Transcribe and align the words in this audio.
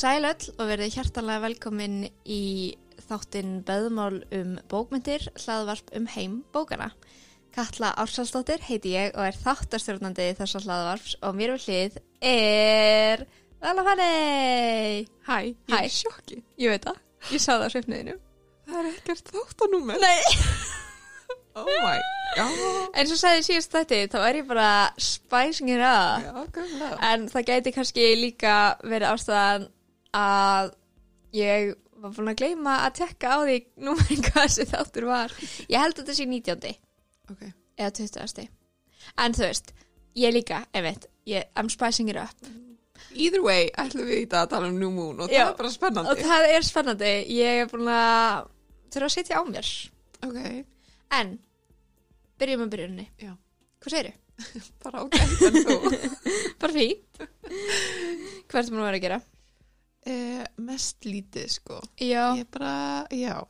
Sæl 0.00 0.24
öll 0.24 0.44
og 0.56 0.68
verið 0.70 0.94
hjartanlega 0.94 1.42
velkomin 1.44 1.96
í 2.24 2.72
þáttinn 3.04 3.58
Beðmál 3.68 4.22
um 4.32 4.54
bókmyndir, 4.70 5.26
hlaðvarp 5.42 5.90
um 5.98 6.06
heim 6.14 6.38
bókana. 6.54 6.86
Katla 7.52 7.90
Ársalsdóttir 8.00 8.62
heiti 8.64 8.94
ég 8.94 9.10
og 9.12 9.26
er 9.26 9.36
þáttarstjórnandi 9.36 10.30
þessar 10.38 10.64
hlaðvarps 10.64 11.18
og 11.20 11.36
mér 11.36 11.52
við 11.52 11.66
hlið 11.66 11.98
er 12.30 13.24
Vala 13.60 13.84
Fanny. 13.84 15.04
Hæ, 15.26 15.36
ég 15.50 15.56
Hæ. 15.68 15.82
er 15.82 15.92
sjokki. 15.92 16.38
Ég 16.56 16.72
veit 16.72 16.86
það, 16.88 17.00
ég 17.34 17.42
sá 17.44 17.50
það 17.50 17.64
á 17.68 17.72
svefniðinu. 17.74 18.14
Það 18.70 18.78
er 18.80 18.88
ekkert 18.94 19.34
þáttanúmer. 19.34 20.00
Nei. 20.00 20.22
Oh 21.60 21.66
my 21.66 21.98
god. 22.38 22.62
En 22.94 23.10
svo 23.10 23.18
sagði 23.18 23.44
síðast 23.50 23.74
þetta, 23.74 24.00
þá 24.14 24.24
er 24.30 24.40
ég 24.40 24.48
bara 24.48 24.70
spicing 24.96 25.74
it 25.74 25.84
up. 25.84 26.24
Já, 26.24 26.48
gæmlega. 26.56 26.96
En 27.10 27.28
það 27.28 27.46
gæti 27.52 27.74
kannski 27.76 28.08
líka 28.16 28.54
verið 28.86 29.10
ástæðan 29.10 29.68
að 30.16 30.72
ég 31.36 31.74
var 32.00 32.14
búin 32.16 32.30
að 32.32 32.38
gleyma 32.40 32.76
að 32.86 32.94
tekka 33.02 33.34
á 33.36 33.38
því 33.44 33.56
númerinn 33.86 34.24
hvað 34.26 34.46
þessi 34.46 34.66
þáttur 34.70 35.06
var. 35.10 35.34
Ég 35.68 35.82
held 35.82 35.94
að 35.98 36.00
þetta 36.02 36.16
sé 36.18 36.26
19. 36.30 36.78
Ok. 37.30 37.42
eða 37.80 37.92
20. 38.00 38.48
En 39.20 39.36
þú 39.36 39.44
veist, 39.46 39.70
ég 40.18 40.34
líka, 40.34 40.64
einmitt, 40.76 41.06
ég, 41.28 41.46
I'm 41.56 41.70
spicing 41.72 42.10
it 42.12 42.18
up. 42.20 42.50
Either 43.16 43.40
way, 43.42 43.68
ætlum 43.80 44.06
við 44.06 44.24
í 44.24 44.26
dag 44.30 44.44
að 44.46 44.50
tala 44.54 44.68
um 44.70 44.76
New 44.78 44.90
Moon 44.92 45.22
og 45.24 45.30
Já. 45.32 45.44
það 45.46 45.52
er 45.52 45.58
bara 45.60 45.70
spennandi. 45.74 46.10
Og 46.12 46.24
það 46.30 46.48
er 46.54 46.66
spennandi, 46.66 47.12
ég 47.34 47.62
er 47.64 47.70
búin 47.70 47.88
að 47.90 48.50
þurfa 48.92 49.08
að 49.08 49.14
setja 49.16 49.40
á 49.40 49.42
mér. 49.48 49.70
Ok, 50.26 50.40
En, 51.10 51.30
byrjum 52.38 52.60
með 52.62 52.68
byrjunni. 52.74 53.06
Já. 53.18 53.32
Hvað 53.82 53.94
segirðu? 53.96 54.16
bara 54.84 55.02
ok, 55.04 55.16
en 55.20 55.56
þú. 55.64 55.74
Bara 56.60 56.72
fínt. 56.76 57.18
Hvað 58.48 58.60
ertu 58.60 58.72
búin 58.72 58.82
að 58.82 58.86
vera 58.86 58.98
að 59.00 59.04
gera? 59.04 59.18
Eh, 60.06 60.44
mest 60.56 61.04
lítið, 61.04 61.48
sko. 61.50 61.80
Já. 62.00 62.34
Ég 62.38 62.46
bara, 62.50 63.06
já. 63.10 63.40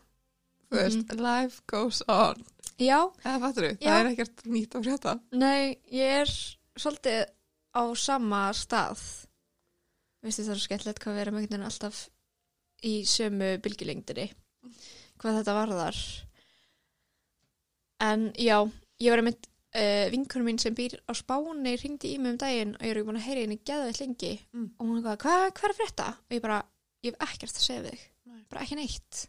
Veist, 0.70 1.12
life 1.18 1.62
goes 1.66 2.02
on. 2.08 2.44
Já, 2.80 3.10
Eða 3.24 3.40
fattur? 3.42 3.64
Já. 3.76 3.90
Það 3.90 3.98
er 4.00 4.08
ekkert 4.12 4.44
nýtt 4.46 4.74
á 4.74 4.78
frétta. 4.80 5.12
nei, 5.32 5.76
ég 5.92 6.20
er 6.22 6.30
svolítið 6.80 7.26
á 7.76 7.82
sama 7.98 8.44
stað. 8.56 9.02
Veistu 10.22 10.44
það 10.46 10.54
er 10.54 10.60
svo 10.60 10.66
skemmtilegt 10.68 11.02
hvað 11.02 11.14
við 11.16 11.22
erum 11.24 11.36
einhvern 11.40 11.56
veginn 11.58 11.68
alltaf 11.68 12.00
í 12.86 12.94
sömu 13.04 13.50
bylgjulengdinni. 13.64 14.30
Hvað 15.20 15.38
þetta 15.40 15.54
varðar. 15.58 15.98
En 18.00 18.30
já, 18.40 18.56
ég 19.00 19.12
var 19.12 19.20
einmitt 19.20 19.49
uh, 19.74 20.06
vinkunum 20.12 20.46
mín 20.50 20.58
sem 20.62 20.74
býr 20.76 20.96
á 21.06 21.12
Spáni 21.16 21.74
ringdi 21.80 22.14
í 22.14 22.18
mig 22.20 22.34
um 22.34 22.38
daginn 22.40 22.76
og 22.76 22.84
ég 22.86 22.90
er 22.94 23.00
ekki 23.00 23.08
búin 23.10 23.20
að 23.20 23.26
heyra 23.28 23.44
henni 23.44 23.58
geðveitt 23.66 24.00
lengi 24.02 24.32
Mm. 24.52 24.70
og 24.78 24.86
hún 24.86 24.98
er 24.98 25.18
hvað, 25.20 25.44
hvað, 25.56 25.66
er 25.68 25.74
að 25.74 25.78
frétta? 25.80 26.08
Og 26.28 26.36
ég 26.36 26.42
bara, 26.44 26.62
ég 27.04 27.14
hef 27.14 27.28
ekkert 27.28 27.56
að 27.60 27.66
segja 27.66 27.84
þig. 27.90 28.00
Nei. 28.30 28.40
Bara 28.50 28.62
ekki 28.66 28.78
neitt. 28.80 29.20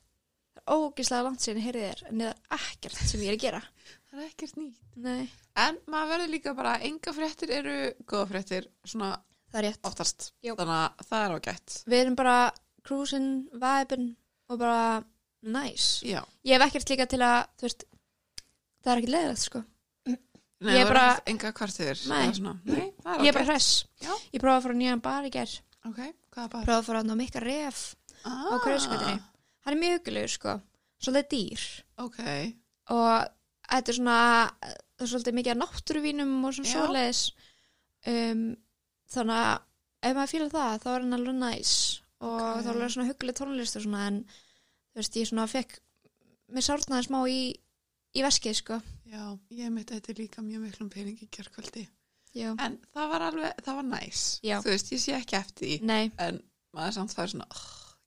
Það 0.52 0.62
er 0.62 0.76
ógislega 0.76 1.24
langt 1.28 1.42
síðan 1.46 1.60
ég 1.62 1.68
heyrði 1.70 1.84
þér 1.88 2.02
en 2.12 2.22
það 2.22 2.32
er 2.32 2.58
ekkert 2.60 3.02
sem 3.12 3.22
ég 3.26 3.32
er 3.32 3.38
að 3.38 3.44
gera. 3.46 3.62
Það 4.12 4.20
er 4.20 4.28
ekkert 4.28 4.56
nýtt. 4.60 4.80
Nei. 5.00 5.30
En 5.56 5.78
maður 5.88 6.10
verður 6.12 6.32
líka 6.34 6.54
bara, 6.58 6.74
enga 6.84 7.14
fréttir 7.16 7.54
eru 7.56 7.76
góða 8.04 8.26
fréttir, 8.34 8.66
svona 8.84 9.14
oftast. 9.88 10.34
Já. 10.44 10.52
Þannig 10.56 10.76
að 10.76 11.06
það 11.08 11.24
er 11.26 11.36
ágætt. 11.38 11.78
Við 11.88 12.02
erum 12.02 12.18
bara 12.20 12.36
cruising, 12.88 13.30
vibin 13.62 14.06
og 14.52 14.60
bara 14.60 14.82
nice. 15.44 16.04
Já. 16.08 16.22
Ég 16.44 16.56
hef 16.60 16.66
ekkert 16.68 16.92
líka 16.92 17.08
til 17.08 17.22
að, 17.24 17.40
veist, 17.64 17.86
það 18.84 18.92
er 18.94 19.02
ekkert 19.02 19.14
leiðilegt 19.16 19.44
sko. 19.46 19.64
Nei, 20.62 20.76
Ég 20.78 20.86
það 20.86 20.92
bara- 20.94 21.14
er 21.16 21.22
enga 21.32 21.52
kvartir. 21.58 22.02
Nei. 22.10 22.32
Svona, 22.38 22.54
nei, 22.66 22.94
það 23.04 23.16
er 23.16 23.24
Ég 23.26 23.28
er 23.32 23.34
bara 23.34 23.46
hress. 23.46 23.70
Já. 24.02 24.12
Ég 24.34 24.42
prófaði 24.44 24.58
að 24.60 24.64
fara 24.68 24.74
nýjan 24.78 25.02
bar 25.02 25.24
í 25.26 25.32
ger. 25.34 25.56
Ok, 25.90 25.98
hvað 26.32 26.44
er 26.44 26.50
bara? 26.54 26.66
Prófaði 26.66 26.78
að 26.82 26.86
fara 26.86 27.02
að 27.02 27.18
mikka 27.18 27.42
ref 27.42 27.96
Ah, 28.24 28.54
á 28.54 28.56
hverjuskatinni. 28.62 29.22
Hann 29.66 29.74
er 29.74 29.80
mjög 29.82 29.96
huggulegur 30.00 30.30
sko. 30.30 30.62
Svolítið 31.02 31.30
dýr. 31.34 31.64
Ok, 31.98 32.20
Og 32.92 33.28
þetta 33.72 33.90
er 33.90 33.96
svona, 33.96 34.52
það 34.62 35.02
er 35.02 35.08
svolítið 35.08 35.34
mikið 35.40 35.52
af 35.52 35.60
náttúruvínum 35.62 36.46
og 36.46 36.54
svona 36.54 36.74
svoleiðis. 36.76 37.32
Um, 38.06 38.58
þannig 39.10 39.38
að 39.42 39.62
ef 40.04 40.16
maður 40.18 40.32
fýlar 40.34 40.52
það, 40.52 40.80
þá 40.84 40.88
er 40.96 41.00
hann 41.02 41.14
alveg 41.18 41.36
næs. 41.42 41.74
Og 42.22 42.42
Ok. 42.42 42.64
þá 42.64 42.68
er 42.70 42.74
alveg 42.76 42.92
svona 42.94 43.08
hugguleg 43.10 43.36
tónlist 43.38 43.76
og 43.76 43.82
svona, 43.86 44.08
en 44.08 44.24
þú 44.26 44.96
veist, 45.02 45.14
ég 45.16 45.28
svona 45.30 45.48
fekk, 45.48 45.80
mér 46.52 46.66
sárnaði 46.68 47.08
smá 47.08 47.20
í, 47.30 47.42
í 48.14 48.22
veskið 48.22 48.56
sko. 48.56 48.82
Já, 49.12 49.24
ég 49.60 49.74
mitt 49.76 49.92
þetta 49.92 50.16
líka 50.18 50.44
mjög 50.46 50.66
miklum 50.66 50.90
pening 50.94 51.20
í 51.22 51.28
kjörkvöldi. 51.32 51.86
Já. 52.38 52.54
En 52.64 52.80
það 52.96 53.12
var 53.12 53.28
alveg, 53.28 53.62
það 53.66 53.80
var 53.82 53.88
næs. 53.92 54.26
Já. 54.48 54.58
Þú 54.64 54.72
veist, 54.72 54.92
ég 54.96 55.04
sé 55.04 55.16
ekki 55.18 55.38
eftir 55.42 55.68
því. 55.68 55.78
Nei, 55.90 56.12
En 56.24 56.40
maður 56.76 56.98
samt 56.98 57.16
það 57.16 57.24
er 57.26 57.32
svona, 57.34 57.48
oh, 57.52 57.64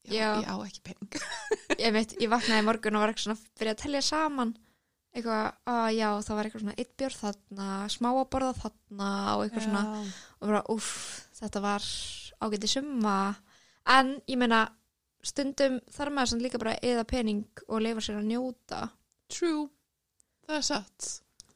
já, 0.09 0.15
Já. 0.17 0.29
ég 0.41 0.49
á 0.49 0.57
ekki 0.65 0.85
pening. 0.89 1.19
ég 1.85 1.97
veit, 1.97 2.15
ég 2.25 2.33
vaknaði 2.33 2.65
morgun 2.65 2.97
og 2.97 3.05
var 3.05 3.13
eitthvað 3.13 3.27
svona 3.29 3.41
að 3.41 3.59
byrja 3.61 3.75
að 3.77 3.83
telja 3.85 4.05
saman 4.09 4.55
eitthvað, 5.15 5.45
að 5.71 5.89
já, 5.95 6.09
það 6.27 6.37
var 6.39 6.49
eitthvað 6.49 6.65
svona 6.65 6.77
eitt 6.83 6.95
björn 6.99 7.19
þarna, 7.21 7.67
smá 7.95 8.09
að 8.11 8.25
borða 8.33 8.55
þarna 8.59 9.11
og 9.37 9.45
eitthvað 9.45 9.67
svona, 9.69 9.83
og 10.41 10.49
bara, 10.49 10.63
uff 10.75 10.95
þetta 11.39 11.63
var 11.63 11.87
ágæti 12.45 12.71
summa 12.73 13.19
en 13.95 14.11
ég 14.31 14.41
meina 14.41 14.65
stundum 15.25 15.79
þarf 15.95 16.17
maður 16.17 16.43
líka 16.43 16.61
bara 16.61 16.75
eða 16.83 17.07
pening 17.09 17.63
og 17.69 17.85
leifa 17.85 18.03
sér 18.05 18.19
að 18.21 18.29
njóta 18.33 18.81
True, 19.33 19.69
það 20.49 20.57
er 20.61 20.67
satt. 20.71 21.11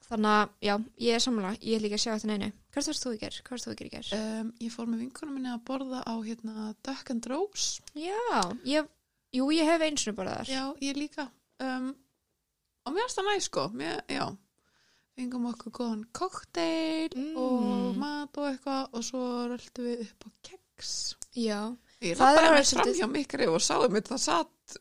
þannig 0.09 0.33
að, 0.33 0.49
já, 0.65 0.75
ég 1.05 1.15
er 1.19 1.21
samlega 1.25 1.59
ég 1.61 1.77
er 1.77 1.83
líka 1.85 1.99
að 1.99 2.03
sjá 2.05 2.13
þetta 2.15 2.31
neinu, 2.33 2.51
hvað 2.73 2.87
varst 2.89 3.05
þú 3.05 3.13
í 3.13 3.19
ger? 3.21 3.39
hvað 3.45 3.55
varst 3.57 3.67
þú 3.69 3.73
í 3.75 3.79
ger 3.81 3.89
í 3.89 3.93
ger? 3.97 4.11
Um, 4.19 4.53
ég 4.65 4.73
fór 4.73 4.87
með 4.89 5.03
vinkunum 5.05 5.35
minni 5.37 5.51
að 5.53 5.65
borða 5.69 6.01
á 6.09 6.15
hérna 6.25 6.69
Duck 6.83 7.11
and 7.13 7.27
Rose. 7.29 7.83
já, 7.95 8.41
ég, 8.65 8.89
jú, 9.37 9.49
ég 9.53 9.69
hef 9.69 9.85
eins 9.89 10.07
og 10.09 10.17
borðað 10.17 10.39
þar 10.43 10.53
Já, 10.55 10.63
ég 10.89 10.97
líka. 10.97 11.29
Um, 11.61 11.91
og 12.87 12.95
mér 12.97 13.05
finnst 13.05 13.19
það 13.21 13.29
næs, 13.29 13.49
sko. 13.51 13.67
Mér, 13.77 14.01
já, 14.09 14.25
fengum 15.19 15.49
okkur 15.51 15.73
góðan 15.77 16.05
kokteil 16.17 17.13
Mm. 17.19 17.37
og 17.37 17.97
mat 17.99 18.37
og 18.39 18.49
eitthvað 18.53 18.89
og 18.95 19.03
svo 19.05 19.23
röldu 19.51 19.85
við 19.85 20.03
upp 20.07 20.25
á 20.25 20.29
keks. 20.49 20.95
já, 21.37 21.77
Ég 22.01 22.17
lappaði 22.17 22.53
með 22.55 22.69
fram 22.73 22.93
hjá 22.95 23.09
mikri 23.11 23.47
og 23.51 23.59
sáðu 23.61 23.91
mitt 23.93 24.09
það 24.09 24.21
satt 24.23 24.77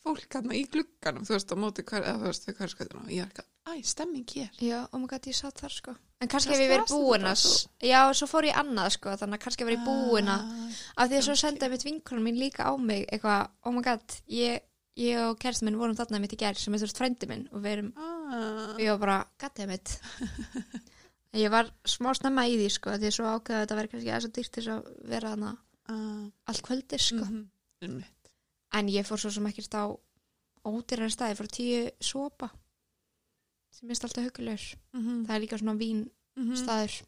fólk 0.00 0.28
hérna 0.32 0.54
í 0.56 0.62
glugganum, 0.70 1.24
þú 1.26 1.34
veist, 1.34 1.50
á 1.52 1.56
móti 1.58 1.82
hver, 1.84 2.04
eða 2.06 2.20
þú 2.22 2.28
veist, 2.30 2.46
við 2.48 2.56
hverskvæðinu 2.60 3.00
og 3.02 3.10
ég 3.10 3.24
er 3.26 3.32
ekki, 3.34 3.44
æ, 3.70 3.80
stemming 3.86 4.26
hér. 4.34 4.50
Já, 4.60 4.78
oh 4.92 4.98
my 5.00 5.06
god, 5.10 5.26
ég 5.30 5.36
satt 5.36 5.60
þar 5.62 5.74
sko. 5.74 5.94
En 6.20 6.28
kannski 6.28 6.52
hef 6.52 6.60
ég 6.60 6.68
verið 6.74 6.90
búin 6.92 7.22
að? 7.24 7.42
Já, 7.80 8.00
svo 8.12 8.26
fór 8.28 8.44
ég 8.44 8.56
annað 8.60 8.90
sko 8.98 9.14
Þannig 9.16 9.38
að 9.38 9.42
kannski 9.44 9.64
hef 9.64 9.70
ég 9.70 9.78
verið 9.78 9.86
búin 9.86 10.26
að 10.28 10.42
Ah, 10.44 10.80
Af 11.00 11.08
því 11.08 11.16
að 11.16 11.22
svo 11.24 11.36
sendaði 11.40 11.72
mitt 11.72 11.84
vinkunum 11.86 12.26
mín 12.28 12.36
líka 12.36 12.66
á 12.68 12.72
mig 12.76 13.06
Eitthvað, 13.08 13.46
oh 13.64 13.72
my 13.72 13.80
god 13.86 14.16
Ég, 14.28 14.60
ég 15.00 15.22
og 15.24 15.38
kærst 15.40 15.64
minn 15.64 15.78
vorum 15.80 15.96
þarna 15.96 16.20
mitt 16.20 16.34
í 16.36 16.40
gær 16.42 16.60
Sem 16.60 16.76
er 16.76 16.84
veist 16.84 17.00
frændi 17.00 17.24
minn 17.30 17.46
Og 17.56 17.64
við 17.64 17.72
erum, 17.72 17.88
Ah, 17.96 18.74
og 18.74 18.82
ég 18.84 18.92
var 18.92 19.00
bara, 19.06 19.16
goddammit 19.40 19.94
Ég 21.40 21.48
var 21.56 21.72
smá 21.88 22.12
snemma 22.18 22.44
í 22.52 22.58
því 22.60 22.68
sko 22.76 22.98
Því 23.00 23.08
að 23.08 23.16
svo 23.16 23.32
ákveða 23.32 23.56
að 23.56 23.64
þetta 23.64 23.80
verið 23.80 23.92
kannski 23.94 24.12
aðeins 24.12 24.28
og 24.28 24.36
dýrt 24.36 24.56
þess 24.60 24.72
að 24.76 24.94
vera 25.16 25.32
hana 25.32 25.56
ah, 25.88 26.24
allt 26.52 26.64
kvöldi 26.68 26.98
sko. 27.00 27.24
Mhm, 27.24 27.42
einmitt. 27.86 28.32
En 28.76 28.92
ég 28.92 29.08
fór 29.08 29.24
svo 29.24 29.32
sem 29.32 29.46
ekkert 29.48 29.72
á 29.78 29.84
ódýrari 30.68 31.10
staði, 31.14 31.38
fór 31.38 31.48
tíu 31.48 31.86
sopa 32.04 32.50
sem 33.70 33.88
minnst 33.88 34.04
alltaf 34.04 34.24
hugulegur 34.24 34.76
Mhm, 34.92 35.24
það 35.26 35.34
er 35.36 35.40
líka 35.44 35.58
svona 35.58 35.76
vín 35.78 36.10
mhm. 36.36 36.56
staður. 36.56 37.02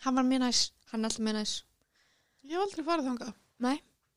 Hann 0.00 0.14
var 0.16 0.24
mjög 0.24 0.40
næs, 0.40 0.72
hann 0.90 1.04
er 1.04 1.08
alltaf 1.10 1.24
mjög 1.24 1.34
næs. 1.34 1.54
Ég 2.44 2.50
hef 2.56 2.60
aldrei 2.64 2.84
farið 2.84 3.08
þangað, 3.10 3.32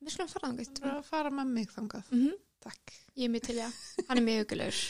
við 0.04 0.14
skulum 0.14 0.30
fara 0.32 0.48
þangað 0.50 0.70
það 0.78 0.90
er 0.90 0.98
að 0.98 1.08
fara 1.08 1.30
með 1.32 1.52
mig 1.56 1.70
þangað, 1.72 2.10
mm 2.10 2.20
-hmm. 2.20 2.40
takk. 2.60 2.92
ég 3.16 3.24
er 3.24 3.32
mjög 3.32 3.42
til 3.48 3.56
já, 3.56 3.68
hann 4.08 4.18
er 4.18 4.24
mjög 4.24 4.40
hugulegur 4.44 4.80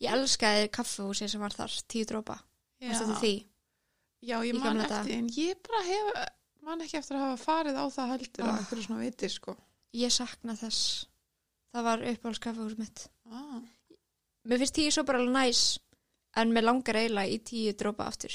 ég 0.00 0.14
elskaði 0.16 0.68
kaffehúsi 0.72 1.28
sem 1.28 1.40
var 1.40 1.54
þar 1.56 1.72
tíu 1.88 2.04
drópa, 2.08 2.38
Já, 2.80 2.88
já 4.22 4.36
ég 4.44 4.54
man 4.54 4.80
eftir, 4.80 4.88
daga. 4.88 5.14
en 5.14 5.28
ég 5.28 5.56
bara 5.66 5.82
hef, 5.84 6.28
man 6.62 6.80
ekki 6.80 6.96
eftir 6.98 7.16
að 7.16 7.24
hafa 7.24 7.44
farið 7.44 7.76
á 7.76 7.84
það 7.90 8.10
heldur 8.12 8.44
Ah. 8.44 8.58
að 8.58 8.82
svona 8.84 9.00
veitir, 9.00 9.30
sko. 9.30 9.56
ég 9.92 10.10
sakna 10.12 10.54
þess. 10.56 11.06
Það 11.72 11.82
var 11.82 11.98
uppáhalds 11.98 12.38
kaffehús 12.38 12.78
mitt. 12.78 13.08
Ah, 13.30 13.60
mér 14.44 14.58
finnst 14.58 14.74
tíu 14.74 14.90
svo 14.90 15.04
bara 15.04 15.18
alveg 15.18 15.32
næs 15.32 15.78
en 16.36 16.52
mér 16.54 16.64
langar 16.64 16.96
eiginlega 16.96 17.32
í 17.34 17.38
tíu 17.44 17.72
drópa 17.74 18.06
aftur. 18.06 18.34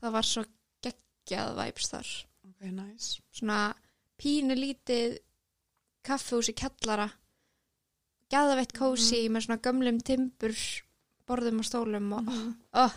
Það 0.00 0.12
var 0.16 0.22
svo 0.26 0.44
geggjað 0.82 1.54
væps 1.56 1.88
þar. 1.92 2.10
Ok, 2.48 2.60
nice. 2.72 3.20
svona 3.32 3.74
pínu 4.20 4.54
lítið 4.56 5.18
kaffehús 6.04 6.48
í 6.50 6.54
kjallara. 6.56 7.10
Gæðaveitt 8.30 8.72
kósi 8.76 9.24
með 9.32 9.46
svona 9.46 9.60
gömlum 9.64 10.00
timbur 10.06 10.54
borðum 11.26 11.58
og 11.62 11.64
stólum 11.66 12.12
og 12.12 12.24
Mhm. 12.24 12.54
oh, 12.74 12.92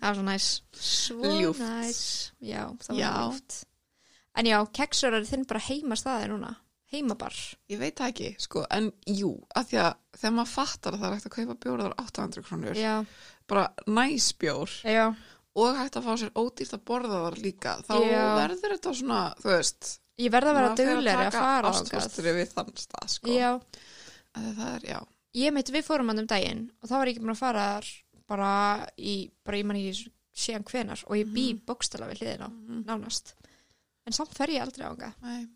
var 0.00 0.14
svo 0.14 0.22
næs 0.24 0.48
svo 0.72 1.30
Ljúft. 1.40 1.60
næs 1.60 2.32
já, 2.42 2.64
það 2.78 2.88
var 3.00 3.30
ljúft. 3.30 3.64
En 4.36 4.46
já, 4.46 4.58
keksur 4.72 5.14
er 5.14 5.24
þinn 5.24 5.46
bara 5.46 5.60
heima 5.60 5.96
staði 5.96 6.28
núna 6.30 6.56
heimabar. 6.92 7.34
Ég 7.70 7.78
veit 7.78 7.94
það 8.00 8.08
ekki, 8.12 8.30
sko, 8.42 8.64
en 8.70 8.90
jú, 9.06 9.32
að 9.56 9.68
því 9.70 9.78
að 9.84 9.92
þegar 10.18 10.34
maður 10.36 10.52
fattar 10.54 10.94
að 10.96 11.00
það 11.04 11.08
er 11.10 11.14
hægt 11.18 11.28
að 11.30 11.34
kaupa 11.36 11.56
bjóraðar 11.64 11.94
800 12.02 12.42
krónur, 12.48 12.80
já, 12.80 12.94
bara 13.46 13.66
næs 13.86 14.32
bjór. 14.40 14.70
Já, 14.84 15.04
og 15.60 15.76
hægt 15.78 15.96
að 16.00 16.06
fá 16.08 16.12
sér 16.20 16.32
ódýrt 16.38 16.74
að 16.76 16.84
borða 16.90 17.22
þar 17.26 17.38
líka, 17.44 17.76
þá 17.86 17.94
Já. 18.06 18.24
verður 18.40 18.74
þetta 18.76 18.94
svona, 19.00 19.20
þú 19.42 19.48
veist, 19.54 19.90
ég 20.20 20.30
verð 20.34 20.50
að 20.50 20.58
vera 20.60 20.74
duglegri 20.80 21.26
að 21.30 21.38
fara 21.38 21.70
ástfóstri 21.74 22.34
við 22.36 22.52
þann 22.54 22.72
stað 22.76 23.08
sko. 23.16 23.26
því 23.30 24.54
það 24.56 24.74
er, 24.74 24.84
já, 24.86 24.98
ég 25.40 25.52
meit 25.54 25.70
við 25.74 25.86
fórum 25.86 26.10
hann 26.12 26.22
um 26.22 26.26
daginn 26.30 26.70
og 26.82 26.88
þá 26.90 26.94
var 26.98 27.06
ég 27.10 27.14
ekki 27.16 27.22
búin 27.24 27.34
að 27.34 27.40
fara 27.40 27.64
þar 27.74 27.88
bara 28.30 28.50
í, 28.98 29.14
bara 29.46 29.58
ég 29.58 29.66
man 29.66 29.76
ekki 29.80 30.10
síðan 30.40 30.64
hvenar 30.70 31.00
og 31.06 31.16
ég 31.18 31.32
bý 31.34 31.46
Mhm. 31.54 31.64
bókstala 31.66 32.06
við 32.10 32.20
hliðina 32.22 32.48
Mhm. 32.50 32.84
nánast. 32.86 33.34
En 34.06 34.12
samt 34.12 34.34
fer 34.34 34.46
ég 34.48 34.62
aldrei 34.62 34.86
á 34.86 34.90
hanga 34.94 35.14
nei 35.22 35.48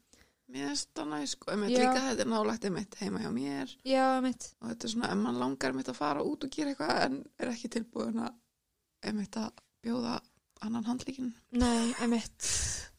mér 0.53 0.69
finnst 0.71 0.91
það 0.95 1.09
næ, 1.11 1.19
sko, 1.31 1.51
einmitt 1.55 1.73
líka 1.73 2.01
þetta 2.05 2.25
er 2.25 2.31
nálægt 2.31 2.65
einmitt 2.69 2.97
heima 3.01 3.23
hjá 3.23 3.31
mér. 3.33 3.71
Já, 3.89 4.07
mitt, 4.25 4.51
og 4.61 4.69
þetta 4.71 4.87
er 4.89 4.93
svona, 4.93 5.11
ef 5.15 5.21
mann 5.23 5.39
langar 5.41 5.73
einmitt 5.73 5.89
að 5.93 5.99
fara 5.99 6.25
út 6.27 6.45
og 6.45 6.51
gera 6.53 6.75
eitthvað 6.75 7.03
en 7.07 7.17
er 7.41 7.53
ekki 7.55 7.71
tilbúin 7.73 8.21
að 8.27 8.35
einmitt 9.09 9.39
að 9.41 9.51
bjóða 9.85 10.19
annan 10.65 10.87
handlíkin 10.89 11.33
nei, 11.61 11.93
mitt 12.09 12.47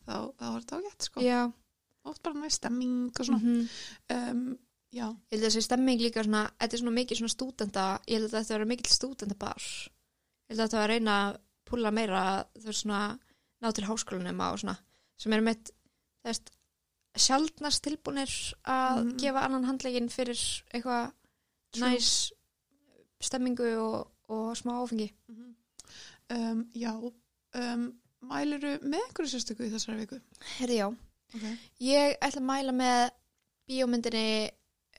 þá, 0.06 0.31
þá 0.38 0.45
er 0.50 0.59
þetta 0.59 0.80
ágætt, 0.81 1.07
sko. 1.09 1.24
Já, 1.25 1.39
oft 2.06 2.21
bara 2.25 2.38
næ 2.42 2.50
stemming 2.53 3.12
og 3.19 3.25
svona. 3.25 3.39
Mhm. 3.42 3.69
Um, 4.13 4.44
já, 4.94 5.07
Ég 5.09 5.38
held 5.38 5.44
að 5.44 5.47
þessi 5.50 5.65
stemming 5.65 6.01
líka 6.01 6.24
svona, 6.25 6.44
þetta 6.59 6.77
er 6.77 6.83
svona 6.83 6.97
mikið 7.00 7.21
svona 7.21 7.36
stúdenda, 7.36 7.86
ég 8.07 8.19
held 8.19 8.30
að 8.30 8.36
þetta 8.39 8.57
vera 8.57 8.69
mikill 8.74 8.94
stúdendabar. 8.94 9.69
Ég 10.50 10.53
held 10.53 10.59
að 10.59 10.65
þetta 10.68 10.77
var 10.81 10.89
að 10.89 10.94
reyna 10.94 11.15
að 11.30 11.39
púla 11.65 11.92
meira 11.94 12.25
þau 12.62 12.74
svona 12.74 13.00
ná 13.63 13.71
til 13.74 13.86
háskólanum 13.88 14.44
og 14.45 14.59
svona, 14.62 14.77
sem 15.18 15.33
eru 15.33 15.45
með 15.47 15.71
þess 16.25 16.53
sjaldnast 17.16 17.84
tilbúnir 17.84 18.32
að 18.66 19.04
Mhm. 19.06 19.18
gefa 19.18 19.46
annan 19.46 19.66
handlegin 19.66 20.10
fyrir 20.10 20.40
eitthvað 20.74 21.12
næs 21.80 22.32
stemmingu 23.22 23.68
og, 23.80 24.08
og 24.30 24.56
smá 24.58 24.72
áfengi. 24.84 25.12
um, 26.30 26.66
já 26.76 26.92
um, 27.56 27.94
mæliru 28.22 28.80
með 28.82 29.00
einhverju 29.06 29.30
sérstöku 29.30 29.64
í 29.68 29.70
þessari 29.72 30.00
viku 30.02 30.20
Herði 30.58 30.78
já, 30.80 30.88
okay. 31.36 31.58
ég 31.80 32.16
ætla 32.22 32.42
að 32.42 32.48
mæla 32.50 32.72
með 32.74 33.10
bíómyndinni 33.70 34.50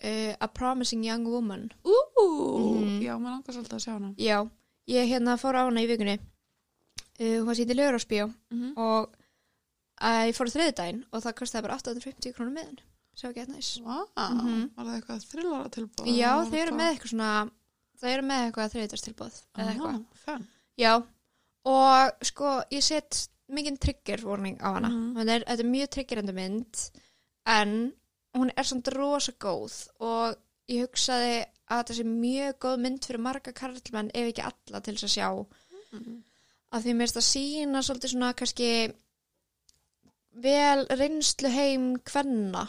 uh, 0.05 0.35
A 0.41 0.47
Promising 0.49 1.05
Young 1.05 1.27
Woman. 1.27 1.73
Ú, 1.85 1.95
Mhm. 2.21 3.03
já, 3.03 3.17
maður 3.19 3.31
langar 3.35 3.55
svolítið 3.55 3.75
að 3.77 3.85
sjá 3.85 3.93
hana 3.93 4.15
Já, 4.19 4.49
ég 4.89 5.09
hérna 5.11 5.37
fór 5.37 5.55
á 5.59 5.65
hana 5.67 5.81
í 5.83 5.87
vikunni 5.91 6.19
uh, 6.19 7.39
hún 7.41 7.47
var 7.47 7.55
sínt 7.55 7.71
í 7.71 7.75
Lögurársbíó 7.75 8.27
mm 8.51 8.59
-hmm. 8.63 8.77
og 8.77 9.16
að 10.01 10.27
ég 10.29 10.37
fór 10.37 10.51
á 10.51 10.55
þriðudaginn 10.57 11.05
og 11.13 11.23
það 11.25 11.37
kostiði 11.41 11.63
bara 11.67 11.77
850 11.81 12.35
krónum 12.37 12.55
miðan 12.59 12.79
var 13.23 13.33
gett 13.33 13.49
næs 13.49 13.71
Vá, 13.81 13.97
Mhm. 14.17 14.71
var 14.77 14.85
það 14.85 14.97
eitthvað 15.01 15.25
þrillara 15.31 15.71
tilbúð? 15.73 16.11
Já, 16.19 16.33
þau 16.45 16.59
eru 16.61 16.73
með 16.77 16.91
eitthvað 16.93 17.13
svona 17.15 17.51
þau 18.01 18.09
eru 18.13 18.23
með 18.29 18.43
eitthvað 18.47 18.73
Fenn. 20.25 20.47
Já, 20.77 20.93
og 21.65 22.13
sko 22.29 22.51
ég 22.71 22.83
set 22.83 23.29
mikið 23.49 23.79
trigger 23.81 24.25
warning 24.27 24.59
á 24.61 24.69
hana 24.75 24.89
mm. 24.91 25.17
er, 25.29 25.45
þetta 25.47 25.65
er 25.65 25.71
mjög 25.71 25.89
triggerandi 25.95 26.35
mynd 26.35 26.91
en 27.47 27.93
hún 28.37 28.51
er 28.57 28.65
samt 28.69 28.89
rosa 28.93 29.33
góð 29.33 29.77
og 30.03 30.37
ég 30.69 30.83
hugsaði 30.85 31.47
að 31.71 31.81
þetta 31.81 31.97
sé 31.97 32.05
mjög 32.05 32.59
góð 32.67 32.81
mynd 32.85 33.07
fyrir 33.07 33.23
marga 33.23 33.53
karlmenn 33.57 34.11
ef 34.15 34.29
ekki 34.33 34.45
alla 34.45 34.81
til 34.83 34.95
þess 34.95 35.09
að 35.09 35.17
sjá 35.17 35.47
Mm. 35.95 36.17
að 36.75 36.83
því 36.83 36.93
mér 36.99 37.07
finnst 37.07 37.17
að 37.17 37.31
sína 37.31 37.81
svolítið 37.87 38.11
svona 38.13 38.33
kannski 38.35 38.93
vel 40.43 40.87
reynslu 40.99 41.49
heim 41.53 41.97
kvenna 42.05 42.67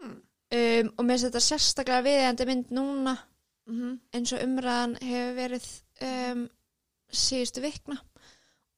Mm. 0.00 0.16
um, 0.52 0.88
og 0.98 1.04
mér 1.04 1.18
finnst 1.18 1.26
þetta 1.28 1.40
sérstaklega 1.44 2.04
viðjandi 2.06 2.46
mynd 2.46 2.70
núna 2.72 3.16
Mhm. 3.66 3.98
eins 4.14 4.32
og 4.32 4.40
umræðan 4.42 4.94
hefur 5.02 5.34
verið 5.36 5.66
um, 6.02 6.48
síðustu 7.12 7.60
vikna 7.62 7.98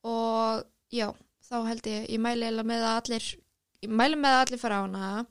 og 0.04 0.64
já, 0.92 1.12
þá 1.48 1.54
held 1.68 1.86
ég 1.86 2.08
ég 2.10 2.20
mæli 2.20 2.50
með 2.64 2.82
að 2.82 2.96
allir 2.98 3.28
ég 3.82 3.88
mæli 3.90 4.16
með 4.18 4.34
að 4.34 4.42
allir 4.46 4.58
fara 4.58 4.80
á 4.80 4.82
hana 4.84 5.26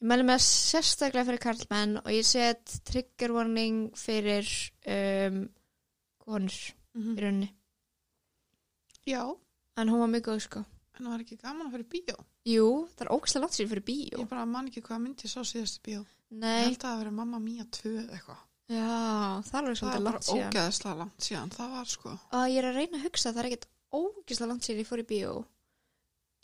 ég 0.00 0.06
mæli 0.08 0.22
með 0.28 0.38
að 0.38 0.46
sérstaklega 0.46 1.26
fyrir 1.26 1.42
karlmenn 1.42 1.96
og 1.98 2.10
ég 2.14 2.24
set 2.24 2.78
trigger 2.84 3.32
warning 3.34 3.90
fyrir 3.98 4.46
um, 4.86 5.48
konur 6.18 6.58
Mhm. 6.94 7.16
í 7.16 7.20
rauninni 7.20 7.54
Já, 9.06 9.22
en 9.76 9.88
hún 9.88 10.00
var 10.00 10.08
mjög 10.08 10.22
góð 10.28 10.40
sko 10.46 10.64
en 10.98 11.06
það 11.08 11.14
var 11.14 11.24
ekki 11.24 11.38
gaman 11.42 11.68
að 11.68 11.74
fyrir 11.76 11.88
bíó 11.94 12.16
Jú, 12.48 12.66
það 12.94 13.04
er 13.06 13.12
ógæslega 13.16 13.42
langt 13.44 13.56
sér 13.58 13.70
fyrir 13.72 13.84
bíó. 13.88 14.18
Ég 14.22 14.28
bara 14.30 14.44
man 14.48 14.68
ekki 14.70 14.82
hvað 14.88 15.02
mynd 15.04 15.24
ég 15.24 15.32
sá 15.32 15.40
síðast 15.46 15.82
bíó 15.86 16.00
Ég 16.02 16.38
Nei, 16.42 16.64
held 16.66 16.76
að 16.76 16.82
það 16.84 16.92
hafi 16.92 17.02
verið 17.04 17.16
Mamma 17.18 17.40
2 17.78 17.92
eða 18.02 18.18
eitthvað 18.18 18.40
já, 18.68 18.88
það 19.48 19.54
er 19.54 19.62
alveg 19.62 19.78
Það 19.78 19.80
svolítið 19.80 19.98
er 19.98 20.04
bara 20.04 20.12
langt 20.12 20.26
síðan. 20.28 20.48
ógeðslega 20.52 20.98
langt 21.02 21.28
síðan 21.28 21.52
Það 21.56 21.70
var 21.76 21.92
sko 21.94 22.10
Og 22.18 22.48
ég 22.52 22.58
er 22.62 22.68
að 22.68 22.76
reyna 22.82 22.98
að 22.98 23.06
hugsa, 23.08 23.32
það 23.32 23.40
er 23.44 23.48
ekkert 23.52 23.68
ógæslega 23.98 24.50
langt 24.52 24.66
sér 24.68 24.82
ég 24.82 24.88
fór 24.90 25.00
í 25.00 25.06
bíó. 25.08 25.36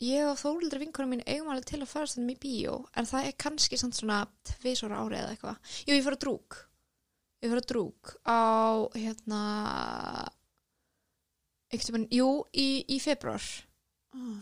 Ég 0.02 0.26
og 0.26 0.38
þólildri 0.40 0.80
vinkunum 0.80 1.12
mín 1.14 1.20
eigum 1.28 1.50
alveg 1.52 1.66
til 1.68 1.78
að 1.84 1.90
fara 1.92 2.08
stundum 2.10 2.32
í 2.32 2.38
bíó, 2.42 2.78
en 2.98 3.06
það 3.06 3.28
er 3.28 3.36
kannski 3.44 3.76
samt 3.78 3.94
svona 3.94 4.22
tvisóra 4.48 4.98
árið 5.04 5.20
eða 5.20 5.34
eitthvað. 5.36 5.60
Jú, 5.86 5.92
ég 5.94 6.02
fór 6.06 6.16
að 6.16 6.22
drúk. 6.24 6.56
Ég 7.44 7.52
fór 7.52 7.60
að 7.60 7.68
drúk 7.70 8.14
á, 8.26 8.40
hérna, 8.96 9.42
jú, 12.10 12.28
í, 12.56 12.66
í 12.88 12.98
februar 13.04 13.44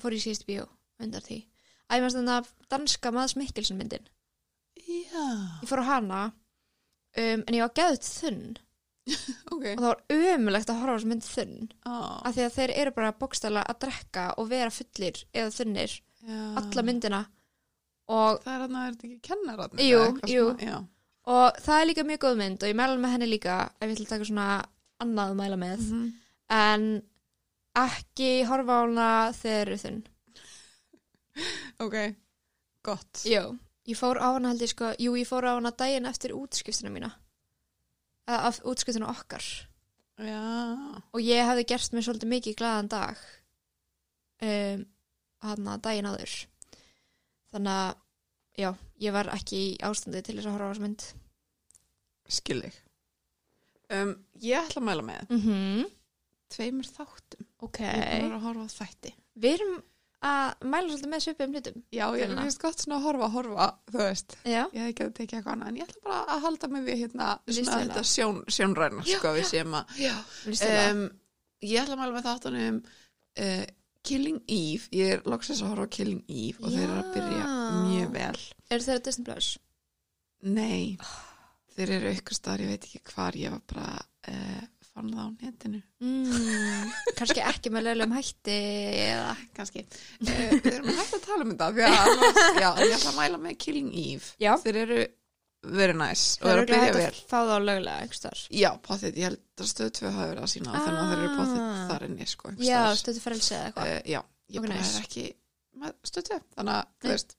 fór 0.03 0.17
ég 0.17 0.23
síðust 0.25 0.45
í 0.47 0.51
bíó, 0.53 0.67
undar 1.03 1.25
því. 1.27 1.39
Æmast 1.93 2.17
þannig 2.19 2.37
að 2.39 2.51
danska 2.73 3.13
maður 3.13 3.39
Mikkelsen 3.43 3.79
myndin. 3.81 4.07
Já, 4.89 5.25
Ég 5.63 5.69
fór 5.71 5.83
á 5.85 5.91
hana, 5.93 6.21
um, 7.17 7.43
en 7.47 7.55
ég 7.57 7.63
var 7.65 7.75
geðut 7.77 8.07
þunn. 8.09 8.57
ok 9.53 9.65
og 9.75 9.81
það 9.83 9.89
var 9.89 10.03
umulegt 10.15 10.71
að 10.71 10.77
horfa 10.79 10.93
á 10.95 10.97
þessu 11.01 11.09
mynd 11.11 11.25
þunn 11.27 11.55
ah, 11.91 12.21
af 12.23 12.37
því 12.37 12.43
að 12.45 12.53
þeir 12.55 12.73
eru 12.85 12.93
bara 12.95 13.09
bókstæla 13.19 13.65
að 13.67 13.79
drekka 13.83 14.27
og 14.39 14.47
vera 14.53 14.71
fullir 14.71 15.19
eða 15.35 15.49
þunnir 15.57 15.95
já. 16.23 16.37
alla 16.61 16.85
myndina 16.87 17.19
og, 18.07 18.39
Það 18.45 18.53
er 18.55 18.63
að 18.63 18.77
er 18.79 18.93
þetta 18.95 19.09
ekki 19.09 19.19
kennararnir 19.27 19.89
Jú, 19.89 20.03
jú. 20.31 20.45
svona? 20.53 20.69
Já, 20.69 20.77
og 21.35 21.59
það 21.67 21.81
er 21.81 21.89
líka 21.91 22.05
mjög 22.13 22.23
góð 22.29 22.39
mynd 22.45 22.63
og 22.63 22.71
ég 22.71 22.79
mæla 22.79 23.01
með 23.03 23.15
henni 23.17 23.29
líka 23.33 23.57
ef 23.75 23.89
ég 23.89 23.97
ætla 23.97 24.07
að 24.07 24.13
taka 24.15 24.29
svona 24.31 24.47
annað 25.03 25.33
að 25.35 25.41
mæla 25.43 25.59
með 25.65 25.83
Mhm. 25.89 26.07
en 26.63 26.87
ekki 27.79 28.31
horfa 28.49 28.79
á 28.79 28.83
hana 28.85 29.09
þegar 29.37 29.71
eru 29.71 29.79
þunn. 29.81 30.01
Ok, 31.81 31.97
gott. 32.85 33.23
Jú, 33.25 33.57
ég 33.89 33.99
fór 33.99 34.21
á 34.21 34.37
hana 34.37 34.53
held 34.53 34.65
ég 34.65 34.73
sko 34.73 34.93
jú, 35.01 35.15
ég 35.17 35.29
fór 35.29 35.49
á 35.49 35.57
hana 35.57 35.73
daginn 35.73 36.09
eftir 36.09 36.35
útskiptina 36.37 36.93
mína. 36.93 37.13
Af 38.29 38.61
útskiptina 38.69 39.09
okkar. 39.11 39.45
Já, 40.23 40.43
og 41.11 41.21
ég 41.25 41.49
hefði 41.49 41.67
gert 41.73 41.95
mér 41.95 42.05
svolítið 42.07 42.31
mikið 42.31 42.59
glaðan 42.61 42.91
dag 42.93 43.23
um, 44.45 44.85
hann 45.43 45.73
að 45.73 45.85
daginn 45.89 46.11
áður. 46.13 46.37
Þannig 47.53 47.81
að 47.81 47.97
já, 48.61 48.71
ég 49.03 49.17
var 49.17 49.33
ekki 49.33 49.63
í 49.65 49.75
ástandi 49.89 50.23
til 50.23 50.37
þess 50.37 50.51
að 50.51 50.57
horfa 50.59 50.69
á 50.69 50.73
þessu 50.73 50.85
mynd. 50.85 51.07
Skillig 52.33 52.77
um, 53.93 54.13
Ég 54.41 54.61
ætla 54.61 54.81
að 54.81 54.87
mæla 54.87 55.05
með 55.05 55.33
mm 55.33 55.41
-hmm. 55.43 55.89
tveimur 56.55 56.89
þáttum 56.89 57.49
ok. 57.63 57.81
Ég 57.87 58.05
er 58.05 58.23
búin 58.27 58.37
að 58.37 58.45
horfa 58.49 58.67
á 58.67 58.71
þætti. 58.81 59.13
Við 59.43 59.57
erum 59.59 59.75
að 60.23 60.67
mæla 60.71 60.87
svolítið 60.93 61.11
með 61.11 61.23
svipum 61.25 61.55
hlutum 61.57 61.79
Já, 61.91 62.05
ég 62.15 62.21
Hérna. 62.23 62.43
finnst 62.47 62.61
gott 62.63 62.79
svona 62.83 62.99
að 63.01 63.07
horfa, 63.09 63.29
horfa, 63.35 63.65
þú 63.91 63.99
veist. 64.05 64.37
Já, 64.47 64.61
Ég 64.71 64.79
hef 64.85 64.91
ekki 64.93 65.07
að 65.09 65.15
tekið 65.17 65.39
eitthvað 65.39 65.53
annað 65.57 65.71
En 65.73 65.79
ég 65.81 65.89
ætla 65.89 66.03
bara 66.07 66.21
að 66.37 66.45
halda 66.47 66.69
mig 66.71 66.85
við 66.87 67.01
hérna 67.01 67.31
Svona 67.49 67.79
þetta 67.83 68.03
sjón, 68.13 68.39
sjónræna, 68.47 69.03
Já, 69.09 69.17
sko, 69.19 69.33
við 69.35 69.43
já. 69.43 69.49
séum 69.51 69.75
að 69.81 69.97
já 69.99 70.13
um, 70.15 71.01
um, 71.03 71.03
Ég 71.67 71.81
ætla 71.83 71.97
að 71.97 72.03
mæla 72.05 72.15
með 72.19 72.29
þáttunum 72.29 72.79
uh, 72.87 73.65
Killing 74.03 74.39
Eve. 74.51 74.87
Ég 74.99 75.13
er 75.17 75.21
loksins 75.31 75.61
að 75.63 75.73
horfa 75.73 75.89
á 75.91 75.95
Killing 75.99 76.23
Eve 76.29 76.63
Og 76.63 76.71
þeir 76.77 76.85
eru 76.87 77.01
að 77.03 77.11
byrja 77.17 77.43
Já. 77.43 77.51
mjög 77.91 78.15
vel. 78.21 78.41
Eru 78.71 78.87
þeirra 78.87 79.05
Disney 79.11 79.27
Plus? 79.27 79.51
Nei, 80.43 80.97
þeir 81.75 81.93
eru 81.99 82.11
eitthvað 82.15 82.39
staðar, 82.39 82.63
ég 82.65 82.73
veit 82.77 82.87
ekki 82.89 83.03
hvar 83.13 83.37
Ég 83.39 83.55
var 83.55 83.63
bara 83.75 83.93
uh, 84.31 84.63
fann 84.93 85.09
það 85.13 85.25
á 85.25 85.31
netinu. 85.43 85.81
Mm, 86.05 86.93
kannski 87.19 87.43
ekki 87.49 87.71
með 87.73 87.87
lögulegum 87.89 88.15
hætti 88.19 88.57
eða 89.07 89.33
kannski. 89.57 89.85
Uh, 90.21 90.29
Við 90.61 90.69
erum 90.75 90.93
hægt 90.99 91.17
að 91.17 91.25
tala 91.27 91.47
um 91.47 91.53
þetta 91.55 91.69
því 91.73 91.87
að 91.89 91.99
annars, 92.03 92.41
já, 92.61 92.69
ég 92.85 92.95
ætla 92.99 93.13
að 93.13 93.19
mæla 93.23 93.41
með 93.47 93.59
Killing 93.65 93.91
Eve. 94.05 94.31
Já, 94.43 94.53
Þeir 94.67 94.79
eru 94.85 95.01
very 95.73 95.95
nice 95.95 96.41
og 96.43 96.49
eru 96.51 96.63
að 96.65 96.71
byrja 96.73 96.95
vel 96.97 97.05
að 97.07 97.19
fá 97.31 97.37
það 97.39 97.53
á 97.55 97.59
lögulega 97.63 97.99
einhvers 98.03 98.23
þar 98.25 98.41
Já, 98.59 98.69
potið, 98.83 99.19
ég 99.21 99.29
held 99.29 99.63
að 99.63 99.69
stöð 99.71 99.91
2 100.01 100.11
hafi 100.17 100.31
verið 100.33 100.43
að 100.47 100.51
sína 100.57 100.73
það 100.73 100.87
þannig 100.89 101.03
að 101.03 101.13
þeir 101.13 101.23
eru 101.23 101.37
potið 101.39 101.61
Ah. 101.63 101.85
þar 101.93 102.07
inni 102.09 102.27
sko, 102.33 102.51
já, 102.67 102.81
stöðu 102.99 103.23
frelsi 103.23 103.55
eða 103.55 103.69
eitthvað. 103.69 103.93
Uh, 103.93 104.01
Já, 104.11 104.21
ég 104.53 104.59
Ok, 104.59 104.67
bara 104.67 104.81
nice. 104.81 104.97
er 104.99 105.07
ekki 105.07 105.25
með 105.85 105.95
stöð 106.11 106.27
2 106.33 106.41
þannig 106.57 106.75
að, 106.81 106.91
þú 107.05 107.13
veist, 107.15 107.37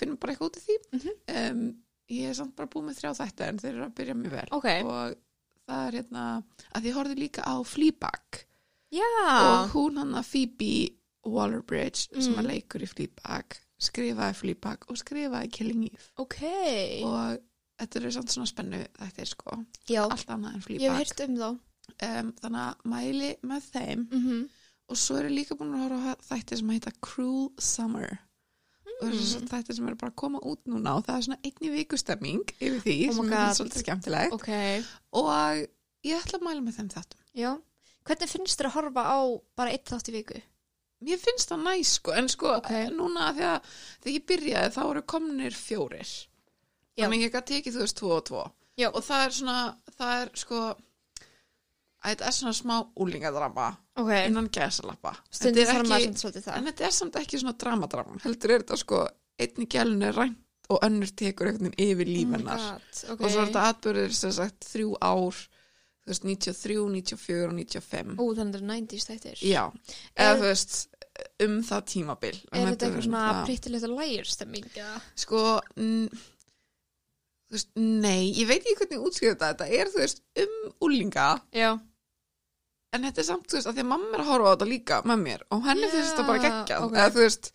finnum 0.00 0.16
bara 0.22 0.32
eitthvað 0.32 0.48
út 0.48 0.56
í 0.58 0.64
því. 0.64 0.78
Mhm. 0.96 1.12
um, 1.42 1.68
Ég 2.08 2.30
er 2.30 2.36
samt 2.38 2.54
bara 2.56 2.70
búið 2.72 2.86
með 2.88 2.94
þrjá 3.02 3.10
þætti 3.18 3.44
en 3.44 3.58
þeir 3.60 3.74
eru 3.74 3.84
að 3.84 3.90
byrja 3.98 4.14
mjög 4.16 4.32
vel 4.32 4.44
ok, 4.56 4.68
og 4.88 5.16
það 5.68 5.86
er 5.88 5.96
hérna 6.00 6.24
að 6.74 6.88
ég 6.88 6.96
horfði 6.98 7.18
líka 7.20 7.44
á 7.44 7.54
Fleabag. 7.64 8.44
Já. 8.94 9.08
Og 9.38 9.74
hún 9.74 9.98
hann 10.00 10.14
að 10.16 10.28
Phoebe 10.32 10.72
Waller-Bridge 11.28 12.08
sem 12.22 12.32
Mm. 12.32 12.38
að 12.40 12.48
leikur 12.52 12.82
í 12.82 12.88
Fleabag 12.88 13.58
skrifaði 13.78 14.34
Fleabag 14.34 14.86
og 14.88 14.96
skrifaði 14.96 15.50
Killing 15.52 15.84
Eve. 15.92 16.06
Ok, 16.18 16.38
og 17.04 17.38
þetta 17.78 18.00
eru 18.00 18.10
samt 18.16 18.32
svona 18.34 18.46
spennu 18.50 18.80
þetta 18.98 19.20
er 19.22 19.30
sko. 19.30 19.58
Já, 19.88 20.02
allt 20.08 20.26
annað 20.34 20.54
en 20.54 20.62
Fleabag. 20.62 20.86
um 21.28 21.58
um, 22.02 22.32
þannig 22.42 22.62
að 22.64 22.74
mæli 22.84 23.34
með 23.42 23.62
þeim. 23.72 24.08
Mm 24.10 24.24
-hmm. 24.24 24.48
og 24.88 24.96
svo 24.96 25.16
er 25.18 25.28
ég 25.28 25.34
líka 25.36 25.54
búin 25.56 25.74
að 25.74 25.82
horfa 25.84 26.16
á 26.16 26.22
þætti 26.30 26.56
sem 26.58 26.70
heita 26.70 26.90
Cruel 27.02 27.50
Summer 27.58 28.18
og 28.98 29.14
þetta 29.52 29.74
sem 29.76 29.88
eru 29.88 29.98
bara 30.00 30.10
að 30.12 30.18
koma 30.22 30.40
út 30.42 30.60
núna 30.66 30.96
og 30.98 31.04
það 31.06 31.16
er 31.20 31.26
svona 31.28 31.40
einni 31.46 31.70
vikustemming 31.76 32.52
yfir 32.58 32.80
því 32.84 32.96
Oh 33.08 33.16
sem 33.18 33.32
er 33.32 33.56
svolítið 33.58 33.84
skemmtilegt 33.84 34.36
Ok, 34.36 34.48
og 35.22 35.64
ég 36.08 36.18
ætla 36.18 36.40
að 36.40 36.46
mæla 36.48 36.64
með 36.66 36.78
þeim 36.80 36.90
þáttum 36.96 37.20
já. 37.38 37.50
Hvernig 38.08 38.30
finnst 38.32 38.58
þér 38.58 38.70
að 38.70 38.76
horfa 38.78 39.02
á 39.04 39.18
bara 39.60 39.74
eitt 39.74 39.90
þátt 39.92 40.08
í 40.10 40.16
viku? 40.16 40.40
Mér 41.04 41.20
finnst 41.22 41.50
það 41.52 41.60
næs 41.68 41.92
sko, 42.00 42.14
en 42.18 42.28
sko 42.32 42.54
Ok. 42.56 42.72
núna 42.90 43.28
að 43.30 43.42
þegar 44.02 44.14
ég 44.16 44.24
byrjaði 44.26 44.74
þá 44.74 44.80
eru 44.90 45.02
komnir 45.14 45.54
fjórir 45.54 46.08
Já. 46.98 47.04
þannig 47.06 47.22
ég 47.28 47.34
gæti 47.36 47.54
tekið 47.60 47.76
þú 47.76 47.84
veist 47.84 47.98
tvo 48.00 48.10
og 48.16 48.24
tvo 48.26 48.42
Já. 48.78 48.88
og 48.90 49.02
það 49.06 49.24
er 49.26 49.36
svona, 49.36 49.58
það 49.98 50.22
er 50.24 50.32
sko 50.42 50.62
að 52.04 52.12
þetta 52.14 52.26
er 52.30 52.34
svona 52.36 52.54
smá 52.56 52.74
úlingadrama 52.96 53.68
Ok, 53.98 54.10
innan 54.28 54.46
gæsalappa. 54.54 55.16
Er 55.42 55.48
en 55.82 56.68
þetta 56.68 56.84
er 56.86 56.92
samt 56.94 57.16
ekki 57.18 57.40
svona 57.40 57.56
dramadrama 57.58 58.20
heldur 58.22 58.50
er 58.54 58.62
þetta 58.62 58.76
sko, 58.78 59.00
einni 59.40 59.66
gælun 59.66 60.02
er 60.06 60.14
rænt 60.14 60.38
og 60.70 60.82
önnur 60.84 61.10
tekur 61.16 61.48
veginn 61.50 61.72
yfir 61.80 62.06
lífennar 62.06 62.60
Oh 62.60 62.72
my 62.72 62.78
God, 62.78 63.12
ok. 63.14 63.20
og 63.24 63.30
svo 63.32 63.40
er 63.42 63.46
þetta 63.48 63.64
atbyrðir 63.72 64.12
sem 64.14 64.32
sagt 64.36 64.68
þrjú 64.68 64.94
ár 65.00 65.34
þú 65.38 66.12
veist 66.12 66.24
93, 66.24 66.76
94 66.92 67.48
og 67.48 67.54
95 67.56 68.14
Ó, 68.20 68.24
þannig 68.36 68.38
að 68.38 68.52
þetta 68.52 68.60
er 68.60 68.68
90s 68.68 69.08
þættir. 69.10 69.42
já, 69.42 69.64
Er- 70.14 70.24
eða 70.28 70.38
þú 70.38 70.46
veist 70.48 70.78
um 71.42 71.54
það 71.66 71.82
tímabil. 71.90 72.36
Er 72.52 72.66
þetta 72.68 72.86
eitthvað 72.86 73.06
svona 73.08 73.44
pretty 73.44 73.70
little 73.74 73.96
liars 73.98 74.30
stemming? 74.36 74.64
sko 75.18 75.40
n- 75.76 76.08
þú 76.08 76.37
veist, 77.56 77.70
nei, 77.78 78.32
ég 78.36 78.48
veit 78.50 78.60
ekki 78.60 78.76
hvernig 78.82 79.04
útskriða 79.08 79.36
þetta, 79.36 79.48
þetta 79.64 79.80
er 79.80 79.92
þú 79.94 80.02
veist 80.02 80.22
um 80.44 80.56
úlinga, 80.88 81.28
Já. 81.56 81.70
en 82.92 83.06
þetta 83.08 83.22
er 83.22 83.28
samt 83.30 83.48
þú 83.48 83.58
veist, 83.58 83.70
að 83.70 83.78
því 83.78 83.84
að 83.86 83.90
mamma 83.94 84.12
er 84.16 84.24
að 84.24 84.30
horfa 84.32 84.50
á 84.50 84.54
þetta 84.56 84.68
líka 84.72 85.00
með 85.08 85.22
mér 85.24 85.46
og 85.54 85.64
henni 85.68 85.86
Já, 85.88 85.92
finnst 85.94 86.12
þetta 86.14 86.28
bara 86.28 86.44
geggjað 86.44 86.86
ok. 86.88 86.98
eða 86.98 87.14
þú 87.16 87.24
veist, 87.24 87.50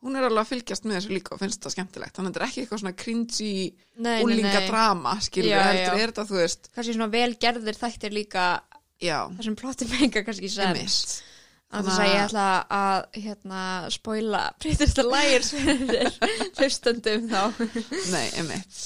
hún 0.00 0.16
er 0.16 0.26
alveg 0.28 0.42
að 0.44 0.50
fylgjast 0.54 0.86
með 0.88 0.96
þessu 0.98 1.14
líka 1.16 1.34
og 1.36 1.40
finnst 1.42 1.58
þetta 1.60 1.72
skemmtilegt, 1.76 2.14
þannig 2.16 2.30
að 2.30 2.34
þetta 2.36 2.44
er 2.44 2.48
ekki 2.50 2.62
eitthvað 2.64 2.82
svona 2.84 2.94
cringy 3.04 3.50
Nei, 3.50 4.04
nei, 4.06 4.20
úlinga 4.24 4.54
nei. 4.60 4.68
drama, 4.70 5.16
skilur 5.24 5.50
Já, 5.52 5.62
heldur 5.66 5.98
já. 5.98 6.04
er 6.04 6.12
þetta, 6.14 6.26
þú 6.30 6.38
veist, 6.40 6.70
Kannski 6.76 6.94
svona 6.96 7.10
vel 7.16 7.32
gerðir 7.46 7.80
þættir 7.80 8.16
líka 8.16 8.46
já 9.00 9.18
þessum 9.38 9.56
plotti 9.60 9.88
menga 9.90 10.24
kannski 10.26 10.48
sens. 10.52 10.64
einmitt. 10.68 11.18
Að 11.70 11.86
ég 12.02 12.16
ætla 12.24 12.44
að 12.74 13.20
hérna, 13.22 13.60
spoila 13.94 14.40
pretty 14.58 14.82
little 14.88 15.04
liars 15.12 15.52
fyrir 15.54 16.08
hlustandum 16.58 17.28
þá. 17.30 17.44
nei, 18.10 18.26
einmitt 18.40 18.80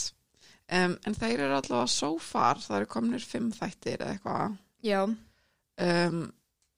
um, 0.72 0.96
en 1.06 1.14
þeir 1.18 1.40
eru 1.46 1.56
allavega 1.58 1.86
so 1.92 2.12
far, 2.18 2.60
það 2.62 2.76
eru 2.80 2.90
komnir 2.96 3.24
fimm 3.24 3.50
þættir 3.52 4.00
eða 4.00 4.14
eitthvað 4.16 4.56
um, 5.84 6.22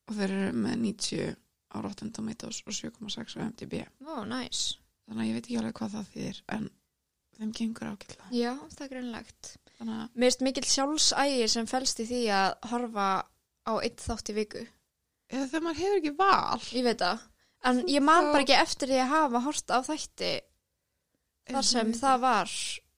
og 0.06 0.16
þeir 0.18 0.34
eru 0.38 0.52
með 0.64 0.80
90 0.86 1.36
á 1.74 1.76
Rotten 1.84 2.12
Tomatoes 2.14 2.62
og 2.66 2.72
7,6 2.72 3.36
á 3.36 3.46
MDB 3.50 3.82
Ó, 4.06 4.24
næs. 4.24 4.78
þannig 5.06 5.22
að 5.22 5.28
ég 5.28 5.36
veit 5.38 5.46
ekki 5.46 5.58
alveg 5.60 5.78
hvað 5.80 5.96
það 5.96 6.10
þýðir 6.14 6.42
en 6.56 6.68
þeim 7.36 7.52
gengur 7.60 7.90
ágætlega 7.92 8.30
Já, 8.32 8.52
það 8.76 8.86
er 8.86 9.02
að 9.04 9.56
Mér 9.76 10.30
finnst 10.30 10.40
mikill 10.46 10.64
sjálfsægi 10.64 11.48
sem 11.52 11.66
felst 11.68 11.98
í 12.00 12.06
því 12.08 12.20
að 12.32 12.54
horfa 12.70 13.08
á 13.68 13.72
eitt 13.82 14.00
þátt 14.00 14.30
í 14.32 14.36
viku. 14.38 14.62
eða 15.28 15.48
þegar 15.50 15.64
maður 15.66 15.80
hefur 15.82 15.98
ekki 16.00 16.12
val 16.16 16.62
Ég 16.72 16.86
veit 16.86 17.02
það. 17.02 17.24
En 17.66 17.80
ég 17.90 18.04
man 18.04 18.30
bara 18.30 18.44
ekki 18.46 18.56
eftir 18.56 18.88
því 18.88 19.00
að 19.02 19.10
hafa 19.12 19.42
hort 19.44 19.72
á 19.74 19.78
þætti 19.84 20.30
þar 21.50 21.66
sem 21.66 21.92
það 21.98 22.20
var. 22.24 22.54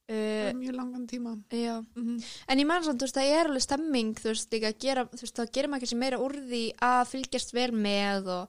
Uh, 0.09 0.55
mjög 0.57 0.73
langan 0.75 1.07
tíma 1.07 1.35
mm 1.37 1.85
-hmm. 1.95 2.25
En 2.49 2.59
ég 2.59 2.67
man 2.67 2.83
samt, 2.85 2.97
þú 3.00 3.05
veist, 3.05 3.17
það 3.17 3.33
er 3.38 3.47
alveg 3.47 3.62
stemming, 3.62 4.15
þú 4.17 4.29
veist, 4.31 4.50
líka 4.53 4.69
að 4.69 4.79
gera, 4.81 5.05
þú 5.05 5.21
veist, 5.21 5.37
þá 5.38 5.53
gerir 5.53 5.69
maður 5.69 5.81
kannski 5.81 5.97
meira 5.97 6.19
úr 6.19 6.33
því 6.33 6.62
að 6.81 7.09
fylgjast 7.09 7.53
vel 7.53 7.73
með 7.73 8.27
og 8.29 8.49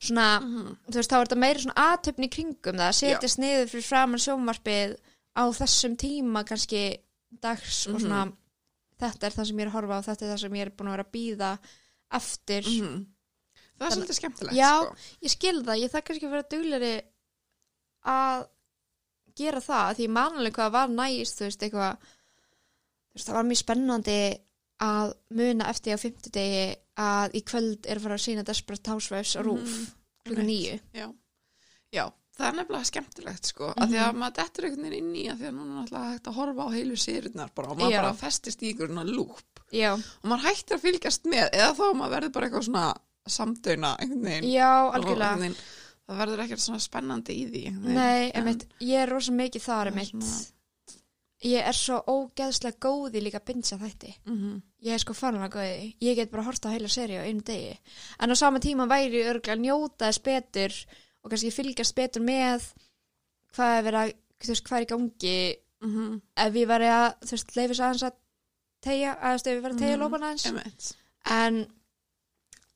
svona, 0.00 0.40
þú 0.90 0.96
veist, 1.00 1.10
þá 1.10 1.16
er 1.16 1.24
þetta 1.26 1.36
meira 1.40 1.60
svona 1.60 1.80
aðtöfni 1.86 2.28
kringum 2.28 2.76
það, 2.76 2.88
að 2.88 2.98
setjast 3.00 3.38
niður 3.38 3.68
fyrir 3.68 3.88
framan 3.88 4.18
sjónvarpið 4.20 4.96
á 5.36 5.44
þessum 5.60 5.96
tíma 5.96 6.44
kannski 6.44 6.96
dags 7.40 7.86
og 7.86 8.00
svona, 8.00 8.24
Mhm. 8.26 8.36
þetta 9.00 9.26
er 9.26 9.32
það 9.32 9.46
sem 9.46 9.56
ég 9.56 9.62
er 9.62 9.68
að 9.68 9.76
horfa 9.76 9.96
á, 9.96 10.06
þetta 10.08 10.22
er 10.26 10.32
það 10.34 10.40
sem 10.40 10.52
ég 10.52 10.60
er 10.66 10.70
búin 10.70 10.88
að 10.88 10.96
vera 10.96 11.04
að 11.04 11.12
býða 11.16 11.58
eftir. 12.12 12.62
það 13.78 13.86
er 13.86 13.96
svolítið 13.96 14.18
skemmtilegt 14.20 14.56
Já. 14.56 14.84
sko. 14.84 14.96
Ég 15.22 15.30
skil 15.30 15.62
það, 15.64 15.80
ég 15.80 15.90
þarf 15.90 16.04
kannski 16.04 16.26
að 16.26 16.30
vera 16.30 16.50
dugleri 16.50 17.02
að 18.04 18.46
gera 19.40 19.62
það, 19.64 19.94
því 19.98 20.06
ég 20.06 20.14
man 20.16 20.38
alveg 20.40 20.56
hvað 20.58 20.74
var 20.76 20.92
næst, 20.94 21.38
þú 21.40 21.46
veist, 21.48 21.64
eitthvað, 21.66 21.96
þú 23.10 23.18
veist, 23.18 23.26
það 23.30 23.38
var 23.40 23.48
mjög 23.50 23.60
spennandi 23.64 24.18
að 24.80 25.10
muna 25.36 25.66
eftir 25.72 25.96
á 25.96 25.98
fimmtudegi 26.00 26.62
að 27.00 27.34
í 27.36 27.42
kvöld 27.48 27.86
er 27.90 27.98
að 28.00 28.06
fara 28.06 28.16
að 28.16 28.24
sína 28.26 28.44
Desperate 28.48 28.90
Housewives 28.94 29.34
á 29.36 29.40
rúf 29.44 29.60
Mhm. 29.66 29.86
klukkan 30.24 30.46
nýju. 30.48 30.80
já. 30.94 31.06
já, 31.92 32.04
það 32.38 32.46
er 32.48 32.56
nefnilega 32.60 32.88
skemmtilegt 32.88 33.44
sko, 33.50 33.68
af 33.76 33.88
því 33.90 33.98
að 34.00 34.14
maður 34.20 34.36
dettur 34.40 34.64
einhvern 34.68 34.84
veginn 34.90 34.98
inn 35.00 35.16
í 35.16 35.24
að 35.32 35.38
því 35.40 35.46
að 35.50 35.54
núna 35.58 35.70
er 35.70 35.82
náttúrulega 35.82 36.12
hægt 36.14 36.28
að 36.30 36.38
horfa 36.38 36.64
á 36.64 36.68
heilu 36.76 36.96
sérurnar 36.96 37.50
bara 37.54 37.68
og 37.74 37.78
maður 37.78 37.90
Já. 37.92 38.00
bara 38.02 38.14
festist 38.20 38.62
í 38.62 38.72
ykkur 38.74 38.94
lúp 39.04 39.60
Já, 39.72 39.92
og 39.94 40.24
maður 40.24 40.46
hættir 40.48 40.76
að 40.76 40.84
fylgjast 40.86 41.24
með 41.24 41.50
eða 41.52 41.74
þá 41.76 41.84
maður 41.94 42.14
verður 42.16 42.32
bara 42.32 42.46
eitthvað 42.48 42.64
svona 42.68 42.94
samdöina 43.30 43.96
einhvern 44.00 44.24
veginn 44.24 44.50
já, 44.52 44.70
algjörlega. 44.94 45.54
Það 46.10 46.20
verður 46.22 46.42
ekkert 46.44 46.62
svona 46.64 46.80
spennandi 46.82 47.36
í 47.36 47.44
því. 47.50 47.62
Nei, 47.80 48.30
En- 48.30 48.32
einmitt, 48.42 48.66
ég 48.80 49.02
er 49.04 49.08
rosa 49.10 49.32
mikið 49.32 49.62
þar, 49.66 49.86
er 49.86 49.92
einmitt. 49.92 50.10
svona- 50.10 50.46
Ég 51.42 51.66
er 51.66 51.72
svo 51.72 52.02
ógeðslega 52.04 52.76
góði 52.78 53.22
líka 53.24 53.38
að 53.40 53.46
bindja 53.46 53.78
þætti. 53.80 54.10
Mhm. 54.26 54.62
Ég 54.84 54.92
er 54.92 54.98
sko 54.98 55.14
fannilega 55.14 55.48
góði. 55.54 55.94
Ég 56.02 56.14
get 56.16 56.30
bara 56.30 56.42
horta 56.44 56.68
á 56.68 56.72
heila 56.72 56.88
seri 56.88 57.14
á 57.16 57.24
einu 57.24 57.40
degi. 57.40 57.78
En 58.20 58.28
á 58.30 58.34
sama 58.36 58.58
tíma 58.60 58.86
væri 58.86 59.22
ég 59.24 59.30
örgulega 59.32 59.56
að 59.56 59.64
njóta 59.64 60.04
þess 60.10 60.18
betur 60.22 60.86
og 61.24 61.30
kannski 61.30 61.50
fylgjast 61.50 61.94
betur 61.94 62.20
með 62.20 62.60
hvað 63.56 63.78
er 63.78 63.82
verið 63.88 64.00
að, 64.04 64.14
þú 64.40 64.48
veist, 64.52 64.64
hvað 64.68 64.76
er 64.80 64.84
í 64.84 64.90
gangi 64.92 65.56
Mhm. 65.82 66.20
ef 66.36 66.52
ég 66.54 66.66
væri 66.68 66.88
að, 66.92 67.14
þú 67.24 67.30
veist, 67.30 67.56
leifis 67.56 67.80
aðeins 67.80 68.02
að 68.02 68.12
tegja, 68.82 69.16
að 69.16 69.24
þú 69.24 69.32
veist, 69.32 69.46
ef 69.46 69.56
ég 69.56 69.62
væri 69.64 69.72
að 69.74 69.78
tegja 69.80 69.96
Mhm. 69.96 70.02
lópan 70.04 70.22
aðeins. 70.28 70.46
Einmitt. 70.46 70.94
En 71.24 71.66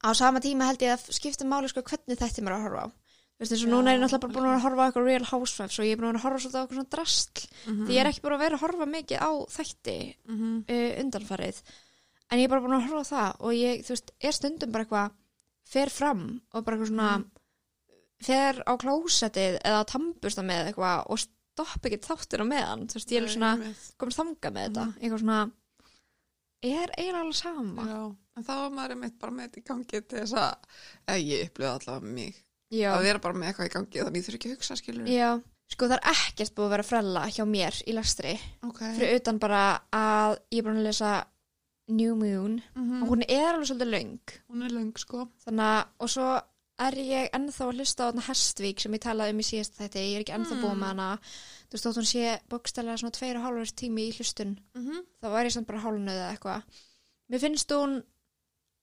á 0.04 0.12
sama 0.14 0.40
tíma 0.40 0.66
held 0.68 0.78
ég 0.80 0.92
að 0.96 1.12
skipta 1.12 1.44
máli 1.44 1.68
sko 1.68 1.82
hvernig 1.82 2.16
þætti 2.16 2.40
mér 2.40 2.56
að 2.56 2.62
horfa 2.62 2.86
á. 2.88 2.92
Þú 3.34 3.42
veist, 3.42 3.52
eins 3.56 3.64
og 3.66 3.70
núna 3.72 3.90
er 3.90 3.96
ég 3.98 4.02
náttúrulega 4.04 4.22
bara 4.22 4.34
búin 4.34 4.46
að 4.54 4.60
horfa 4.62 4.84
eitthvað 4.86 5.06
Real 5.08 5.24
Housewives 5.26 5.78
og 5.80 5.84
ég 5.88 5.92
er 5.92 5.98
búin 5.98 6.14
að 6.14 6.22
horfa 6.22 6.38
svolítið 6.44 6.54
á 6.54 6.62
eitthvað 6.62 6.78
svona 6.78 6.92
drastl. 6.94 7.42
Mhm. 7.66 7.86
Því 7.88 7.92
ég 7.96 8.00
er 8.00 8.06
ekki 8.12 8.22
búin 8.22 8.34
að 8.36 8.42
vera 8.44 8.54
að 8.56 8.62
horfa 8.64 8.86
mikið 8.86 9.18
á 9.18 9.30
þætti 9.56 9.96
Mhm. 10.28 10.64
uh, 10.70 10.92
undanfarið 11.02 11.56
en 12.30 12.38
ég 12.38 12.44
er 12.44 12.48
bara 12.48 12.60
búin 12.60 12.76
að 12.78 12.86
horfa 12.88 13.04
það 13.10 13.30
og 13.40 13.52
ég, 13.52 13.82
þú 13.84 13.88
veist, 13.94 14.10
er 14.20 14.32
stundum 14.32 14.72
bara 14.72 14.84
eitthvað 14.84 15.10
fer 15.64 15.88
fram 15.90 16.40
og 16.54 16.64
bara 16.64 16.76
eitthvað 16.76 16.88
svona 16.92 17.18
Mhm. 17.18 17.24
fer 18.22 18.54
á 18.66 18.72
klósettið 18.78 19.58
eða 19.64 19.80
á 19.82 19.84
tambusta 19.84 20.42
með 20.46 20.66
eitthvað 20.72 21.06
og 21.10 21.18
stopp 21.18 21.82
ekki 21.82 21.98
þáttur 22.06 22.40
á 22.40 22.46
meðan 22.46 22.86
þú 22.86 22.94
veist, 22.94 23.10
ég 23.10 23.22
er 23.22 23.28
svona 23.28 23.56
komið 23.98 24.14
þanga 24.14 24.50
með 24.54 24.64
þetta 24.70 24.86
Mhm. 24.86 24.98
eitthvað 25.02 25.20
svona 25.20 25.50
er 26.62 26.88
eiginlega 26.96 27.20
alveg 27.20 27.34
sama 27.34 27.82
Já, 27.84 28.16
en 28.36 28.44
þá 28.44 28.48
var 28.48 28.70
maður 28.70 28.90
já, 32.71 32.92
að 32.97 33.02
vera 33.02 33.18
bara 33.18 33.35
með 33.35 33.49
eitthvað 33.52 33.66
í 33.66 33.75
gangi 33.75 34.04
þannig 34.04 34.16
ég 34.21 34.25
þurfi 34.28 34.38
ekki 34.38 34.49
að 34.50 34.56
hugsa 34.56 34.76
skilur. 34.76 35.06
já. 35.09 35.42
sko 35.68 35.87
það 35.88 35.92
er 35.99 36.11
ekkert 36.14 36.54
búið 36.54 36.66
að 36.66 36.71
vera 36.71 36.83
frella 36.83 37.23
hjá 37.33 37.44
mér 37.49 37.83
í 37.88 37.92
lestri 37.97 38.35
Ok. 38.62 38.80
fyrir 38.99 39.16
utan 39.21 39.38
bara 39.38 39.80
að 39.92 40.38
ég 40.52 40.59
er 40.59 40.62
búin 40.68 40.78
að 40.80 40.88
lesa 40.88 41.26
New 41.88 42.14
Moon 42.16 42.62
Mhm. 42.76 43.02
og 43.02 43.09
hún 43.09 43.25
er 43.28 43.54
alveg 43.54 43.68
svolítið 43.68 43.90
löng 43.90 44.18
Hún 44.50 44.62
er 44.64 44.71
löng 44.71 44.92
sko. 44.99 45.28
þannig 45.44 45.61
að, 45.61 45.87
og 46.00 46.09
svo 46.09 46.42
er 46.78 46.92
ég 46.92 47.30
ennþá 47.30 47.64
að 47.68 47.75
hlusta 47.76 48.02
á 48.02 48.09
þarna 48.11 48.23
Hestvík 48.28 48.80
sem 48.80 48.92
ég 48.92 49.00
talaði 49.00 49.30
um 49.30 49.38
í 49.38 49.42
síðast 49.47 49.76
þetta, 49.78 49.99
ég 50.00 50.16
er 50.16 50.23
ekki 50.25 50.35
ennþá 50.35 50.54
Mm. 50.56 50.62
búið 50.62 50.78
með 50.78 50.87
hana 50.87 51.18
þú 51.68 51.73
veist, 51.73 51.85
þótt 51.85 51.99
hún 52.00 52.09
sé 52.12 52.40
bókstælega 52.50 52.99
svona 52.99 53.12
tveir 53.12 53.37
og 53.37 53.42
hálfur 53.44 53.75
tími 53.76 54.09
í 54.09 54.12
hlustun 54.16 54.59
Mm 54.75 54.83
-hmm. 54.88 55.00
þá 55.23 55.28
var 55.30 55.44
ég 55.44 55.52
samt 55.52 55.66
bara 55.66 55.80
hálfnuð 55.80 56.18
eða 56.18 56.33
eitthvað 56.37 56.62
mér 57.30 57.40
finnst 57.40 57.68
hún 57.71 58.02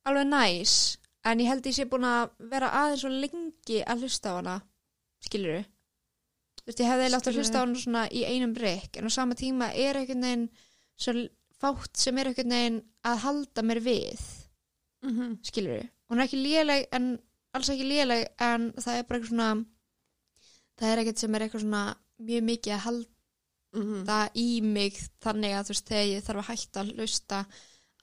alveg 0.05 0.27
næs 0.27 0.97
en 1.25 1.39
ég 1.39 1.47
held 1.47 1.63
ég 1.65 1.73
sé 1.73 1.85
búin 1.85 2.05
að 2.05 2.29
vera 2.39 2.69
aðeins 2.69 3.01
svo 3.01 3.09
lengi 3.09 3.40
að 3.69 4.01
hlusta 4.01 4.29
á 4.31 4.37
hana 4.39 4.61
skilur 5.21 5.63
þú 6.61 6.65
veist, 6.67 6.79
ég 6.79 6.87
hefði 6.91 7.09
látt 7.09 7.27
að 7.27 7.33
Skilurðu. 7.33 7.37
hlusta 7.39 7.57
á 7.57 7.63
hana 7.63 7.75
svona 7.79 8.03
í 8.11 8.21
einum 8.25 8.53
breyk 8.53 8.97
en 8.97 9.05
á 9.05 9.11
sama 9.11 9.35
tíma 9.35 9.71
er 9.73 9.95
einhvern 9.95 10.21
veginn 10.21 10.49
svo 10.97 11.13
fátt 11.61 11.97
sem 11.97 12.17
er 12.17 12.25
einhvern 12.31 12.49
veginn 12.49 12.81
að 13.05 13.17
halda 13.25 13.61
mér 13.61 13.79
við 13.81 14.19
Mm 15.03 15.17
-hmm. 15.17 15.37
skilur 15.43 15.89
hún 16.09 16.19
er 16.19 16.27
ekki 16.27 16.37
léleg 16.43 16.85
en 16.91 17.19
alls 17.53 17.69
ekki 17.69 17.83
léleg 17.89 18.27
en 18.39 18.71
það 18.73 18.97
er 18.97 19.03
bara 19.03 19.19
eitthvað 19.19 19.29
svona 19.29 19.65
það 20.77 20.87
er 20.91 20.97
ekkert 20.99 21.17
sem 21.19 21.35
er 21.35 21.41
eitthvað 21.41 21.61
svona 21.61 21.95
mjög 22.19 22.43
mikið 22.43 22.73
að 22.73 22.79
halda 22.85 23.07
Mm 23.73 24.05
í 24.35 24.61
mig 24.61 24.93
þannig 25.23 25.51
að 25.55 25.63
þú 25.65 25.67
veist 25.69 25.87
þegar 25.87 26.05
ég 26.05 26.23
þarf 26.23 26.37
að 26.39 26.49
hætta 26.51 26.81
að 26.81 26.93
hlusta 26.95 27.45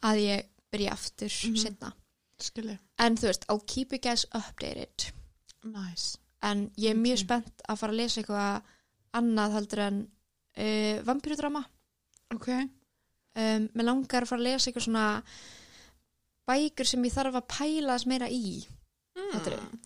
að 0.02 0.16
ég 0.18 0.46
byrja 0.72 0.90
aftur 0.92 1.32
Mhm. 1.44 1.56
setna 1.56 1.92
Skilji. 2.40 2.78
en 2.98 3.16
þú 3.16 3.22
veist, 3.26 3.44
I'll 3.48 3.64
keep 3.66 3.92
you 3.92 3.98
guys 3.98 4.24
updated 4.34 5.12
Nice. 5.74 6.18
en 6.42 6.70
ég 6.78 6.90
er 6.90 6.96
mjög 7.00 7.18
spennt 7.24 7.62
að 7.68 7.78
fara 7.80 7.92
að 7.92 7.96
lesa 8.00 8.20
eitthvað 8.20 8.62
annað 9.18 9.52
heldur 9.56 9.78
en 9.86 9.96
uh, 10.58 11.02
vampýrudrama 11.08 11.64
Ok. 12.34 12.48
um, 12.48 13.68
mér 13.74 13.84
langar 13.88 14.22
að 14.22 14.28
fara 14.28 14.40
að 14.40 14.46
lesa 14.48 14.70
eitthvað 14.70 14.84
svona 14.86 15.06
bækur 16.48 16.86
sem 16.88 17.04
ég 17.04 17.12
þarf 17.14 17.38
að 17.40 17.48
pæla 17.54 17.96
þess 17.98 18.06
meira 18.10 18.28
í 18.30 18.66
Mm. 19.18 19.34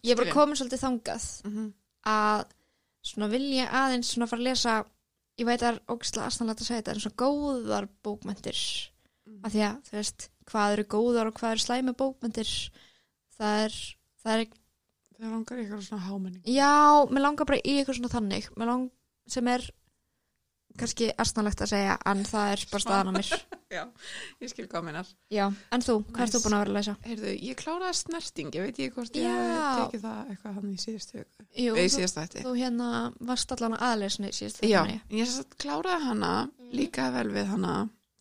Ég 0.05 0.13
er 0.13 0.17
bara 0.19 0.33
komin 0.35 0.57
svolítið 0.61 0.83
þangað 0.83 1.23
Mm 1.47 1.53
-hmm. 1.57 1.69
að 2.05 2.45
svona 3.03 3.29
vil 3.33 3.47
ég 3.57 3.69
aðeins 3.73 4.11
svona 4.13 4.27
fara 4.29 4.41
að 4.43 4.45
lesa 4.45 4.85
ég 5.39 5.47
veit 5.47 5.63
að 5.63 5.79
ógislega 5.89 6.27
aðstæðanlega 6.27 6.61
að 6.61 6.67
segja 6.67 6.83
þetta 6.83 6.93
en 6.93 7.01
svona 7.01 7.17
góðar 7.23 7.89
bókmentir 8.05 8.59
Mm. 9.27 9.41
af 9.45 9.53
því 9.53 9.61
að 9.71 9.77
þú 9.89 9.93
veist 9.97 10.29
hvað 10.45 10.73
eru 10.73 10.85
góðar 10.85 11.27
og 11.27 11.35
hvað 11.35 11.51
eru 11.51 11.61
slæmi 11.65 11.93
bókmentir 11.93 12.71
það 13.39 13.65
er, 13.65 13.73
það 14.25 14.33
er 14.41 14.47
Það 15.23 15.31
langar 15.37 15.61
í 15.61 15.63
eitthvað 15.63 15.85
svona 15.87 16.07
hámenning. 16.09 16.43
já, 16.51 16.73
mér 17.15 17.23
langar 17.29 17.47
bara 17.47 17.63
í 17.63 17.77
eitthvað 17.79 18.01
svona 18.01 18.13
þannig 18.17 18.51
mér 18.59 18.71
lang, 18.73 18.89
sem 19.31 19.49
er 19.53 19.69
kannski 20.81 21.11
aðstæðanlegt 21.21 21.63
að 21.67 21.71
segja 21.73 21.97
en 22.09 22.23
það 22.25 22.51
er 22.55 22.63
bara 22.73 22.83
staðan 22.87 23.11
á 23.11 23.15
mér 23.19 23.29
Já, 23.73 23.83
ég 24.43 24.51
skil 24.53 24.67
hvað 24.69 24.85
minnar. 24.85 25.09
já, 25.33 25.47
en 25.73 25.85
þú, 25.85 25.95
hvað 26.13 26.25
ert 26.27 26.35
þú 26.35 26.41
búin 26.45 26.57
að 26.57 26.63
vera 26.63 26.73
að 26.73 26.77
lesa? 26.77 26.95
Heyrðu, 27.07 27.31
ég 27.49 27.57
kláraði 27.61 27.97
snerting, 27.97 28.51
ég 28.53 28.67
veit 28.67 28.73
ekki 28.75 28.91
hvort 28.97 29.17
ég 29.17 29.25
Já. 29.25 29.37
hef 29.39 29.79
tekið 29.79 30.03
það 30.03 30.33
eitthvað 30.35 30.59
hann 30.59 30.67
í 30.69 30.77
síðustu. 30.83 31.23
Jú, 31.63 31.77
í 31.81 31.87
þú, 31.95 32.27
þú 32.37 32.53
hérna 32.59 32.91
varst 33.31 33.55
allan 33.57 33.79
að 33.79 33.87
aðleysni 33.89 34.33
síðast 34.37 34.61
Já, 34.69 34.83
þarna, 34.83 34.99
ég 35.23 35.33
satt 35.33 35.57
kláraði 35.65 36.05
hana, 36.11 36.35
líka 36.77 37.09
vel 37.17 37.27
við 37.33 37.49
hana, 37.55 37.73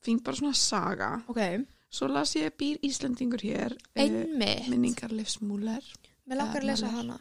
fín 0.03 0.23
bara 0.23 0.39
svona 0.39 0.55
saga. 0.55 1.11
ok, 1.27 1.67
Svo 1.91 2.07
las 2.07 2.31
ég 2.39 2.53
Býr 2.55 2.77
Íslendingur 2.87 3.41
hér, 3.43 3.73
uh, 3.75 3.99
einmitt 3.99 4.69
minningar 4.71 5.11
Livsmúler. 5.11 5.83
Mér 6.27 6.37
langar 6.41 6.61
að 6.61 6.69
lesa 6.71 6.87
hana 6.87 7.19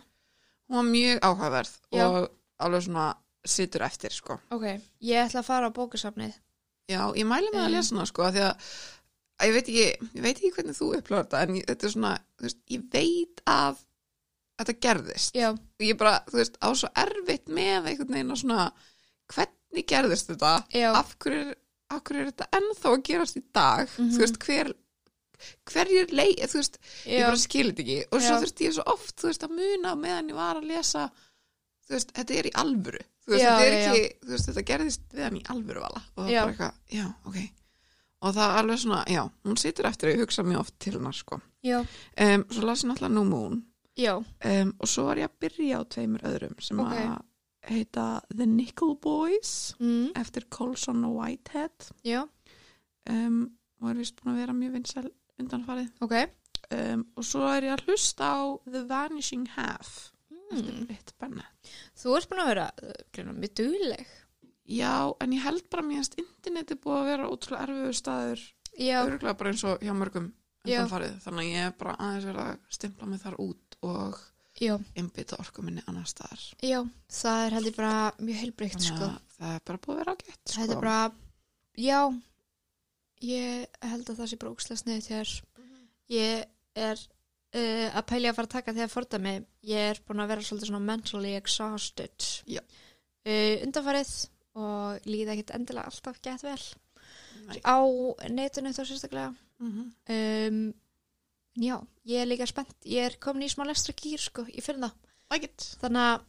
Hún 0.71 0.77
var 0.77 0.87
mjög 0.87 1.19
áhugaverð 1.27 1.73
Já. 1.93 2.05
og 2.07 2.31
alveg 2.63 2.83
svona 2.87 3.09
situr 3.45 3.83
eftir, 3.83 4.13
sko. 4.13 4.39
ok, 4.51 4.63
ég 5.03 5.25
ætla 5.27 5.41
að 5.41 5.45
fara 5.49 5.69
á 5.71 5.77
bókasafnið 5.77 6.35
Já, 6.91 7.03
ég 7.15 7.27
mæli 7.27 7.49
með 7.55 7.61
að 7.63 7.67
Um. 7.67 7.73
lesa 7.73 7.95
hana, 7.95 8.07
sko, 8.07 8.23
af 8.23 8.35
því 8.35 8.43
að 8.47 8.57
ég 9.49 9.53
veit 9.55 9.69
ekki, 9.69 9.85
ég 10.15 10.23
veit 10.23 10.37
ekki 10.37 10.51
hvernig 10.57 10.77
þú 10.77 10.89
upplöður 10.99 11.25
þetta, 11.25 11.43
en 11.47 11.55
ég, 11.57 11.65
þetta 11.71 11.87
er 11.87 11.93
svona, 11.95 12.13
þú 12.39 12.43
veist, 12.47 12.59
ég 12.71 12.83
veit 12.93 13.43
að 13.47 13.77
þetta 14.61 14.75
gerðist. 14.85 15.35
já, 15.35 15.49
Ég 15.81 15.97
bara, 15.97 16.19
þú 16.29 16.37
veist, 16.37 16.59
á 16.61 16.69
svo 16.77 16.89
erfitt 16.97 17.47
með 17.49 17.87
einhvern 17.89 18.13
veginn 18.13 18.31
að 18.35 18.41
svona, 18.43 18.73
hvernig 19.35 19.87
gerðist 19.89 20.29
þetta? 20.35 20.53
já, 20.75 20.91
af 20.95 21.17
hverju, 21.19 21.41
er- 21.51 21.57
af 21.91 22.03
hverju 22.05 22.21
er 22.27 22.31
þetta 22.33 22.49
ennþá 22.59 22.91
að 22.95 23.03
gerast 23.09 23.37
í 23.37 23.43
dag 23.55 23.89
Mhm. 23.97 24.11
þú 24.13 24.19
veist, 24.21 24.39
hver 24.45 24.75
hverjir 25.71 26.13
leið, 26.15 26.45
þú 26.53 26.61
veist, 26.61 26.79
ég 27.07 27.21
já, 27.21 27.27
bara 27.29 27.41
skil 27.43 27.67
þetta 27.71 27.85
ekki. 27.85 27.99
Og 28.11 28.21
svo 28.21 28.35
Já. 28.37 28.41
þurfti 28.45 28.67
ég 28.69 28.75
svo 28.77 28.87
oft, 28.95 29.15
þú 29.21 29.31
veist, 29.31 29.47
að 29.47 29.57
muna 29.61 29.95
meðan 30.01 30.33
ég 30.33 30.41
var 30.41 30.61
að 30.61 30.69
lesa 30.71 31.07
þú 31.87 31.97
veist, 31.97 32.13
þetta 32.17 32.37
er 32.39 32.49
í 32.51 32.53
alvöru. 32.63 33.01
Þú 33.21 33.35
veist, 33.35 33.45
Já, 33.45 33.51
þetta 33.51 33.65
er 33.67 33.73
já, 33.77 33.95
ekki, 33.95 34.19
þú 34.27 34.35
veist, 34.35 34.51
þetta 34.51 34.67
gerðist 34.71 35.17
við 35.17 35.25
hann 35.27 35.41
í 35.41 35.47
alvöru 35.55 35.83
vala. 35.85 36.03
Og 36.17 36.23
það 36.23 36.31
Já. 36.31 36.39
er 36.41 36.45
bara 36.45 36.53
eitthvað, 36.55 36.77
já, 36.99 37.07
ok. 37.31 37.41
Og 38.21 38.35
það 38.37 38.51
er 38.53 38.59
alveg 38.61 38.79
svona, 38.83 39.01
já, 39.09 39.23
hún 39.49 39.57
situr 39.61 39.89
eftir 39.89 40.11
ég 40.13 40.21
hugsa 40.21 40.45
mjög 40.45 40.61
oft 40.61 40.75
til 40.79 40.93
hennar, 40.99 41.17
sko. 41.17 41.41
Já, 41.65 41.79
um, 41.81 42.45
svo 42.53 42.67
las 42.69 42.85
ég 42.85 42.91
náttúrulega 42.91 43.15
New 43.17 43.25
Moon. 43.29 43.63
Já, 44.01 44.15
um, 44.17 44.75
og 44.79 44.89
svo 44.89 45.07
var 45.09 45.21
ég 45.21 45.29
að 45.29 45.39
byrja 45.45 45.81
á 45.81 45.83
tveimur 45.93 46.25
öðrum 46.29 46.57
sem 46.63 46.81
Ok. 46.81 46.93
að 46.95 47.23
heita 47.71 48.05
The 48.33 48.47
Nickel 48.47 48.95
Boys 49.03 49.75
mm, 49.81 50.13
eftir 50.17 50.47
Colson 50.49 51.05
og 51.05 51.19
Whitehead. 51.19 51.91
Já, 52.07 52.23
um, 53.11 53.41
og 53.81 53.91
er 53.91 54.01
vist 54.01 54.17
búin 54.21 54.35
að 54.35 54.41
vera 54.45 54.55
mjög 54.57 54.77
vinsæl 54.79 55.11
undanfarið 55.43 56.07
ok 56.07 56.17
um, 56.21 57.05
og 57.17 57.27
svo 57.27 57.45
er 57.51 57.69
ég 57.69 57.77
að 57.77 57.85
hlusta 57.89 58.31
á 58.31 58.41
The 58.69 58.87
Vanishing 58.91 59.51
Half 59.57 60.11
eftir 60.51 60.73
mm. 60.75 60.87
Britt 60.89 61.15
Bennett 61.21 61.71
þú 61.99 62.17
ert 62.19 62.31
búin 62.31 62.43
að 62.45 62.51
vera 62.53 62.67
uh, 62.83 63.31
mjög 63.31 63.55
dugleg 63.61 64.09
já, 64.71 64.95
en 65.23 65.35
ég 65.35 65.45
held 65.45 65.67
bara 65.73 65.87
mér 65.87 66.03
að 66.05 66.21
interneti 66.23 66.79
búið 66.79 66.99
að 66.99 67.09
vera 67.11 67.31
ótrúlega 67.31 67.67
erfiður 67.67 67.99
staður 67.99 68.45
já, 68.77 68.99
örgulega 69.05 69.39
bara 69.41 69.55
eins 69.55 69.65
og 69.67 69.85
hjá 69.85 69.95
mörgum 69.97 70.31
Já. 70.61 70.83
undanfarið 70.83 71.15
þannig 71.25 71.47
að 71.47 71.55
ég 71.55 71.67
er 71.71 71.77
bara 71.81 71.95
aðeins 72.05 72.27
verið 72.29 72.43
að 72.45 72.77
stimpla 72.77 73.07
mig 73.09 73.23
þar 73.23 73.37
út 73.41 73.77
og 73.89 74.19
já, 74.61 74.75
einbytta 75.01 75.39
orku 75.41 75.65
minni 75.65 75.85
annar 75.89 76.09
staðar 76.11 76.43
já 76.61 76.79
það 77.09 77.45
er 77.47 77.57
heldur 77.57 77.77
bara 77.79 77.95
mjög 78.21 78.43
heilbreykt 78.43 78.77
þannig 78.77 78.91
sko. 78.91 79.09
að 79.09 79.39
það 79.39 79.55
er 79.55 79.65
bara 79.71 79.83
búið 79.87 79.95
að 79.95 80.03
vera 80.03 80.17
ágætt 80.17 80.55
sko. 80.55 80.67
er 80.67 81.17
já 81.81 82.01
ég 83.25 83.81
held 83.85 84.11
að 84.11 84.21
það 84.21 84.31
sé 84.31 84.39
bara 84.41 84.53
ókslega 84.55 84.83
sniðið 84.83 85.09
þér. 85.09 85.33
Ég 86.11 86.45
er 86.81 87.01
uh, 87.01 87.89
að 87.89 88.05
pælja 88.11 88.33
að 88.33 88.39
fara 88.39 88.49
að 88.49 88.55
taka 88.57 88.77
þegar 88.77 88.93
fordæmi. 88.95 89.35
Ég 89.71 89.91
er 89.93 90.03
búin 90.07 90.25
að 90.25 90.33
vera 90.35 90.47
svolítið 90.47 90.73
svona 90.73 90.85
mentally 90.87 91.35
exhausted. 91.39 92.29
Uh, 92.51 93.57
undanfarið 93.67 94.15
og 94.61 95.11
líða 95.11 95.37
ekkert 95.37 95.55
endilega 95.59 95.91
alltaf 95.93 96.23
gett 96.25 96.45
vel. 96.45 96.63
Nei. 97.51 97.61
á 97.65 97.79
netinu 98.31 98.73
þá 98.75 98.83
sérstaklega. 98.85 99.31
Mhm. 99.61 99.87
um, 100.15 100.75
já, 101.61 101.77
ég 102.09 102.23
er 102.23 102.29
líka 102.29 102.47
spennt. 102.47 102.77
Ég 102.85 103.11
er 103.11 103.17
komin 103.21 103.47
í 103.47 103.53
smá 103.53 103.65
lestra 103.67 103.95
gýr 103.97 104.21
sko, 104.21 104.45
ég 104.49 104.65
finn 104.65 104.83
það 104.83 104.97
Like 105.31 105.51
þannig 105.79 106.07
að 106.07 106.23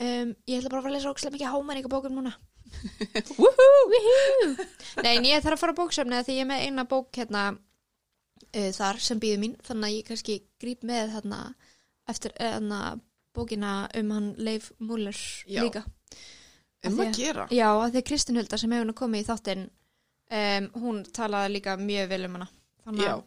um, 0.00 0.30
ég 0.48 0.60
ætla 0.60 0.70
bara 0.72 0.80
að 0.80 0.84
fara 0.84 0.90
að 0.90 0.96
lesa 0.96 1.10
ókslega 1.12 1.34
mikið 1.34 1.52
hámenningabókum 1.52 2.14
núna! 2.16 2.32
Nei, 5.04 5.14
en 5.16 5.26
ég 5.28 5.42
þarf 5.44 5.56
að 5.56 5.62
fara 5.62 5.74
á 5.76 5.80
bóksefni 5.80 6.20
því 6.26 6.36
ég 6.38 6.44
er 6.44 6.48
með 6.50 6.64
eina 6.66 6.84
bók 6.90 7.08
hérna 7.16 7.42
uh, 7.54 8.70
þar 8.76 9.00
sem 9.04 9.20
býður 9.22 9.42
mín 9.44 9.56
þannig 9.66 9.86
að 9.90 9.96
ég 9.98 10.08
kannski 10.10 10.36
gríp 10.62 10.84
með 10.88 11.04
þarna 11.16 11.40
eftir 12.10 12.34
þarna 12.38 12.80
bókina 13.36 13.72
um 14.00 14.08
hann 14.16 14.30
Leif 14.42 14.70
Múller 14.82 15.18
líka. 15.46 15.84
um 16.86 16.96
því 16.96 17.06
að 17.06 17.18
gera 17.20 17.44
Já, 17.54 17.68
að 17.70 17.92
því 17.94 18.00
að 18.02 18.08
Kristín 18.10 18.40
Hulda 18.40 18.58
sem 18.58 18.72
hefur 18.74 18.88
nú 18.90 18.96
komið 18.98 19.22
í 19.22 19.28
þáttinn 19.28 19.64
um, 19.68 20.70
hún 20.82 20.96
talaði 21.14 21.54
líka 21.58 21.76
mjög 21.78 22.10
vel 22.14 22.24
um 22.26 22.38
hana. 22.40 22.48
Þannig 22.86 23.06
Já. 23.06 23.12
að, 23.14 23.26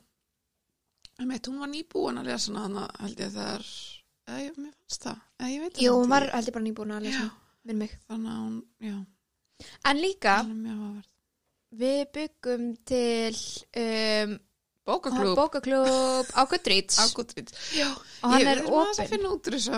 Einmitt, 1.21 1.45
hún 1.47 1.59
var 1.61 1.69
nýbúin 1.69 2.17
að 2.19 2.27
lesa 2.31 2.53
hana 2.57 2.87
að 2.89 3.03
held 3.05 3.19
ég 3.21 3.33
þegar 3.35 3.65
eða 4.23 4.39
ég, 4.41 4.55
mér 4.57 4.73
fannst 4.73 5.03
það 5.05 5.17
eða 5.39 5.49
ég 5.53 5.61
veit 5.63 5.73
það 5.77 5.83
jú, 5.85 5.91
hún 5.99 6.09
var 6.09 6.23
ekki. 6.25 6.35
heldur 6.39 6.55
bara 6.57 6.65
nýbúin 6.67 6.93
að 6.95 7.03
lesa 7.05 7.21
Já. 7.21 7.27
minn 7.69 7.79
mig. 7.83 7.91
þannig 8.09 8.31
að 8.33 8.39
hún, 8.43 8.55
já, 8.81 8.95
En 9.85 9.99
líka, 10.01 10.39
við 11.73 12.01
byggum 12.13 12.65
til 12.85 13.35
um, 13.81 14.39
Bókaklúb 14.83 15.37
bókaklúb 15.39 16.27
á 16.35 16.43
Goodreads 16.51 16.97
og 18.19 18.33
hann 18.33 18.41
ég 18.41 18.49
er 18.51 18.59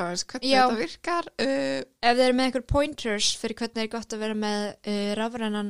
aðeins 0.02 0.24
hvernig 0.26 0.50
Já. 0.50 0.64
þetta 0.66 0.80
virkar 0.80 1.28
uh, 1.30 1.82
ef 2.02 2.16
þið 2.18 2.24
eru 2.26 2.38
með 2.40 2.48
einhver 2.48 2.66
pointers 2.72 3.28
fyrir 3.38 3.60
hvernig 3.60 3.84
er 3.86 3.92
gott 3.94 4.16
að 4.18 4.24
vera 4.26 4.38
með 4.42 4.64
uh, 4.74 5.12
rafrænan 5.20 5.70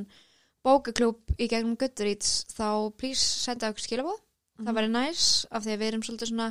bókaklúb 0.64 1.36
í 1.36 1.50
gegnum 1.52 1.76
Goodreads 1.76 2.32
þá 2.56 2.68
please 2.96 3.26
senda 3.44 3.74
okkur 3.74 3.84
skilabóð 3.90 4.22
Mhm. 4.56 4.70
það 4.70 4.76
væri 4.78 4.88
næs 4.94 5.22
af 5.52 5.64
því 5.66 5.72
að 5.74 5.80
við 5.82 5.88
erum 5.90 6.04
svolítið 6.08 6.30
svona 6.30 6.46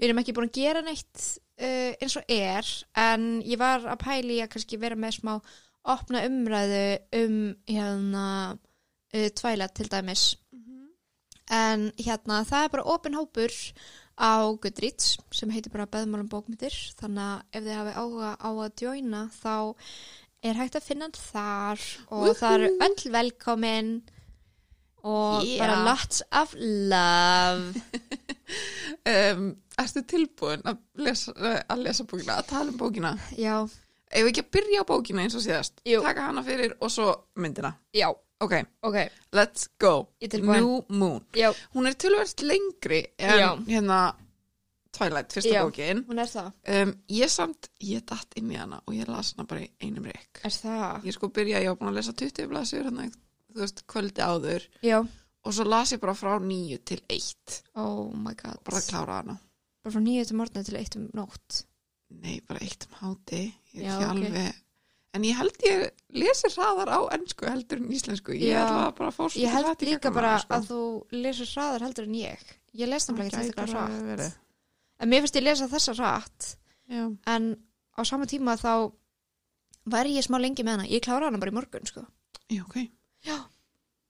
við 0.00 0.04
erum 0.06 0.20
ekki 0.22 0.32
búin 0.32 0.46
að 0.48 0.54
gera 0.56 0.80
neitt 0.80 1.24
uh, 1.60 1.90
eins 2.00 2.14
og 2.16 2.30
er 2.32 2.70
en 2.96 3.26
ég 3.44 3.58
var 3.60 3.84
að 3.84 3.98
pæli 4.00 4.38
að 4.40 4.48
kannski 4.54 4.78
vera 4.80 4.96
með 4.96 5.18
smá 5.18 5.34
opna 5.84 6.24
umræðu 6.28 6.82
um 7.22 7.38
hérna 7.68 8.26
uh, 9.14 9.28
tvæla 9.40 9.68
til 9.74 9.88
dæmis. 9.92 10.36
En 11.50 11.88
hérna 11.98 12.44
það 12.46 12.64
er 12.64 12.72
bara 12.76 12.86
opin 12.94 13.16
hópur 13.18 13.50
á 14.20 14.38
Goodreads 14.62 15.16
sem 15.34 15.50
heitir 15.50 15.72
bara 15.72 15.88
Beðmálum 15.90 16.28
bókmyndir 16.30 16.74
þannig 17.00 17.24
að 17.24 17.58
ef 17.58 17.64
þið 17.64 17.78
hafi 17.78 17.94
áhuga 17.98 18.30
á 18.38 18.50
að 18.52 18.84
joina 18.84 19.22
þá 19.34 19.54
er 20.46 20.54
hægt 20.60 20.76
að 20.78 20.86
finna 20.86 21.08
hann 21.08 21.18
þar. 21.18 21.82
Og 22.14 22.30
það 22.38 22.54
eru 22.58 22.70
öll 22.86 23.12
velkomin. 23.16 23.90
Og 25.02 25.42
Yeah. 25.46 25.58
bara 25.64 25.84
lots 25.88 26.22
of 26.30 26.54
love. 26.60 27.74
Um, 29.06 29.52
Ertu 29.78 30.02
tilbúin 30.10 30.64
að 30.66 30.80
lesa, 30.98 31.30
lesa 31.78 32.04
bókina, 32.04 32.40
að 32.40 32.48
tala 32.50 32.72
um 32.72 32.78
bókina? 32.80 33.12
Já, 33.38 33.62
Ef 34.10 34.26
ekki 34.26 34.42
að 34.42 34.50
byrja 34.56 34.82
á 34.82 34.90
bókina 34.90 35.22
eins 35.22 35.36
og 35.38 35.44
síðast? 35.44 35.80
Jú. 35.86 36.00
Taka 36.02 36.26
hana 36.30 36.42
fyrir 36.42 36.74
og 36.80 36.90
svo 36.90 37.12
myndina? 37.38 37.74
Já, 37.94 38.10
Ok, 38.40 38.54
ok. 38.88 38.94
Let's 39.36 39.66
go. 39.78 40.08
Ég 40.22 40.30
er 40.30 40.38
tilbúin. 40.38 40.62
New 40.64 40.78
Moon. 40.96 41.20
Já, 41.36 41.50
Hún 41.74 41.86
er 41.86 41.92
tölverst 41.92 42.40
lengri 42.40 43.02
en 43.18 43.38
Já. 43.38 43.50
hérna 43.66 44.14
Twilight, 44.96 45.32
fyrsta 45.32 45.52
Já. 45.52 45.62
bókin. 45.66 46.04
Hún 46.08 46.18
er 46.18 46.26
það. 46.26 46.52
Um, 46.68 46.94
Ég 47.08 47.28
samt, 47.30 47.68
ég 47.84 48.00
datt 48.08 48.32
inn 48.40 48.50
í 48.50 48.56
hana 48.56 48.80
og 48.86 48.94
ég 48.96 49.06
las 49.08 49.34
hana 49.36 49.44
bara 49.46 49.60
í 49.60 49.68
einum 49.84 50.04
reik 50.08 50.40
er 50.42 50.50
það, 50.50 51.04
Ég 51.04 51.12
sko 51.12 51.28
byrja, 51.28 51.60
ég 51.60 51.68
var 51.68 51.76
búin 51.76 51.92
að 51.92 51.98
lesa 52.00 52.12
20 52.16 52.48
blaðsur 52.48 52.88
hérna, 52.88 53.10
þú 53.52 53.60
veist, 53.60 53.84
kvöldi 53.86 54.24
áður. 54.24 54.66
Já, 54.82 54.98
og 55.44 55.52
svo 55.54 55.64
las 55.68 55.92
ég 55.92 56.00
bara 56.00 56.14
frá 56.14 56.38
nýju 56.40 56.78
til 56.84 57.00
eitt. 57.10 57.62
Oh 57.76 58.10
my 58.16 58.34
god. 58.34 58.58
Bara 58.64 58.80
að 58.80 58.88
klára 58.88 59.20
hana. 59.20 59.38
Bara 59.84 59.92
frá 59.94 60.00
nýju 60.00 60.26
til 60.26 60.36
morgun 60.40 60.64
til 60.64 60.76
eitt 60.80 60.96
um 60.96 61.10
nótt. 61.12 61.62
Nei, 62.10 62.40
bara 62.48 62.58
eitt 62.64 62.88
um 62.88 62.96
háti 63.14 63.52
ég 63.74 63.80
er 63.80 63.86
Já, 63.86 63.94
ekki 63.94 64.04
ok. 64.04 64.10
alveg 64.10 64.54
en 65.12 65.24
ég 65.26 65.36
held 65.40 65.56
ég 65.66 65.80
lesi 66.22 66.48
hraðar 66.54 66.88
á 66.94 67.00
ennsku 67.16 67.46
heldur 67.50 67.78
en 67.82 67.90
íslensku 67.90 68.32
ég 68.36 68.52
Já. 68.54 68.62
að 68.98 69.36
ég 69.36 69.50
held 69.50 69.82
líka 69.88 70.10
bara 70.14 70.36
hana, 70.36 70.42
sko. 70.44 70.54
að 70.54 70.68
þú 70.70 70.80
lesur 71.24 71.46
hraðar 71.54 71.82
heldur 71.86 72.04
en 72.06 72.14
ég 72.14 72.38
ég 72.74 72.88
les 72.88 73.06
það 73.06 73.20
ekki 73.24 73.60
alveg 73.60 74.04
verið. 74.06 74.32
en 75.00 75.08
mér 75.08 75.20
finnst 75.24 75.36
ég 75.36 75.42
lesa 75.42 75.66
þessa 75.68 75.94
hratt 75.98 76.56
Já. 76.88 77.04
en 77.26 77.56
á 77.98 78.00
sama 78.06 78.26
tíma 78.26 78.54
þá 78.56 78.92
væri 79.90 80.14
ég 80.18 80.26
smá 80.26 80.38
lengi 80.38 80.62
með 80.62 80.76
hana 80.78 80.86
ég 80.90 81.02
klára 81.02 81.26
hana 81.26 81.38
bara 81.38 81.50
í 81.50 81.54
morgun 81.54 81.86
sko 81.86 82.06
Já, 82.50 82.62
ok, 82.62 82.76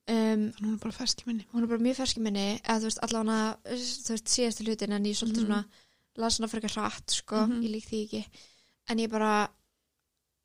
um, 0.09 0.51
þannig 0.53 0.64
hún 0.64 0.75
er 0.75 0.83
bara 0.85 0.96
fersk 0.96 1.23
í 1.25 1.27
minni 1.31 1.46
hún 1.53 1.62
er 1.64 1.70
bara 1.70 1.85
mjög 1.85 1.96
fersk 2.01 2.18
í 2.20 2.25
minni 2.25 2.46
eða 2.61 2.79
þú 2.81 2.88
veist 2.90 3.03
allavega 3.07 3.57
þú 3.70 4.14
veist 4.14 4.33
síðastu 4.35 4.66
hlutin 4.66 4.92
en 4.96 5.05
ég 5.09 5.16
svolítið 5.16 5.44
Mhm. 5.44 5.46
svona 5.46 5.64
las 6.16 6.38
hana 6.38 6.49
frekar 6.49 6.73
hratt 6.77 7.11
sko, 7.11 7.37
Mhm. 7.46 7.62
ég 7.62 7.70
lík 7.70 7.87
því 7.88 8.01
ekki 8.07 8.25
en 8.90 8.98
ég 9.05 9.11
bara 9.12 9.33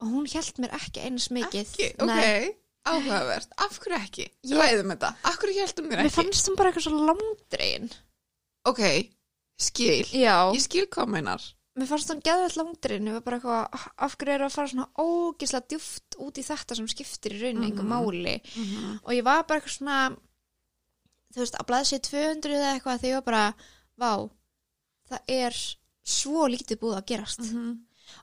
hún 0.06 0.28
held 0.30 0.62
mér 0.62 0.74
ekki 0.78 1.02
eins 1.08 1.28
mikið. 1.34 1.66
Ekki, 1.66 1.90
ok, 2.04 2.56
áhugavert. 2.92 3.52
Af 3.66 3.80
hverju 3.82 3.98
ekki? 4.00 4.26
Ég- 4.46 4.60
Ræðum 4.62 4.92
þetta, 4.94 5.12
af 5.26 5.38
hverju 5.42 5.60
heldum 5.64 5.88
mér 5.90 5.98
mér 6.04 6.10
ekki? 6.10 6.16
fannst 6.20 6.50
hún 6.50 6.58
bara 6.60 6.72
eitthvað 6.72 6.88
svo 6.88 7.06
langdrein 7.10 7.90
Ok, 8.66 8.82
skil. 9.62 10.06
Já, 10.10 10.52
Ég 10.54 10.62
skil 10.66 10.88
hvað 10.88 11.06
þú 11.06 11.12
meinar. 11.16 11.42
Mér 11.78 11.88
fannst 11.90 12.10
hún 12.10 12.22
geðveld 12.26 12.56
langdrein 12.58 13.08
ég 13.10 13.14
var 13.18 13.22
bara 13.26 13.38
eitthvað, 13.40 13.90
af 13.98 14.18
hverju 14.18 14.34
eru 14.36 14.46
að 14.48 14.54
fara 14.56 14.68
svona 14.72 14.88
ógislega 14.98 15.68
djúft 15.70 16.16
út 16.24 16.38
í 16.40 16.44
þetta 16.48 16.76
sem 16.80 16.88
skiptir 16.88 17.36
í 17.36 17.42
rauninni 17.42 17.68
einhver 17.72 17.84
Mhm. 17.84 17.94
máli? 17.94 18.36
Og 19.04 19.12
ég 19.14 19.24
var 19.24 19.44
bara 19.44 19.60
eitthvað 19.60 19.78
svona 19.78 20.18
þú 21.36 21.42
veist, 21.44 21.56
að 21.60 21.68
blaða 21.68 21.86
sér 21.90 22.02
200 22.02 22.54
eða 22.56 22.74
eitthvað 22.80 23.00
þegar 23.02 23.12
ég 23.12 23.18
var 23.20 23.28
bara, 23.32 23.56
vá 24.00 24.30
það 25.10 25.20
er 25.28 25.54
svo 26.06 26.48
lítið 26.48 26.80
búið 26.80 26.98
að 27.02 27.06
gerast. 27.06 27.40
Mhm. 27.40 27.80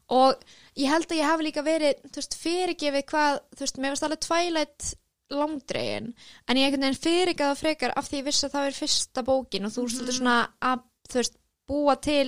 Og 0.08 0.42
ég 0.76 0.88
held 0.92 1.06
að 1.10 1.18
ég 1.20 1.28
hafi 1.30 1.46
líka 1.48 1.62
verið 1.66 2.02
þú 2.08 2.16
veist, 2.20 2.34
fyrirgefið 2.42 3.06
hvað, 3.12 3.38
þú 3.56 3.64
veist, 3.66 3.78
mér 3.78 3.94
varst 3.94 4.02
alveg 4.08 4.20
Twilight 4.26 4.94
langdregin 5.32 6.10
en 6.48 6.56
ég 6.60 6.66
einhvern 6.66 6.84
veginn 6.86 7.02
fyrirgefið 7.06 7.48
það 7.52 7.60
frekar 7.62 7.94
af 7.96 8.08
því 8.10 8.18
ég 8.20 8.26
vissi 8.28 8.46
að 8.46 8.52
það 8.56 8.66
er 8.70 8.78
fyrsta 8.80 9.22
bókin 9.24 9.64
og 9.68 9.72
þú 9.72 9.86
veist, 9.86 10.00
þetta 10.02 10.12
er 10.12 10.18
svona 10.18 10.38
að, 10.72 10.82
þú 11.08 11.20
veist, 11.22 11.38
búa 11.72 11.94
til 12.04 12.26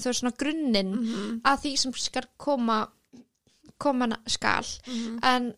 þú 0.00 0.06
veist, 0.06 0.20
svona 0.22 0.36
grunninn 0.40 0.92
Mhm. 0.96 1.40
að 1.44 1.58
því 1.64 1.76
sem 1.78 1.92
skal 1.92 2.24
koma 2.38 2.78
koma 3.80 4.08
skal 4.26 4.64
Mhm. 4.86 5.18
en 5.22 5.52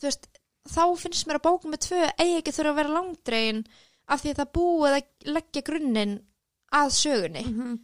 þú 0.00 0.02
veist, 0.08 0.26
þá 0.68 0.82
finnst 1.00 1.26
mér 1.26 1.38
að 1.40 1.46
bókum 1.48 1.72
með 1.72 1.84
tvö 1.88 2.10
eigi 2.20 2.38
ekki 2.42 2.52
þurfa 2.52 2.70
að 2.72 2.74
vera 2.82 2.94
langdregin 2.96 3.66
af 4.08 4.22
því 4.22 4.30
að 4.34 4.38
það 4.40 4.52
búið 4.52 4.96
að 4.98 5.32
leggja 5.34 5.62
grunninn 5.62 6.22
að 6.74 6.88
sögunni. 6.92 7.44
Mhm. 7.48 7.76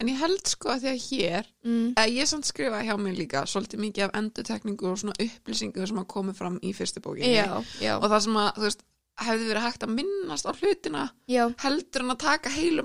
En 0.00 0.08
ég 0.10 0.18
held 0.18 0.46
sko 0.50 0.72
að 0.72 0.84
því 0.84 0.92
að 0.92 1.02
hér 1.08 1.50
mm. 1.64 1.90
að 2.00 2.14
ég 2.16 2.30
samt 2.30 2.48
skrifa 2.48 2.80
hjá 2.82 2.94
mig 2.98 3.18
líka 3.18 3.44
svolítið 3.46 3.84
mikið 3.84 4.06
af 4.06 4.16
endurtekningu 4.18 4.88
og 4.90 4.98
svona 4.98 5.18
upplýsingu 5.22 5.86
sem 5.86 6.00
að 6.02 6.08
komi 6.14 6.34
fram 6.34 6.58
í 6.62 6.72
fyrstu 6.74 7.02
bókinni. 7.04 7.36
Já, 7.36 7.62
já, 7.80 7.94
og 7.98 8.08
það 8.08 8.24
sem 8.26 8.40
að, 8.42 8.50
þú 8.56 8.66
veist, 8.66 8.84
hefði 9.22 9.48
verið 9.50 9.66
hægt 9.66 9.84
að 9.84 9.92
minnast 9.92 10.48
á 10.48 10.52
hlutina 10.56 11.02
já, 11.28 11.42
heldur 11.62 12.02
en 12.02 12.14
að 12.14 12.22
taka 12.24 12.50
heilu 12.50 12.82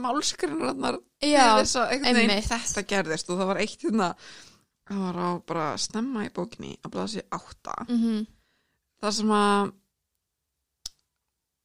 einmitt. 2.04 2.52
þetta 2.52 2.88
gerðist. 2.92 3.30
Og 3.32 3.40
það 3.40 3.54
var 3.54 3.62
eitt 3.64 3.86
hérna 3.88 4.10
það 4.88 5.04
var 5.08 5.22
á 5.24 5.30
bara 5.48 5.68
snemma 5.82 6.28
í 6.28 6.34
bókinni 6.36 6.76
að 6.84 6.92
blaða 6.94 7.14
sér 7.16 7.30
átta. 7.32 7.78
Mm 7.88 8.28
það 9.02 9.16
sem 9.20 9.34
að 9.38 9.74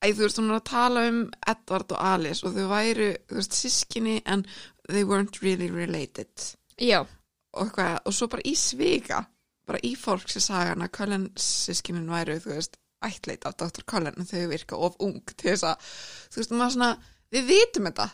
Æ, 0.02 0.10
þú 0.10 0.24
veist, 0.24 0.38
hún 0.40 0.50
er 0.50 0.58
að 0.58 0.68
tala 0.72 1.06
um 1.08 1.20
Edward 1.46 1.92
og 1.94 2.00
Alice 2.12 2.46
og 2.46 2.56
þau 2.56 2.68
væru, 2.72 3.12
þú 3.30 3.38
veist, 3.38 3.54
sískinni 3.54 4.16
en 4.26 4.46
they 4.88 5.06
weren't 5.06 5.38
really 5.44 5.70
related. 5.70 6.32
Já, 6.80 7.04
og, 7.04 7.68
eitthvað, 7.68 8.00
og 8.08 8.16
svo 8.16 8.26
bara 8.32 8.42
í 8.48 8.56
svika 8.58 9.22
bara 9.68 9.80
í 9.86 9.92
fólks 9.98 10.38
í 10.38 10.42
sagan 10.42 10.82
að 10.84 10.94
Cullen 10.96 11.28
sískinin 11.38 12.10
væru, 12.10 12.38
þú 12.42 12.56
veist, 12.56 12.78
ættleit 13.02 13.46
af 13.48 13.56
Dr. 13.60 13.84
Cullen 13.88 14.18
en 14.18 14.28
þau 14.28 14.48
virka 14.50 14.78
of 14.78 14.98
ung 15.02 15.20
til 15.30 15.52
þess 15.52 15.66
að, 15.70 15.92
þú 16.32 16.42
veist, 16.42 16.56
maður 16.56 16.74
svona 16.76 16.90
við 17.32 17.46
vitum 17.50 17.88
þetta, 17.90 18.08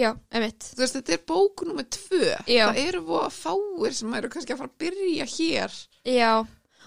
já, 0.00 0.10
einmitt. 0.32 0.70
Þú 0.72 0.84
veist, 0.84 0.96
þetta 0.98 1.16
er 1.16 1.26
bóku 1.32 1.68
nummer 1.68 1.88
tvö. 1.98 2.24
Já. 2.46 2.64
það 2.70 2.80
eru 2.86 3.02
voða 3.10 3.28
fáir 3.34 3.98
sem 3.98 4.16
eru 4.18 4.32
kannski 4.32 4.56
að 4.56 4.62
fara 4.62 4.72
að 4.72 4.80
byrja 4.84 5.28
hér. 5.34 5.76
Já, 6.08 6.32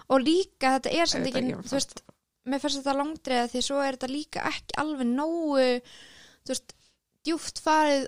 og 0.09 0.25
líka 0.25 0.75
þetta 0.77 0.93
er 0.93 1.05
Ég 1.05 1.27
veit 1.27 1.31
ekki, 1.33 1.61
þú 1.61 1.77
veist 1.77 2.03
mér 2.49 2.61
fannst 2.63 2.81
þetta 2.81 2.97
langdreiða 2.99 3.51
því 3.51 3.61
svo 3.65 3.81
er 3.83 3.97
þetta 3.97 4.11
líka 4.11 4.47
ekki 4.49 4.79
alveg 4.83 5.09
nógu 5.09 5.67
þú 6.43 6.51
veist, 6.51 6.73
djúft 7.23 7.61
farið 7.63 8.07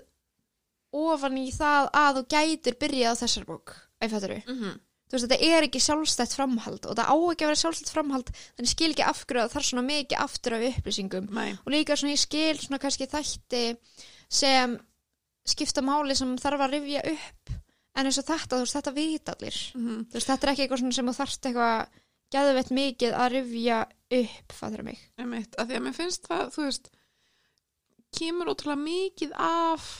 ofan 0.96 1.38
í 1.40 1.46
það 1.54 1.90
að 2.00 2.18
þú 2.18 2.24
gætir 2.34 2.80
byrjað 2.80 3.22
þessar 3.22 3.46
bók 3.48 3.74
æfætturu, 4.02 4.40
mm 4.44 4.56
-hmm. 4.56 4.74
þú 5.08 5.16
veist, 5.16 5.26
þetta 5.26 5.50
er 5.56 5.66
ekki 5.66 5.80
sjálfstætt 5.80 6.36
framhald 6.36 6.86
og 6.86 6.96
það 6.96 7.10
á 7.12 7.16
ekki 7.16 7.44
að 7.44 7.50
vera 7.50 7.62
sjálfstætt 7.62 7.92
framhald 7.92 8.32
þannig 8.56 8.72
skil 8.72 8.90
ekki 8.90 9.06
af 9.06 9.24
hverju 9.26 9.42
að 9.42 9.52
það 9.52 9.60
er 9.60 9.68
svona 9.68 9.86
mikið 9.90 10.18
aftur 10.26 10.54
af 10.54 10.66
upplýsingum. 10.70 11.26
Nei, 11.30 11.50
og 11.64 11.72
líka 11.72 11.96
svona 11.96 12.12
ég 12.12 12.20
skil 12.20 12.58
svona 12.58 12.78
kannski 12.78 13.06
þætti 13.06 13.76
sem 14.28 14.78
skipta 15.46 15.82
máli 15.82 16.14
sem 16.14 16.36
þarf 16.36 16.60
að 16.60 16.72
rifja 16.74 17.02
upp 17.12 17.50
en 17.96 18.06
eins 18.06 18.18
og 18.18 18.26
þetta, 18.26 18.56
þú 18.56 18.64
veist, 18.64 18.76
þetta 18.76 18.92
vita 18.92 19.32
allir. 19.32 19.56
Mm 19.74 20.04
þú 20.04 20.12
veist, 20.12 20.26
þetta 20.26 20.46
er 20.46 20.52
ekki 20.52 20.62
eitthvað 20.62 20.92
sem 20.92 21.08
þú 21.08 21.14
þarft 21.16 21.46
eitthvað 21.46 21.88
geðveitt 22.34 22.72
mikið 22.74 23.16
að 23.16 23.32
rifja 23.36 23.80
upp, 24.18 24.54
fattur 24.54 24.84
mig. 24.86 25.02
Einmitt, 25.20 25.56
að 25.58 25.70
því 25.70 25.78
að 25.78 25.84
mér 25.86 25.96
finnst 25.96 26.28
það, 26.30 26.46
þú 26.54 26.66
veist 26.66 26.90
kemur 28.16 28.50
ótrúlega 28.52 28.82
mikið 28.82 29.34
af 29.42 29.90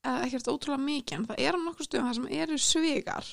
eða 0.00 0.24
ekkert 0.26 0.50
ótrúlega 0.50 0.86
mikið 0.86 1.18
en 1.18 1.28
það 1.28 1.44
er 1.44 1.56
á 1.56 1.60
nokkur 1.60 1.86
stöðum 1.86 2.08
það 2.08 2.18
sem 2.18 2.28
eru 2.40 2.58
svigar. 2.64 3.30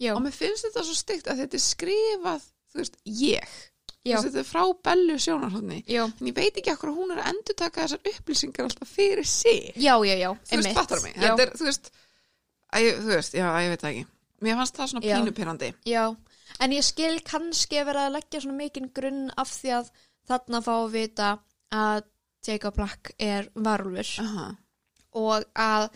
Já, 0.00 0.14
og 0.14 0.22
mér 0.24 0.36
finnst 0.36 0.68
þetta 0.68 0.84
svo 0.86 0.96
stygt 0.96 1.28
að 1.28 1.42
þetta 1.42 1.58
er 1.58 1.64
skrifað 1.64 2.46
þú 2.72 2.80
veist, 2.80 3.00
ég. 3.04 3.56
Já, 4.00 4.14
veist, 4.16 4.28
þetta 4.30 4.40
er 4.40 4.48
frá 4.48 4.62
bellu 4.88 5.16
sjónarhóðni 5.20 5.82
já, 5.84 6.04
en 6.08 6.28
ég 6.30 6.36
veit 6.36 6.56
ekki 6.56 6.72
okkur 6.72 6.94
hún 6.96 7.10
er 7.12 7.20
að 7.20 7.34
endur 7.34 7.56
taka 7.58 7.84
þessar 7.84 8.14
upplýsingar 8.14 8.68
alltaf 8.68 8.94
fyrir 8.96 9.28
sig. 9.28 9.74
Já, 9.76 9.92
já, 10.08 10.14
já 10.16 10.30
þú 10.32 10.60
veist, 10.60 10.72
fattar 10.78 11.02
mig, 11.04 11.16
já, 11.18 11.26
þetta 11.26 11.44
er, 11.44 11.52
þú 11.58 11.68
veist 11.68 11.90
æ, 12.70 12.78
þú 12.80 13.12
veist, 13.12 13.36
já, 13.36 13.46
ég 13.60 13.74
veit 13.74 13.86
ekki. 13.90 14.06
Mér 14.40 14.56
fannst 14.56 14.78
það 14.78 14.90
svona 14.94 15.04
Já. 15.04 15.16
pínupyrrandi 15.18 15.68
já, 15.84 16.04
en 16.60 16.72
ég 16.76 16.84
skil 16.86 17.20
kannski 17.26 17.80
að 17.80 17.86
vera 17.92 18.06
að 18.08 18.16
leggja 18.18 18.40
svona 18.44 18.58
mikinn 18.60 18.90
grunn 18.94 19.30
af 19.40 19.48
því 19.54 19.74
að 19.78 19.92
þarna 20.30 20.60
fá 20.66 20.72
að 20.78 20.90
vita 20.96 21.30
að 21.72 22.02
Jacob 22.46 22.76
Black 22.76 23.14
er 23.18 23.48
varulfur 23.54 24.10
Aha. 24.24 24.44
og 25.20 25.44
að 25.60 25.88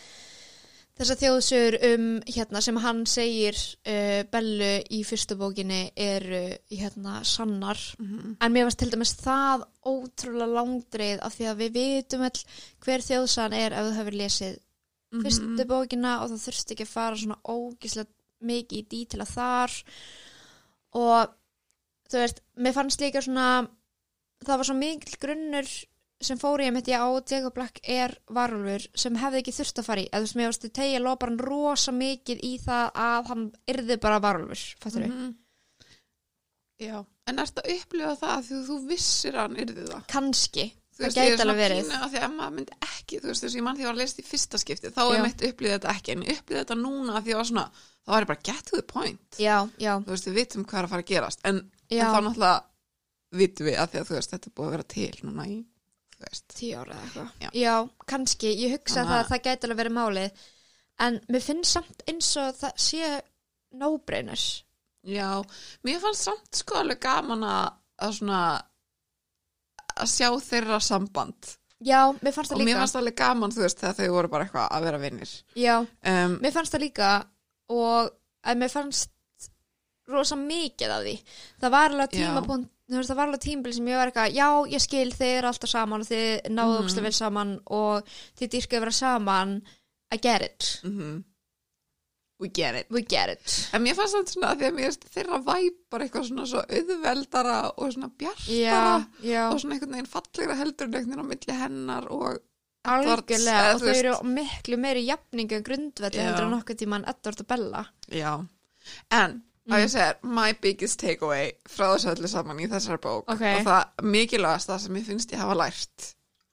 þessar 0.95 1.19
þjóðsögur 1.19 1.77
um 1.89 2.05
hérna 2.31 2.61
sem 2.63 2.77
hann 2.85 3.01
segir 3.11 3.57
uh, 3.59 4.21
Bellu 4.31 4.69
í 4.95 5.01
fyrstu 5.07 5.35
bókinni 5.41 5.89
eru 5.99 6.43
hérna 6.71 7.21
sannar 7.27 7.81
Mm 7.99 8.37
en 8.45 8.53
mér 8.55 8.69
varst 8.69 8.79
til 8.83 8.91
dæmis 8.93 9.15
það 9.19 9.65
ótrúlega 9.89 10.53
langdreið 10.59 11.23
af 11.25 11.35
því 11.39 11.49
að 11.51 11.63
við 11.65 11.73
vitum 11.79 12.23
all 12.29 12.45
hver 12.85 13.03
þjóðsan 13.09 13.57
er 13.59 13.73
ef 13.73 13.89
þú 13.91 13.97
hefur 14.01 14.19
lesið 14.23 14.61
Mhm. 15.15 15.23
fyrstu 15.23 15.65
bókina 15.71 16.13
og 16.25 16.31
það 16.33 16.41
þurfti 16.45 16.73
ekki 16.75 16.85
að 16.89 16.91
fara 16.91 17.17
svona 17.17 17.37
ógíslega 17.47 18.11
mikið 18.43 18.79
í 18.81 18.87
dítila 18.91 19.25
þar 19.31 19.71
og 20.99 21.35
þú 22.11 22.21
veist, 22.23 22.41
mér 22.61 22.77
fannst 22.77 23.03
líka 23.03 23.23
svona 23.25 23.49
það 24.45 24.61
var 24.61 24.69
svo 24.69 24.77
mikil 24.79 25.19
grunnur 25.23 25.71
sem 26.25 26.39
fór 26.41 26.63
ég 26.65 26.73
mitt 26.73 26.89
í 26.89 26.95
á 26.97 27.05
Jacob 27.29 27.55
Black 27.57 27.81
er 27.83 28.15
varulfur 28.33 28.87
sem 28.97 29.17
hefði 29.21 29.43
ekki 29.43 29.55
þurft 29.57 29.81
að 29.81 29.89
fara 29.89 30.05
í 30.05 30.07
eða 30.09 30.21
þú 30.21 30.27
veist, 30.27 30.37
mér 30.39 30.51
varst 30.51 30.69
að 30.69 30.77
tegja 30.79 31.01
lopa 31.05 31.29
hann 31.29 31.41
rosa 31.43 31.95
mikið 31.95 32.45
í 32.47 32.53
það 32.63 33.01
að 33.07 33.33
hann 33.33 33.45
yrði 33.75 33.99
bara 34.05 34.21
varulfur, 34.25 34.63
fattur 34.83 35.05
við? 35.05 35.11
Mhm. 35.15 35.35
Já, 36.85 36.97
en 37.31 37.39
ertu 37.39 37.63
að 37.63 37.75
upplifa 37.77 38.15
það 38.21 38.33
að 38.37 38.47
því 38.49 38.63
þú 38.69 38.79
vissir 38.89 39.37
hann 39.39 39.59
yrði 39.63 39.85
það? 39.91 40.07
Kannski, 40.11 40.65
Þú 40.95 41.03
veist, 41.03 41.17
ég 41.19 41.33
er 41.35 41.39
svona 41.41 41.55
pínu 41.59 41.97
að 42.05 42.11
því 42.15 42.21
að 42.23 42.35
maður 42.39 42.53
myndi 42.55 42.75
ekki, 42.87 43.19
þú 43.19 43.27
veist, 43.31 43.43
þess 43.45 43.55
að 43.55 43.59
ég 43.59 43.65
mann 43.67 43.75
því 43.77 43.83
að 43.83 43.85
ég 43.85 43.91
var 43.91 43.97
að 43.97 44.03
lesa 44.05 44.21
í 44.23 44.27
fyrsta 44.29 44.59
skipti, 44.63 44.91
þá 44.95 45.01
er 45.17 45.23
mitt 45.25 45.41
upplýðið 45.49 45.75
þetta 45.75 45.95
ekki, 45.95 46.13
en 46.15 46.23
upplýðið 46.35 46.61
þetta 46.63 46.77
núna 46.79 47.17
að 47.19 47.25
því 47.27 47.35
að 47.35 47.41
var 47.41 47.49
svona, 47.51 47.65
þá 48.05 48.11
var 48.15 48.23
ég 48.27 48.31
bara 48.31 48.45
get 48.51 48.63
to 48.69 48.77
the 48.79 48.87
point, 48.93 49.39
Já, 49.43 49.57
já, 49.83 49.93
þú 50.05 50.13
veist, 50.15 50.29
við 50.31 50.39
vitum 50.39 50.65
hvað 50.71 50.79
er 50.79 50.87
að 50.87 50.93
fara 50.95 51.03
að 51.05 51.11
gerast, 51.11 51.41
en, 51.51 51.59
en 51.91 51.99
þá 52.15 52.21
náttúrulega 52.29 52.63
vitum 53.35 53.67
við 53.67 53.79
að 53.83 53.91
því 53.91 53.99
að 54.05 54.09
þú 54.13 54.15
veist, 54.21 54.31
þetta 54.37 54.47
er 54.51 54.55
búið 54.55 54.69
að 54.71 54.75
vera 54.77 54.89
til 54.95 55.11
núna 55.27 55.47
í, 55.51 55.57
þú 56.15 56.23
veist, 56.29 56.47
tíu 56.55 56.79
ára 56.79 56.95
eða 56.95 57.05
eitthvað. 57.09 57.31
Já. 57.43 57.49
Já, 57.65 57.75
kannski, 58.15 58.55
ég 58.63 58.77
hugsa 58.79 59.01
það 59.03 59.11
að- 59.17 59.25
að 59.25 59.31
það 59.35 59.45
gæti 59.49 59.67
alveg 59.67 59.81
verið 59.83 59.97
málið 59.99 60.45
en 61.09 61.21
mér 61.35 61.43
finnst 61.43 61.73
samt 61.75 62.05
eins 62.07 62.31
og 62.39 62.55
það 62.63 62.79
sé 62.87 63.09
no-brainers. 63.75 64.47
Já, 65.05 65.43
mér 65.85 65.99
fannst 66.01 66.25
samt 66.29 66.55
sko 66.63 66.79
alveg 66.81 67.01
gaman 67.03 67.43
að, 67.45 67.75
að 68.07 68.15
svona, 68.21 68.39
að 69.97 70.11
sjá 70.11 70.29
þeirra 70.49 70.81
samband. 70.81 71.55
Já, 71.85 72.01
mér 72.23 72.33
fannst 72.33 72.53
og 72.53 72.57
það 72.59 72.65
mér 72.65 72.71
líka. 72.73 72.83
fannst 72.83 72.97
alveg 73.01 73.17
gaman, 73.19 73.53
þú 73.53 73.65
veist, 73.65 73.81
þegar 73.83 73.97
þau 73.99 74.13
voru 74.15 74.29
bara 74.33 74.45
eitthvað 74.47 74.69
að 74.71 74.85
vera 74.89 74.99
vinnir. 75.03 75.33
Já, 75.59 75.75
Um, 75.85 76.39
mér 76.41 76.53
fannst 76.55 76.73
það 76.75 76.85
líka 76.87 77.11
og 77.69 78.15
að 78.45 78.63
mér 78.63 78.73
fannst 78.73 79.11
rosa 80.09 80.37
mikið 80.37 80.91
af 80.95 81.03
því. 81.05 81.17
Það 81.61 81.71
var 81.71 81.91
alveg 81.91 82.13
Já. 82.13 82.19
tímapunkt 82.21 82.71
það 82.93 83.17
var 83.17 83.29
alveg 83.31 83.41
tímabil 83.41 83.75
sem 83.75 83.87
ég 83.89 83.97
var 83.97 84.11
eitthvað 84.11 84.35
já, 84.37 84.49
ég 84.75 84.83
skil, 84.85 85.13
þið 85.17 85.31
eru 85.39 85.49
alltaf 85.49 85.71
saman 85.71 86.05
og 86.05 86.09
þið 86.11 86.51
náðu 86.53 86.81
mm 86.83 87.05
vel 87.05 87.13
saman 87.17 87.55
og 87.67 88.11
þið 88.39 88.51
dýrka 88.55 88.77
að 88.77 88.85
vera 88.85 88.93
saman 88.99 89.55
I 90.13 90.19
get 90.21 90.43
it, 90.43 90.81
mm 90.85 91.25
We 92.43 92.49
get 92.51 92.75
it. 92.75 92.87
we 92.91 93.01
get 93.03 93.31
it 93.31 93.69
En 93.73 93.83
mér 93.85 93.95
fannst 93.95 94.15
það 94.17 94.33
svona 94.33 94.49
að 94.53 94.59
því 94.59 94.67
að 94.69 94.75
mér 94.81 94.97
þeirra 95.15 95.39
væp 95.47 95.77
bara 95.91 96.05
eitthvað 96.09 96.25
svona 96.29 96.47
svo 96.51 96.63
auðveldara 96.67 97.59
og 97.79 97.93
svona 97.95 98.09
bjartara 98.19 98.49
Já, 98.51 99.07
já 99.23 99.45
og 99.53 99.61
svona 99.63 99.77
einhvern 99.77 99.95
veginn 99.95 100.11
fallegra 100.11 100.57
heldur 100.59 100.89
en 100.89 100.95
einhvern 100.99 101.15
veginn 101.15 101.23
á 101.23 101.31
milli 101.31 101.59
hennar 101.63 102.09
og 102.11 102.41
Algjörlega, 102.85 103.61
eða 103.63 103.75
og 103.75 103.81
þú 103.81 103.85
þau 103.85 103.89
veist- 103.89 104.05
eru 104.05 104.15
miklu 104.35 104.77
meiri 104.83 105.05
jafningu 105.07 105.57
en 105.57 105.63
grundvelli 105.65 106.19
Já. 106.21 106.25
heldur 106.27 106.45
en 106.45 106.51
nokkuð 106.59 106.77
tíman 106.83 107.07
Edward 107.09 107.41
og 107.41 107.47
Bella 107.47 107.85
Já. 108.13 108.33
En, 109.11 109.39
að 109.65 109.79
Mm. 109.79 109.79
ég 109.81 109.89
segir, 109.89 110.17
my 110.23 110.53
biggest 110.61 111.01
takeaway 111.01 111.53
frá 111.67 111.95
þessu 111.95 112.11
öllu 112.13 112.29
saman 112.29 112.59
í 112.61 112.67
þessari 112.69 112.99
bók 113.01 113.25
Ok. 113.33 113.41
og 113.41 113.65
það 113.65 113.85
mikilvægast 114.03 114.69
það 114.69 114.79
sem 114.81 114.95
ég 114.97 115.07
finnst 115.07 115.31
ég 115.33 115.39
hafa 115.41 115.55
lært 115.55 116.11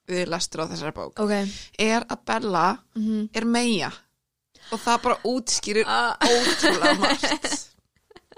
við 0.07 0.27
lestur 0.31 0.61
á 0.63 0.71
þessari 0.71 0.93
bók 0.95 1.19
Ok 1.19 1.33
er 1.79 2.05
að 2.07 2.23
Bella 2.25 2.77
mm 2.95 3.29
er 3.33 3.45
meia 3.45 3.91
og 4.71 4.79
það 4.79 5.01
bara 5.03 5.17
útskýrir 5.27 5.85
-hmm. 5.85 6.15
ótrúlega 6.31 6.99
margt. 6.99 7.67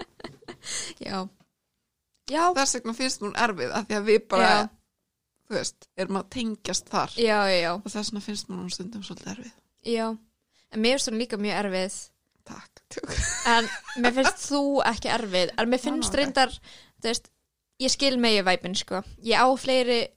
Já. 1.06 1.28
Já, 2.30 2.54
þess 2.56 2.74
vegna 2.74 2.94
finnst 2.94 3.20
hún 3.20 3.34
erfið 3.36 3.72
af 3.72 3.86
því 3.88 3.96
að 3.98 4.04
við 4.08 4.28
bara, 4.28 4.48
Já. 4.48 4.68
þú 5.48 5.54
veist, 5.58 5.88
erum 5.96 6.16
að 6.16 6.30
tengjast 6.30 6.88
þar. 6.88 7.10
Já, 7.20 7.74
og 7.74 7.90
þess 7.90 8.10
vegna 8.10 8.20
finnst 8.20 8.48
mér 8.48 8.58
hún 8.62 8.70
stundum 8.70 9.02
svolítið 9.02 9.32
erfið. 9.34 9.52
Já. 9.84 10.06
En 10.72 10.80
mér 10.80 10.96
finnst 10.96 11.08
hún 11.08 11.18
líka 11.18 11.36
mjög 11.36 11.58
erfið. 11.64 12.10
Takk, 12.44 12.82
en 13.46 13.68
mér 13.96 14.12
finnst 14.12 14.40
þú 14.50 14.82
ekki 14.84 15.08
erfið. 15.08 15.52
En 15.58 15.68
mér 15.68 15.80
finnst 15.80 16.14
reyndar 16.14 16.50
veist, 17.04 17.30
ég 17.82 17.92
skil 17.92 18.18
megi 18.20 18.42
væpin 18.44 18.76
sko. 18.76 19.02
ég 19.22 19.40
á 19.40 19.48
fleiri 19.56 20.08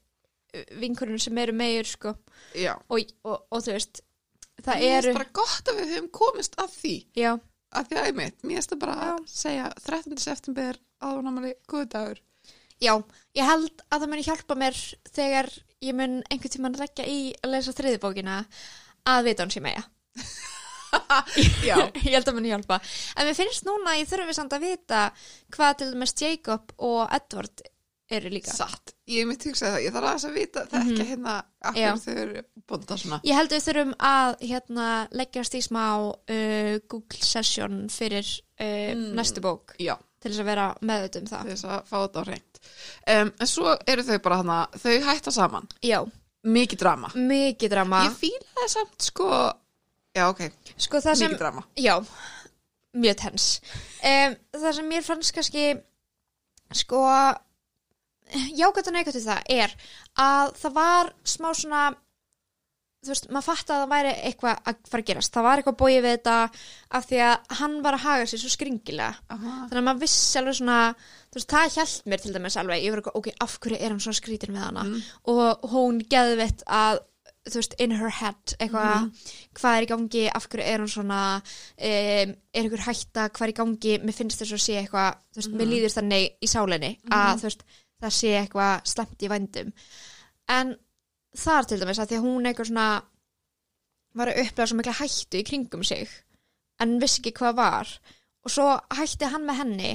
vinkurinn 0.80 1.20
sem 1.20 1.38
eru 1.38 1.54
megur 1.54 1.88
sko. 1.88 2.16
Já, 2.56 2.76
og, 2.90 3.00
og, 3.24 3.46
og 3.52 3.64
þú 3.64 3.76
veist 3.76 4.02
það 4.68 4.84
mér 4.84 4.98
eru 4.98 5.12
finnst 5.12 5.20
bara 5.22 5.36
gott 5.40 5.72
að 5.72 5.80
við 5.82 5.94
höfum 5.96 6.10
komist 6.20 6.58
að 6.62 6.74
því. 6.78 6.96
Já, 7.18 7.32
að 7.74 7.90
því 7.90 8.00
að 8.00 8.10
einmitt, 8.12 8.40
mér 8.44 8.60
finnst 8.60 8.74
það 8.74 8.82
bara 8.86 8.98
að 9.10 9.22
segja 9.32 9.68
13. 9.84 10.18
september 10.24 10.82
áðurnamali 11.04 11.54
góðu 11.70 11.90
dagur. 11.94 12.24
Já, 12.78 12.94
ég 13.34 13.48
held 13.48 13.86
að 13.90 14.04
það 14.04 14.10
muni 14.12 14.26
hjálpa 14.28 14.58
mér 14.58 14.76
þegar 15.10 15.50
ég 15.82 15.98
mun 15.98 16.20
einhvern 16.30 16.54
tímann 16.54 16.78
leggja 16.78 17.08
í 17.10 17.20
að 17.42 17.56
lesa 17.56 17.74
þriðibókina 17.78 18.42
að 19.08 19.30
vita 19.30 19.46
hún 19.46 19.54
sé 19.54 19.62
megja 19.64 19.84
Já, 21.68 21.78
ég 22.06 22.14
held 22.14 22.30
að 22.30 22.38
muni 22.38 22.52
hjálpa. 22.52 22.80
En 23.18 23.28
mér 23.28 23.38
finnst 23.38 23.66
núna 23.68 23.98
ég 23.98 24.10
þurfi 24.10 24.36
samt 24.38 24.54
að 24.56 24.68
vita 24.70 25.02
hvað 25.56 25.80
til 25.80 25.90
dæmis 25.94 26.16
Jacob 26.22 26.74
og 26.78 27.04
Edward 27.18 27.66
eru 28.10 28.30
líka. 28.32 28.52
Satt. 28.56 28.94
Ég 29.08 29.28
mitt 29.28 29.44
hugsaði 29.44 29.74
það, 29.74 29.84
ég 29.86 29.94
þarf 29.96 30.08
aðeins 30.10 30.26
að 30.30 30.34
vita 30.38 30.66
það 30.72 30.92
ekki 30.92 31.06
hérna 31.10 31.34
Mhm. 31.38 31.76
Já. 31.78 31.92
akkur 31.92 32.04
þau 32.06 32.18
eru 32.22 32.44
bónda 32.68 32.98
svona. 32.98 33.20
Ég 33.24 33.36
held 33.36 33.50
við 33.52 33.66
þurfum 33.68 33.94
að 34.00 34.38
hérna, 34.50 35.08
leggjast 35.12 35.54
í 35.56 35.62
smá 35.62 35.84
uh, 36.08 36.80
Google 36.88 37.22
session 37.22 37.88
fyrir 37.90 38.26
uh, 38.60 38.94
Mm. 38.96 39.14
næstu 39.16 39.42
bók. 39.42 39.76
Já, 39.80 39.98
til 40.22 40.32
þess 40.32 40.40
að 40.40 40.46
vera 40.46 40.76
meðut 40.82 41.16
um 41.20 41.26
það. 41.28 41.42
til 41.44 41.52
þess 41.56 41.66
að 41.66 41.84
fá 41.86 41.98
þetta 42.08 42.20
á 42.20 42.24
reynd 42.28 42.60
um, 43.08 43.32
En 43.40 43.48
svo 43.48 43.78
eru 43.88 44.04
þau 44.04 44.20
bara 44.24 44.38
hana 44.38 44.68
þau 44.78 44.96
hætta 45.04 45.32
saman, 45.32 45.68
Já, 45.84 46.00
mikið 46.46 46.78
drama. 46.80 47.12
Mikið 47.16 47.70
drama. 47.70 48.04
Ég 48.08 48.16
fíla 48.18 48.56
það 48.62 48.70
samt 48.70 49.02
sko. 49.02 49.30
Já, 50.16 50.30
ok, 50.30 50.52
Sko 50.78 50.98
það 50.98 51.16
sem, 51.16 51.32
mikið 51.32 51.38
drama. 51.40 51.64
Já, 51.78 52.00
mjög 52.98 53.16
tens. 53.18 53.62
Um, 54.02 54.36
það 54.58 54.74
sem 54.74 54.90
mér 54.90 55.04
fannst 55.06 55.34
kannski, 55.36 55.66
sko, 56.74 57.02
jákvæmt 58.58 58.88
og 58.88 58.94
neikvæmt 58.98 59.16
við 59.20 59.30
það 59.30 59.42
er 59.50 59.76
að 60.18 60.54
það 60.62 60.74
var 60.78 61.14
smá 61.24 61.50
svona, 61.56 61.82
þú 63.06 63.12
veist, 63.14 63.28
maður 63.32 63.46
fatt 63.48 63.70
að 63.72 63.82
það 63.84 63.92
væri 63.94 64.14
eitthvað 64.28 64.62
að 64.68 64.80
fara 64.92 65.04
að 65.04 65.10
gerast. 65.12 65.34
Það 65.36 65.46
var 65.48 65.62
eitthvað 65.62 65.78
bóið 65.82 66.00
við 66.04 66.16
þetta 66.18 66.38
af 66.98 67.06
því 67.08 67.20
að 67.28 67.58
hann 67.62 67.76
var 67.86 67.94
að 67.98 68.06
haga 68.08 68.26
sér 68.32 68.42
svo 68.44 68.50
skringilega. 68.56 69.12
Aha. 69.30 69.52
þannig 69.70 69.82
að 69.84 69.86
maður 69.90 70.02
vissi 70.02 70.40
alveg 70.42 70.58
svona 70.60 70.80
þú 70.98 71.38
veist, 71.38 71.52
það 71.54 71.76
hjælt 71.78 72.08
mér 72.12 72.24
til 72.24 72.34
dæmis 72.34 72.58
alveg 72.58 72.84
ég 72.84 72.92
var 72.96 73.02
eitthvað, 73.04 73.20
ok, 73.22 73.30
af 73.46 73.60
hverju 73.62 73.78
er 73.80 73.90
hann 73.94 74.00
svona 74.04 74.22
skrítin 74.22 74.56
við 74.58 74.66
hana 74.66 74.84
Mm. 74.84 75.02
og 75.28 75.70
hún 75.72 76.02
geðvitt 76.10 76.64
að 76.68 77.00
þú 77.48 77.56
veist, 77.62 77.76
in 77.80 77.92
her 77.96 78.10
head 78.10 78.56
eitthvað, 78.60 78.98
Mhm. 78.98 79.12
hvað 79.56 79.78
er 79.78 79.84
í 79.86 79.88
gangi 79.88 80.24
af 80.36 80.48
hverju 80.50 80.66
er 80.68 80.80
hún 80.80 80.92
svona 80.92 81.20
um, 81.38 82.36
er 82.54 82.64
ykkur 82.68 82.84
hætta, 82.88 83.30
hvað 83.30 83.42
er 83.48 83.54
í 83.54 83.60
gangi 83.62 83.94
mér 84.04 84.14
finnst 84.18 84.42
þess 84.42 84.52
að 84.58 84.66
sé 84.66 84.74
eitthvað, 84.82 85.16
þú 85.32 85.38
veist, 85.40 85.54
mér 85.54 85.64
Mhm. 85.68 85.72
líður 85.72 85.96
þannig 85.96 86.32
í 86.44 86.48
sálinni 86.48 86.98
að 87.08 87.38
þú 87.40 87.44
veist, 87.48 87.64
það 88.02 88.16
sé 88.18 88.34
eitthvað 88.40 88.90
slemt 88.92 89.24
í 89.26 89.32
vændum. 89.32 89.72
En 90.54 90.76
þar 91.38 91.68
til 91.68 91.80
dæmis 91.82 92.02
að 92.02 92.12
því 92.12 92.20
að 92.20 92.28
hún 92.28 92.50
eitthvað 92.50 92.70
svona 92.72 92.90
var 94.18 94.32
að 94.32 94.42
upplega 94.44 94.70
svo 94.70 94.78
mikla 94.80 94.98
hættu 94.98 95.40
í 95.42 95.46
kringum 95.46 95.84
sig 95.86 96.10
en 96.82 96.98
vissi 97.02 97.22
ekki 97.22 97.36
hvað 97.40 97.58
var. 97.60 97.94
Og 98.46 98.54
svo 98.54 98.68
hætti 98.98 99.30
hann 99.30 99.46
með 99.48 99.62
henni 99.62 99.94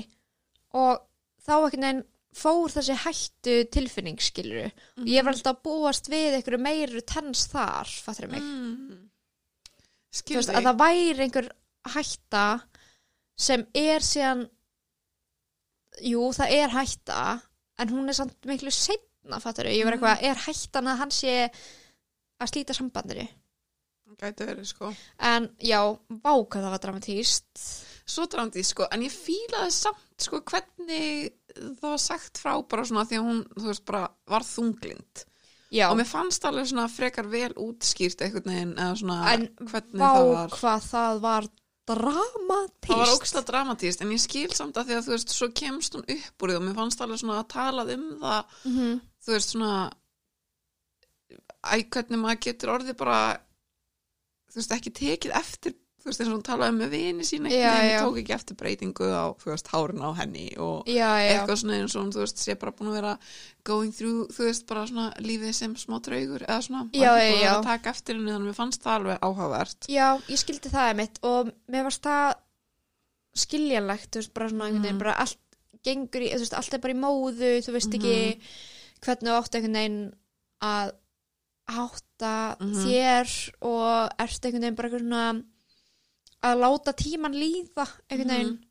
og 0.79 1.05
þá 1.43 1.55
einhvern 1.57 1.87
veginn 1.87 2.05
fór 2.33 2.73
þessi 2.73 2.97
hættu 3.03 3.57
tilfinning 3.75 4.21
skiluru 4.25 4.65
og 4.65 5.09
ég 5.09 5.25
var 5.25 5.35
alltaf 5.35 5.59
að 5.59 5.65
búast 5.67 6.09
við 6.09 6.39
einhverju 6.39 6.61
meiru 6.65 7.03
tens 7.05 7.45
þar, 7.53 7.91
fattur 8.07 8.31
mig. 8.33 8.41
Mm. 8.41 9.11
þú 10.13 10.39
veist, 10.39 10.53
að 10.53 10.69
það 10.69 10.81
væri 10.81 11.27
einhver 11.27 11.51
hætta 11.93 12.47
sem 13.37 13.67
er 13.77 14.05
síðan 14.07 14.47
jú, 16.01 16.31
það 16.33 16.55
er 16.57 16.73
hætta 16.73 17.21
en 17.83 17.93
hún 17.93 18.11
er 18.11 18.19
samt 18.19 18.49
miklu 18.49 18.73
setna, 18.75 19.41
fattur 19.43 19.71
ég 19.71 19.87
var 19.87 19.99
eitthvað, 19.99 20.27
er 20.29 20.43
hættan 20.47 20.91
að 20.91 21.01
hann 21.03 21.15
sé 21.15 21.37
að 22.43 22.51
slíta 22.51 22.77
sambandinu? 22.77 23.29
Gæti 24.23 24.47
verið 24.47 24.69
sko. 24.69 24.93
En 25.25 25.49
já, 25.63 25.81
hvað 26.23 26.61
það 26.61 26.71
var 26.75 26.83
dramatíst 26.85 27.65
Svo 28.13 28.27
drándið 28.27 28.67
sko, 28.67 28.87
en 28.93 29.05
ég 29.07 29.15
fílaði 29.15 29.73
samt 29.73 30.25
sko 30.25 30.41
hvernig 30.43 31.31
það 31.55 31.85
var 31.87 32.01
sagt 32.03 32.41
frá 32.43 32.57
bara 32.69 32.85
svona 32.89 33.05
því 33.09 33.19
að 33.19 33.29
hún, 33.29 33.45
þú 33.55 33.69
veist, 33.69 33.85
bara 33.89 34.03
var 34.31 34.47
þunglind 34.47 35.23
já, 35.73 35.87
og 35.89 35.97
mér 36.01 36.09
fannst 36.09 36.45
alveg 36.49 36.69
svona 36.71 36.89
frekar 36.93 37.29
vel 37.33 37.53
útskýrt 37.63 38.25
einhvern 38.25 38.53
veginn 38.53 38.75
eða 38.77 38.99
svona 39.01 39.19
en 39.33 39.47
hvernig 39.61 40.03
það 40.03 40.31
var. 40.33 40.57
hvað 40.59 40.89
það 40.89 41.23
var 41.23 41.49
dramatíst 41.89 42.87
Það 42.87 43.01
var 43.03 43.15
ógstlega 43.17 43.49
dramatíst 43.49 44.03
en 44.05 44.13
ég 44.15 44.23
skil 44.23 44.51
samt 44.55 44.77
að 44.79 44.91
því 44.91 44.99
að 44.99 45.07
þú 45.07 45.15
veist, 45.15 45.35
svo 45.35 45.49
kemst 45.63 45.97
hún 45.97 46.07
upp 46.17 46.45
úr 46.45 46.53
því 46.53 46.59
og 46.59 46.65
mér 46.67 46.79
fannst 46.79 47.03
alveg 47.03 47.23
svona 47.23 47.41
að 47.41 47.51
talað 47.55 47.95
um 47.97 48.07
það 48.23 48.43
mm 48.65 48.77
-hmm. 48.77 49.01
þú 49.25 49.33
veist 49.37 49.55
svona 49.55 49.73
æ, 51.63 51.75
hvernig 51.91 52.19
maður 52.23 52.45
getur 52.47 52.75
orðið 52.77 52.97
bara 52.97 53.21
þú 54.53 54.61
veist, 54.61 54.73
ekki 54.77 54.91
tekið 54.91 55.37
eftir 55.43 55.75
þú 56.03 56.09
veist, 56.11 56.21
eins 56.21 56.29
og 56.29 56.35
hún 56.35 56.43
talaði 56.43 56.73
um 56.75 56.79
með 56.83 56.91
vini 56.91 57.25
sína 57.25 57.49
Já, 57.53 57.73
já. 57.87 58.01
tók 58.03 58.17
ekki 58.19 58.35
eftir 58.35 58.57
breytingu 58.59 59.07
á, 59.15 59.25
þú 59.39 59.51
veist, 59.53 59.69
hárin 59.71 60.03
á 60.03 60.11
henni 60.19 60.49
og 60.59 60.85
já, 60.91 61.11
já, 61.23 61.31
eitthvað 61.39 61.61
svona 61.63 61.77
eins 61.79 61.95
og 61.97 62.09
þú 62.13 62.19
veist, 62.25 62.39
sé 62.43 62.55
bara 62.59 62.73
búin 62.73 62.91
að 62.91 62.97
vera 62.99 63.13
going 63.65 63.93
through, 63.95 64.27
þú 64.35 64.45
veist, 64.49 64.67
bara 64.67 64.87
svona 64.87 65.13
lífið 65.23 65.53
sem 65.55 65.75
smá 65.79 66.01
draugur 66.03 66.43
eða 66.43 66.61
svona 66.67 66.89
já, 66.93 67.11
búin 67.15 67.47
að 67.47 67.57
að 67.57 67.63
taka 67.71 67.91
eftir 67.95 68.17
henni 68.19 68.33
þannig 68.33 68.43
að 68.43 68.49
mér 68.51 68.59
fannst 68.59 68.83
það 68.83 68.97
alveg 68.99 69.19
áhugavert 69.23 69.87
já, 69.89 70.09
ég 70.29 70.39
skildi 70.43 70.69
það 70.75 70.97
mitt 70.97 71.19
og 71.23 71.53
mér 71.71 71.85
varst 71.87 72.03
það 72.03 72.35
skiljanlegt, 73.43 74.11
þú 74.13 74.21
veist, 74.21 74.35
bara 74.35 74.49
svona 74.51 74.67
einhvern 74.67 74.83
veginn, 74.83 74.97
Mhm. 74.97 74.99
bara 75.05 75.15
allt 75.23 75.39
gengur 75.85 76.21
í, 76.23 76.33
þú 76.35 76.39
veist, 76.43 76.55
allt 76.59 76.75
er 76.75 76.79
bara 76.79 76.93
í 76.95 76.99
móðu, 77.01 77.53
þú 77.65 77.73
veist 77.73 77.95
ekki 77.95 78.17
Mhm. 78.37 78.41
hvernig 79.03 79.33
átt 79.39 79.55
einhvern 79.55 79.79
veginn 79.79 80.13
að 80.63 80.93
átta 81.73 82.57
Mhm. 82.61 82.75
þér 82.85 83.53
og 83.63 84.11
ert 84.19 84.43
einhvern 84.45 84.61
veginn 84.61 84.75
bara 84.77 84.89
eitthvað 84.89 85.01
svona 85.01 85.45
að 86.43 86.61
láta 86.65 86.93
tíman 86.93 87.33
líða 87.39 87.87
einhvern 88.11 88.29
veginn 88.37 88.53
Mhm. 88.53 88.69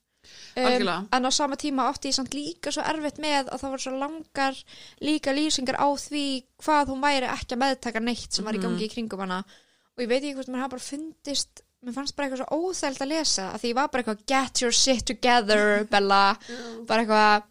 Algjörlega. 0.55 1.07
en 1.17 1.25
á 1.25 1.31
sama 1.33 1.55
tíma 1.57 1.87
átti 1.89 2.09
ég 2.09 2.13
samt 2.13 2.33
líka 2.37 2.69
svo 2.71 2.83
erfitt 2.85 3.17
með 3.17 3.47
að 3.49 3.57
það 3.61 3.71
voru 3.71 3.81
svo 3.81 3.97
langar 3.97 4.55
líka 5.01 5.33
lýsingar 5.33 5.79
á 5.81 5.87
því 5.97 6.43
hvað 6.61 6.91
hún 6.91 7.01
væri 7.01 7.25
ekki 7.31 7.55
að 7.55 7.61
meðtaka 7.63 7.99
neitt 8.03 8.31
sem 8.33 8.45
var 8.45 8.53
í 8.53 8.57
Mhm. 8.59 8.63
gangi 8.67 8.85
í 8.85 8.91
kringum 8.93 9.19
hana 9.19 9.39
og 9.41 10.03
ég 10.03 10.07
veit 10.07 10.21
ekki 10.23 10.35
hvort 10.35 10.47
mér 10.49 10.59
hafa 10.61 10.69
bara 10.75 10.89
fundist 10.91 11.61
mér 11.83 11.93
fannst 11.95 12.15
bara 12.15 12.29
eitthvað 12.29 12.45
svo 12.45 12.53
óþælt 12.69 13.01
að 13.01 13.07
lesa 13.07 13.51
að 13.53 13.59
því 13.61 13.69
ég 13.71 13.75
var 13.75 13.87
bara 13.87 14.03
eitthvað 14.03 14.25
get 14.27 14.61
your 14.61 14.71
shit 14.71 15.05
together 15.05 15.83
Bella, 15.91 16.37
bara 16.85 17.01
eitthvað 17.03 17.43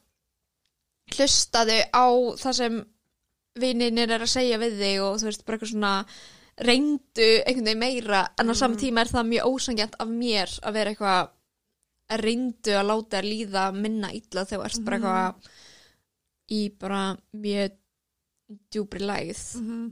hlustaðu 1.17 1.79
á 1.91 2.07
það 2.39 2.55
sem 2.55 2.77
vininir 3.61 4.11
er 4.15 4.23
að 4.23 4.31
segja 4.31 4.59
við 4.63 4.77
þig 4.79 5.01
og 5.03 5.19
þú 5.19 5.27
veist 5.31 5.45
bara 5.45 5.59
eitthvað 5.59 5.73
svona 5.75 5.95
reyndu 6.61 7.29
einhvern 7.47 7.65
veginn 7.65 7.79
meira 7.81 8.23
en 8.39 8.51
á 8.51 8.55
sama 8.55 8.75
Mhm. 8.75 8.81
tíma 8.83 9.01
er 9.01 9.09
það 9.09 9.29
mjög 9.33 9.47
ósangjant 9.55 9.95
af 9.99 10.09
mér 10.09 10.51
að 10.63 10.73
vera 10.73 10.91
eitthvað 10.91 11.31
reyndu 12.21 12.73
að 12.75 12.87
láta 12.91 13.17
þér 13.21 13.29
líða 13.33 13.65
minna 13.75 14.09
illa 14.13 14.45
þegar 14.45 14.61
þú 14.61 14.65
ert 14.65 14.85
bara 14.85 14.99
Mhm. 14.99 15.05
eitthvað 15.05 15.35
í 16.51 16.79
bara 16.79 17.17
mjög 17.35 17.71
djúbri 18.71 19.01
lægð 19.01 19.57
Mhm. 19.57 19.85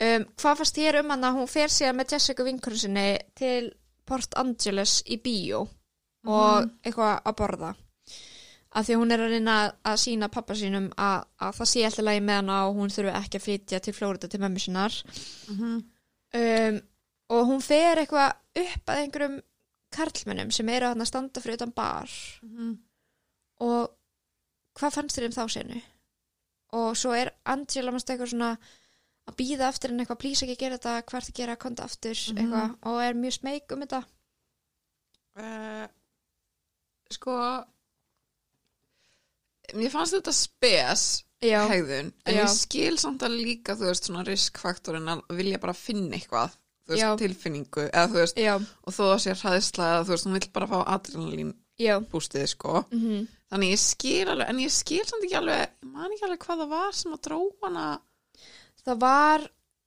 um, 0.00 0.24
hvað 0.36 0.56
fannst 0.58 0.76
þér 0.76 1.00
um 1.00 1.10
hann 1.10 1.22
að 1.24 1.34
hún 1.38 1.48
fer 1.48 1.68
síðan 1.68 1.96
með 1.96 2.12
Jessica 2.12 2.44
vinkurinn 2.44 2.78
sinni 2.78 3.18
til 3.34 3.72
Port 4.06 4.34
Angeles 4.36 5.02
í 5.06 5.16
bíó 5.22 5.66
og 6.26 6.70
eitthvað 6.84 7.22
að 7.24 7.34
borða 7.36 7.74
af 8.74 8.86
því 8.86 8.94
að 8.94 9.00
hún 9.02 9.12
er 9.14 9.20
að 9.22 9.30
reyna 9.34 9.56
að 9.86 9.96
sína 10.02 10.28
pappa 10.34 10.54
sínum 10.58 10.88
að, 10.98 11.24
að 11.38 11.52
það 11.60 11.68
sé 11.70 11.84
alltaf 11.86 12.04
lagi 12.08 12.20
með 12.26 12.40
hana 12.40 12.56
og 12.68 12.76
hún 12.80 12.90
þurfi 12.90 13.12
ekki 13.20 13.38
að 13.38 13.44
flytja 13.46 13.80
til 13.84 13.94
Flórida 13.94 14.28
til 14.28 14.40
mömmu 14.42 14.58
sinnar 14.64 14.96
Mhm. 15.48 15.74
um, 16.34 16.80
og 17.30 17.46
hún 17.48 17.62
fer 17.62 17.96
eitthvað 18.02 18.34
upp 18.64 18.86
að 18.90 19.02
einhverjum 19.04 19.36
karlmennum 19.94 20.50
sem 20.50 20.68
eru 20.68 20.86
að 20.90 21.06
standa 21.06 21.40
fyrir 21.40 21.54
utan 21.60 21.70
bar 21.74 22.10
Mhm. 22.42 22.78
og 23.60 23.90
hvað 24.74 24.92
fannst 24.98 25.16
þér 25.18 25.26
um 25.26 25.36
þá 25.38 25.44
senu? 25.50 25.82
Og 26.74 26.96
svo 26.96 27.12
er 27.14 27.30
Angela 27.46 27.92
mannst 27.92 28.08
eitthvað 28.10 28.32
svona 28.34 28.58
að 29.28 29.36
býða 29.38 29.68
eftir 29.70 29.90
en 29.92 30.00
eitthvað 30.00 30.18
plýsa 30.20 30.42
ekki 30.42 30.56
að 30.56 30.58
gera 30.58 30.78
þetta, 30.78 31.02
hvað 31.06 31.14
er 31.16 31.22
það 31.22 31.30
að 31.30 31.38
gera, 31.38 31.56
konta 31.56 31.84
aftur 31.84 32.14
Mhm. 32.34 32.38
eitthvað 32.38 32.76
og 32.82 33.00
er 33.02 33.14
mjög 33.14 33.32
smeyk 33.38 33.72
um 33.72 33.80
þetta 33.80 34.04
Eh, 35.36 35.88
sko 37.10 37.64
mér 39.74 39.92
fannst 39.94 40.18
þetta 40.18 40.34
spes 40.36 41.06
Já, 41.44 41.60
hegðun, 41.68 42.12
en 42.24 42.36
Já. 42.36 42.40
ég 42.40 42.52
skil 42.54 42.94
samt 43.00 43.24
að 43.26 43.34
líka, 43.36 43.74
þú 43.76 43.90
veist, 43.90 44.06
svona 44.08 44.24
riskfaktorin 44.24 45.10
að 45.12 45.24
vilja 45.36 45.60
bara 45.60 45.74
finna 45.76 46.16
eitthvað, 46.16 46.54
þú 46.86 46.94
veist, 46.94 47.02
Já. 47.02 47.10
tilfinningu 47.20 47.86
eða 47.90 48.06
þú 48.12 48.20
veist, 48.22 48.40
og 48.84 48.96
þó 48.96 49.02
að 49.10 49.22
sér 49.26 49.40
hræðisla 49.42 49.90
eða 49.90 50.06
þú 50.06 50.14
veist, 50.14 50.28
hún 50.28 50.38
vill 50.38 50.50
bara 50.56 50.70
fá 50.70 50.78
adrenalín 50.96 51.54
bústið 52.12 52.46
sko. 52.54 52.84
Mm 52.94 53.26
þannig 53.54 53.70
ég 53.74 53.82
skil 53.82 54.30
alveg, 54.32 54.48
en 54.50 54.62
ég 54.64 54.72
skil 54.74 55.02
samt 55.06 55.26
ekki 55.26 55.38
alveg 55.38 55.74
man 55.86 56.10
ekki 56.10 56.26
alveg 56.26 56.40
hvað 56.42 56.62
það 56.64 56.72
var 56.74 56.96
sem 56.98 57.12
að 57.14 57.20
dró 57.28 57.40
hana. 57.62 57.84
Það 58.84 58.96
var 59.04 59.44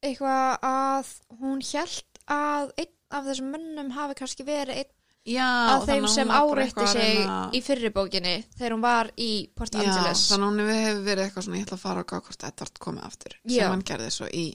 eitthvað 0.07 0.67
að 0.69 1.09
hún 1.41 1.63
hélt 1.67 2.21
að 2.31 2.71
einn 2.77 2.93
af 3.17 3.27
þessum 3.27 3.51
mönnum 3.51 3.91
hafi 3.95 4.17
kannski 4.19 4.45
verið 4.47 4.81
einn 4.83 4.93
já, 5.27 5.47
af 5.75 5.85
þeim 5.89 6.05
að 6.07 6.13
sem 6.13 6.29
áreitti 6.37 6.83
að 6.83 6.91
sig 6.93 7.17
reyna- 7.17 7.49
í 7.53 7.61
fyrri 7.65 7.89
bókinni 7.95 8.35
þegar 8.57 8.75
hún 8.77 8.81
var 8.85 9.09
í 9.17 9.31
Port 9.55 9.73
já, 9.75 9.81
Angeles. 9.83 10.23
þannig 10.31 10.47
að 10.47 10.51
hún 10.51 10.71
hefur 10.73 11.01
verið 11.07 11.23
eitthvað 11.25 11.47
svona 11.47 11.57
ég 11.59 11.65
ætla 11.67 11.77
að 11.77 11.83
fara 11.83 12.03
og 12.05 12.07
gá 12.11 12.21
hvort 12.21 12.47
Edvard 12.51 12.79
komi 12.79 13.03
aftur 13.03 13.35
Já. 13.45 13.59
sem 13.61 13.71
hann 13.75 13.83
gerði 13.91 14.11
svo 14.17 14.29
í, 14.31 14.45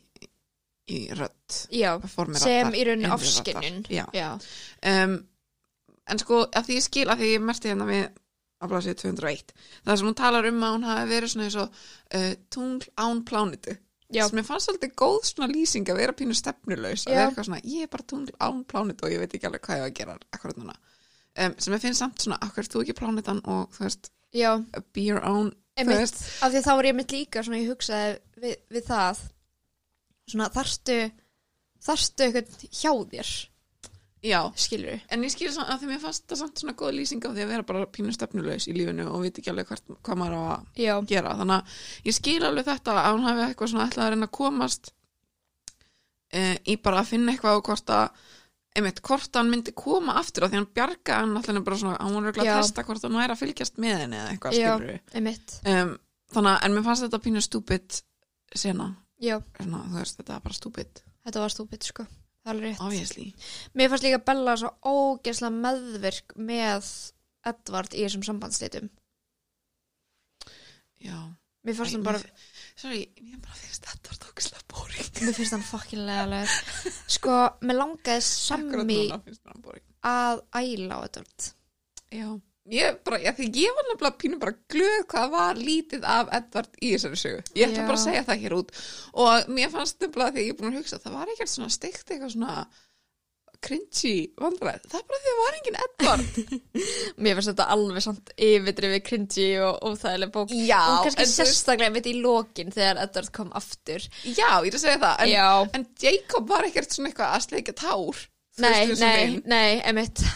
í 0.89 0.99
rödd 1.19 1.59
já, 1.71 1.91
sem 2.01 2.67
raddar, 2.67 2.75
í 2.81 2.85
rauninni 2.89 3.13
ofskinnun 3.15 3.85
já. 3.93 4.05
já, 4.17 4.31
um, 5.05 5.15
en 6.09 6.19
sko 6.19 6.43
að 6.51 6.67
því 6.67 6.77
ég 6.81 6.83
skil 6.89 7.07
að 7.13 7.19
því 7.23 7.31
ég 7.37 7.45
merti 7.47 7.69
hérna 7.71 7.87
við 7.87 8.09
á 8.63 8.65
blasið 8.71 8.97
201 9.03 9.53
það 9.85 9.97
sem 9.99 10.07
hún 10.07 10.15
talar 10.19 10.47
um 10.47 10.63
að 10.63 10.75
hún 10.77 10.85
hafi 10.89 11.09
verið 11.11 11.33
svona 11.33 11.47
eins 11.49 11.57
og 11.63 11.81
uh, 12.15 12.35
tungl 12.51 12.89
án 12.97 13.23
plánitu 13.27 13.77
já, 14.13 14.25
sem 14.29 14.41
ég 14.41 14.49
fannst 14.49 14.69
svolítið 14.69 14.95
góð 15.03 15.21
svona 15.29 15.51
lýsing 15.53 15.89
að 15.93 16.01
vera 16.03 16.17
pínu 16.17 16.37
stefnulaus 16.37 17.07
að 17.07 17.15
vera 17.15 17.29
eitthvað 17.31 17.49
svona, 17.49 17.63
ég 17.65 17.87
er 17.87 17.93
bara 17.93 18.09
tungl 18.13 18.35
án 18.39 18.65
plánitu 18.69 19.09
og 19.09 19.15
ég 19.15 19.23
veit 19.23 19.37
ekki 19.37 19.49
alveg 19.49 19.65
hvað 19.67 19.81
ég 19.81 19.85
á 19.85 19.89
að 19.89 19.97
gera 20.01 20.19
akkurat 20.37 20.61
núna. 20.61 20.77
Um, 21.33 21.55
sem 21.57 21.73
ég 21.73 21.83
finnst 21.85 22.03
samt 22.03 22.21
svona, 22.21 22.39
akkur 22.45 22.69
þú 22.69 22.85
ekki 22.85 22.99
plánitan 22.99 23.41
og 23.49 23.73
þú 23.73 23.87
veist, 23.87 24.13
já. 24.37 24.53
be 24.93 25.07
your 25.07 25.23
own 25.25 25.53
veist, 25.81 26.21
af 26.43 26.53
því 26.53 26.63
þá 26.65 26.73
var 26.77 26.89
ég 26.89 26.97
mitt 26.97 27.15
líka 27.15 27.45
svona 27.45 27.61
ég 27.63 27.73
hugsaði 27.73 28.17
við, 28.43 28.57
við 28.73 28.87
það 28.89 29.23
svona 30.33 30.49
þarstu 30.53 30.99
þarstu 31.83 32.27
eitthvað 32.27 32.67
hjá 32.69 32.93
þér 33.13 33.33
já. 34.23 34.41
Skilur 34.55 35.01
en 35.13 35.27
ég 35.27 35.33
skil 35.35 35.51
svona 35.53 35.75
að 35.75 35.83
því 35.83 35.91
mér 35.91 36.03
fannst 36.03 36.27
það 36.31 36.41
samt 36.43 36.63
svona 36.63 36.75
góð 36.79 36.95
lýsing 36.99 37.25
á 37.27 37.31
því 37.31 37.45
að 37.45 37.53
vera 37.53 37.67
bara 37.69 37.89
pínu 37.91 38.15
stefnulaus 38.15 38.69
í 38.71 38.75
lífinu 38.77 39.09
og 39.11 39.25
veit 39.25 39.39
ekki 39.41 39.53
alveg 39.53 39.71
hvert, 39.73 39.97
hvað 39.99 40.21
maður 40.21 40.37
á 40.39 40.43
að 40.43 40.85
já, 40.85 40.95
gera. 41.11 41.35
Þannig 41.41 41.57
að 41.57 41.81
ég 42.09 42.19
skil 42.19 42.43
alveg 42.47 42.69
þetta 42.69 42.99
að 43.03 43.17
hún 43.17 43.27
hafi 43.29 43.47
eitthvað 43.47 43.73
svona 43.73 43.89
ætlað 43.89 44.07
að 44.07 44.15
reyna 44.15 44.29
að 44.29 44.37
komast 44.39 44.93
e, 46.31 46.45
í 46.63 46.79
bara 46.83 47.03
að 47.03 47.11
finna 47.11 47.35
eitthvað 47.35 47.59
og 47.59 47.67
hvort 47.71 47.95
að 47.99 48.23
einmitt, 48.73 49.03
hvort 49.05 49.37
hann 49.37 49.53
myndi 49.53 49.75
koma 49.77 50.17
aftur 50.21 50.47
af 50.47 50.53
því 50.53 50.61
hann 50.61 50.71
bjarga 50.73 51.19
hann 51.21 51.37
alltaf 51.37 51.61
bara 51.67 51.81
svona, 51.83 51.99
hann 52.01 52.15
var 52.17 52.31
örugglega 52.31 52.49
Já. 52.49 52.55
að 52.55 52.63
testa 52.63 52.87
hvort 52.89 53.05
hann 53.05 53.19
væri 53.21 53.35
að 53.35 53.43
fylgjast 53.43 53.83
með 53.83 53.99
henni 54.05 54.21
eða 54.21 54.31
eitthvað 54.33 54.57
Já. 54.57 54.71
skilur 54.71 55.19
einmitt. 55.19 55.59
Um, 55.67 55.93
þannig 56.33 56.55
að, 56.55 56.65
en 56.65 56.77
mér 56.79 56.87
fannst 56.87 57.07
þetta 57.07 57.23
pínu 57.27 57.45
stúpid 57.45 58.01
sena, 58.63 58.89
já, 59.21 59.37
svona, 59.59 59.85
þú 59.91 60.01
veist, 60.01 60.19
þetta 60.23 60.39
er 60.39 60.45
bara 60.47 60.57
stúpid. 60.57 61.05
Þetta 61.23 61.45
var 61.45 61.53
stúpid 61.53 61.91
sko 61.91 62.07
það 62.43 62.55
er 62.55 62.63
rétt 62.67 62.83
obviously, 62.87 63.29
Mér 63.79 63.93
fannst 63.93 64.07
líka 64.07 64.23
Bella 64.27 64.57
svo 64.61 64.73
ógeðslega 64.83 65.63
meðvirk 65.67 66.35
með 66.51 66.91
Edvard 67.53 67.95
í 67.95 68.05
þessum 68.07 68.27
sambandsleitum. 68.27 68.91
já 71.03 71.17
Mér 71.63 71.77
fannst 71.79 71.95
hann 71.95 72.03
bara, 72.03 72.19
sorry, 72.75 73.05
mér 73.23 73.39
bara 73.43 73.55
finnst 73.55 73.85
þetta 73.87 74.11
var 74.11 74.23
tókislega 74.25 74.65
boring 74.73 75.21
mér 75.23 75.37
finnst 75.37 75.55
hann 75.55 75.67
fucking 75.67 76.07
legaleg. 76.09 76.55
Sko, 77.17 77.37
mér 77.63 77.79
langaði 77.79 78.23
boring 79.63 79.87
að 80.03 80.43
æla 80.59 80.99
á 80.99 81.01
Edvard. 81.07 81.47
Já, 82.13 82.27
ég 82.71 83.01
bara, 83.07 83.19
því 83.35 83.49
ég 83.59 83.75
var 83.75 83.89
nefnilega 83.89 84.21
pínu 84.21 84.39
bara 84.43 84.55
glöð 84.71 85.03
hvað 85.11 85.35
var 85.35 85.59
lítið 85.59 86.07
af 86.07 86.31
Edvard 86.39 86.79
í 86.79 86.93
þessari 86.95 87.21
sögu. 87.25 87.43
Ég 87.59 87.69
ætla 87.69 87.83
Já. 87.83 87.89
bara 87.89 87.99
að 87.99 88.05
segja 88.07 88.25
það 88.29 88.47
hér 88.47 88.57
út 88.61 88.73
og 89.25 89.53
mér 89.59 89.75
fannst 89.75 90.01
nefnilega 90.03 90.37
þegar 90.37 90.47
ég 90.47 90.55
er 90.55 90.59
búin 90.61 90.73
að 90.73 90.81
hugsa 90.81 91.03
það 91.03 91.19
var 91.19 91.35
ekkert 91.35 91.55
svona 91.57 91.77
steikt 91.77 92.11
eitthvað 92.13 92.35
svona 92.37 92.57
cringy 93.63 94.15
vandræð. 94.43 94.87
Það 94.91 94.99
er 94.99 95.05
bara 95.11 95.21
því 95.23 95.31
að 95.31 95.37
það 95.37 95.43
var 95.43 95.59
engin 95.59 95.79
Edvard. 95.85 96.39
Mér 97.23 97.37
finnst 97.39 97.51
þetta 97.53 97.67
alveg 97.75 98.05
samt 98.07 98.33
yfirdrifið 98.49 99.05
cringy 99.07 99.49
og 99.63 99.87
óþægileg 99.87 100.33
bók. 100.35 100.55
Já, 100.67 100.81
og 100.81 101.07
kannski 101.07 101.29
sérstaklega 101.31 101.95
mitt 101.95 102.09
í 102.11 102.17
lokin 102.19 102.75
þegar 102.75 103.05
Edvard 103.05 103.33
kom 103.37 103.53
aftur. 103.59 104.09
Já, 104.27 104.49
ég 104.65 104.73
er 104.73 104.79
að 104.79 104.83
segja 104.83 105.03
það. 105.05 105.25
En, 105.27 105.79
en 105.79 105.87
Jacob 106.03 106.51
var 106.51 106.67
ekkert 106.67 106.97
svona 106.97 107.13
eitthvað 107.13 107.37
að 107.37 107.47
sleika 107.47 107.77
tár. 107.79 108.25
Nei, 108.61 108.83
nei, 109.01 109.39
nei, 109.49 109.69
emitt. 109.89 110.27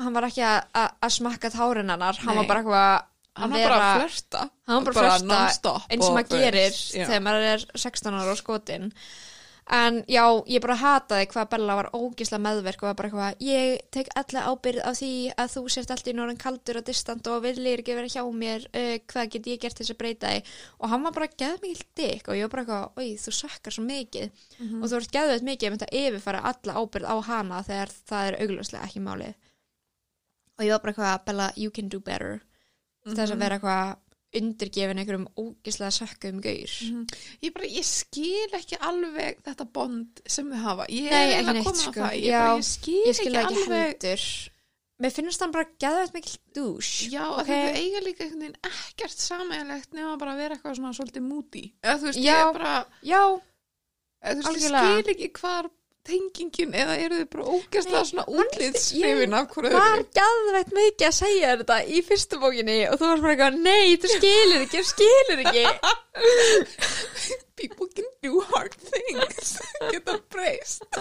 Hann 0.00 0.12
var 0.16 0.22
ekki 0.30 0.42
að- 0.42 0.64
að 0.74 0.90
að 1.02 1.14
smakka 1.18 1.50
tárin 1.54 1.90
hennar. 1.94 2.16
Hann 2.24 2.36
var 2.36 2.46
bara 2.46 2.60
eitthvað 2.62 3.02
Hann 3.40 3.52
að 3.52 3.60
var 3.60 3.68
bara 3.70 3.80
að 3.80 4.00
flörta. 4.00 4.50
hann 4.66 4.84
var 4.84 4.92
bara 4.94 5.10
að 5.10 5.24
flörta 5.24 5.74
eins 5.90 6.04
og 6.08 6.14
maður 6.16 6.30
gerir 6.40 6.72
já. 6.74 7.06
þegar 7.06 7.22
maður 7.22 7.44
er 7.54 7.66
16 7.78 8.14
ára 8.20 8.30
og 8.32 8.38
skotin 8.40 8.92
en 9.70 10.00
já, 10.10 10.24
ég 10.50 10.60
bara 10.64 10.74
hataði 10.74 11.28
hvað 11.30 11.48
Bella 11.52 11.74
var 11.78 11.88
ógislega 11.94 12.42
meðverk 12.42 12.82
og 12.82 12.88
var 12.88 12.94
bara 12.98 13.08
eitthvað 13.08 13.44
ég 13.46 13.78
tek 13.94 14.08
alla 14.18 14.42
ábyrð 14.50 14.80
á 14.82 14.90
því 14.98 15.10
að 15.38 15.52
þú 15.54 15.62
sért 15.70 15.92
alltaf 15.94 16.10
í 16.10 16.14
norðan 16.18 16.40
kaldur 16.42 16.80
og 16.80 16.84
distant 16.88 17.26
og 17.30 17.42
viljir 17.44 17.78
ekki 17.84 17.94
vera 17.94 18.10
hjá 18.10 18.24
mér 18.34 18.66
uh, 18.74 18.96
hvað 19.06 19.30
get 19.36 19.46
ég 19.46 19.60
gert 19.62 19.78
þess 19.78 19.94
að 19.94 20.00
breyta 20.02 20.26
því 20.34 20.42
og 20.80 20.90
hann 20.90 21.02
var 21.06 21.12
bara 21.12 21.28
geð 21.38 21.60
mikil 21.62 21.86
dykk 22.02 22.28
og 22.28 22.34
ég 22.40 22.48
var 22.48 22.50
bara 22.56 22.64
eitthvað 22.64 22.98
oi, 22.98 23.08
þú 23.14 23.30
sökkar 23.38 23.76
svo 23.78 23.84
mikið 23.86 24.30
Mhm. 24.58 24.82
og 24.82 24.90
þú 24.90 24.96
ert 24.98 25.12
geðveit 25.14 25.46
mikið 25.46 25.66
að 25.68 25.70
mynda 25.76 25.92
yfirfara 26.02 26.42
alla 26.50 26.74
ábyrð 26.82 27.06
á 27.06 27.16
hana 27.30 27.62
þegar 27.62 27.94
það 28.10 28.26
er 28.26 28.40
augljóslega 28.42 28.84
ekki 28.90 29.00
málið 29.06 29.34
og 30.60 30.66
ég 30.66 30.74
var 30.76 30.84
bara 30.84 30.92
eitthvað 30.92 31.24
Bella, 31.26 31.50
you 31.56 31.70
can 31.72 31.88
do 31.88 31.98
better 32.04 32.40
þess 33.06 33.30
að 33.32 33.36
Mhm. 33.36 33.40
vera 33.40 33.58
eitthvað 33.58 33.96
undirgefin 34.38 34.98
einhverjum 35.00 35.26
ógislega 35.40 35.90
sökkum 35.90 36.40
gaur 36.44 36.70
Mhm. 36.84 37.06
Ég 37.42 37.54
bara, 37.54 37.66
ég 37.66 37.84
skil 37.84 38.52
ekki 38.54 38.76
alveg 38.78 39.40
þetta 39.42 39.66
bond 39.72 40.20
sem 40.28 40.46
þau 40.52 40.60
hafa. 40.62 40.86
Ég 40.88 41.10
Nei, 41.10 41.32
er 41.32 41.42
ekki 41.42 41.56
að 41.58 41.64
koma 41.64 41.76
sko. 41.76 41.90
að 41.90 41.94
það. 42.04 42.14
Ég, 42.14 42.24
Já, 42.30 42.38
bara, 42.46 42.56
ég 42.60 42.64
skil, 42.64 43.02
ég 43.06 43.14
skil 43.16 43.32
það 43.32 43.40
ekki 43.42 43.54
ekki 43.54 43.64
alveg. 43.64 44.02
heldur 44.04 44.50
mér 45.00 45.12
finnst 45.16 45.40
hann 45.40 45.50
bara 45.50 45.64
geðveit 45.80 46.12
mikil 46.12 46.38
dús 46.54 47.08
Já, 47.10 47.24
Ok. 47.24 47.40
okay. 47.40 47.72
þau 47.72 47.76
eiga 47.80 48.00
líka 48.04 48.20
einhvern 48.20 48.40
veginn 48.40 48.60
ekkert 48.62 49.16
sameiginlegt 49.18 49.90
nema 49.94 50.18
bara 50.18 50.32
að 50.34 50.36
vera 50.36 50.54
eitthvað 50.56 50.76
svona 50.76 50.92
svolítið 50.92 51.22
múti. 51.24 51.72
Eða 51.82 51.98
þú 51.98 52.04
veist, 52.04 52.18
Já. 52.20 52.36
ég 52.46 52.52
bara, 52.52 52.86
já, 53.02 53.40
veist, 54.22 54.46
ég 54.46 54.60
skil 54.60 55.14
ekki 55.14 55.32
hvar 55.40 55.70
tengingin 56.10 56.74
eða 56.82 56.94
eru 57.06 57.20
þau 57.22 57.28
bara 57.34 57.44
ógæslega 57.56 58.02
svona 58.10 58.24
útlitshrifin 58.34 59.36
af 59.38 59.48
hverju 59.54 59.72
var 59.74 59.94
öðru. 59.94 60.06
geðveit 60.18 60.70
mikið 60.80 61.06
að 61.08 61.16
segja 61.22 61.54
þetta 61.62 61.78
í 61.86 62.02
fyrstu 62.10 62.40
bókinni 62.42 62.78
og 62.90 62.98
þú 63.00 63.10
varst 63.12 63.24
bara 63.24 63.34
eitthvað, 63.36 63.58
nei, 63.64 63.96
þú 64.02 64.12
skilur 64.16 64.66
ekki, 64.66 64.78
þú 64.82 64.86
skilur 64.92 65.38
ekki 65.46 65.64
People 67.60 67.86
can 67.94 68.06
do 68.24 68.40
hard 68.54 68.72
things. 68.72 69.50
Geta 69.92 70.14
breyst. 70.32 70.86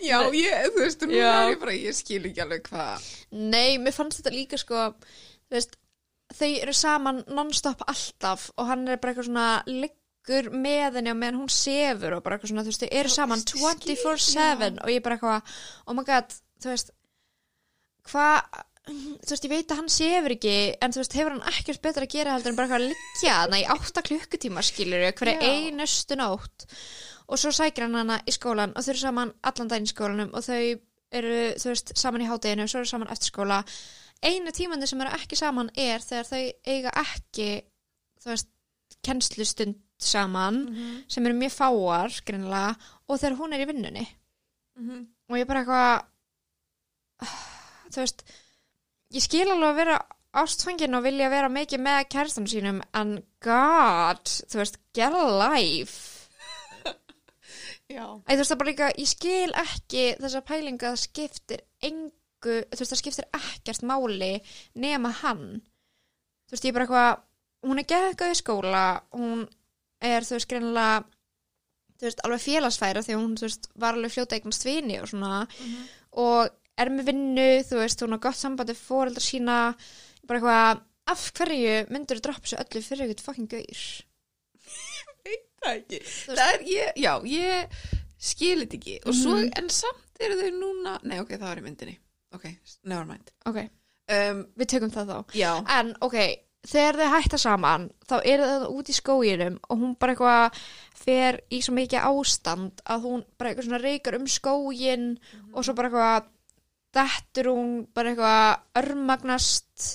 Já, 0.00 0.16
ég, 0.32 0.70
þú 0.72 0.80
veist, 0.80 1.02
nú 1.04 1.18
er 1.20 1.50
ég 1.52 1.58
bara, 1.60 1.74
ég 1.76 1.96
skil 1.96 2.22
ekki 2.30 2.40
alveg 2.42 2.64
hvað. 2.70 3.04
nei, 3.36 3.76
mér 3.82 3.92
fannst 3.92 4.20
þetta 4.22 4.32
líka 4.32 4.56
sko 4.60 4.86
þú 4.96 5.52
veist, 5.58 5.76
þau 6.38 6.48
eru 6.62 6.74
saman 6.76 7.20
non-stop 7.28 7.84
alltaf 7.90 8.48
og 8.56 8.70
hann 8.70 8.86
er 8.88 9.00
bara 9.02 9.12
eitthvað 9.12 9.28
svona 9.28 9.48
liggur 10.20 10.50
með 10.52 10.98
henni 10.98 11.12
og 11.12 11.18
meðan 11.18 11.38
hún 11.40 11.52
sefur 11.52 12.16
og 12.16 12.22
bara 12.24 12.36
eitthvað 12.36 12.52
svona, 12.52 12.64
þú 12.64 12.72
veist, 12.72 12.84
þau 12.84 12.98
eru 13.00 13.12
saman 13.12 13.40
ég 13.40 13.48
skil, 13.50 13.94
24-7 13.96 14.82
og 14.84 14.90
ég 14.92 15.04
bara 15.04 15.16
eitthvað, 15.16 15.54
oh 15.86 15.94
my 15.96 16.04
god 16.04 16.34
þú 16.60 16.70
veist 16.70 16.92
hvað, 18.10 18.58
þú 18.90 19.32
veist, 19.32 19.44
ég 19.44 19.52
veit 19.52 19.72
að 19.72 19.80
hann 19.80 19.92
sefur 19.92 20.34
ekki 20.36 20.56
en 20.80 20.94
þú 20.94 21.02
veist, 21.02 21.16
hefur 21.18 21.36
hann 21.36 21.54
ekkert 21.54 21.82
betra 21.84 22.06
að 22.06 22.14
gera 22.14 22.34
heldur 22.36 22.52
en 22.52 22.58
bara 22.58 22.68
eitthvað 22.68 22.82
að 22.82 22.92
liggja 22.92 23.38
þarna 23.40 23.62
í 23.62 23.66
8 23.76 24.04
klukkutíma 24.10 24.66
skilur 24.66 25.06
hverja 25.08 25.38
Já. 25.40 25.48
einustu 25.48 26.20
nótt. 26.20 26.68
Og 27.30 27.38
svo 27.38 27.52
sækir 27.54 27.86
hann 27.86 27.94
hana 27.94 28.20
í 28.26 28.34
skólan 28.34 28.72
og 28.74 28.82
þau 28.82 28.92
eru 28.92 29.02
saman 29.04 29.34
allan 29.46 29.68
daginn 29.70 29.86
í 29.86 29.92
skólanum 29.92 30.32
og 30.34 30.42
þau 30.42 30.62
eru, 31.10 31.36
þú 31.62 31.68
veist, 31.70 31.92
saman 31.98 32.24
í 32.24 32.30
hádeginu 32.30 32.66
svo 32.70 32.82
eru 32.82 32.90
saman 32.90 33.12
eftir 33.14 33.30
skóla. 33.30 33.60
Einu 34.20 34.50
tímandi 34.52 34.88
sem 34.90 35.00
eru 35.00 35.14
ekki 35.14 35.38
saman 35.38 35.70
er 35.78 36.02
þegar 36.02 36.26
þau 36.26 36.42
eiga 36.66 36.94
ekki 37.04 37.50
þú 38.20 38.32
veist, 38.32 38.50
kennslustund 39.06 39.78
saman 40.02 40.60
sem 41.08 41.26
eru 41.26 41.34
mjög 41.38 41.52
fáar, 41.56 42.14
greinilega 42.26 42.76
og 43.08 43.18
þegar 43.20 43.36
hún 43.40 43.54
er 43.56 43.64
í 43.66 43.68
vinnunni 43.72 44.06
Mhm. 44.80 45.06
og 45.28 45.36
ég 45.36 45.46
bara 45.46 45.60
eitthvað 45.64 46.06
þú 47.90 48.00
veist 48.00 48.22
ég 49.12 49.22
skil 49.24 49.48
alveg 49.50 49.68
að 49.72 49.80
vera 49.80 49.96
ástfangin 50.40 50.94
og 50.96 51.02
vilja 51.04 51.28
vera 51.32 51.48
mikið 51.50 51.80
með 51.82 52.04
kærstan 52.14 52.46
sínum 52.46 52.80
en 52.94 53.16
god, 53.42 54.22
þú 54.24 54.60
veist, 54.62 54.78
get 54.94 55.12
a 55.12 55.24
life 55.26 56.28
Já. 57.90 58.06
Æ, 58.22 58.30
þú 58.30 58.38
veist 58.38 58.52
það 58.52 58.58
bara 58.60 58.70
líka, 58.70 58.90
ég 58.96 59.08
skil 59.10 59.50
ekki 59.58 60.04
þessa 60.22 60.40
pælinga 60.46 60.92
að 60.92 60.94
það 60.94 61.02
skiptir 61.04 61.64
engu, 61.82 62.12
þú 62.70 62.78
veist 62.78 62.92
það 62.94 63.00
skiptir 63.02 63.28
ekkert 63.40 63.82
máli 63.90 64.32
nema 64.78 65.10
hann 65.24 65.60
þú 66.46 66.54
veist 66.54 66.64
ég 66.64 66.70
er 66.70 66.78
bara 66.78 66.86
eitthvað 66.86 67.68
hún 67.70 67.82
er 67.82 67.88
geðgöð 67.90 68.30
í 68.36 68.38
skóla 68.40 68.84
hún 69.12 69.42
er 70.00 70.22
þú 70.26 70.36
veist 70.38 70.48
greinilega 70.50 71.04
þú 72.00 72.06
veist 72.08 72.22
alveg 72.24 72.40
félagsfæra 72.46 73.02
því 73.04 73.16
hún 73.18 73.34
þú 73.36 73.46
veist 73.48 73.66
var 73.76 73.94
alveg 73.98 74.12
fljóta 74.14 74.36
eignast 74.38 74.64
vini 74.64 75.00
og 75.02 75.08
svona. 75.10 75.46
Og 76.16 76.48
er 76.80 76.88
með 76.94 77.10
vinnu 77.10 77.48
þú 77.68 77.80
veist 77.82 78.00
hún 78.04 78.14
har 78.16 78.22
gott 78.24 78.38
sambandi 78.40 78.74
fóreldra 78.78 79.20
sína. 79.20 79.58
Bara 80.26 80.38
eitthvað 80.40 80.80
af 81.10 81.26
hverju 81.36 81.74
myndur 81.90 82.20
þú 82.20 82.24
droppa 82.28 82.46
þessu 82.46 82.60
öllu 82.62 82.82
fyrir 82.86 83.08
eitthvað 83.10 83.26
fucking 83.28 83.50
gaur? 83.50 83.82
Það 85.60 85.74
ekki. 85.76 85.98
Það 86.24 86.50
er, 86.54 86.62
ég, 86.70 86.92
já, 87.04 87.10
ég 87.28 87.80
skil 88.20 88.62
þetta 88.62 88.78
ekki. 88.78 88.94
Og 89.04 89.16
svo, 89.16 89.34
Mhm. 89.36 89.50
en 89.60 89.68
samt 89.68 90.20
eru 90.24 90.38
þau 90.40 90.50
núna 90.56 90.94
nei, 91.04 91.18
ok, 91.20 91.34
það 91.36 91.48
var 91.50 91.60
í 91.60 91.64
myndinni. 91.66 91.96
Ok, 92.32 92.46
never 92.84 93.04
mind. 93.04 93.30
Ok, 93.44 93.58
um, 94.08 94.40
við 94.56 94.66
tökum 94.72 94.90
það 94.94 95.10
þá. 95.12 95.34
Já, 95.36 95.52
En 95.68 95.94
ok, 96.00 96.16
þegar 96.66 96.98
þau 97.00 97.12
hætta 97.14 97.40
saman 97.40 97.86
þá 98.08 98.16
er 98.20 98.42
það 98.44 98.66
út 98.74 98.90
í 98.90 98.96
skóginum 98.96 99.56
og 99.68 99.80
hún 99.80 99.94
bara 100.00 100.14
eitthvað 100.14 100.60
fer 101.00 101.40
í 101.48 101.62
svo 101.64 101.74
mikið 101.78 102.08
ástand 102.10 102.82
að 102.84 103.06
hún 103.08 103.24
bara 103.38 103.52
eitthvað 103.52 103.68
svona 103.68 103.82
reykar 103.84 104.18
um 104.18 104.28
skógin 104.28 105.06
og 105.54 105.64
svo 105.64 105.74
bara 105.78 105.90
eitthvað 105.90 106.30
dettur 106.96 107.52
hún 107.54 107.74
bara 107.94 108.12
eitthvað 108.12 108.82
örmagnast 108.82 109.90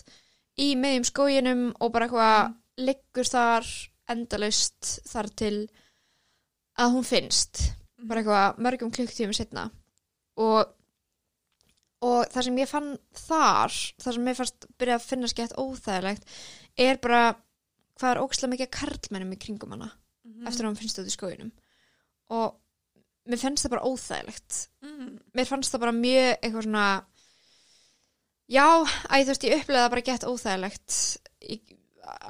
í 0.61 0.73
meðjum 0.79 1.07
skóginum 1.11 1.65
og 1.79 1.91
bara 1.93 2.07
eitthvað 2.07 2.55
liggur 2.85 3.29
þar 3.29 3.67
endalaust 4.11 4.91
þar 5.09 5.31
til 5.37 5.55
að 6.79 6.95
hún 6.97 7.07
finnst. 7.07 7.61
Bara 8.05 8.21
eitthvað 8.21 8.61
mörgum 8.63 8.93
klukktífum 8.93 9.35
setna 9.35 9.69
og 10.35 10.74
og 12.05 12.29
það 12.33 12.47
sem 12.47 12.61
ég 12.61 12.69
fann 12.71 12.91
þar 13.17 13.75
það 14.03 14.17
sem 14.17 14.29
ég 14.31 14.39
fannst 14.39 14.67
byrja 14.79 14.97
að 14.99 15.07
finna 15.09 15.31
skett 15.31 15.57
óþægilegt 15.57 16.33
er 16.85 16.99
bara 17.03 17.21
hvað 17.95 18.11
er 18.11 18.21
ókslega 18.25 18.53
mikið 18.53 18.73
karlmennum 18.75 19.35
í 19.35 19.41
kringum 19.41 19.75
hana 19.77 19.91
Mhm. 20.25 20.47
eftir 20.49 20.65
að 20.65 20.71
hann 20.71 20.79
finnst 20.79 20.97
þetta 20.97 21.11
í 21.11 21.15
skóginum 21.15 21.51
og 22.33 22.55
mér 23.29 23.41
fannst 23.41 23.65
það 23.65 23.73
bara 23.75 23.89
óþægilegt 23.91 24.55
mm. 24.81 25.11
mér 25.37 25.49
fannst 25.49 25.73
það 25.73 25.83
bara 25.83 25.93
mjög 25.99 26.29
eitthvað 26.39 26.65
svona 26.65 26.85
já, 28.49 28.65
að 29.09 29.21
þú 29.21 29.29
veist 29.31 29.45
ég 29.45 29.59
upplega 29.59 29.83
það 29.83 29.93
bara 29.93 30.05
gett 30.09 30.25
óþægilegt 30.29 30.97
í, 31.45 31.59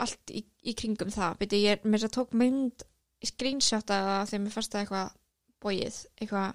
allt 0.05 0.35
í, 0.35 0.43
í 0.63 0.75
kringum 0.75 1.13
það 1.15 1.39
Byrju, 1.39 1.61
ég 1.63 1.87
mér 1.87 2.03
þess 2.03 2.09
að 2.09 2.15
tók 2.19 2.35
mynd 2.43 2.85
í 3.23 3.31
screenshot 3.31 3.95
að 3.95 4.29
þegar 4.31 4.43
mér 4.45 4.55
fannst 4.57 4.75
það 4.75 4.83
eitthvað 4.83 5.15
bóið, 5.65 5.99
eitthvað 6.19 6.53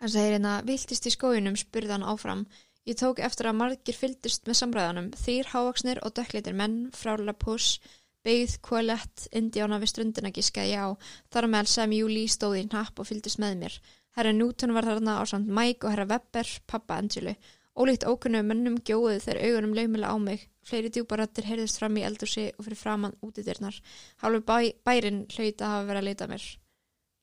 hann 0.00 0.12
segir 0.12 0.36
hérna, 0.36 0.58
viltist 0.66 1.06
í 1.06 1.14
skóginum 1.14 1.56
spurði 1.60 1.96
hann 1.96 2.08
áfram 2.08 2.46
ég 2.88 2.98
tók 2.98 3.20
eftir 3.20 3.50
að 3.50 3.58
margir 3.60 3.96
fylgdist 3.96 4.48
með 4.48 4.60
samræðanum 4.62 5.10
þýr 5.20 5.52
hávaksnir 5.52 6.02
og 6.04 6.14
dökkleitir 6.16 6.56
menn 6.56 6.90
frá 6.96 7.14
La 7.20 7.36
Push 7.36 7.80
byggð, 8.24 8.58
Colette, 8.60 9.28
Indiána 9.32 9.78
við 9.80 9.94
strundina 9.94 10.32
gískaði 10.34 10.76
á 10.76 10.88
þar 11.32 11.48
meðal 11.52 11.72
Sam 11.72 11.94
Júli 11.96 12.26
stóði 12.28 12.64
í 12.64 12.68
hnapp 12.68 13.00
og 13.00 13.08
fylgdist 13.08 13.40
með 13.40 13.56
mér 13.62 13.80
Herra 14.18 14.32
Newton 14.34 14.74
var 14.74 14.88
þarna 14.88 15.20
á 15.20 15.24
samt 15.28 15.50
Mike 15.54 15.86
og 15.86 15.94
herra 15.94 16.08
Webber, 16.10 16.48
pappa 16.66 16.98
Angelu. 16.98 17.34
Ólíkt 17.78 18.04
ókunnu 18.10 18.42
mönnum 18.44 18.80
gjóðu 18.82 19.20
þeir 19.22 19.38
augunum 19.46 19.76
laumulega 19.76 20.10
á 20.10 20.16
mig. 20.18 20.48
Fleiri 20.66 20.90
djúbarattir 20.92 21.46
heyrðist 21.46 21.78
fram 21.78 21.96
í 21.96 22.02
eldursi 22.04 22.48
og 22.56 22.66
fyrir 22.66 22.80
framann 22.80 23.14
útidyrnar. 23.24 23.78
Hálfur 24.20 24.42
bæ, 24.44 24.56
bærin 24.84 25.22
hlaut 25.30 25.62
að 25.62 25.72
hafa 25.72 25.86
verið 25.88 26.02
að 26.02 26.08
leita 26.08 26.28
mér. 26.30 26.46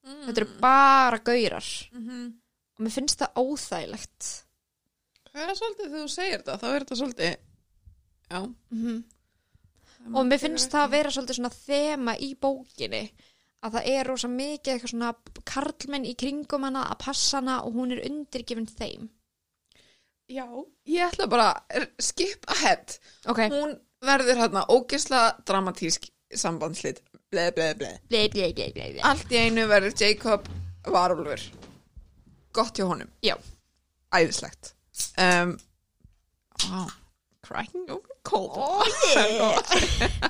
Mm. 0.07 0.21
Þetta 0.23 0.41
eru 0.41 0.49
bara 0.63 1.19
gaurar 1.19 1.67
Mhm. 1.91 2.25
Og 2.77 2.85
mér 2.85 2.93
finnst 2.93 3.21
það 3.21 3.41
óþægilegt. 3.41 4.31
Það 5.27 5.43
er 5.43 5.51
það 5.51 5.59
svolítið 5.59 5.87
þegar 5.87 6.01
þú 6.03 6.11
segir 6.13 6.41
þetta, 6.41 6.57
þá 6.61 6.67
er 6.69 6.83
þetta 6.83 6.99
svolítið, 7.01 7.37
já. 8.31 8.41
Mm 8.73 8.97
Og 10.15 10.23
mér 10.23 10.39
finnst 10.39 10.71
það 10.71 10.85
að 10.85 10.93
vera 10.93 11.11
svolítið 11.11 11.37
svona 11.39 11.49
þema 11.51 12.13
í 12.23 12.29
bókinni 12.39 13.01
að 13.65 13.73
það 13.73 13.87
er 13.91 14.07
rosa 14.07 14.29
mikið 14.31 14.73
eitthvað 14.73 14.91
svona 14.93 15.09
karlmenn 15.51 16.05
í 16.07 16.13
kringum 16.15 16.67
hana 16.67 16.85
að 16.91 17.01
passa 17.03 17.41
hana 17.41 17.57
og 17.65 17.75
hún 17.75 17.91
er 17.95 18.03
undirgefin 18.07 18.69
þeim. 18.69 19.09
Já, 20.31 20.45
ég 20.87 21.07
ætla 21.07 21.27
bara, 21.31 21.49
skip 22.03 22.45
ahead. 22.51 22.97
Ok. 23.31 23.45
Hún 23.51 23.77
verður 24.03 24.41
hérna 24.43 24.65
ógesla 24.69 25.21
dramatísk 25.47 26.09
bleið, 27.55 27.77
bleið. 27.79 27.99
Blei, 28.11 28.27
blei, 28.29 28.51
blei, 28.53 28.71
blei, 28.75 28.91
blei. 28.93 29.03
Allt 29.07 29.31
í 29.31 29.39
einu 29.39 29.67
verður 29.67 29.95
Jacob 29.99 30.47
varulfur. 30.87 31.43
Gott 32.57 32.79
hjá 32.79 32.87
honum. 32.89 33.09
Já. 33.25 33.35
Æðislegt. 34.17 34.73
Um, 35.21 35.57
wow, 36.65 36.89
cracking 37.45 37.85
open 37.93 38.17
cold. 38.27 38.57
Ó, 38.57 38.83
yeah. 39.13 39.61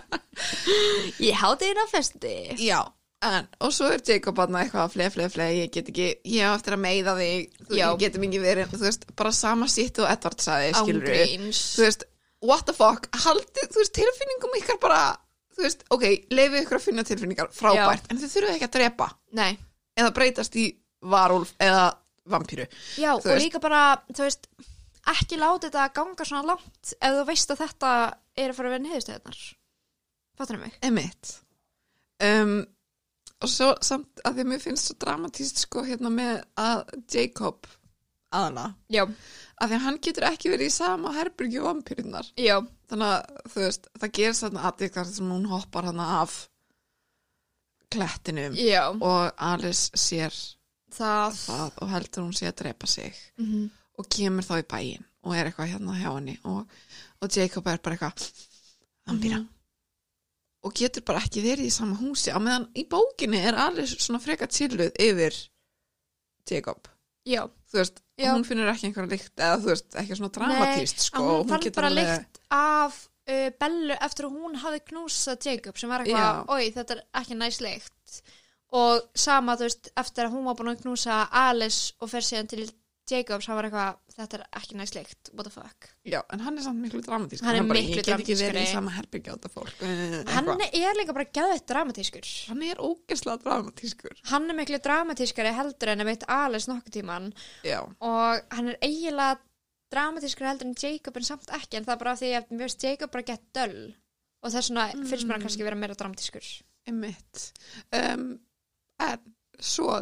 Ég 1.27 1.33
háti 1.39 1.69
þín 1.71 1.81
á 1.81 1.87
festi. 1.89 2.33
Já, 2.61 2.79
en, 3.25 3.47
og 3.63 3.73
svo 3.73 3.89
er 3.93 4.03
Jacob 4.05 4.37
aðna 4.43 4.63
eitthvað 4.63 4.93
fleið, 4.93 5.13
fleið, 5.15 5.31
fleið, 5.33 5.53
ég 5.61 5.71
get 5.73 5.91
ekki, 5.93 6.09
ég 6.29 6.45
hef 6.45 6.59
eftir 6.59 6.75
að 6.77 6.83
meiða 6.83 7.15
þig, 7.17 7.61
þú 7.63 7.79
Já. 7.79 7.85
getum 8.03 8.27
ekki 8.27 8.41
verið, 8.43 8.73
þú 8.73 8.81
veist, 8.83 9.07
bara 9.17 9.33
sama 9.33 9.69
sitt 9.71 10.01
og 10.03 10.09
Edvard 10.11 10.43
saði, 10.43 10.73
skilur 10.77 11.07
Ángríns. 11.07 11.61
þú 11.77 11.85
veist, 11.87 12.05
what 12.45 12.67
the 12.69 12.75
fuck, 12.77 13.09
haldið, 13.25 13.71
þú 13.73 13.81
veist, 13.81 13.95
tilfinningum 13.97 14.59
ykkar 14.61 14.81
bara, 14.83 15.01
þú 15.57 15.65
veist, 15.65 15.87
ok, 15.95 16.05
leifið 16.29 16.59
ykkur 16.61 16.79
að 16.79 16.85
finna 16.85 17.07
tilfinningar, 17.07 17.53
frábært, 17.55 18.11
en 18.11 18.21
þið 18.21 18.35
þurfuð 18.35 18.57
ekki 18.57 18.69
að 18.69 18.75
drepa, 18.77 19.09
Nei. 19.39 19.51
eða 19.97 20.13
breytast 20.19 20.59
í 20.61 20.67
varúlf 21.07 21.55
eða 21.61 21.87
vampíru. 22.29 22.65
Já, 22.97 23.11
Þú 23.15 23.25
og 23.25 23.29
veist- 23.31 23.45
líka 23.45 23.61
bara, 23.63 23.81
þú 24.13 24.25
veist, 24.27 24.47
ekki 25.07 25.37
láta 25.39 25.69
þetta 25.69 25.93
ganga 25.95 26.25
svona 26.27 26.45
langt 26.51 26.93
ef 27.01 27.13
þú 27.19 27.25
veist 27.29 27.51
að 27.53 27.61
þetta 27.63 27.91
er 28.37 28.49
að 28.51 28.55
fara 28.55 28.67
að 28.69 28.75
vera 28.75 28.83
niðurstöðunar. 28.87 29.41
Fattar 30.37 30.57
mig? 30.61 30.73
Emitt. 30.83 31.33
Um, 32.21 32.65
og 33.41 33.49
svo 33.49 33.71
samt 33.85 34.21
að 34.25 34.35
því 34.37 34.43
að 34.43 34.51
mér 34.51 34.61
finnst 34.61 34.87
svo 34.89 34.95
dramatíst 35.01 35.57
sko 35.63 35.83
hérna 35.85 36.09
með 36.13 36.43
að 36.57 36.83
Jacob 37.13 37.67
aðna, 38.33 38.75
Já. 38.89 39.05
að 39.05 39.69
því 39.69 39.75
að 39.77 39.83
hann 39.85 39.97
getur 40.03 40.25
ekki 40.27 40.49
verið 40.51 40.67
í 40.67 40.73
sama 40.73 41.13
herbyrgi 41.15 41.59
og 41.61 41.67
vampýrinnar. 41.69 42.31
Já. 42.37 42.57
Þannig 42.89 43.07
að 43.13 43.41
þú 43.53 43.61
veist, 43.63 43.87
það 43.99 44.11
gerist 44.17 44.43
þarna 44.43 44.65
aðeins 44.71 45.15
sem 45.15 45.29
hún 45.31 45.47
hoppar 45.51 45.83
hana 45.89 46.07
af 46.21 46.49
klettinum 47.91 48.53
Já. 48.57 48.89
og 49.01 49.31
Alice 49.37 49.91
sér 49.95 50.33
Það. 50.93 51.35
það 51.43 51.71
og 51.83 51.89
heldur 51.91 52.23
hún 52.23 52.33
sé 52.37 52.47
að 52.51 52.55
drepa 52.63 52.87
sig 52.87 53.13
Mm 53.37 53.69
og 53.97 54.05
kemur 54.13 54.45
þá 54.45 54.59
í 54.61 54.65
bæinn 54.69 55.05
og 55.25 55.31
er 55.33 55.47
eitthvað 55.49 55.71
hérna 55.71 55.95
hjá 55.97 56.11
henni 56.13 56.35
og, 56.45 56.67
og 57.21 57.31
Jacob 57.33 57.65
er 57.67 57.79
bara 57.81 57.95
eitthvað 57.95 58.27
vampýra 59.09 59.39
Mhm. 59.39 59.47
og 60.67 60.73
getur 60.77 61.01
bara 61.07 61.19
ekki 61.25 61.41
verið 61.41 61.65
í 61.65 61.71
sama 61.73 61.95
húsi 61.97 62.29
á 62.29 62.37
meðan 62.37 62.67
í 62.77 62.83
bókinni 62.87 63.39
er 63.41 63.55
Alice 63.57 63.95
svona 63.97 64.19
freka 64.21 64.45
chilluð 64.47 64.91
yfir 65.01 65.33
Jacob 66.51 66.87
Já. 67.25 67.49
þú 67.71 67.79
veist, 67.81 67.97
Já. 68.21 68.31
hún 68.35 68.45
finnur 68.45 68.69
ekki 68.71 68.85
einhverja 68.91 69.09
líkt 69.17 69.33
eða 69.41 69.57
þú 69.65 69.71
veist, 69.73 69.89
ekki 69.99 70.15
svona 70.15 70.31
dramatíst 70.37 70.99
sko, 71.09 71.23
hún 71.41 71.49
fann 71.49 71.61
getur 71.65 71.81
bara 71.81 71.89
alveg- 71.89 72.13
lykt 72.21 72.39
af 72.53 73.01
uh, 73.27 73.49
Bellu 73.59 73.97
eftir 73.99 74.25
að 74.29 74.37
hún 74.37 74.55
hafði 74.61 74.83
knúsað 74.91 75.41
Jacob 75.49 75.77
sem 75.81 75.89
var 75.89 76.05
eitthvað, 76.05 76.45
oi 76.53 76.69
þetta 76.71 76.95
er 76.99 77.03
ekki 77.23 77.35
næsleikt 77.41 78.21
og 78.75 79.05
sama 79.15 79.55
þú 79.55 79.69
veist 79.69 79.91
eftir 79.95 80.25
að 80.27 80.33
hún 80.35 80.43
var 80.49 80.55
búin 80.59 80.73
að 80.73 80.81
knúsa 80.83 81.21
Alice 81.31 81.93
og 82.01 82.09
fer 82.11 82.21
síðan 82.25 82.49
til 82.51 82.65
Jacobs 83.07 83.45
hann 83.47 83.55
var 83.55 83.63
eitthvað, 83.69 83.99
þetta 84.17 84.35
er 84.35 84.41
ekki 84.59 84.75
næsleikt 84.75 85.29
what 85.31 85.47
the 85.47 85.51
fuck. 85.53 85.85
Já, 86.03 86.17
en 86.35 86.41
hann 86.43 86.57
er 86.59 86.65
samt 86.65 86.81
miklu 86.83 86.99
dramatísk 87.05 87.45
Hann 87.47 87.55
er 87.55 87.63
bara, 87.63 87.79
miklu 87.79 88.01
Ég 88.01 88.03
get 88.03 88.19
ekki 88.19 88.35
verið 88.35 88.65
í 88.65 88.71
sama 88.73 88.91
herbyggi 88.97 89.31
á 89.31 89.35
þetta 89.37 89.51
fólk. 89.53 89.77
Eh, 89.79 90.17
hann 90.33 90.49
eitthvað. 90.51 90.75
er 90.81 90.97
líka 90.99 91.13
bara 91.15 91.25
geðveitt 91.37 91.67
dramatískur. 91.71 92.27
Hann 92.49 92.63
er 92.67 92.81
ógeslega 92.83 93.39
dramatískur. 93.45 94.17
Hann 94.27 94.49
er 94.51 94.57
miklu 94.59 94.79
dramatískari 94.83 95.53
heldur 95.55 95.93
en 95.93 96.03
að 96.03 96.09
veit 96.11 96.25
Alice 96.27 96.67
nokkuð 96.67 96.97
tíman 96.97 97.29
Já, 97.63 97.79
og 98.03 98.43
hann 98.57 98.73
er 98.73 98.77
eiginlega 98.83 99.39
dramatískari 99.95 100.49
heldur 100.51 100.67
en 100.67 100.75
Jacob 100.83 101.15
en 101.21 101.23
samt 101.29 101.47
ekki. 101.55 101.77
En 101.79 101.87
það 101.87 101.93
er 101.95 102.01
bara 102.03 102.15
því 102.19 102.33
að 102.41 102.51
finnst 102.51 102.83
Jacob 102.83 103.11
bara 103.15 103.23
gett 103.31 103.45
döll 103.55 103.93
og 104.43 104.51
þess 104.51 104.67
vegna 104.73 104.89
finnst 104.91 105.23
mér 105.23 105.31
hann 105.31 105.39
Mm. 105.39 105.47
kannski 105.47 105.63
vera 105.63 105.79
meira 105.79 105.95
dramatískur. 105.95 106.43
Um, 106.87 108.39
En 109.03 109.25
svo 109.59 109.97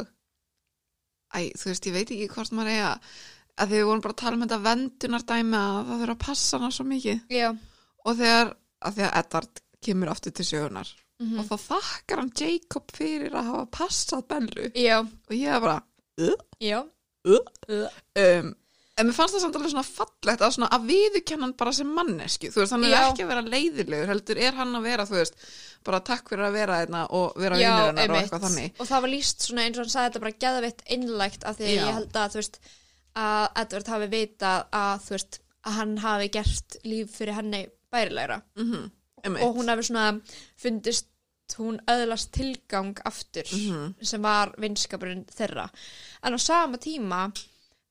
Æ, 1.36 1.50
þú 1.58 1.68
veist, 1.68 1.86
ég 1.88 1.92
veit 1.96 2.10
ekki 2.14 2.28
hvort 2.32 2.52
maður 2.54 2.72
eiga 2.72 2.90
að 3.56 3.72
því 3.72 3.78
við 3.80 3.88
vorum 3.88 4.02
bara 4.04 4.14
að 4.14 4.20
tala 4.20 4.36
um 4.36 4.44
þetta 4.44 4.58
vendunardæmi 4.66 5.58
að 5.58 5.78
það 5.88 6.02
þurfa 6.02 6.14
að 6.14 6.22
passa 6.22 6.60
hana 6.60 6.68
svo 6.76 6.84
mikið. 6.86 7.18
Já, 7.32 7.48
og 8.06 8.18
þegar, 8.20 8.52
að 8.86 8.96
því 8.96 9.04
að 9.06 9.16
Edvard 9.20 9.60
kemur 9.86 10.12
aftur 10.12 10.34
til 10.36 10.46
sögunar 10.46 10.92
mm 11.20 11.38
og 11.40 11.48
þá 11.48 11.56
þakkar 11.62 12.20
hann 12.20 12.32
Jacob 12.36 12.92
fyrir 12.92 13.34
að 13.36 13.50
hafa 13.50 13.66
passað 13.72 14.26
Bellu 14.32 14.70
já, 14.76 14.98
og 15.00 15.32
ég 15.32 15.48
er 15.48 15.62
bara 15.64 15.78
uh, 16.20 16.34
uh. 17.24 17.40
uh. 17.68 17.88
um, 18.20 18.50
en 18.96 19.06
mér 19.10 19.14
fannst 19.16 19.34
það 19.36 19.42
samt 19.44 19.56
alveg 19.58 19.70
svona 19.74 19.86
fallegt 19.86 20.40
að, 20.46 20.52
svona, 20.56 20.68
að 20.72 20.84
viðurkenna 20.90 21.44
hann 21.46 21.54
bara 21.60 21.72
sem 21.76 21.88
mannesku 21.92 22.48
þú 22.52 22.62
veist, 22.62 22.72
hann 22.72 22.84
er 22.88 22.94
Já. 22.94 23.00
ekki 23.10 23.24
að 23.26 23.32
vera 23.32 23.42
leiðilegur 23.54 24.12
heldur 24.12 24.38
er 24.46 24.54
hann 24.56 24.74
að 24.78 24.86
vera, 24.88 25.04
þú 25.10 25.18
veist 25.20 25.34
bara 25.86 26.00
takk 26.00 26.28
fyrir 26.32 26.46
að 26.48 26.56
vera 26.56 26.78
þeirna 26.80 27.02
og 27.18 27.36
vera 27.38 27.58
Já, 27.60 27.66
vinnur 27.68 27.86
hennar 27.86 28.02
og 28.02 28.16
einmitt. 28.16 28.22
eitthvað 28.24 28.46
þannig 28.46 28.80
og 28.80 28.88
það 28.90 29.02
var 29.06 29.12
líst 29.12 29.46
svona 29.46 29.66
eins 29.66 29.76
og 29.78 29.84
hann 29.84 29.92
sagði 29.94 30.08
þetta 30.10 30.22
bara 30.24 30.38
geðveitt 30.46 30.82
innlægt 30.96 31.44
af 31.46 31.56
því 31.60 31.68
Já. 31.68 31.82
ég 31.86 31.98
held 32.00 32.16
að 32.22 32.30
þú 32.36 32.40
veist 32.42 32.58
að 33.16 33.60
Edward 33.62 33.90
hafi 33.94 34.08
vitað 34.16 34.64
að 34.80 35.04
þú 35.06 35.14
veist 35.16 35.38
að 35.66 35.76
hann 35.80 35.92
hafi 36.06 36.28
gert 36.38 36.78
líf 36.84 37.12
fyrir 37.20 37.38
henni 37.40 37.62
bærilegra 37.92 38.40
mm 38.56 38.92
og 39.26 39.56
hún 39.56 39.66
hafi 39.72 39.82
svona 39.88 40.20
fundist 40.60 41.08
hún 41.58 41.78
öðlast 41.90 42.30
tilgang 42.34 42.92
aftur 43.08 43.42
Mhm. 43.50 43.94
sem 44.02 44.22
var 44.22 44.52
vinskapurinn 44.58 45.24
þeirra 45.30 45.68
en 46.22 46.34
á 46.34 46.38
sama 46.38 46.76
tíma 46.78 47.32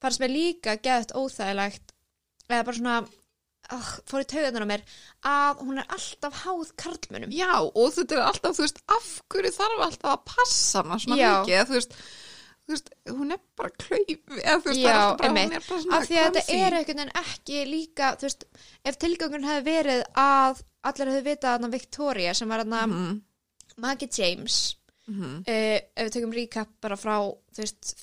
fannst 0.05 0.23
mér 0.23 0.33
líka 0.35 0.75
geðt 0.85 1.13
óþægilegt. 1.17 1.93
Eða 2.49 2.65
bara 2.67 2.77
svona 2.77 2.97
uh, 3.73 3.87
fór 4.09 4.21
í 4.25 4.27
taugarnar 4.29 4.65
á 4.67 4.71
mér 4.73 4.83
að 5.25 5.63
hún 5.65 5.81
er 5.81 5.89
alltaf 5.97 6.43
háð 6.43 6.75
karlmönnum. 6.81 7.33
Já, 7.33 7.55
og 7.65 7.89
þetta 7.95 8.19
er 8.19 8.27
alltaf, 8.29 8.55
þú 8.59 8.67
veist 8.67 8.83
af 8.97 9.09
hverju 9.33 9.51
þarf 9.57 9.83
alltaf 9.89 10.13
að 10.13 10.23
passa 10.35 10.83
hana 10.85 10.99
svona 11.01 11.19
Já. 11.21 11.31
mikið, 11.41 11.65
þú 11.71 11.77
veist 11.79 11.97
þú 12.65 12.73
veist, 12.73 12.87
hún 13.13 13.33
er 13.35 13.41
bara 13.57 13.69
klaufi 13.77 14.15
eða 14.41 14.55
þú 14.61 14.69
veist, 14.71 14.79
Já, 14.81 14.95
bara, 15.19 15.29
hún 15.29 15.37
er 15.43 15.65
bara 15.67 15.81
svona 15.83 15.97
af 15.99 16.07
því 16.09 16.15
að 16.17 16.29
þetta 16.39 16.55
er 16.55 16.77
einhvern 16.79 17.01
veginn 17.01 17.11
ekki 17.21 17.59
líka 17.69 18.07
þú 18.17 18.25
veist, 18.25 18.45
ef 18.89 18.97
tilgangun 19.03 19.45
hefði 19.45 19.65
verið 19.67 20.01
að 20.17 20.63
allir 20.89 21.11
hefði 21.13 21.25
vitað 21.27 21.67
að 21.67 21.75
Victoria 21.75 22.33
sem 22.37 22.49
var 22.49 22.63
hann 22.65 22.73
Mhm, 22.95 23.13
Maggie 23.85 24.09
James 24.17 24.57
mhm, 25.07 25.43
uh, 25.47 25.79
ef 25.95 26.07
við 26.07 26.13
tökum 26.15 26.33
recap 26.35 26.69
bara 26.81 26.97
frá 26.97 27.15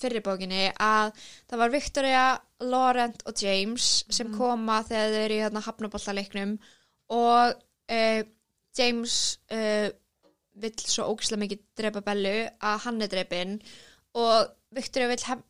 fyrirbókinni 0.01 0.69
að 0.81 1.13
það 1.51 1.59
var 1.63 1.73
Victoria, 1.75 2.25
Laurent 2.63 3.23
og 3.27 3.35
James 3.43 4.05
sem 4.09 4.29
Mhm. 4.29 4.37
koma 4.39 4.83
þegar 4.87 5.11
þau 5.13 5.23
eru 5.25 5.35
í 5.35 5.43
hérna 5.43 5.63
hafnaballaleiknum 5.67 6.59
og 7.11 7.55
uh, 7.91 8.23
James 8.79 9.39
uh, 9.53 9.89
vill 10.55 10.77
svo 10.85 11.09
ógislega 11.13 11.41
mikið 11.43 11.61
drepa 11.77 12.01
Bellu 12.05 12.37
að 12.61 12.79
hann 12.87 13.03
er 13.03 13.09
drepinn 13.09 13.57
og 14.15 14.53
Victoria 14.73 15.09
vill 15.09 15.25
hef, 15.27 15.43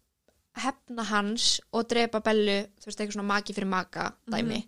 hefna 0.62 1.04
hans 1.10 1.60
og 1.72 1.86
drepa 1.90 2.20
Bellu 2.20 2.58
þú 2.80 2.86
veist, 2.86 3.00
eitthvað 3.00 3.16
svona 3.18 3.28
maki 3.34 3.54
fyrir 3.56 3.70
maka 3.70 4.08
dæmi. 4.30 4.62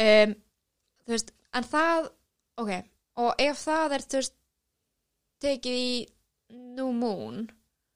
Um, 0.00 0.34
þú 1.06 1.14
veist, 1.16 1.32
en 1.54 1.64
það 1.64 2.10
ok, 2.62 2.70
og 3.20 3.34
ef 3.42 3.64
það 3.66 3.92
er 3.96 4.04
þú 4.06 4.20
veist, 4.20 4.34
tekið 5.42 5.80
í 5.80 5.94
New 6.76 6.92
Moon. 6.96 7.48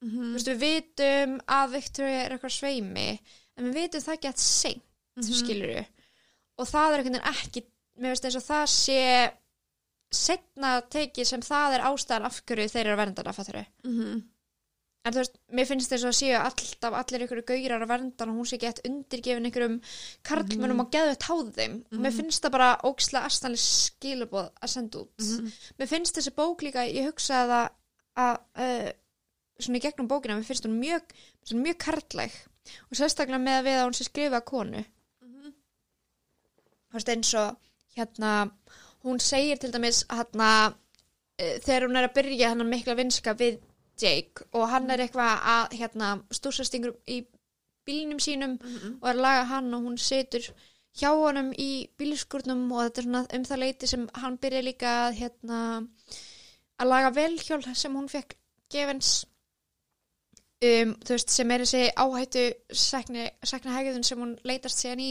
Mhm, 0.05 0.26
þú 0.30 0.32
veist, 0.36 0.51
við 0.51 0.64
vitum 0.64 1.38
að 1.49 1.76
Victoria 1.78 2.24
er 2.24 2.34
eitthvað 2.34 2.57
sveimi 2.59 3.09
en 3.57 3.68
við 3.68 3.78
vitum 3.78 4.05
það 4.05 4.18
ekki 4.18 4.30
að 4.30 4.42
seint 4.45 4.84
mhm. 4.84 5.26
þú 5.28 5.38
skilur 5.38 5.72
og 6.55 6.68
það 6.70 6.90
er 6.90 7.01
einhvern 7.01 7.16
veginn 7.16 7.32
ekki 7.32 7.64
mér 7.95 8.14
veist 8.14 8.28
eins 8.28 8.38
og 8.38 8.45
það 8.45 8.66
sé 8.74 9.01
setna 10.14 10.74
tekið 10.95 11.26
sem 11.26 11.42
það 11.42 11.76
er 11.76 11.86
ástæðan 11.88 12.28
af 12.28 12.40
hverju 12.47 12.70
þeir 12.70 12.84
eru 12.84 12.95
að 12.95 13.01
verndana 13.03 13.34
fattur 13.34 13.61
Mhm, 13.86 14.22
en 15.05 15.12
þú 15.12 15.20
veist, 15.20 15.34
mér 15.52 15.66
finnst 15.68 15.90
þess 15.92 16.07
að 16.09 16.14
séu 16.16 16.36
alltaf 16.40 16.94
allir 16.96 17.24
ykkur 17.26 17.42
gaurar 17.50 17.82
að 17.84 17.90
verndan 17.92 18.30
og 18.32 18.38
hún 18.40 18.48
sé 18.48 18.59
gett 18.62 18.80
undirgefin 18.88 19.48
ykkurum 19.50 19.74
karlmönum 20.24 20.80
og 20.80 20.90
geðu 20.94 21.12
á 21.12 21.34
þeim. 21.59 21.74
Og 21.92 21.98
mér 22.00 22.11
Mhm. 22.12 22.16
finnst 22.18 22.42
það 22.44 22.50
bara 22.57 22.70
ókslega 22.84 23.24
astanlega 23.28 23.66
skilabóð 23.68 24.50
að 24.62 24.68
senda 24.74 24.98
út. 24.98 25.11
Mhm, 25.20 25.52
mér 25.78 25.88
finnst 25.88 26.14
þessi 26.16 26.32
bók 26.34 26.62
líka, 26.62 26.86
ég 26.88 27.05
hugsaði 27.11 27.48
það 27.52 27.70
að 28.16 28.38
uh, 28.57 28.92
svona 29.61 29.78
í 29.78 29.80
gegnum 29.84 30.09
bókina, 30.09 30.36
mér 30.38 30.44
finnst 30.48 30.64
hún 30.64 30.80
mjög 30.80 31.02
mjög 31.52 31.78
karlæg 31.78 32.32
og 32.90 32.96
sérstaklega 32.96 33.38
með 33.44 33.59
að 33.61 33.64
við 33.68 33.76
að 33.76 33.84
hún 33.84 33.94
sé 33.98 34.05
skrifa 34.09 34.40
konu. 34.40 34.84
Mhm, 35.22 35.52
þú 36.88 36.94
veist 36.96 37.09
eins 37.12 37.34
og 37.34 37.57
hérna, 37.96 38.50
hún 39.05 39.20
segir 39.20 39.59
til 39.61 39.70
dæmis 39.70 40.05
hérna, 40.09 40.72
uh, 40.72 41.59
þegar 41.61 41.82
hún 41.88 41.96
er 42.00 42.09
að 42.09 42.14
byrja 42.14 42.48
hennar 42.48 42.66
mikla 42.72 42.94
vinska 42.96 43.34
við 43.36 43.61
Jake 44.01 44.47
og 44.53 44.68
hann 44.72 44.90
er 44.90 45.05
eitthvað 45.05 45.49
að 45.55 45.76
hérna, 45.80 46.11
stúrsastingur 46.34 46.95
í 47.07 47.20
bílnum 47.84 48.20
sínum 48.22 48.57
mhm, 48.59 48.97
og 49.01 49.09
er 49.11 49.18
að 49.18 49.24
laga 49.26 49.45
hann 49.51 49.74
og 49.76 49.84
hún 49.88 49.99
situr 50.01 50.47
hjá 50.95 51.11
honum 51.11 51.51
í 51.59 51.86
bílskurnum 51.99 52.64
og 52.72 52.86
þetta 52.86 53.01
er 53.01 53.07
svona 53.09 53.22
um 53.38 53.47
það 53.51 53.62
leiti 53.64 53.90
sem 53.90 54.09
hann 54.22 54.40
byrja 54.42 54.64
líka 54.64 54.97
að 55.05 55.20
hérna 55.20 55.61
að 56.80 56.90
laga 56.90 57.14
velhjól 57.14 57.62
sem 57.74 57.95
hún 57.95 58.11
fekk 58.11 58.36
gefins. 58.72 59.24
Um, 60.64 60.95
þú 61.05 61.16
veist, 61.16 61.32
sem 61.34 61.51
er 61.51 61.64
þessi 61.64 61.80
áhættu 62.01 62.45
sekna 62.72 63.74
hegðun 63.74 64.07
sem 64.07 64.20
hún 64.22 64.36
leitast 64.49 64.80
síðan 64.80 65.03
í 65.03 65.11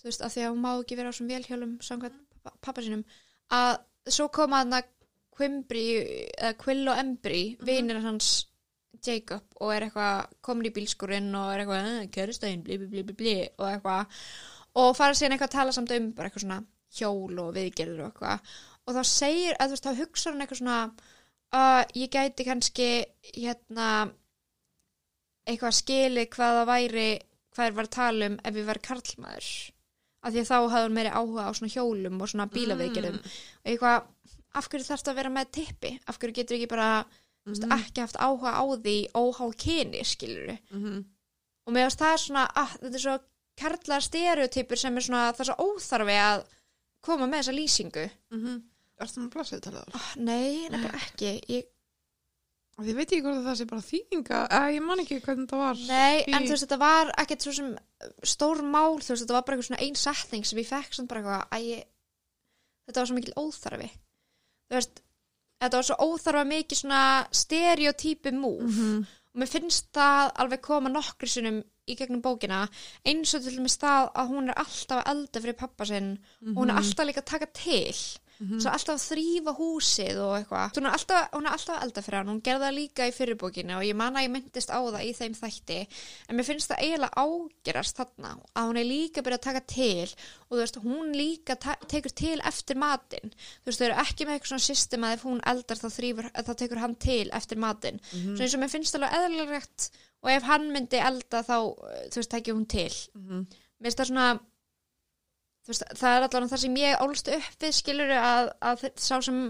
þú 0.00 0.06
veist, 0.08 0.22
af 0.22 0.32
því 0.32 0.44
að 0.46 0.52
hún 0.54 0.62
má 0.62 0.70
ekki 0.78 0.96
vera 0.96 1.10
á 1.12 1.16
svona 1.16 1.34
velhjólum 1.34 1.74
samkvæmt 1.84 2.16
pappa, 2.30 2.54
pappa 2.64 2.84
sínum 2.86 3.02
að 3.52 3.74
svo 4.16 4.28
koma 4.32 4.62
hann 4.62 4.78
að 4.78 4.88
Quimbri, 5.36 5.86
eða 6.32 6.56
Quill 6.60 6.84
og 6.88 7.00
Embry 7.00 7.40
vinir 7.66 8.00
hans 8.04 8.46
Jacob 9.04 9.58
og 9.60 9.72
er 9.74 9.86
eitthvað 9.86 10.30
komin 10.44 10.70
í 10.70 10.74
bílskurinn 10.74 11.28
og 11.36 11.50
er 11.52 11.62
eitthvað, 11.62 11.90
"Eh, 11.90 12.06
kæristæðin, 12.14 12.62
bli, 12.64 12.78
bli, 12.78 12.88
bli, 12.88 13.02
bli, 13.02 13.14
bli 13.14 13.36
og 13.58 13.66
eitthvað. 13.68 14.06
Og 14.76 14.96
fara 14.96 15.12
síðan 15.12 15.36
eitthvað 15.36 15.50
að 15.50 15.58
tala 15.58 15.72
samt 15.72 15.92
um 15.92 16.12
bara 16.12 16.28
eitthvað 16.28 16.44
svona 16.46 16.64
hjól 16.96 17.38
og 17.44 17.54
viðgerður 17.54 18.00
og 18.04 18.10
eitthvað. 18.10 18.56
Og 18.86 18.94
þá 18.94 19.02
segir, 19.04 19.54
eða 19.54 19.66
þú 19.66 19.76
veist, 19.76 19.86
þá 19.86 20.00
hugsa 20.00 20.30
hann 20.30 20.40
eitthvað 20.40 20.60
svona 20.62 20.80
uh, 21.52 21.82
ég 21.94 22.10
gæti 22.10 22.46
kannski 22.46 22.90
hérna 23.36 23.88
eitthvað 25.46 25.78
skili 25.78 26.26
hvað 26.26 26.60
það 26.60 26.70
væri 26.72 27.08
hvað 27.54 27.66
er 27.70 27.76
var 27.76 27.88
að 27.88 27.96
tala 27.96 28.28
um 28.30 28.36
ef 28.44 28.58
ég 28.60 28.68
var 28.68 28.82
karlmaður. 28.84 29.50
Af 30.26 30.32
því 30.32 30.42
að 30.42 30.48
þá 30.50 30.56
hafði 30.56 30.82
hann 30.82 30.96
meiri 30.96 31.14
áhuga 31.14 31.46
á 31.46 31.50
svona 31.56 31.72
hjólum 31.72 32.20
og 32.20 32.30
svona 32.32 32.48
bílaviðgerðum. 32.52 33.20
Mm. 33.20 33.36
og 33.62 33.70
eitthvað, 33.70 34.08
af 34.60 34.68
hverju 34.72 34.86
þarfst 34.88 35.10
að 35.12 35.18
vera 35.20 35.32
með 35.36 35.50
tippi? 35.58 35.92
Af 36.08 36.18
hverju 36.20 36.36
getur 36.40 36.56
ekki 36.58 36.70
bara 36.72 36.90
mm 37.46 37.52
mhm, 37.52 37.72
ekki 37.76 38.02
haft 38.02 38.16
áhuga 38.18 38.56
á 38.58 38.64
því 38.82 38.96
óhá 39.14 39.44
kyni 39.54 40.00
skilur 40.02 40.48
mhm, 40.74 40.96
og 41.66 41.74
mér 41.76 41.84
finnst 41.86 42.00
það 42.02 42.14
er 42.16 42.22
svona 42.24 42.46
að 42.58 42.72
þetta 42.80 42.98
er 42.98 43.04
svo 43.04 43.16
karlar 43.56 44.02
stereotypur 44.02 44.80
sem 44.80 44.96
er 44.98 45.04
svona 45.06 45.20
það 45.32 45.44
er 45.44 45.48
svo 45.52 45.68
óþarfi 45.68 46.16
að 46.24 46.42
koma 47.06 47.28
með 47.30 47.38
þessa 47.44 47.54
lýsingu. 47.54 48.06
Mhm. 48.34 48.56
Ertu 48.96 49.20
með 49.22 49.30
blassið 49.36 49.60
til 49.62 49.72
það? 49.76 49.94
oh, 49.94 50.10
nei, 50.26 50.68
nefnilega 50.72 51.00
ekki. 51.04 51.32
Ég, 51.54 51.66
Ég 52.84 52.92
veit 52.98 53.06
ekki 53.08 53.22
hvort 53.24 53.38
að 53.40 53.46
það 53.46 53.54
sé 53.60 53.64
bara 53.70 53.84
þýðinga 53.86 54.38
eða 54.52 54.72
ég 54.74 54.82
man 54.84 55.00
ekki 55.00 55.16
hvernig 55.24 55.46
það 55.48 55.60
var 55.62 55.78
nei, 55.88 56.24
en 56.28 56.42
í- 56.42 56.48
þú 56.48 56.52
veist 56.52 56.64
þetta 56.66 56.78
var 56.82 57.12
ekkert 57.22 57.46
svo 57.46 57.52
sem 57.56 57.70
stór 58.34 58.60
mál, 58.66 58.98
þú 59.00 59.14
veist 59.14 59.22
þetta 59.24 59.36
var 59.38 59.44
bara 59.46 59.56
eitthvað 59.56 59.68
svona 59.70 59.84
ein 59.86 59.96
setning 59.96 60.44
sem 60.44 60.58
ég 60.60 60.68
fekk 60.68 60.92
svona 60.98 61.08
bara 61.08 61.22
eitthvað 61.22 61.54
að 61.56 61.64
ég, 61.70 61.86
þetta 62.84 63.00
var 63.00 63.08
svo 63.08 63.16
mikil 63.16 63.36
óþarfi 63.40 63.88
þú 64.70 64.78
veist 64.78 65.02
þetta 65.60 65.78
var 65.80 65.86
svo 65.88 65.96
óþarfa 66.06 66.44
mikið 66.50 66.78
svona 66.82 67.02
stereotypu 67.32 68.32
múf 68.36 68.60
Mhm, 68.66 69.06
og 69.34 69.40
mér 69.42 69.50
finnst 69.52 69.88
það 69.92 70.32
alveg 70.42 70.60
koma 70.64 70.88
nokkri 70.92 71.28
sinnum 71.28 71.62
í 71.86 71.94
gegnum 71.96 72.22
bókina 72.22 72.68
eins 73.06 73.34
og 73.36 73.42
til 73.44 73.56
dæmis 73.56 73.76
það 73.78 74.10
að 74.14 74.30
hún 74.32 74.48
er 74.50 74.58
alltaf 74.62 75.02
að 75.04 75.10
elda 75.12 75.40
fyrir 75.44 75.58
pappa 75.60 75.84
sinn 75.86 76.18
og 76.42 76.54
hún 76.62 76.70
er 76.70 76.76
alltaf 76.80 77.06
líka 77.06 77.20
að 77.22 77.30
taka 77.32 77.46
til 77.52 77.94
mhm, 78.38 78.60
svo 78.60 78.72
alltaf 78.72 79.02
þrýfa 79.02 79.54
húsið 79.56 80.20
og 80.22 80.32
eitthvað. 80.38 80.76
Hún 80.76 80.88
er 80.88 80.96
alltaf, 80.96 81.28
hún 81.32 81.46
er 81.46 81.56
alltaf 81.56 81.76
að 81.76 81.84
elda 81.86 82.02
fyrir 82.06 82.18
hann 82.20 82.30
hún 82.32 82.40
gerði 82.46 82.66
það 82.66 82.76
líka 82.76 83.08
í 83.08 83.14
fyrirbókinu 83.16 83.76
og 83.76 83.84
ég 83.86 83.98
man 83.98 84.16
að 84.16 84.26
ég 84.26 84.32
myndist 84.34 84.72
á 84.72 84.78
það 84.78 85.04
í 85.06 85.12
þeim 85.18 85.36
þætti. 85.40 85.78
En 86.28 86.38
mér 86.38 86.48
finnst 86.48 86.72
það 86.72 86.82
eiginlega 86.86 87.24
ágerast 87.26 88.00
þarna 88.00 88.32
að 88.54 88.70
hún 88.70 88.80
er 88.80 88.88
líka 88.90 89.24
byrjað 89.26 89.40
að 89.40 89.46
taka 89.48 89.62
til 89.74 90.08
og 90.46 90.56
þú 90.56 90.60
veist, 90.62 90.80
hún 90.86 91.12
líka 91.16 91.56
tekur 91.86 92.16
til 92.22 92.40
eftir 92.52 92.80
matinn. 92.80 93.32
Þú 93.62 93.70
veist, 93.70 93.80
þau 93.80 93.86
eru 93.90 94.00
ekki 94.06 94.26
með 94.26 94.36
eitthvað 94.38 94.52
svona 94.54 94.66
system 94.66 95.06
að 95.06 95.16
ef 95.16 95.24
hún 95.26 95.40
eldar 95.52 95.80
þá 95.80 95.88
þrýfur, 95.96 96.30
þá 96.32 96.52
tekur 96.62 96.82
hann 96.82 96.98
til 97.06 97.30
eftir 97.32 97.58
matinn. 97.62 98.00
Mhm, 98.12 98.36
svo 98.36 98.46
eins 98.46 98.54
og 98.54 98.62
mér 98.62 98.72
finnst 98.72 98.98
alveg 98.98 99.16
eðlilegt 99.20 99.88
og 100.22 100.30
ef 100.32 100.42
hann 100.48 100.68
myndi 100.74 101.00
elda 101.02 101.42
þá 101.46 101.56
þú 102.10 102.20
veist, 102.20 102.30
tekja 102.30 102.54
hún 102.54 102.68
til. 102.68 102.92
Mhm, 103.14 103.46
mér 103.80 103.90
finnst 103.90 104.00
það 104.00 104.10
svona 104.12 104.28
veist, 105.68 105.86
það 105.98 106.12
er 106.12 106.26
allavega 106.26 106.52
það 106.52 106.62
sem 106.64 106.78
ég 106.82 107.02
ólst 107.04 107.32
upp 107.36 107.64
við 107.64 107.74
skilur 107.76 108.12
að, 108.18 108.52
að 108.70 108.86
sá 108.96 109.16
sem 109.24 109.40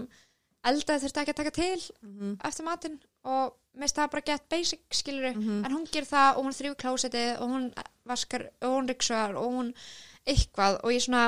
eldaði 0.67 1.03
þurfti 1.03 1.21
ekki 1.23 1.33
að 1.33 1.39
taka 1.41 1.55
til 1.55 1.81
mhm, 2.01 2.35
eftir 2.49 2.67
matinn 2.67 2.99
og 3.27 3.57
finnst 3.77 3.99
það 3.99 4.11
bara 4.15 4.27
get 4.31 4.47
basic 4.49 4.97
skilur 4.99 5.29
mhm. 5.35 5.59
en 5.65 5.75
hún 5.75 5.85
ger 5.91 6.07
það 6.09 6.39
og 6.39 6.47
hún 6.47 6.57
þrýfur 6.57 6.79
klósettið 6.83 7.43
og 7.43 7.53
hún 7.53 7.67
vaskar 8.07 8.47
og 8.61 8.73
hún 8.73 8.89
ryksuar 8.91 9.37
og 9.37 9.53
hún 9.53 9.69
eitthvað 10.27 10.81
og 10.83 10.95
ég 10.95 11.05
svona 11.05 11.27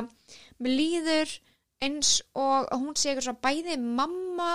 mér 0.59 0.75
líður 0.75 1.35
eins 1.85 2.17
og 2.35 2.67
hún 2.73 2.97
sé 2.97 3.11
eitthvað 3.11 3.29
svona 3.29 3.45
bæði 3.45 3.77
mamma 3.79 4.49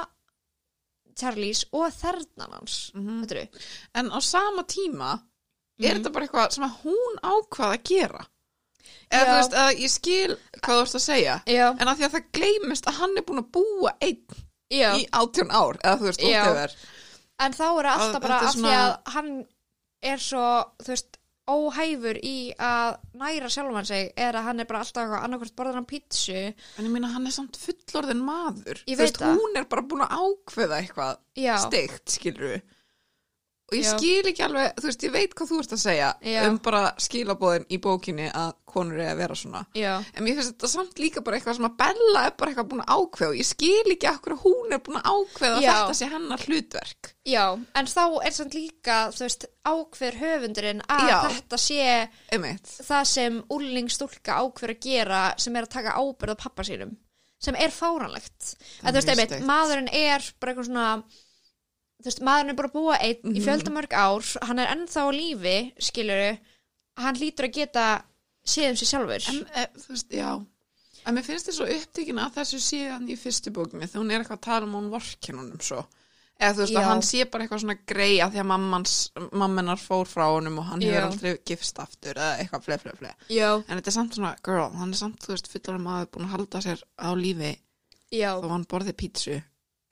Charlies 1.15 1.63
og 1.71 1.93
þernan 1.95 2.57
hans 2.59 2.91
mhm. 2.97 3.23
Þetta 3.23 3.47
En 3.95 4.11
á 4.11 4.19
sama 4.19 4.65
tíma 4.67 5.13
er 5.15 5.95
Mhm. 5.95 6.03
þetta 6.03 6.13
bara 6.13 6.27
eitthvað 6.27 6.53
sem 6.53 6.65
hún 6.83 7.21
ákvað 7.23 7.75
að 7.75 7.85
gera 7.91 8.27
eða 9.11 9.25
þú 9.31 9.37
veist, 9.39 9.57
að 9.65 9.83
ég 9.85 9.93
skil 9.95 10.37
hvað 10.61 10.77
þú 10.77 10.83
ert 10.87 10.99
að 11.01 11.05
segja 11.07 11.37
Já, 11.47 11.67
en 11.79 11.89
að 11.89 11.97
því 12.01 12.07
að 12.09 12.15
það 12.17 12.29
gleymist 12.39 12.87
að 12.91 12.99
hann 13.01 13.17
er 13.21 13.27
búin 13.29 13.43
að 13.45 13.51
búa 13.59 13.93
einn 14.01 14.23
já. 14.71 14.89
í 14.99 15.05
átjón 15.13 15.51
ár 15.55 15.81
eða 15.83 15.99
þú 16.01 16.09
veist, 16.11 16.23
Já. 16.25 16.41
whatever 16.45 16.77
En 17.45 17.53
þá 17.53 17.65
er 17.67 17.85
það 17.85 17.91
Að 17.91 18.03
alltaf 18.07 18.23
bara 18.23 18.39
þetta 18.39 18.45
er 18.45 18.49
af 18.49 18.55
því 18.55 18.61
svona- 18.61 18.81
að 18.87 19.13
hann 19.17 19.31
er 20.15 20.19
svo, 20.23 20.47
þú 20.85 20.93
veist, 20.95 21.17
óhæfur 21.45 22.19
í 22.25 22.37
að 22.57 22.95
næra 23.21 23.49
sjálfan 23.53 23.85
sig 23.89 24.13
er 24.17 24.33
að 24.39 24.45
hann 24.47 24.61
er 24.63 24.65
bara 24.71 24.79
alltaf 24.81 25.03
eitthvað 25.03 25.25
annarkvort 25.27 25.57
borðar 25.59 25.75
hann 25.77 25.85
pítsu 25.91 26.37
en 26.55 26.87
ég 26.87 26.89
meina 26.95 27.11
hann 27.13 27.27
er 27.29 27.35
samt 27.37 27.59
fullorðin 27.61 28.23
maður 28.25 28.81
Ég 28.89 28.97
þú 28.97 29.03
veit 29.03 29.19
það. 29.21 29.35
hún 29.43 29.59
er 29.61 29.67
bara 29.69 29.83
búin 29.91 30.07
að 30.07 30.15
ákveða 30.25 30.79
eitthvað 30.81 31.19
Já, 31.37 31.57
steikt, 31.67 32.07
skilur 32.15 32.55
og 32.55 33.77
ég 33.77 33.85
Já. 33.85 33.93
skil 33.99 34.31
ekki 34.31 34.45
alveg, 34.47 34.73
þú 34.79 34.89
veist, 34.89 35.05
ég 35.05 35.13
veit 35.19 35.35
hvað 35.37 35.51
þú 35.53 35.59
ert 35.65 35.77
að 35.77 35.83
segja 35.85 36.09
Já. 36.33 36.41
um 36.49 36.59
bara 36.65 36.83
skilabóðin 37.01 37.67
í 37.69 37.79
bókinni 37.91 38.31
að 38.33 38.53
konur 38.75 38.99
er 39.01 39.13
að 39.13 39.21
vera 39.23 39.37
svona 39.39 39.63
já, 39.79 39.93
en 40.15 40.25
mér 40.27 40.37
finnst 40.39 40.53
þetta 40.55 40.71
samt 40.75 40.99
líka 41.03 41.23
bara 41.25 41.39
eitthvað 41.39 41.57
sem 41.59 41.67
að 41.69 41.77
Bella 41.81 42.23
er 42.29 42.35
bara 42.39 42.51
eitthvað 42.53 42.69
búin 42.73 42.83
að 42.85 42.93
ákveða 42.99 43.31
og 43.33 43.39
ég 43.41 43.49
skil 43.49 43.95
ekki 43.95 44.11
akkur 44.11 44.35
að 44.37 44.43
hún 44.45 44.75
er 44.77 44.83
búin 44.87 44.99
að 45.01 45.09
ákveða 45.15 45.63
Já. 45.65 45.73
þetta 45.79 45.97
sé 46.01 46.09
hennar 46.15 46.45
hlutverk 46.49 47.11
já 47.35 47.45
En 47.81 47.87
þá 47.95 48.03
er 48.29 48.37
samt 48.37 48.55
líka, 48.59 48.99
veist, 49.19 49.47
ákveður 49.65 50.21
höfundurinn 50.25 50.83
að 50.89 51.09
Já. 51.09 51.19
þetta 51.39 51.61
sé 51.65 51.81
einmitt 52.35 52.75
það 52.91 53.05
sem 53.15 53.41
úlingstúlka 53.59 54.39
ákveður 54.45 54.75
að 54.77 54.83
gera 54.91 55.23
sem 55.39 55.57
er 55.57 55.67
að 55.69 55.75
taka 55.79 55.97
ábyrð 55.99 56.35
á 56.37 56.43
pappa 56.45 56.67
sínum 56.67 56.97
sem 57.45 57.57
er 57.61 57.71
fáranlegt 57.75 58.55
en 58.83 58.89
þú 58.89 58.97
veist, 58.97 59.07
mjög 59.09 59.15
einmitt, 59.15 59.33
steikt. 59.35 59.47
maðurinn 59.49 59.91
er 59.93 60.23
bara 60.41 60.53
eitthvað 60.55 60.69
svona 60.71 60.89
þú 61.05 62.09
veist, 62.09 62.23
maðurinn 62.25 62.53
er 62.53 62.57
bara 62.59 62.69
að 62.71 62.77
búa 62.79 62.97
einn 63.01 63.31
í 63.35 63.39
Mhm. 63.39 63.45
fjöldamörg 63.47 63.93
ár, 63.97 64.25
hann 64.49 64.59
er 64.59 64.71
ennþá 64.75 65.01
á 65.05 65.11
lífi 65.15 65.57
skiluru, 65.81 66.31
hann 66.99 67.17
hlýtur 67.17 67.49
að 67.49 67.55
geta 67.59 67.85
séð 68.45 68.71
um 68.73 68.79
sig 68.81 68.91
sjálfur? 68.91 69.29
En 69.33 69.43
e, 69.49 69.67
þú 69.81 69.95
veist, 69.95 70.17
en 71.05 71.17
mér 71.17 71.27
finnst 71.27 71.51
þið 71.51 71.59
svo 71.59 71.69
upptíkin 71.75 72.23
að 72.23 72.39
þessu 72.39 72.63
síðan 72.65 73.11
í 73.13 73.19
fyrstu 73.21 73.53
bókinu 73.55 73.87
þegar 73.87 74.03
hún 74.03 74.15
er 74.15 74.25
eitthvað 74.25 74.41
að 74.41 74.49
tala 74.49 74.69
um 74.69 74.79
hún 74.79 74.91
vorkinunum 74.93 75.63
svo. 75.65 75.85
Eða 76.35 76.55
þú 76.57 76.63
veist 76.65 76.75
Já. 76.75 76.79
að 76.81 76.89
hann 76.91 77.05
sé 77.07 77.25
bara 77.31 77.45
eitthvað 77.45 77.61
svona 77.63 77.77
grei 77.87 78.13
að 78.19 78.33
því 78.35 78.41
að 78.43 78.49
mammans, 78.51 78.95
mammenar 79.39 79.79
fór 79.79 80.09
frá 80.11 80.25
honum 80.33 80.59
og 80.61 80.67
hann 80.73 80.83
Já. 80.83 80.89
hefur 80.91 81.07
aldrei 81.13 81.37
gifst 81.47 81.79
aftur 81.79 82.19
eða 82.19 82.41
eitthvað 82.43 82.65
fle, 82.67 82.79
fle, 82.83 82.95
fle 82.99 83.13
já, 83.31 83.51
en 83.55 83.79
þetta 83.79 83.93
er 83.93 83.97
samt 83.97 84.19
svona, 84.19 84.33
girl, 84.49 84.67
hann 84.81 84.91
er 84.91 84.99
samt, 84.99 85.21
þú 85.23 85.35
veist, 85.37 85.51
fullanum 85.53 85.87
maður 85.87 86.11
búin 86.17 86.27
að 86.27 86.35
halda 86.35 86.63
sér 86.65 86.83
á 86.99 87.09
lífi. 87.15 87.53
Já, 88.15 88.31
þó 88.43 88.49
hann 88.51 88.67
borði 88.75 88.97
pítsu. 88.99 89.39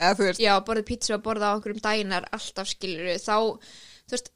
Eða 0.03 0.17
þú 0.19 0.27
veist, 0.27 0.43
já, 0.43 0.53
borðið 0.67 0.87
pítsu 0.91 1.15
og 1.15 1.23
borða 1.23 1.53
á 1.53 1.55
einhverjum 1.55 1.83
dænar 1.85 2.27
alltaf 2.35 2.71
skiluru, 2.73 3.15
þá 3.23 3.37
þú 3.39 4.17
veist, 4.17 4.31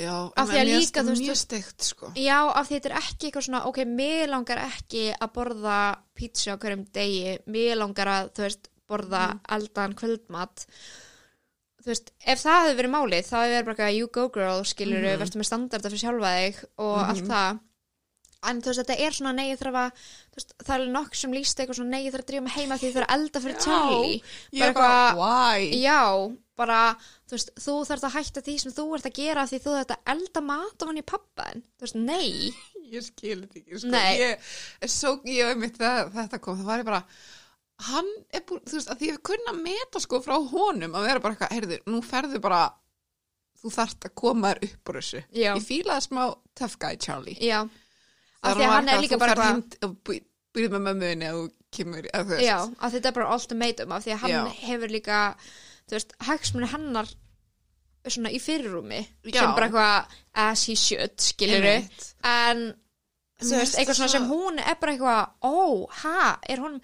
já, 0.00 0.14
Af 0.36 0.48
því 0.50 0.58
að 0.60 0.68
líka, 0.70 1.02
þú 1.04 1.12
veist, 1.14 1.22
mjög 1.26 1.38
steikt, 1.42 1.82
sko 1.90 2.12
já, 2.16 2.38
af 2.54 2.66
því 2.68 2.74
þetta 2.78 2.90
er 2.90 2.96
ekki 3.02 3.28
eitthvað 3.30 3.46
svona, 3.48 3.62
ok, 3.70 3.78
mér 3.86 4.28
langar 4.32 4.58
ekki 4.64 5.04
að 5.20 5.32
borða 5.36 5.78
pítsu 6.16 6.50
á 6.52 6.56
hverjum 6.56 6.84
degi 6.92 7.38
mér 7.46 7.76
langar 7.80 8.06
að, 8.16 8.32
þú 8.34 8.46
veist, 8.48 8.68
borða 8.90 9.24
Mhm. 9.30 9.40
eldan 9.56 9.94
kvöldmat 9.94 10.66
þú 11.80 11.86
veist, 11.94 12.10
ef 12.26 12.42
það 12.44 12.58
hefði 12.60 12.76
verið 12.80 12.92
málið 12.94 13.28
þá 13.30 13.36
hefði 13.40 13.56
verið 13.56 13.66
bara 13.76 13.90
you 13.94 14.06
go 14.12 14.28
girl, 14.28 14.64
skilur 14.64 15.00
Mhm. 15.00 15.18
verður 15.22 15.40
með 15.40 15.48
standarda 15.50 15.90
fyrir 15.90 16.04
sjálfa 16.04 16.32
þig 16.36 16.64
og 16.78 16.98
Mhm. 16.98 17.08
allt 17.10 17.26
það 17.30 17.60
en 18.48 18.60
þú 18.62 18.70
veist, 18.70 18.80
þetta 18.82 19.06
er 19.06 19.16
svona 19.16 19.46
ég 19.48 19.58
þarf 19.60 19.78
að 19.80 20.04
þú 20.04 20.38
veist, 20.40 20.54
það 20.64 20.74
er 20.76 20.92
nokk 20.94 21.16
sem 21.20 21.34
líst 21.36 21.60
eitthvað 21.60 21.80
svona 21.80 22.00
ég 22.00 22.14
þarf 22.14 22.24
að 22.24 22.30
drífa 22.30 22.44
mig 22.46 22.54
heima 22.56 22.78
því 22.80 22.88
ég 22.88 22.94
þarf 22.96 23.08
að 23.10 23.16
elda 23.16 23.42
fyrir. 23.44 23.58
Charlie 23.64 24.20
ég 24.60 24.76
bara 24.76 25.00
why? 25.18 25.66
já, 25.80 26.00
bara 26.60 26.78
þú 27.28 27.36
veist, 27.36 27.52
þú 27.60 27.74
þarf 27.90 28.06
að 28.08 28.16
hætta 28.16 28.44
því 28.46 28.54
sem 28.62 28.76
þú 28.76 28.86
ert 28.96 29.10
að 29.10 29.18
gera 29.20 29.46
því 29.50 29.60
þú 29.64 29.74
þarf 29.76 29.96
að 29.96 30.14
elda 30.14 30.44
mat 30.50 30.80
á 30.80 30.88
hann 30.88 31.02
í 31.02 31.06
pappaðin 31.12 31.66
þú 31.66 31.86
veist, 31.86 32.00
nei 32.00 32.54
ég 32.94 33.04
skil 33.06 33.36
þetta 33.44 33.60
ekki 33.60 33.82
sko. 33.84 33.92
Nei. 33.92 34.14
ég 34.18 34.90
svo, 34.90 35.14
ég 35.28 35.52
hef 35.52 35.60
mitt 35.60 35.76
þegar 35.78 36.10
þetta 36.16 36.40
kom, 36.42 36.58
það 36.58 36.72
var 36.72 36.82
ég 36.82 36.90
bara 36.90 37.04
hann 37.90 38.08
er 38.36 38.42
búin, 38.48 38.64
þú 38.68 38.76
veist, 38.76 38.90
að 38.92 39.00
því 39.00 39.12
hef 39.14 39.22
kunna 39.30 39.54
meta 39.56 40.02
sko 40.02 40.20
frá 40.24 40.34
honum 40.50 40.96
að 40.98 41.06
vera 41.08 41.22
bara 41.22 41.36
eitthvað, 41.36 41.54
heyrðu, 41.56 41.78
nú 41.92 42.00
ferðu 42.04 42.40
bara 42.44 42.64
þú 43.60 43.72
þarft 43.74 44.08
að 44.08 44.16
koma 44.20 44.50
þér 44.54 44.66
upp 44.66 44.90
úr 44.92 44.98
þessu 45.00 45.22
Já. 45.36 45.52
ég 45.52 45.64
fílaði 45.64 46.04
smá 46.08 46.22
tough 46.56 46.76
guy 46.80 46.98
Charlie 47.00 47.36
já, 47.40 47.60
Því 48.40 48.64
að 48.64 48.70
hann 48.72 48.88
er 48.88 49.00
líka 49.04 49.18
bara 49.20 49.34
bý- 50.08 50.24
býrð 50.54 50.72
með 50.74 50.84
mömmuðinni 50.86 51.26
að 51.28 51.38
þú 51.40 51.48
kemur, 51.76 52.06
að 52.16 52.30
Já, 52.42 52.56
að 52.80 52.94
þetta 52.96 53.10
er 53.10 53.16
bara 53.18 53.34
ultimatum 53.34 53.92
af 53.92 54.04
því 54.06 54.14
að 54.14 54.22
hann 54.24 54.30
Já. 54.30 54.44
hefur 54.64 54.88
líka 54.94 55.18
þú 55.90 55.96
veist, 55.98 56.14
hagsmunni 56.26 56.70
hennar 56.72 57.10
svona 58.08 58.32
í 58.32 58.40
fyrirrúmi 58.40 59.00
Já. 59.28 59.40
sem 59.42 59.52
bara 59.54 59.68
eitthvað 59.68 60.16
as 60.34 60.64
he 60.66 60.74
should, 60.74 61.18
Einmitt. 61.44 62.14
en 62.24 62.64
þú 63.42 63.60
veist, 63.60 63.76
eitthvað 63.78 63.98
svona 64.00 64.14
sem 64.16 64.26
hún 64.30 64.58
er 64.64 64.74
bara 64.80 64.94
eitthvað 64.96 65.30
ó, 65.44 65.86
ha, 66.02 66.38
er 66.48 66.58
hún 66.64 66.80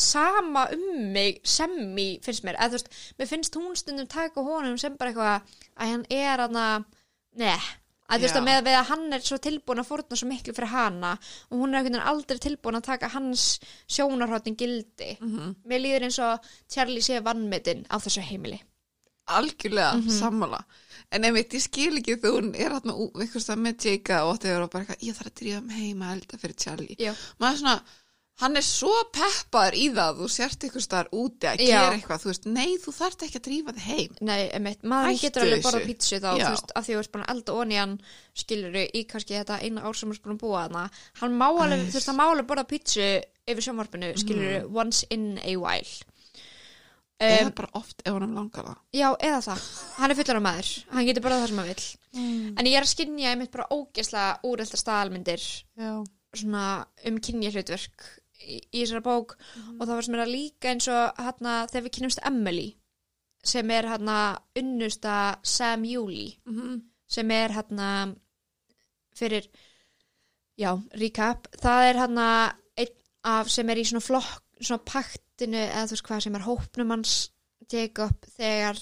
sama 0.00 0.68
um 0.72 1.12
mig 1.12 1.40
sem 1.44 1.74
í 1.98 2.06
finnst 2.24 2.44
mér, 2.46 2.56
eða 2.56 2.70
þú 2.70 2.78
veist, 2.78 2.88
mér 3.18 3.28
finnst 3.34 3.58
hún 3.58 3.76
stundum 3.76 4.06
taka 4.08 4.40
honum 4.46 4.78
sem 4.80 4.94
bara 4.96 5.10
eitthvað 5.10 5.42
að 5.76 5.92
hann 5.92 6.06
er 6.10 6.44
hann 6.46 6.56
að, 6.56 6.84
ne 7.36 7.52
að 8.10 8.18
þú 8.18 8.22
veist 8.26 8.36
að 8.40 8.46
með 8.48 8.70
að 8.74 8.88
hann 8.90 9.12
er 9.12 9.20
svo 9.20 9.38
tilbúin 9.38 9.80
að 9.82 9.86
fórna 9.90 10.16
svo 10.18 10.28
miklu 10.28 10.52
fyrir 10.56 10.72
hana 10.74 11.12
og 11.50 11.58
hún 11.62 11.74
er 11.78 12.00
aldrei 12.10 12.38
tilbúin 12.42 12.76
að 12.80 12.88
taka 12.90 13.08
hans 13.14 13.60
sjónarhóttin 13.88 14.56
gildi 14.58 15.16
Mhm. 15.20 15.54
mér 15.66 15.80
líður 15.84 16.02
eins 16.08 16.18
og 16.18 16.40
Charlie 16.68 17.00
sé 17.00 17.22
vannmetinn 17.22 17.86
á 17.88 17.96
þessu 17.98 18.20
heimili 18.22 18.60
algjörlega 19.30 19.94
Mhm. 19.94 20.10
sammála 20.10 20.64
en 21.12 21.22
einmitt 21.24 21.52
ég 21.54 21.60
skil 21.62 21.98
ekki 21.98 22.16
þú 22.20 22.30
hún 22.40 22.54
er 22.54 22.72
stað 23.40 23.60
með 23.62 23.84
Jaka 23.84 24.24
og 24.26 24.40
þegar 24.40 24.70
bara 24.70 24.84
eitthvað, 24.84 25.02
ég 25.06 25.14
þarf 25.14 25.30
að 25.30 25.38
drífa 25.40 25.62
mig 25.66 25.76
heim 25.76 26.00
að 26.02 26.12
elda 26.16 26.38
fyrir 26.38 26.56
Charlie 26.56 26.96
Já. 26.98 27.14
maður 27.40 27.52
er 27.52 27.58
svona, 27.58 27.82
hann 28.40 28.56
er 28.56 28.64
svo 28.64 28.92
peppaður 29.12 29.74
í 29.76 29.86
það 29.96 30.20
þú 30.22 30.28
sért 30.32 30.64
eitthvað 30.66 30.84
staðar 30.86 31.08
úti 31.12 31.48
að 31.50 31.60
Já. 31.60 31.66
gera 31.70 31.96
eitthvað. 31.98 32.22
Þú 32.24 32.30
veist, 32.30 32.46
nei 32.46 32.70
þú 32.80 32.94
þarft 32.96 33.24
ekki 33.26 33.38
að 33.40 33.46
drífa 33.48 33.74
þig 33.76 33.86
heim. 33.90 34.14
Nei, 34.30 34.42
emitt, 34.56 34.82
maður 34.82 35.10
Hættu 35.10 35.22
getur 35.26 35.42
alveg 35.44 35.58
þessu. 35.60 35.66
borða 35.70 35.86
pítsu 35.90 36.20
þá, 36.20 36.30
Já. 36.30 36.44
þú 36.46 36.50
veist, 36.54 36.72
af 36.80 36.86
því 36.86 36.92
þú 36.96 37.00
veist 37.02 37.12
bara 37.16 37.24
að 37.26 37.34
elda 37.36 37.56
onni 37.64 37.80
hann 37.80 37.96
skilur 38.44 38.78
í 38.80 39.02
kannski 39.10 39.36
þetta 39.38 39.60
eina 39.62 39.82
ár 39.84 39.94
sem 40.00 40.08
þú 40.08 40.12
veist 40.16 40.24
búin 40.24 40.36
að 40.38 40.42
búa 40.44 40.62
þarna. 40.66 40.84
Hann 41.20 41.36
má 41.38 41.46
alveg, 41.50 41.84
þú 41.90 41.98
veist, 42.00 42.06
hann 42.12 42.16
má 42.20 42.24
alveg 42.30 42.46
borða 42.48 42.66
pítsu 42.70 43.08
yfir 43.50 43.62
sjónvarpinu, 43.68 44.12
skilur 44.16 44.54
Mhm. 44.64 44.72
once 44.76 45.04
in 45.10 45.38
a 45.44 45.56
while. 45.56 45.96
Eða 47.20 47.50
um, 47.50 47.52
bara 47.52 47.68
oft 47.76 48.00
ef 48.00 48.14
hann 48.16 48.32
langar 48.32 48.64
það. 48.64 48.76
Já, 48.96 49.08
eða 49.20 49.40
það, 49.44 49.64
hann 49.98 50.10
er 50.10 50.16
fullar 50.16 50.38
á 50.40 50.44
maður. 50.46 50.68
Hann 50.94 51.04
getur 51.10 51.24
borðað 51.26 51.42
það 51.42 51.50
sem 51.50 51.58
hann 51.60 51.68
vill. 51.68 52.54
En 52.56 52.64
ég 52.70 52.76
er 52.78 52.86
að 52.86 52.92
skynja 52.94 53.32
einmitt 53.34 53.52
bara 53.52 53.66
ógesla 53.76 54.22
úrelta 54.48 54.78
staðalmyndir 54.80 55.44
já, 55.76 55.90
svona 56.40 56.62
um 57.10 57.18
kynja 57.20 57.50
hlutverk 57.52 58.06
í, 58.40 58.60
í 58.72 58.82
þessara 58.84 59.02
bók 59.04 59.36
og 59.78 59.82
það 59.86 59.94
var 59.94 60.02
sem 60.06 60.14
er 60.18 60.24
að 60.24 60.32
líka 60.34 60.70
eins 60.72 60.88
og 60.88 61.20
hérna 61.20 61.56
þegar 61.70 61.86
við 61.86 61.94
kynnumst 61.98 62.22
Emily 62.26 62.68
sem 63.44 63.70
er 63.70 63.88
hérna 63.88 64.16
unnusta 64.60 65.16
Sam 65.42 65.84
Júli 65.88 66.28
Mhm. 66.46 66.80
sem 67.10 67.30
er 67.30 67.50
hérna 67.56 68.14
fyrir 69.16 69.48
já, 70.60 70.74
recap, 71.00 71.48
það 71.60 71.88
er 71.90 71.98
hérna 72.04 72.26
einn 72.78 72.96
af 73.24 73.50
sem 73.52 73.68
er 73.72 73.80
í 73.80 73.84
svona 73.88 74.04
flokk 74.04 74.42
svona 74.60 74.84
paktinu 74.84 75.56
eða 75.66 75.86
þú 75.88 75.94
veist 75.96 76.06
hvað 76.08 76.24
sem 76.26 76.34
er 76.36 76.44
hópnum 76.46 76.90
hans 76.94 77.14
Jacob 77.70 78.26
þegar 78.36 78.76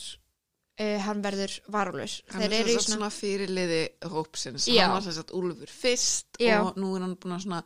uh, 0.80 0.98
hann 1.06 1.22
verður 1.22 1.54
varulus 1.70 2.18
hann 2.32 2.42
þeir 2.42 2.52
er 2.52 2.58
eru 2.60 2.68
í 2.70 2.74
sem 2.74 2.82
sagt 2.82 2.92
svona 2.96 3.10
fyrirliði 3.14 3.80
hópsins, 4.10 4.66
Já. 4.70 4.84
hann 4.86 4.96
var 4.96 5.06
sem 5.06 5.16
sagt 5.20 5.30
Úlfur 5.38 5.70
fyrst 5.70 6.38
Já. 6.42 6.60
og 6.64 6.76
nú 6.78 6.94
er 6.96 7.04
hann 7.06 7.16
búin 7.16 7.36
að 7.38 7.44
svona 7.46 7.62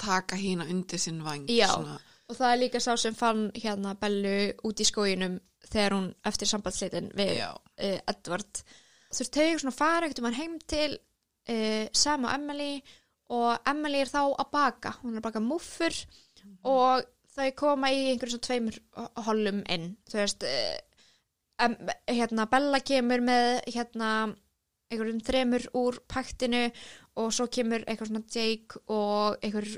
taka 0.00 0.38
hína 0.38 0.66
undir 0.70 1.00
sinn 1.00 1.22
vang 1.24 1.48
Já. 1.50 1.68
svona, 1.74 1.98
og 2.28 2.38
það 2.38 2.52
er 2.52 2.60
líka 2.62 2.80
sá 2.82 2.92
sem 3.00 3.14
fann 3.16 3.48
hérna 3.56 3.94
Bellu 4.00 4.52
út 4.66 4.80
í 4.80 4.86
skóginum 4.88 5.38
þegar 5.70 5.96
hún 5.96 6.08
eftir 6.26 6.50
sambandsleitin 6.50 7.10
við 7.16 7.42
uh, 7.44 7.98
Edward. 8.10 8.62
Þú 9.10 9.22
veist, 9.22 9.36
þau 9.36 9.62
svona 9.62 9.76
fara 9.76 10.06
ekkert 10.06 10.22
um 10.22 10.28
hann 10.30 10.38
heim 10.38 10.58
til 10.70 10.90
uh, 10.96 11.86
Sam 11.92 12.26
og 12.26 12.34
Emily 12.34 12.74
og 13.30 13.70
Emily 13.70 14.02
er 14.02 14.10
þá 14.10 14.22
að 14.24 14.52
baka. 14.52 14.94
Hún 15.02 15.14
er 15.14 15.22
að 15.22 15.26
baka 15.28 15.42
muffur 15.44 15.96
og 16.66 17.06
þau 17.30 17.50
koma 17.58 17.92
í 17.94 18.08
einhverjum 18.10 18.36
svona 18.38 18.46
tveimur 18.48 18.78
hollum 19.26 19.64
inn. 19.70 19.92
Þú 20.10 20.22
veist 20.22 20.46
uh, 20.46 20.78
em, 21.62 21.76
hérna 22.10 22.48
Bella 22.50 22.82
kemur 22.82 23.22
með 23.26 23.50
hérna 23.70 24.10
einhverjum 24.90 25.22
þremur 25.22 25.68
úr 25.78 26.00
paktinu 26.10 26.66
og 27.20 27.30
svo 27.34 27.46
kemur 27.52 27.84
eitthvað 27.86 28.10
svona 28.10 28.24
Jake 28.34 28.82
og 28.88 29.38
einhver 29.44 29.68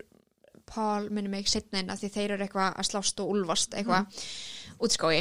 Paul 0.73 1.11
minnum 1.11 1.35
mig 1.35 1.51
setna 1.51 1.83
inn 1.83 1.93
að 1.93 2.05
því 2.05 2.13
þeir 2.15 2.35
eru 2.37 2.47
eitthvað 2.47 2.79
að 2.79 2.89
slást 2.89 3.21
og 3.21 3.35
úlfast 3.35 3.77
eitthvað 3.77 4.07
mm. 4.07 4.25
út 4.79 4.95
í 4.95 4.99
skói 4.99 5.21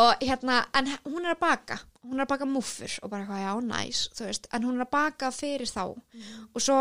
og 0.00 0.22
hérna, 0.24 0.62
en 0.72 0.88
hún 1.04 1.26
er 1.26 1.34
að 1.34 1.42
baka 1.42 1.78
hún 2.02 2.18
er 2.18 2.24
að 2.24 2.32
baka 2.32 2.48
muffur 2.48 2.94
og 3.02 3.12
bara 3.12 3.24
eitthvað, 3.24 3.42
já, 3.44 3.52
næs 3.68 4.02
þú 4.16 4.28
veist, 4.28 4.48
en 4.50 4.66
hún 4.66 4.78
er 4.78 4.86
að 4.86 4.94
baka 4.94 5.30
fyrir 5.34 5.70
þá. 5.70 5.84
Og 6.50 6.64
svo 6.64 6.78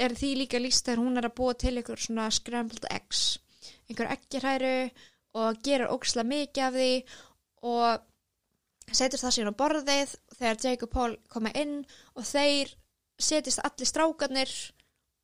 er 0.00 0.14
því 0.16 0.30
líka 0.40 0.60
líst 0.62 0.86
þegar 0.86 1.02
hún 1.02 1.20
er 1.20 1.28
að 1.28 1.36
búa 1.38 1.56
til 1.58 1.74
einhver 1.76 2.00
svona 2.00 2.30
scrambled 2.34 2.86
eggs 2.90 3.24
einhver 3.88 4.10
eggihræru 4.14 4.78
og 5.40 5.60
gerir 5.66 5.92
óksla 5.92 6.24
mikið 6.26 6.64
af 6.64 6.74
því 6.78 6.90
og 7.70 8.94
setur 8.94 9.22
það 9.22 9.36
síðan 9.36 9.54
á 9.54 9.60
borðið 9.60 10.16
þegar 10.38 10.60
Jake 10.64 10.86
og 10.86 10.92
Paul 10.94 11.12
koma 11.32 11.52
inn 11.58 11.76
og 12.14 12.26
þeir 12.28 12.74
setjast 13.20 13.62
allir 13.64 13.88
strákarnir 13.88 14.52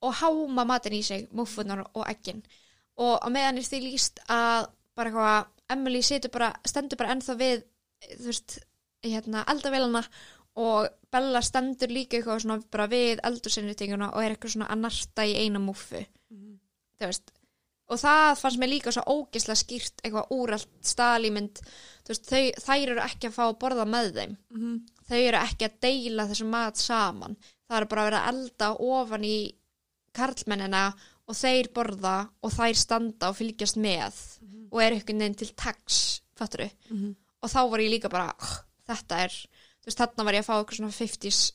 og 0.00 0.16
háma 0.20 0.64
matin 0.64 0.96
í 0.96 1.02
sig, 1.04 1.28
muffunar 1.32 1.84
og 1.92 2.04
eggin. 2.08 2.42
Og 3.00 3.18
á 3.20 3.28
meðan 3.32 3.60
er 3.60 3.66
því 3.66 3.80
líst 3.84 4.20
að 4.28 4.70
bara 4.96 5.10
eitthvað, 5.10 5.50
Emily 5.70 6.02
bara 6.32 6.52
stendur 6.66 6.98
bara 6.98 7.14
ennþá 7.14 7.36
við 7.38 7.64
þú 8.18 8.26
veist, 8.26 8.58
hérna, 9.06 9.44
eldavélana 9.46 10.02
og 10.60 10.88
Bella 11.10 11.42
stendur 11.42 11.90
líka 11.90 12.18
eitthvað 12.18 12.42
svona 12.42 12.62
bara 12.70 12.86
við 12.90 13.20
eldursinnritinguna 13.26 14.12
og 14.14 14.24
er 14.24 14.34
eitthvað 14.34 14.56
svona 14.56 14.70
að 14.70 14.82
narta 14.84 15.26
í 15.26 15.36
eina 15.44 15.62
muffu. 15.62 16.02
Þú 17.00 17.06
veist 17.06 17.32
og 17.90 17.98
það 17.98 18.28
fannst 18.38 18.60
mér 18.62 18.70
líka 18.70 18.92
svo 18.94 19.02
ógislega 19.10 19.58
skýrt 19.58 20.02
eitthvað 20.04 20.28
veist, 22.10 22.28
þau, 22.28 22.44
þær 22.66 22.92
eru 22.94 23.02
ekki 23.04 23.30
að 23.30 23.36
fá 23.36 23.42
að 23.48 23.58
borða 23.62 23.86
með 23.86 24.12
þeim. 24.18 24.36
Mhm. 24.54 24.76
þau 25.10 25.18
eru 25.18 25.40
ekki 25.40 25.66
að 25.66 25.80
deila 25.86 26.26
þessu 26.30 26.46
mat 26.46 26.76
saman 26.76 27.36
það 27.70 27.80
er 27.80 27.86
bara 27.86 28.02
að 28.02 28.10
vera 28.10 28.22
elda 28.32 28.68
ofan 28.82 29.24
í 29.24 29.36
karlmennina 30.16 30.84
og 31.30 31.36
þeir 31.38 31.68
borða 31.74 32.14
og 32.42 32.50
þær 32.56 32.74
standa 32.80 33.28
og 33.30 33.36
fylgjast 33.38 33.78
með 33.78 34.18
og 34.72 34.80
er 34.82 34.96
einhvern 34.96 35.22
veginn 35.22 35.38
til 35.38 35.52
tags 35.54 36.20
fattur 36.38 36.66
Mhm. 36.90 37.14
og 37.42 37.50
þá 37.50 37.60
var 37.70 37.78
ég 37.80 37.90
líka 37.94 38.10
bara 38.10 38.34
"Ugh, 38.34 38.64
þetta 38.88 39.18
er, 39.24 39.28
þú 39.30 39.86
veist, 39.86 39.98
þarna 39.98 40.24
var 40.24 40.34
ég 40.34 40.42
að 40.42 40.48
fá 40.48 40.54
eitthvað 40.58 40.76
svona 40.76 40.92
50s 40.92 41.52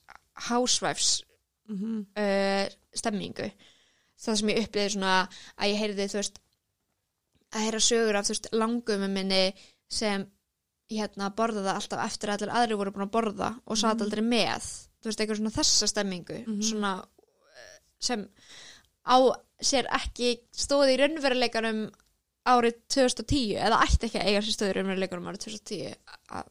housewives 0.49 1.23
Mhm. 1.67 2.05
uh, 2.15 2.69
stemmingu 2.95 3.51
það 4.19 4.37
sem 4.37 4.49
ég 4.49 4.63
upplýði 4.67 4.91
svona 4.95 5.27
að 5.59 5.69
ég 5.73 5.79
heyrði 5.79 6.05
þú 6.09 6.13
veist 6.21 6.39
að 7.51 7.61
heyra 7.65 7.79
sögur 7.79 8.15
af 8.15 8.25
þú 8.25 8.29
veist 8.29 8.47
langum 8.53 9.13
minni 9.13 9.53
sem 9.89 10.25
hérna 10.89 11.29
borða 11.35 11.63
það 11.65 11.75
alltaf 11.75 12.05
eftir 12.05 12.29
að 12.29 12.41
allir 12.41 12.53
aðri 12.55 12.77
voru 12.77 12.91
búin 12.91 13.07
að 13.07 13.11
borða 13.11 13.59
og 13.65 13.77
satt 13.77 14.01
aldrei 14.01 14.21
með 14.23 14.87
þú 15.05 15.11
veist, 15.11 15.21
eitthvað 15.21 15.37
svona 15.39 15.53
þessa 15.59 15.87
stemmingu 15.91 16.39
Mhm. 16.47 16.61
svona 16.65 16.93
eh, 17.05 17.77
sem 18.01 18.25
á 19.05 19.17
sér 19.61 19.85
ekki 19.93 20.31
stóði 20.51 20.95
í 20.95 20.99
raunveruleikanum 21.03 21.83
árið 22.45 22.75
2010 22.89 23.55
eða 23.61 23.79
ætti 23.85 24.09
ekki 24.09 24.19
að 24.19 24.27
eiga 24.31 24.41
sér 24.45 24.55
stóði 24.57 24.73
í 24.73 24.77
raunveruleikanum 24.79 25.29
árið 25.31 25.45
2010 25.45 25.95
að, 26.29 26.49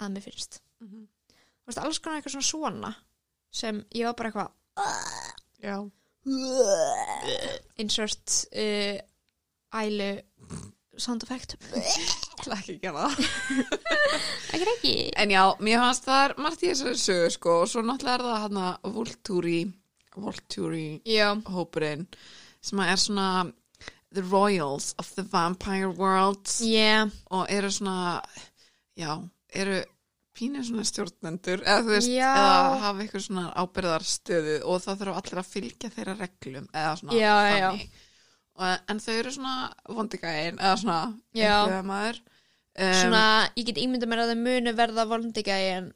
að 0.00 0.12
mér 0.14 0.22
finnst 0.28 0.60
Mhm. 0.80 1.02
þú 1.06 1.66
veist, 1.66 1.82
alls 1.84 1.98
konar 1.98 2.20
eitthvað 2.22 2.36
svona 2.38 2.50
svona 2.50 2.94
sem 3.52 3.84
ég 3.90 4.04
var 4.06 4.14
bara 4.14 4.30
eitthvað 4.30 4.50
Já. 5.62 5.90
insert 7.76 8.46
uh, 8.52 8.98
ælu 9.74 10.10
sound 10.98 11.22
effect 11.24 11.56
ætla 12.40 12.58
ekki 12.58 12.74
að 12.76 12.82
gera 12.86 13.06
það 13.06 13.20
ekki 14.56 14.72
ekki 14.74 14.94
En 15.22 15.34
já, 15.34 15.42
mér 15.60 15.82
fannst 15.84 16.08
það 16.08 16.24
er 16.24 16.34
margt 16.46 16.64
í 16.64 16.72
þessari 16.72 17.02
sögu 17.04 17.30
sko 17.36 17.56
og 17.62 17.70
svo 17.70 17.84
náttúrulega 17.86 18.18
er 18.18 18.26
það 18.26 18.42
hann 18.46 18.60
að 18.64 18.90
Voltúri 18.96 19.60
Voltúri 20.16 20.86
já, 21.06 21.28
hópurinn 21.54 22.06
sem 22.60 22.82
að 22.82 22.92
er 22.94 23.02
svona 23.04 23.28
The 24.10 24.24
Royals 24.26 24.90
of 24.98 25.12
the 25.14 25.22
Vampire 25.22 25.92
World 25.94 26.50
yeah. 26.66 27.06
og 27.30 27.46
eru 27.52 27.70
svona 27.70 28.18
já, 28.98 29.14
eru 29.54 29.80
pínir 30.36 30.64
svona 30.64 30.84
stjórnendur 30.88 31.62
eða 31.64 31.82
þú 31.84 31.94
veist, 31.94 32.10
Já. 32.12 32.28
eða 32.30 32.76
hafa 32.84 33.04
eitthvað 33.04 33.24
svona 33.26 33.46
ábyrðarstöðu 33.60 34.54
og 34.64 34.84
það 34.84 35.02
þurfa 35.02 35.22
allir 35.22 35.42
að 35.42 35.50
fylgja 35.54 35.90
þeirra 35.96 36.14
reglum 36.20 36.68
eða 36.70 36.94
svona 37.00 37.18
Já, 37.18 37.34
já, 37.34 37.56
já. 37.58 37.66
þannig. 37.66 38.06
En 38.90 38.98
þau 39.00 39.14
eru 39.18 39.30
svona 39.34 39.54
vondigæin 39.88 40.58
eða 40.60 40.76
svona 40.80 40.98
Já. 41.34 41.52
einhverjamaður. 41.64 42.18
um, 42.80 42.94
svona, 43.00 43.22
ég 43.56 43.66
get 43.70 43.78
ímynda 43.82 44.06
mér 44.10 44.22
að 44.24 44.32
þau 44.34 44.40
munu 44.44 44.74
verða 44.78 45.06
volndigægin 45.10 45.88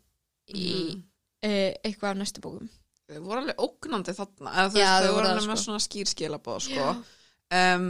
í 0.54 0.64
mm, 0.70 1.02
uh, 1.44 1.72
eitthvað 1.84 2.10
af 2.10 2.16
næstu 2.22 2.40
bókum 2.44 2.70
þau 3.08 3.20
voru 3.24 3.42
alveg 3.42 3.60
ógnandi 3.60 4.14
þarna 4.16 4.54
eða 4.62 4.80
Já, 4.80 4.88
þau 5.00 5.06
þau 5.06 5.12
voru 5.14 5.26
það, 5.26 5.34
alveg 5.34 5.48
með 5.50 5.58
sko. 5.60 5.64
svona 5.64 5.84
skýrskilabóð 5.84 6.62
sko. 6.68 6.86
um, 7.60 7.84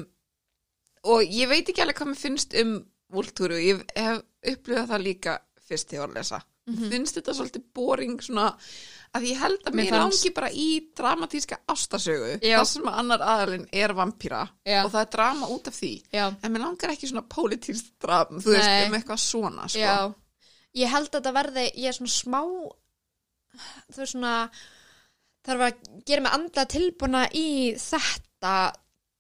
og 1.15 1.23
ég 1.39 1.49
veit 1.53 1.69
ekki 1.71 1.83
alveg 1.85 1.99
hvað 2.01 2.11
mér 2.13 2.21
finnst 2.25 2.59
um 2.65 2.75
Voltúru, 3.15 3.55
ég 3.63 3.83
hef 3.95 4.23
upplifað 4.51 4.89
það 4.91 5.03
líka 5.05 5.33
fyrst 5.69 5.91
þegar 5.93 6.01
ég 6.01 6.05
var 6.07 6.11
að 6.15 6.19
lesa 6.19 6.43
Mhm. 6.67 6.89
finnst 6.91 7.15
þetta 7.19 7.33
svolítið 7.37 7.63
boring 7.77 8.21
svona 8.25 8.47
að 9.15 9.27
ég 9.31 9.39
held 9.39 9.61
að 9.69 9.75
Mér 9.79 9.85
mér 9.91 10.01
langi 10.01 10.31
bara 10.35 10.49
í 10.51 10.69
dramatíska 10.99 11.59
ástasögu 11.71 12.33
þar 12.43 12.67
sem 12.67 12.83
að 12.91 12.99
annar 13.03 13.21
aðalinn 13.23 13.69
er 13.73 13.95
vampíra 13.95 14.41
Já. 14.67 14.81
og 14.85 14.91
það 14.93 15.01
er 15.05 15.11
drama 15.15 15.47
út 15.55 15.69
af 15.71 15.75
því 15.79 15.93
já, 16.13 16.25
en 16.43 16.53
mér 16.53 16.65
langar 16.65 16.91
ekki 16.97 17.11
svona 17.13 17.23
pólitísk 17.31 17.93
drama 18.03 18.41
þú 18.43 18.55
veist, 18.57 18.67
Nei. 18.67 18.87
um 18.89 18.95
eitthvað 18.99 19.23
svona 19.23 19.69
sko. 19.71 20.15
ég 20.75 20.89
held 20.91 21.09
að 21.13 21.21
þetta 21.21 21.33
verði, 21.39 21.67
ég 21.79 21.87
er 21.93 21.99
svona 22.01 22.17
smá 22.19 22.41
þú 23.93 24.01
veist 24.03 24.15
svona 24.17 24.37
þarf 25.45 25.67
að 25.69 25.85
gera 26.09 26.25
mig 26.25 26.33
andla 26.39 26.65
tilbúna 26.73 27.27
í 27.37 27.47
þetta 27.79 28.55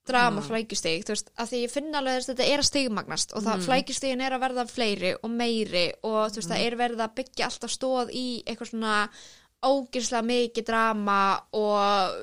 drama 0.05 0.42
Mm. 0.42 0.49
flækjustig, 0.51 1.05
þú 1.07 1.12
veist, 1.14 1.30
að 1.40 1.49
því 1.49 1.59
ég 1.64 1.70
finna 1.72 1.99
alveg 1.99 2.18
að 2.18 2.26
þetta 2.34 2.47
er 2.53 2.59
að 2.61 2.66
stigmagnast 2.68 3.30
og 3.32 3.42
það 3.47 3.55
Mm. 3.57 3.64
flækjustigin 3.68 4.20
er 4.26 4.32
að 4.36 4.42
verða 4.42 4.64
fleiri 4.68 5.12
og 5.22 5.30
meiri 5.30 5.86
og 6.03 6.28
þú 6.32 6.36
veist, 6.42 6.51
það 6.51 6.64
er 6.66 6.76
verið 6.76 7.01
að 7.01 7.14
byggja 7.14 7.47
alltaf 7.47 7.70
stóð 7.72 8.11
í 8.12 8.42
eitthvað 8.45 8.68
svona 8.70 9.09
ógislega 9.65 10.23
mikið 10.29 10.67
drama 10.69 11.19
og 11.53 12.15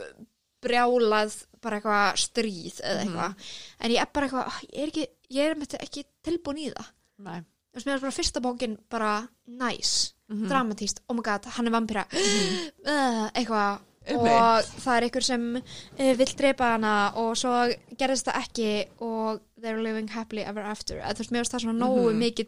brjálað 0.62 1.36
bara 1.62 1.78
eitthvað 1.80 2.18
stríð 2.22 2.80
eða 2.86 3.04
eitthvað, 3.06 3.36
en 3.82 3.92
ég 3.94 4.02
er 4.02 4.10
bara 4.14 4.28
eitthvað 4.28 4.48
"Ah, 4.50 4.60
ég 4.74 4.82
er 4.84 4.92
ekki, 4.92 5.06
ég 5.30 5.52
er 5.52 5.80
ekki 5.82 6.04
tilbúin 6.26 6.58
í 6.62 6.72
það 6.74 6.88
Nei. 7.20 7.40
þú 7.42 7.76
veist, 7.78 7.86
mér 7.88 7.96
er 7.96 8.00
bara 8.06 8.18
fyrsta 8.18 8.42
bókin 8.42 8.78
bara 8.90 9.28
nice, 9.48 10.14
Mhm. 10.30 10.48
dramatíst 10.50 11.00
oh 11.10 11.14
my 11.16 11.22
god, 11.22 11.46
hann 11.46 11.68
er 11.68 11.72
vampíra 11.72 12.06
uh, 12.06 13.30
eitthvað 13.36 13.80
Einmitt. 14.08 14.32
og 14.32 14.64
það 14.82 14.98
er 14.98 15.04
einhver 15.10 15.24
sem 15.24 15.56
uh, 15.56 16.14
vill 16.18 16.34
dreipa 16.38 16.72
hana 16.74 17.14
og 17.16 17.36
svo 17.38 17.52
gerðist 17.98 18.26
það 18.26 18.42
ekki 18.42 18.88
og 19.02 19.42
they're 19.62 19.82
living 19.84 20.08
happily 20.10 20.42
ever 20.42 20.62
after 20.62 20.96
þú 21.02 21.18
veist, 21.18 21.32
mér 21.32 21.44
finnst 21.44 21.54
það 21.54 21.64
svona 21.66 21.80
nógu 21.86 22.10
Mhm. 22.12 22.20
mikið 22.24 22.48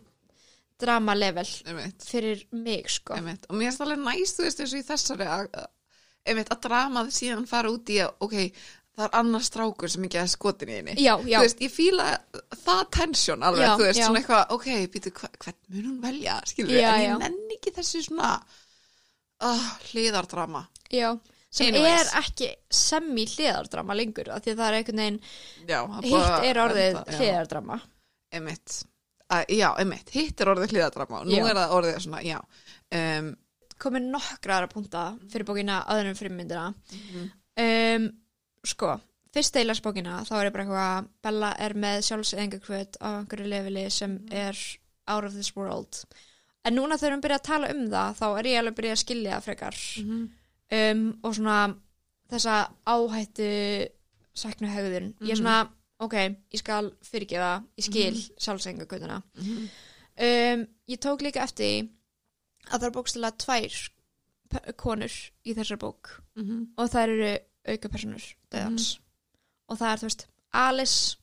drama 0.84 1.16
level 1.18 1.50
Einmitt. 1.72 2.06
fyrir 2.12 2.46
mig 2.52 2.90
sko. 2.92 3.16
Einmitt. 3.18 3.48
og 3.50 3.56
mér 3.58 3.72
finnst 3.72 3.84
alveg 3.88 4.04
næst 4.06 4.40
þú 4.40 4.48
veist 4.48 4.64
eins 4.64 4.76
og 4.78 4.80
í 4.84 4.88
þessari 4.92 5.28
að, 5.40 5.50
að- 5.64 5.70
einmitt, 6.30 6.52
að 6.54 6.64
dramað 6.70 7.12
síðan 7.18 7.48
fara 7.50 7.72
út 7.74 7.90
í 7.92 8.00
að 8.04 8.14
ok, 8.28 8.36
það 8.94 9.06
er 9.08 9.16
annar 9.20 9.44
strákur 9.44 9.90
sem 9.90 10.04
ekki 10.06 10.20
er 10.22 10.28
skotin 10.30 10.70
í 10.70 10.76
henni. 10.78 10.94
Já, 11.02 11.16
já, 11.26 11.40
þú 11.40 11.46
veist, 11.48 11.62
ég 11.66 11.72
fíla 11.74 12.08
það 12.64 12.82
tensjón 12.94 13.44
alveg, 13.48 13.66
Já, 13.66 13.74
þú 13.80 13.88
veist, 13.88 14.02
svona 14.04 14.22
eitthvað 14.22 14.54
ok, 14.58 14.68
býtu, 14.94 15.14
hva, 15.18 15.30
hvern 15.44 15.60
mun 15.74 15.88
hún 15.90 16.00
velja 16.04 16.36
skilur 16.52 16.78
en 16.78 17.02
ég 17.08 17.16
nenni 17.24 17.58
ekki 17.58 17.74
þessu 17.80 18.04
svona 18.06 18.34
uh, 19.44 19.70
hliðardrama. 19.92 20.68
Já 20.94 21.10
sem 21.54 21.70
Anyways. 21.70 22.08
er 22.10 22.22
ekki 22.24 22.48
semi 22.74 23.28
hliðardrama 23.30 23.94
lengur 23.94 24.32
af 24.34 24.42
því 24.42 24.54
að 24.56 24.62
það 24.62 24.70
er 24.72 24.78
einhvern 24.80 25.02
veginn 25.04 25.20
hitt 26.08 26.48
er 26.50 26.60
orðið 26.64 26.96
hliðardrama. 27.14 27.78
Einmitt, 28.34 28.78
að, 29.34 29.46
já, 29.58 29.70
einmitt 29.82 30.10
hitt 30.16 30.42
er 30.44 30.52
orðið 30.54 30.74
hliðardrama 30.76 31.22
og 31.22 31.26
nú 31.30 31.38
Já. 31.38 31.46
er 31.50 31.56
það 31.62 31.74
orðið 31.78 31.98
svona, 32.06 32.22
já 32.26 32.40
um, 33.00 33.32
komið 33.84 34.06
nokkra 34.14 34.58
aðra 34.60 34.70
punta 34.72 35.06
fyrir 35.32 35.48
bókina 35.50 35.80
aður 35.90 36.12
en 36.12 36.16
fyrir 36.20 36.36
myndina 36.38 36.68
Mhm. 36.94 37.32
um, 37.66 38.06
sko 38.64 38.94
fyrst 39.34 39.56
að 39.58 39.66
las 39.66 39.82
bókina 39.82 40.20
þá 40.28 40.34
er 40.44 40.52
bara 40.52 40.64
eitthvað 40.64 41.08
Bella 41.24 41.56
er 41.60 41.74
með 41.74 42.04
sjálfsengakvöt 42.08 43.00
á 43.02 43.08
einhverju 43.20 43.48
leveli 43.50 43.90
sem 43.92 44.20
Mhm. 44.20 44.34
er 44.34 44.56
out 45.08 45.26
of 45.26 45.34
this 45.34 45.56
world 45.56 46.06
en 46.66 46.76
núna 46.78 46.96
þegar 46.96 47.18
við 47.18 47.22
byrja 47.26 47.40
að 47.40 47.44
tala 47.50 47.72
um 47.74 47.88
það 47.90 48.16
þá 48.20 48.28
er 48.40 48.44
ég 48.46 48.60
alveg 48.60 48.76
byrja 48.76 48.92
að 48.94 49.04
skilja 49.04 49.40
það 49.40 49.44
frekar 49.44 49.76
um, 50.72 51.20
og 51.24 51.34
svona 51.36 51.76
þessa 52.32 52.70
áhættu 52.88 53.90
saknu 54.34 54.68
hegðun 54.72 55.14
ég 55.22 55.32
er 55.32 55.36
Mhm. 55.36 55.42
svona, 55.42 55.70
ok, 56.04 56.14
ég 56.54 56.60
skal 56.60 56.92
fyrirgefa 57.04 57.64
ég 57.78 57.84
skil 57.88 58.14
mm 58.14 58.38
sjálfsengakvötuna 58.44 59.22
Mhm. 59.36 59.70
um, 60.18 60.68
ég 60.88 61.00
tók 61.00 61.22
líka 61.22 61.44
eftir 61.44 61.90
að 62.72 62.80
það 62.80 62.84
er 62.88 62.92
bókstælega 62.98 63.38
tvær 63.38 63.90
konur 64.78 65.12
í 65.46 65.54
þessar 65.56 65.78
bók 65.82 66.22
Mhm. 66.36 66.74
og 66.78 66.90
það 66.90 67.04
eru 67.10 67.38
auka 67.68 67.90
personur 67.90 68.24
döðans 68.52 69.00
og 69.70 69.78
það 69.80 69.92
er 69.94 69.98
þú 69.98 70.04
veist 70.10 70.26
Alice 70.54 71.18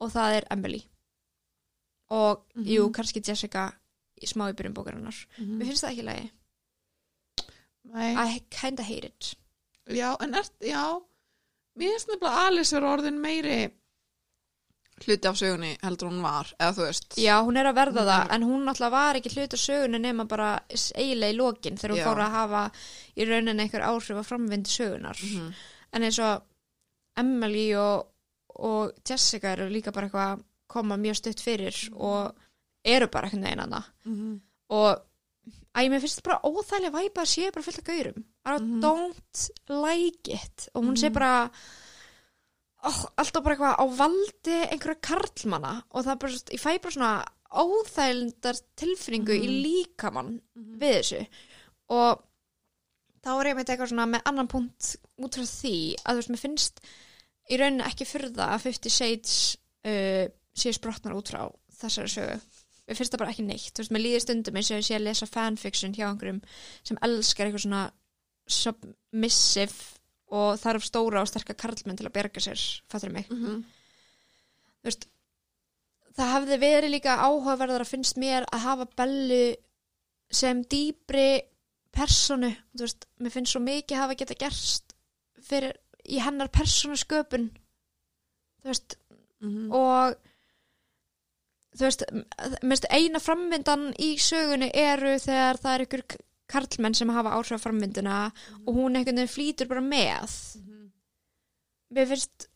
og 0.00 0.10
það 0.12 0.36
er 0.36 0.44
Emily 0.50 0.82
og 2.10 2.46
Mhm. 2.56 2.64
jú, 2.66 2.90
kannski 2.92 3.20
Jessica 3.26 3.72
í 4.20 4.26
smá 4.26 4.50
í 4.50 4.54
byrjun 4.54 4.74
bókarinnar 4.74 5.26
Mhm. 5.38 5.58
mér 5.58 5.66
finnst 5.66 5.84
það 5.84 5.92
ekki 5.92 6.04
Nei. 7.84 8.14
I 8.14 8.40
kinda 8.50 8.82
hate 8.82 9.04
it 9.06 9.34
Já, 9.88 10.16
en 10.20 10.34
er, 10.34 10.42
já, 10.60 11.00
mér 11.76 11.88
finnst 11.92 12.08
nefnilega 12.08 12.46
Alice 12.46 12.72
er 12.76 12.82
orðin 12.82 13.18
meiri 13.20 13.70
hluti 15.04 15.28
af 15.28 15.36
sögunni 15.40 15.76
heldur 15.82 16.08
hún 16.10 16.22
var, 16.22 16.46
eða 16.60 16.74
þú 16.76 16.84
veist. 16.86 17.16
já, 17.16 17.40
hún 17.42 17.56
er 17.56 17.66
að 17.66 17.74
verða 17.80 18.04
það 18.04 18.24
er- 18.26 18.34
en 18.34 18.42
hún 18.42 18.64
náttúrulega 18.64 18.90
var 18.90 19.14
ekki 19.20 19.30
hluta 19.34 19.56
sögunni 19.56 19.98
nema 20.00 20.24
bara 20.28 20.60
eiginlega 20.70 21.32
í 21.32 21.36
lokin 21.36 21.76
þegar 21.76 21.94
hún 21.96 22.04
fór 22.04 22.20
að 22.26 22.30
hafa 22.30 22.62
í 23.16 23.24
rauninni 23.28 23.62
einhver 23.64 23.82
áhrif 23.82 24.16
að 24.20 24.28
framvindi 24.30 24.70
sögunar 24.70 25.16
Mhm. 25.22 25.52
en 25.92 26.02
eins 26.02 26.18
og 26.18 26.42
Emily 27.16 27.74
og, 27.74 28.06
og 28.56 28.92
Jessica 29.08 29.52
eru 29.56 29.68
líka 29.68 29.92
bara 29.92 30.08
eitthvað 30.08 30.42
koma 30.68 30.96
mjög 30.96 31.16
stutt 31.16 31.40
fyrir 31.42 31.74
og 31.96 32.34
eru 32.84 33.08
bara 33.08 33.26
einhvern 33.28 33.42
veginn 33.44 33.64
annað 33.66 33.84
Mhm. 34.04 34.40
og 34.70 35.00
æ, 35.74 35.88
mér 35.88 36.00
finnst 36.00 36.20
þetta 36.20 36.28
bara 36.28 36.40
óþægilega 36.44 36.92
væpa 36.92 37.22
að 37.22 37.32
sé 37.34 37.52
bara 37.52 37.62
fullt 37.62 37.78
af 37.78 37.84
gaurum 37.84 38.24
I 38.46 38.58
Mhm. 38.58 38.80
don't 38.80 39.50
like 39.68 40.28
it 40.28 40.68
og 40.74 40.84
hún 40.84 40.96
sé 40.96 41.08
Mhm. 41.10 41.12
bara 41.14 41.50
oh, 42.88 43.00
alltaf 43.20 43.42
bara 43.44 43.54
eitthvað 43.56 43.76
á 43.82 43.84
valdi 44.00 44.56
einhverja 44.70 45.00
karlmanna 45.04 45.74
og 45.90 46.04
það 46.06 46.12
er 46.14 46.20
bara, 46.24 46.40
ég 46.56 46.62
fæ 46.62 46.70
bara 46.80 46.94
svona 46.96 47.12
óþægildar 47.50 48.60
tilfinningu 48.78 49.34
í 49.36 49.46
Mhm. 49.48 49.62
líkamann 49.64 50.40
Mhm. 50.56 50.78
við 50.80 50.94
þessu 51.00 51.26
og 51.90 52.22
þá 53.24 53.30
er 53.40 53.46
ég 53.50 53.56
með 53.58 53.64
eitthvað 53.74 53.90
svona 53.92 54.06
með 54.08 54.22
annan 54.24 54.48
punkt 54.48 54.96
út 55.18 55.34
frá 55.34 55.42
því 55.44 55.74
að 56.04 56.12
þú 56.12 56.16
veist, 56.20 56.30
mér 56.30 56.44
finnst 56.44 56.80
í 57.50 57.58
rauninni 57.58 57.84
ekki 57.84 58.06
fyrða 58.06 58.46
að 58.54 58.60
Fifty 58.68 58.88
Shades 58.88 59.56
uh, 59.84 60.26
séu 60.54 60.72
sprotnar 60.72 61.14
út 61.18 61.28
frá 61.28 61.50
þessari 61.80 62.08
sögu 62.08 62.40
mér 62.88 62.96
finnst 62.96 63.12
það 63.12 63.18
bara 63.18 63.30
ekki 63.30 63.44
neitt, 63.46 63.72
þú 63.74 63.78
veist, 63.82 63.92
mér 63.92 64.02
líður 64.06 64.20
stundum 64.24 64.56
eins 64.56 64.70
og 64.70 64.78
ég 64.78 64.86
sé 64.86 64.94
að 64.96 65.04
lesa 65.06 65.26
fanfiction 65.26 65.92
hjá 65.94 66.06
einhverjum 66.10 66.40
sem 66.84 66.98
elskar 67.02 67.46
eitthvað 67.46 67.64
svona 67.66 67.90
submissive 68.48 69.99
og 70.30 70.58
þarf 70.60 70.84
stóra 70.86 71.20
og 71.24 71.28
sterka 71.28 71.54
karlmenn 71.58 71.96
til 71.98 72.06
að 72.06 72.12
berga 72.14 72.40
sér, 72.40 72.60
fattur 72.88 73.10
mig 73.10 73.26
Mhm. 73.30 73.64
þú 74.80 74.84
veist, 74.84 75.06
það 76.16 76.32
hefði 76.34 76.58
verið 76.62 76.90
líka 76.94 77.16
áhugaverðar 77.18 77.84
að 77.84 77.90
finnst 77.92 78.16
mér 78.16 78.46
að 78.52 78.60
hafa 78.60 78.86
Bellu 78.96 79.56
sem 80.30 80.62
dýpri 80.64 81.42
personu, 81.92 82.52
þú 82.76 82.86
veist, 82.86 83.06
mér 83.20 83.30
finnst 83.34 83.52
svo 83.52 83.60
mikið 83.60 83.96
hafa 83.96 84.14
geta 84.14 84.34
gerst 84.38 84.94
fyrir 85.42 85.74
í 86.08 86.20
hennar 86.22 86.48
persónusköpun 86.48 87.50
þú 88.62 88.64
veist, 88.70 88.96
Mhm. 89.40 89.72
og 89.72 90.16
þú 91.76 91.86
veist, 91.86 92.04
eina 92.90 93.18
framvindan 93.18 93.92
í 93.98 94.14
sögunni 94.18 94.70
eru 94.74 95.18
þegar 95.18 95.58
það 95.58 95.74
er 95.74 95.86
ykkur 95.86 96.04
karlmenn 96.50 96.94
sem 96.98 97.08
hafa 97.14 97.32
áhrif 97.38 97.54
á 97.56 97.64
framvinduna 97.64 98.16
og 98.66 98.74
hún 98.74 98.96
einhvern 98.98 99.20
veginn 99.22 99.30
flýtur 99.34 99.68
bara 99.70 99.80
með. 99.84 100.34
Mér 101.94 102.06
finnst 102.10 102.46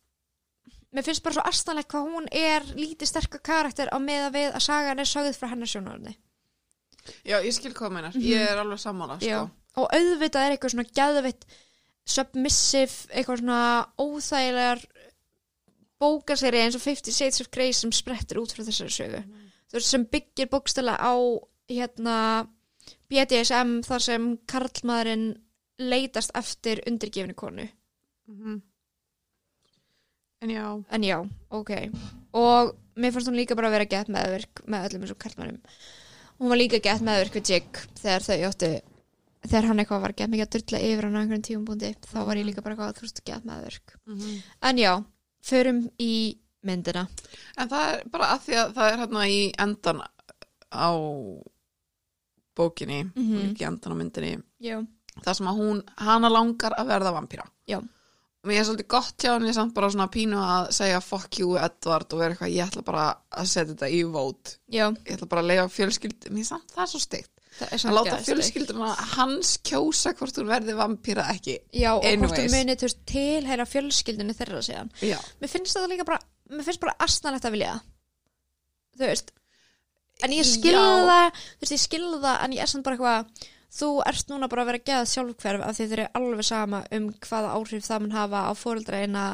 mér 0.94 1.02
finnst 1.08 1.24
bara 1.24 1.34
svo 1.38 1.42
astanlegt 1.50 1.90
hvað 1.90 2.10
hún 2.12 2.28
er 2.30 2.62
lítið 2.78 3.08
sterkur 3.10 3.40
karakter 3.42 3.88
á 3.90 3.98
meða 3.98 4.28
við 4.34 4.52
að 4.54 4.62
sagan 4.68 5.02
er 5.02 5.08
sögð 5.10 5.38
frá 5.40 5.48
hennar 5.50 5.66
sjónarni 5.70 6.12
Já, 7.26 7.36
ég 7.44 7.52
skil 7.52 7.74
hvað 7.74 7.90
meinar, 7.92 8.14
Mhm. 8.14 8.22
ég 8.24 8.46
er 8.48 8.56
alveg 8.62 8.78
sammála 8.80 9.18
sko. 9.20 9.50
og 9.76 9.88
auðvitað 9.92 10.44
er 10.46 10.52
eitthvað 10.56 10.72
svona 10.72 10.92
gæðvitt 10.94 11.42
submissive, 12.06 12.94
eitthvað 13.12 13.40
svona 13.42 13.88
óþægilegar 13.98 14.84
bókaseri 16.00 16.60
eins 16.62 16.74
og 16.78 16.80
50 16.84 17.12
Shades 17.12 17.40
of 17.40 17.50
Grey 17.50 17.72
sem 17.72 17.90
sprettur 17.92 18.40
út 18.42 18.52
frá 18.54 18.62
þessari 18.64 18.92
sögu. 18.92 19.20
Veist 19.72 19.90
sem 19.90 20.04
byggir 20.06 20.46
bókstala 20.52 20.96
á 21.00 21.14
hérna 21.68 22.48
BDSM 23.14 23.80
þar 23.86 24.04
sem 24.10 24.28
karlmaðurinn 24.50 25.26
leitast 25.78 26.34
eftir 26.34 26.82
undirgefni 26.86 27.34
konu. 27.34 27.68
Mhm. 28.28 28.62
En 30.44 30.50
já. 30.50 30.84
En 30.90 31.02
já, 31.02 31.18
ok. 31.50 31.70
Og 32.34 32.74
mér 32.96 33.12
fannst 33.12 33.28
hún 33.30 33.38
líka 33.38 33.56
bara 33.56 33.70
að 33.70 33.78
vera 33.78 33.90
gett 33.90 34.08
meðvirk 34.12 34.66
með 34.68 34.88
öllum 34.90 35.06
þessum 35.06 35.22
karlmannum 35.22 35.60
hún 36.38 36.50
var 36.50 36.58
líka 36.60 36.80
gett 36.82 37.04
meðvirk 37.04 37.38
við 37.38 37.50
Jig 37.52 37.80
þegar 38.00 38.26
þau 38.26 38.36
áttu 38.48 38.70
þegar 39.44 39.68
hann 39.68 39.82
eitthvað 39.82 40.04
var 40.04 40.14
gett 40.18 40.32
mikið 40.32 40.46
að 40.46 40.54
dyrla 40.56 40.80
yfir 40.88 41.06
hann 41.06 41.16
á 41.16 41.20
einhverjum 41.20 41.44
tíumbúndi 41.48 41.90
þá 42.08 42.16
var 42.28 42.40
ég 42.40 42.48
líka 42.48 42.64
bara 42.64 42.78
að 42.88 42.96
þú 42.98 43.06
veist 43.06 43.24
gett 43.24 43.48
meðvirk. 43.48 43.94
Mhm. 44.06 44.42
en 44.62 44.76
já, 44.78 44.92
förum 45.42 45.80
í 46.00 46.38
myndina. 46.64 47.08
En 47.58 47.68
það 47.68 47.92
er 47.92 48.04
bara 48.08 48.30
að 48.34 48.40
því 48.46 48.54
að 48.62 48.74
það 48.74 48.92
er 48.92 48.98
hérna 48.98 49.24
í 49.28 49.40
endan 49.58 50.00
á 50.72 50.90
bókinni 52.56 53.02
Mhm. 53.04 53.34
og 53.36 53.42
líka 53.48 53.64
í 53.64 53.66
endan 53.68 53.92
á 53.92 53.96
myndinni 53.96 54.42
já, 54.60 54.78
það 55.24 55.34
sem 55.36 55.46
að 55.46 55.58
hún, 55.60 55.82
hana 55.98 56.28
langar 56.30 56.72
að 56.78 56.86
verða 56.86 57.12
vampíra. 57.14 57.44
Já. 57.68 57.78
og 57.78 58.50
mér 58.50 58.60
er 58.60 58.64
svolítið 58.64 58.88
gott 58.88 59.16
hjá 59.24 59.32
henni 59.38 59.52
samt 59.54 59.72
bara 59.74 59.88
svona 59.88 60.10
pínu 60.12 60.36
að 60.36 60.68
segja 60.76 61.00
fuck 61.00 61.38
you 61.38 61.56
Edward 61.56 62.12
og 62.12 62.18
vera 62.20 62.34
eitthvað, 62.34 62.52
ég 62.52 62.66
ætla 62.68 62.82
bara 62.84 63.16
að 63.32 63.46
setja 63.46 63.72
þetta 63.74 63.88
í 63.88 64.02
vót 64.04 64.56
já, 64.70 64.90
ég 64.92 65.14
ætla 65.16 65.28
bara 65.28 65.40
að 65.42 65.48
leiða 65.48 65.68
fjölskyld 65.72 66.28
mér 66.30 66.44
samt 66.44 66.68
það 66.74 66.82
er 66.82 66.86
svo 66.92 67.00
steikt. 67.00 67.30
Að 67.54 67.94
láta 67.94 68.16
fjölskylduna 68.26 68.88
hans 69.14 69.58
kjósa 69.62 70.12
hvort 70.18 70.34
hún 70.36 70.48
verði 70.50 70.74
vampíra 70.74 71.28
ekki. 71.30 71.60
Já, 71.72 71.92
og 71.94 72.02
hvort 72.02 72.12
Anyways. 72.12 72.32
þú 72.52 72.56
muni 72.58 72.74
þú 72.74 72.82
veist, 72.88 72.98
tilheyra 73.06 73.64
fjölskyldinu 73.64 74.34
þeirra 74.34 74.58
síðan. 74.66 74.90
Mér 75.40 75.48
finnst 75.48 75.76
þetta 75.76 75.88
líka 75.88 76.04
bara 76.04 76.18
mér 76.50 76.64
finnst 76.66 76.80
bara 76.80 76.96
asnalegt 76.98 77.44
að 77.46 77.52
vilja 77.54 77.80
þú 78.98 79.06
veist 79.06 79.30
en 80.22 80.36
ég 80.36 80.46
skilða 80.46 80.94
það 81.10 81.42
þú 81.42 81.64
veist 81.64 81.76
ég 81.76 81.82
skilða 81.82 82.22
það 82.24 82.44
en 82.44 82.56
ég 82.56 82.64
er 82.64 82.70
samt 82.70 82.86
bara 82.86 82.98
eitthvað 82.98 83.50
þú 83.74 83.90
ert 84.06 84.28
núna 84.30 84.48
bara 84.50 84.62
að 84.62 84.70
vera 84.70 84.84
geðað 84.88 85.10
sjálfhverf 85.10 85.64
af 85.66 85.76
því 85.76 85.86
þeir 85.90 86.02
eru 86.04 86.20
alveg 86.20 86.46
sama 86.46 86.82
um 86.94 87.08
hvaða 87.26 87.54
áhrif 87.58 87.86
það 87.88 88.04
mun 88.04 88.14
hafa 88.14 88.42
á 88.46 88.52
fóreldraina 88.54 89.24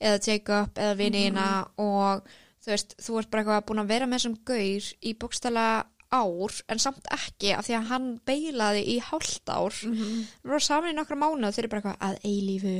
eða 0.00 0.22
Jacob 0.26 0.80
eða 0.82 0.98
vinina 0.98 1.48
og 1.78 2.24
þú 2.64 2.72
veist 2.72 2.96
þú 2.98 3.18
ert 3.20 3.30
bara 3.30 3.44
eitthvað 3.44 3.66
búin 3.68 3.84
að 3.84 3.92
vera 3.92 4.08
með 4.08 4.18
þessum 4.18 4.38
gaur 4.50 4.88
í 4.98 5.14
bókstala 5.20 5.66
ár 6.14 6.56
en 6.70 6.80
samt 6.82 7.06
ekki 7.14 7.54
af 7.56 7.66
því 7.66 7.76
að 7.78 7.88
hann 7.90 8.08
beilaði 8.28 8.82
í 8.94 8.96
hálft 9.02 9.50
ár. 9.50 9.74
Mm 9.82 9.94
-hmm. 9.94 10.18
við 10.42 10.50
vorum 10.50 10.66
saman 10.66 10.92
í 10.92 10.96
nokkra 10.98 11.16
mánu 11.18 11.48
og 11.48 11.54
þeir 11.54 11.64
eru 11.64 11.72
bara 11.72 11.80
eitthvað 11.82 12.02
að 12.08 12.16
eilífu. 12.30 12.76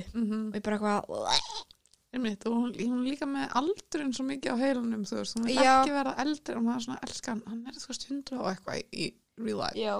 Og 0.51 0.55
ég 0.55 0.63
bara 0.63 0.77
eitthvað 0.77 1.74
Einmitt, 2.15 2.45
og 2.47 2.53
hún, 2.55 2.73
hún 2.79 3.01
er 3.03 3.11
líka 3.11 3.27
með 3.27 3.55
aldurinn 3.59 4.12
svo 4.15 4.25
mikið 4.29 4.55
á 4.55 4.57
heilunum 4.61 5.05
þú 5.09 5.17
veist, 5.19 5.35
hún 5.39 5.49
vil 5.49 5.57
Já. 5.59 5.71
ekki 5.81 5.95
verða 5.97 6.12
eldri 6.23 6.55
og 6.55 6.62
maður 6.62 6.77
er 6.81 6.85
svona 6.87 7.07
elska 7.09 7.33
hann, 7.35 7.62
er 7.67 7.79
veist 7.89 8.07
hundra 8.11 8.39
og 8.43 8.51
eitthvað 8.53 8.77
í, 8.79 8.85
í 8.95 9.07
real 9.43 9.59
life 9.65 9.81
já, 9.81 9.95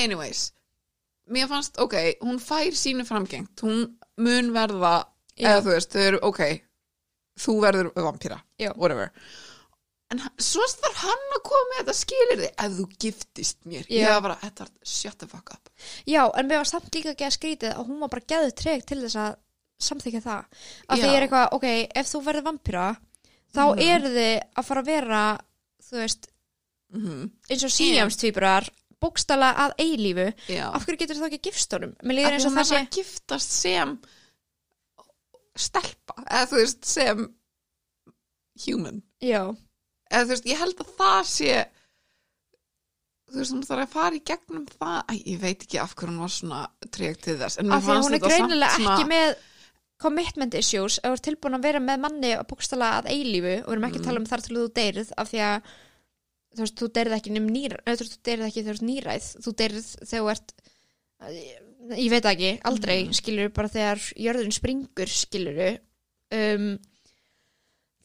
anyways, 0.00 0.44
mér 1.36 1.50
fannst, 1.50 1.76
ok 1.82 1.96
hún 2.24 2.40
fær 2.40 2.78
sínu 2.78 3.04
framgengt, 3.08 3.60
hún 3.66 3.84
mun 4.16 4.52
verða, 4.56 4.94
Já. 5.36 5.50
eða 5.50 5.64
þú 5.66 5.74
veist 5.74 5.92
þau 5.92 6.04
eru, 6.06 6.22
ok, 6.30 6.40
þú 7.44 7.56
verður 7.66 7.92
vampíra, 8.08 8.40
Já. 8.62 8.70
whatever 8.80 9.12
en 10.14 10.20
hann- 10.22 10.38
svo 10.40 10.62
þarf 10.70 11.00
hann 11.02 11.32
að 11.36 11.42
koma 11.50 11.68
með 11.72 11.80
þetta 11.82 11.94
skilir 12.00 12.40
þig, 12.46 12.52
ef 12.64 12.76
þú 12.78 12.84
giftist 13.04 13.58
mér 13.66 13.84
Já. 13.90 13.96
ég 14.06 14.12
var 14.14 14.22
bara, 14.30 14.38
Edvard, 14.46 14.72
shut 14.86 15.18
the 15.18 15.26
fuck 15.28 15.50
up 15.52 15.68
Já, 16.08 16.22
en 16.32 16.48
mér 16.48 16.62
var 16.62 16.70
samt 16.70 16.94
líka 16.94 17.12
ekki 17.12 17.26
að 17.28 17.36
skrítið 17.36 17.74
að 17.76 17.90
hún 17.90 18.00
var 18.00 18.08
bara 18.14 18.24
geðu 18.32 18.54
treg 18.56 18.86
til 18.88 19.02
þess 19.02 19.18
að 19.20 19.36
samþykja 19.78 20.20
það. 20.24 20.44
Af 20.88 20.98
því 20.98 21.10
er 21.16 21.26
eitthvað, 21.26 21.48
ok, 21.52 21.66
ef 21.94 22.06
þú 22.12 22.22
verður 22.24 22.46
vampíra, 22.50 22.86
þá 23.54 23.62
Mhm. 23.66 23.82
eru 23.90 24.08
þið 24.16 24.40
að 24.56 24.64
fara 24.64 24.82
að 24.82 24.86
vera, 24.86 25.38
þú 25.82 25.96
veist, 26.02 26.26
mm 26.92 27.30
eins 27.50 27.64
og 27.64 27.70
síjamstvíburar, 27.70 28.68
bókstala 29.00 29.54
að 29.54 29.72
eilífu. 29.78 30.32
já, 30.48 30.70
Af 30.74 30.86
hverju 30.86 30.98
getur 30.98 31.16
þá 31.20 31.26
ekki 31.30 31.42
gifst 31.50 31.72
honum? 31.72 31.92
Mér 32.02 32.12
Af 32.12 32.16
líður 32.16 32.30
því 32.30 32.32
eins 32.36 32.44
og 32.46 32.50
hún 32.50 32.56
það 32.56 32.60
er 32.60 32.64
sé, 32.64 32.74
bara 32.74 32.86
að 32.86 32.96
giftast 32.96 33.50
sem 33.50 33.98
stelpa, 35.56 36.14
eða 36.26 36.46
þú 36.50 36.60
veist 36.60 36.84
sem 36.84 37.22
human 38.66 39.02
já, 39.24 39.42
eða 40.12 40.24
þú 40.24 40.28
veist, 40.34 40.46
ég 40.50 40.60
held 40.60 40.80
að 40.84 40.90
það 40.98 41.20
sé 41.30 41.56
þú 43.26 43.40
veist, 43.40 43.52
hún 43.56 43.64
þarf 43.66 43.84
að 43.86 43.94
fara 43.96 44.16
í 44.18 44.22
gegnum 44.30 44.66
það, 44.70 44.98
Æ, 45.10 45.14
ég 45.32 45.40
veit 45.42 45.64
ekki 45.66 45.80
af 45.82 45.94
hverju 45.96 46.12
hún 46.12 46.20
var 46.24 46.32
svona 46.36 46.60
treg 46.94 47.20
til 47.24 47.36
þess 47.40 47.58
af 47.58 47.64
því 47.64 47.96
að 47.96 48.02
hún 48.04 48.14
er 48.18 48.24
greinilega 48.26 48.76
ekki 48.76 49.08
með 49.10 49.36
commitment 50.02 50.54
issues 50.58 50.98
þú 51.02 51.12
er 51.16 51.22
tilbúin 51.24 51.56
að 51.56 51.66
vera 51.70 51.80
með 51.80 52.00
manni 52.04 52.30
að 52.36 52.46
bókstala 52.50 52.90
að 53.00 53.10
eilífu 53.14 53.54
og 53.62 53.68
við 53.68 53.72
erum 53.76 53.86
ekki 53.88 54.00
að 54.02 54.08
tala 54.10 54.20
um 54.20 54.26
þar 54.30 54.42
til 54.46 54.56
þú 54.58 54.64
deyrið 54.80 55.12
af 55.16 55.30
því 55.30 55.40
að 55.46 55.70
þú 56.56 56.64
veist, 56.64 56.76
þú 56.80 56.88
deyrið 56.96 57.16
ekki 57.18 57.32
nefn 57.36 57.52
nýr, 57.52 57.76
eða 57.86 58.00
þú 58.00 58.18
deyrið 58.28 58.46
ekki 58.46 58.62
þegar 58.64 58.76
þú 58.76 58.80
ert 58.80 58.88
nýræð 58.90 59.30
þú 59.46 59.54
deyrið 59.60 59.88
þegar 60.02 60.22
þú 60.22 60.30
ert 60.34 60.54
ég, 61.96 62.10
veit 62.12 62.28
ekki, 62.32 62.50
aldrei 62.68 62.98
Mhm. 63.06 63.12
skilur 63.20 63.52
bara 63.56 63.68
þegar 63.72 63.98
jörðin 64.26 64.52
springur 64.56 65.08
skilur 65.12 65.60
um, 66.32 66.78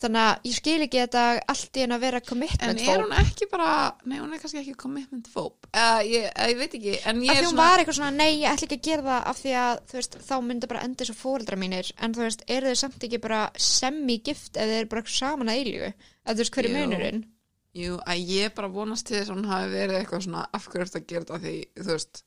þannig 0.02 0.22
að 0.28 0.48
ég 0.50 0.56
skil 0.58 0.78
ekki 0.86 1.02
þetta 1.02 1.24
allt 1.54 1.78
í 1.78 1.84
en 1.86 1.96
að 1.96 2.04
vera 2.06 2.22
en 2.22 2.28
commitment 2.32 2.82
er 2.82 2.88
phobe. 2.88 3.02
hún 3.04 3.16
ekki 3.22 3.48
bara 3.52 3.72
nei, 4.04 4.16
hún 4.20 4.34
er 4.34 4.42
kannski 4.42 4.62
ekki 4.62 4.76
commitment 4.82 5.30
phobe 5.32 5.70
eða 5.72 6.00
ég, 6.08 6.28
eða 6.32 6.48
ég 6.52 6.62
veit 6.62 6.78
ekki, 6.80 6.96
en 7.12 7.22
af 7.22 7.34
er 7.36 7.42
því 7.42 7.46
hún 7.46 7.52
svona 7.52 7.66
var 7.66 7.84
eitthvað 7.84 8.00
svona, 8.00 8.14
nei, 8.18 8.32
ég 8.42 8.48
ætla 8.52 8.68
ekki 8.70 8.80
að 8.80 8.88
gera 8.90 9.06
það 9.10 9.28
af 9.34 9.42
því 9.42 9.54
að, 9.62 9.84
þú 9.92 10.00
veist, 10.00 10.18
þá 10.30 10.34
myndi 10.48 10.72
bara 10.72 10.86
enda 10.88 11.08
svo 11.10 11.18
fóreldra 11.20 11.60
mínir, 11.62 11.92
en 12.02 12.16
þú 12.18 12.26
veist, 12.26 12.48
eru 12.58 12.72
þau 12.72 12.82
samt 12.82 13.06
ekki 13.08 13.22
bara 13.28 13.44
semi-gift 13.70 14.60
eða 14.62 14.82
eru 14.82 14.92
bara 14.96 15.06
saman 15.20 15.54
að 15.54 15.62
eilífu, 15.62 15.94
að 16.26 16.34
þú 16.34 16.46
veist, 16.46 16.58
hver 16.58 16.70
er 16.70 16.74
Jú. 16.74 16.82
munurinn? 16.82 17.24
jú, 17.78 17.96
að 18.04 18.26
ég 18.28 18.52
bara 18.58 18.68
vonast 18.72 19.08
til 19.08 19.16
þess 19.20 19.32
að 19.32 19.38
hún 19.38 19.48
hafi 19.52 19.72
verið 19.72 19.98
eitthvað 20.02 20.26
svona 20.26 20.44
af 20.52 20.68
hverju 20.68 20.86
ertu 20.86 21.00
að 21.00 21.08
gera 21.08 21.24
þetta 21.24 21.42
því, 21.46 21.56
þú 21.80 21.90
veist 21.94 22.24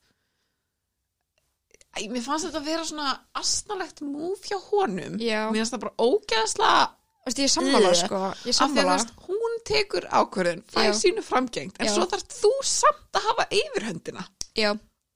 Æ, 1.94 2.08
mér 2.10 2.24
fannst 2.24 2.48
þetta 2.48 2.58
að 2.58 2.68
vera 2.72 2.86
svona 2.88 3.10
astnalegt 3.38 4.00
múf 4.02 4.46
hjá 4.48 4.56
honum 4.70 5.18
Já, 5.22 5.44
mér 5.52 5.60
finnst 5.60 5.76
það 5.76 5.84
bara 5.84 6.08
ógeðslega 6.08 6.86
þú 6.88 7.03
veist, 7.26 7.42
ég 7.42 7.52
sammála, 7.52 7.90
Ugh. 7.92 8.00
sko, 8.04 8.22
ég 8.44 8.54
að 8.54 8.58
sammála. 8.60 8.96
veist, 8.96 9.12
hún 9.28 9.60
tekur 9.68 10.08
ákvörðun 10.08 10.64
fær 10.70 10.90
Já. 10.90 10.96
sínu 11.00 11.22
framgengt, 11.24 11.78
en 11.80 11.86
Já. 11.88 11.94
svo 11.94 12.08
þarf 12.10 12.26
þú 12.40 12.52
samt 12.62 13.20
að 13.20 13.28
hafa 13.30 13.46
yfirhöndina 13.60 14.26
Já, 14.54 14.72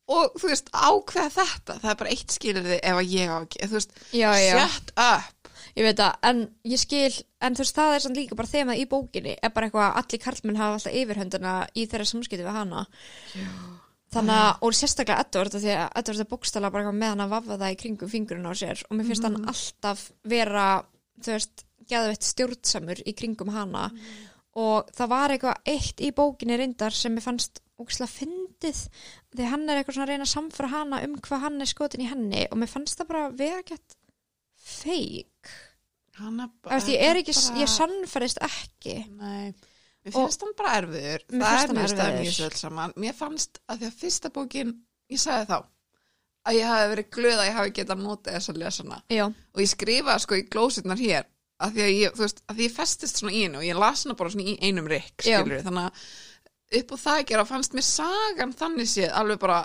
og 0.08 0.38
þú 0.40 0.52
veist, 0.52 0.70
ákveða 0.72 1.34
þetta 1.36 1.80
það 1.82 1.90
er 1.92 1.98
bara 2.04 2.14
eitt 2.14 2.36
skilur 2.38 2.70
ef 2.78 2.94
að 2.94 3.12
ég 3.12 3.28
á 3.28 3.36
ekki 3.42 3.66
þú 3.68 3.78
veist, 3.78 3.98
shut 4.12 4.94
up 4.96 5.34
ég 5.78 5.86
veit 5.86 5.98
það, 6.00 6.14
en 6.26 6.40
ég 6.66 6.80
skil, 6.80 7.12
en 7.44 7.56
þú 7.56 7.64
veist, 7.64 7.76
það 7.76 7.94
er 7.94 8.04
samt 8.04 8.18
líka 8.18 8.38
bara 8.38 8.50
þemað 8.50 8.80
í 8.82 8.86
bókinni, 8.90 9.34
er 9.42 9.52
bara 9.54 9.68
eitthvað 9.68 9.84
að 9.88 9.98
allir 10.00 10.22
karlmenn 10.24 10.58
hafa 10.58 10.78
alltaf 10.78 10.96
yfirhöndina 11.00 11.52
í 11.74 11.84
þeirra 11.90 12.08
samskipti 12.08 12.46
við 12.46 12.56
hana. 12.56 12.86
Þannig 14.08 14.40
að, 14.40 14.50
og 14.64 14.74
sérstaklega 14.74 15.24
Edward, 15.26 15.54
af 15.54 15.62
því 15.62 15.72
að 15.76 15.88
Edward 16.00 16.22
er 16.24 16.28
bókstala 16.32 16.70
bara 16.72 16.92
með 16.96 17.12
hann 17.12 17.24
að 17.26 17.32
vafa 17.34 17.58
það 17.60 17.74
í 17.74 17.78
kringum 17.82 18.12
fingurinn 18.12 18.48
á 18.48 18.52
sér 18.56 18.80
og 18.88 18.96
mér 18.96 19.10
finnst 19.10 19.26
hann 19.28 19.36
alltaf 19.52 20.04
vera, 20.32 20.66
þú 21.20 21.34
veist, 21.34 21.64
geðveitt 21.90 22.26
stjórnsamur 22.28 23.02
í 23.06 23.14
kringum 23.16 23.52
hana. 23.54 23.88
Og 24.58 24.88
það 24.96 25.10
var 25.12 25.34
eitthvað 25.34 25.72
eitt 25.74 26.00
í 26.02 26.10
bókinni 26.16 26.56
reyndar 26.58 26.94
sem 26.96 27.14
mér 27.14 27.24
fannst 27.28 27.60
ógæslega 27.78 28.10
fyndið 28.10 28.80
því 29.36 29.48
hann 29.52 29.68
er 29.70 29.78
eitthvað 29.80 29.98
svona 29.98 30.08
að 30.08 30.12
reyna 30.14 30.26
að 30.26 30.32
samfara 30.32 30.70
hana 30.72 31.00
um 31.06 31.14
hvað 31.22 31.44
hann 31.44 31.62
er 31.62 31.70
skotin 31.70 32.02
í 32.02 32.08
henni 32.10 32.44
og 32.50 32.58
mér 32.58 32.72
fannst 32.72 32.98
það 32.98 33.10
bara 33.12 33.28
vera 33.38 33.62
gett 33.68 33.96
feik. 34.58 35.52
ég 36.96 37.04
er 37.06 37.20
ekki, 37.20 37.34
bara- 37.38 37.60
ég 37.62 37.70
sannfærist 37.70 38.40
ekki. 38.42 38.96
Nei, 39.14 39.54
mér 40.04 40.16
finnst 40.16 40.42
hann 40.42 40.54
bara 40.58 40.74
erfiður. 40.80 41.24
það 41.30 41.62
er 41.62 41.74
mjög 41.78 41.94
í 42.24 42.28
þessu 42.32 42.46
öll 42.48 42.58
saman. 42.64 42.92
Mér 42.96 43.14
fannst 43.14 43.60
að 43.68 43.78
því 43.78 43.90
að 43.92 43.98
fyrsta 44.02 44.32
bókin 44.34 44.74
ég 45.12 45.22
sagði 45.22 45.46
þá 45.52 45.58
að 46.48 46.58
ég 46.58 46.66
hafi 46.72 46.90
verið 46.94 47.10
glöð 47.14 47.38
að 47.38 47.46
ég 47.46 47.58
hafi 47.60 47.70
getað 47.78 48.02
notið 48.02 48.34
þess 48.34 48.50
að 48.50 48.60
lesa 48.64 48.82
hana. 48.82 49.02
Já, 49.12 49.24
og 49.28 49.62
ég 49.62 49.70
skrifaði 49.70 50.24
sko 50.24 50.34
í 50.34 50.48
glósirnar 50.48 50.98
hér 50.98 51.24
að 51.58 51.72
því 51.74 51.82
að 51.84 51.92
ég, 51.98 52.12
þú 52.16 52.22
veist, 52.24 52.42
að 52.48 52.56
því 52.60 52.66
ég 52.68 52.74
festist 52.76 53.18
svona 53.20 53.32
í 53.34 53.42
hennu 53.44 53.58
og 53.58 53.66
ég 53.66 53.78
las 53.78 54.04
hana 54.06 54.14
bara 54.18 54.30
svona 54.30 54.46
í 54.52 54.56
einum 54.62 54.86
rikk 54.90 55.22
skilur 55.26 55.62
þannig 55.66 55.88
að 55.88 56.80
upp 56.80 56.92
á 56.92 56.96
það 57.04 57.20
ekki 57.22 57.36
að 57.38 57.48
fannst 57.48 57.74
mér 57.74 57.86
sagan 57.88 58.52
þannig 58.60 58.90
séð 58.92 59.14
alveg 59.18 59.38
bara 59.42 59.58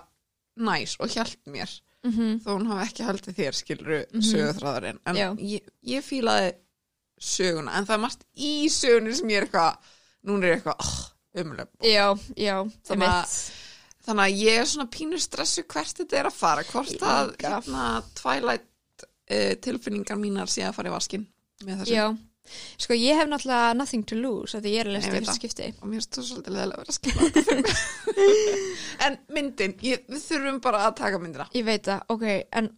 næs 0.64 0.96
og 1.02 1.10
hjælt 1.14 1.40
mér. 1.50 1.72
Mhm, 2.04 2.40
þó 2.44 2.50
hún 2.58 2.68
hafi 2.68 2.84
ekki 2.90 3.06
haldið 3.08 3.38
þér 3.40 3.56
skilur 3.56 3.92
mm 4.00 4.20
Mhm. 4.20 4.28
sögurþráðarinn 4.30 5.00
en 5.08 5.16
ég, 5.40 5.62
ég 5.88 6.04
fílaði 6.04 6.54
söguna 7.24 7.78
en 7.78 7.86
það 7.88 7.94
er 7.96 8.02
margt 8.04 8.26
í 8.36 8.50
sögunni 8.74 9.14
sem 9.16 9.30
ég 9.32 9.38
er 9.42 9.46
eitthvað 9.48 9.78
núna 10.28 10.44
er 10.44 10.52
ég 10.52 10.58
eitthvað 10.58 10.84
oh, 10.84 10.98
umlega 11.40 11.68
já, 11.88 12.08
já, 12.36 12.58
Þannig 12.90 13.08
að- 13.08 13.22
einmitt. 13.24 13.62
þannig 14.08 14.26
að 14.26 14.42
ég 14.44 14.60
er 14.60 14.66
svona 14.74 14.90
pínu 14.98 15.20
stressu 15.24 15.64
hvert 15.64 15.96
þetta 16.02 16.20
er 16.20 16.26
að 16.30 16.38
fara 16.42 16.64
hvort 16.64 17.06
að 17.14 17.32
hérna, 17.40 17.86
twilight 18.20 18.68
uh, 19.32 19.54
tilfinningar 19.64 20.20
mínar 20.20 20.52
sé 20.52 20.66
að 20.68 20.76
fara 20.76 20.90
í 20.92 20.96
vaskin 20.98 21.28
með 21.68 21.82
þessu 21.82 21.98
já, 21.98 22.06
sko 22.84 22.98
ég 22.98 23.20
hef 23.20 23.30
náttúrulega 23.32 23.74
nothing 23.80 24.06
to 24.10 24.20
lose 24.20 24.58
að 24.58 24.68
því 24.68 24.74
ég 24.74 24.84
er 24.84 24.92
að 24.92 25.10
fyrsta 25.10 25.32
það. 25.32 25.40
skipti 25.40 25.68
og 25.80 25.92
mér 25.92 26.08
þú 26.08 26.24
svolítið 26.30 26.58
leðilega 26.58 26.78
að 26.78 26.84
vera 26.84 26.96
skilja 26.98 27.28
þetta 27.28 27.44
fyrir 27.50 28.40
en 29.08 29.20
myndin, 29.38 29.76
ég, 29.86 30.08
við 30.10 30.26
þurfum 30.30 30.64
bara 30.64 30.88
að 30.88 30.98
taka 31.02 31.22
myndina 31.24 31.50
Ég 31.56 31.68
veit 31.68 31.86
það, 31.88 32.08
ok, 32.16 32.26
en 32.60 32.72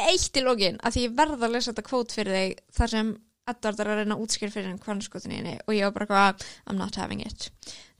eitt 0.00 0.38
í 0.38 0.44
lógin 0.44 0.80
að 0.80 0.96
því 0.96 1.04
ég 1.08 1.18
verð 1.18 1.44
að 1.44 1.56
lesa 1.56 1.72
þetta 1.72 1.88
kvót 1.90 2.14
fyrir 2.16 2.38
þig 2.38 2.64
þar 2.78 2.94
sem 2.94 3.12
Edvard 3.50 3.80
er 3.82 3.90
að 3.90 4.00
reyna 4.00 4.16
að 4.16 4.24
útskýra 4.24 4.54
fyrir 4.54 4.68
henn 4.70 4.80
kvannskotinni 4.82 5.56
og 5.64 5.74
ég 5.74 5.88
var 5.88 5.94
bara 5.96 6.08
hvað, 6.10 6.44
I'm 6.68 6.78
not 6.78 6.98
having 7.00 7.22
it. 7.24 7.48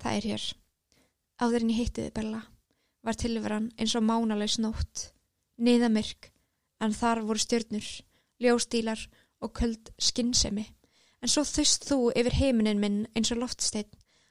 Það 0.03 0.19
er 0.19 0.27
hér. 0.31 0.45
Áður 1.41 1.65
en 1.65 1.73
ég 1.73 1.81
hitti 1.81 2.05
þið 2.05 2.13
Bella 2.21 2.43
var 3.07 3.17
tilveran 3.17 3.71
eins 3.81 3.97
og 3.97 4.05
mánalaus 4.05 4.59
nótt, 4.61 5.07
niðamyrk, 5.61 6.31
en 6.85 6.95
þar 6.97 7.23
voru 7.29 7.41
stjörnur, 7.41 7.89
ljóstílar 8.41 9.07
og 9.41 9.53
köld 9.57 9.91
skinnsemi. 9.99 10.67
En 11.21 11.29
svo 11.29 11.45
þust 11.45 11.85
þú 11.89 11.99
yfir 12.17 12.37
heiminin 12.39 12.81
minn 12.81 13.01
eins 13.15 13.33
og 13.35 13.43
loftsteinn, 13.43 13.91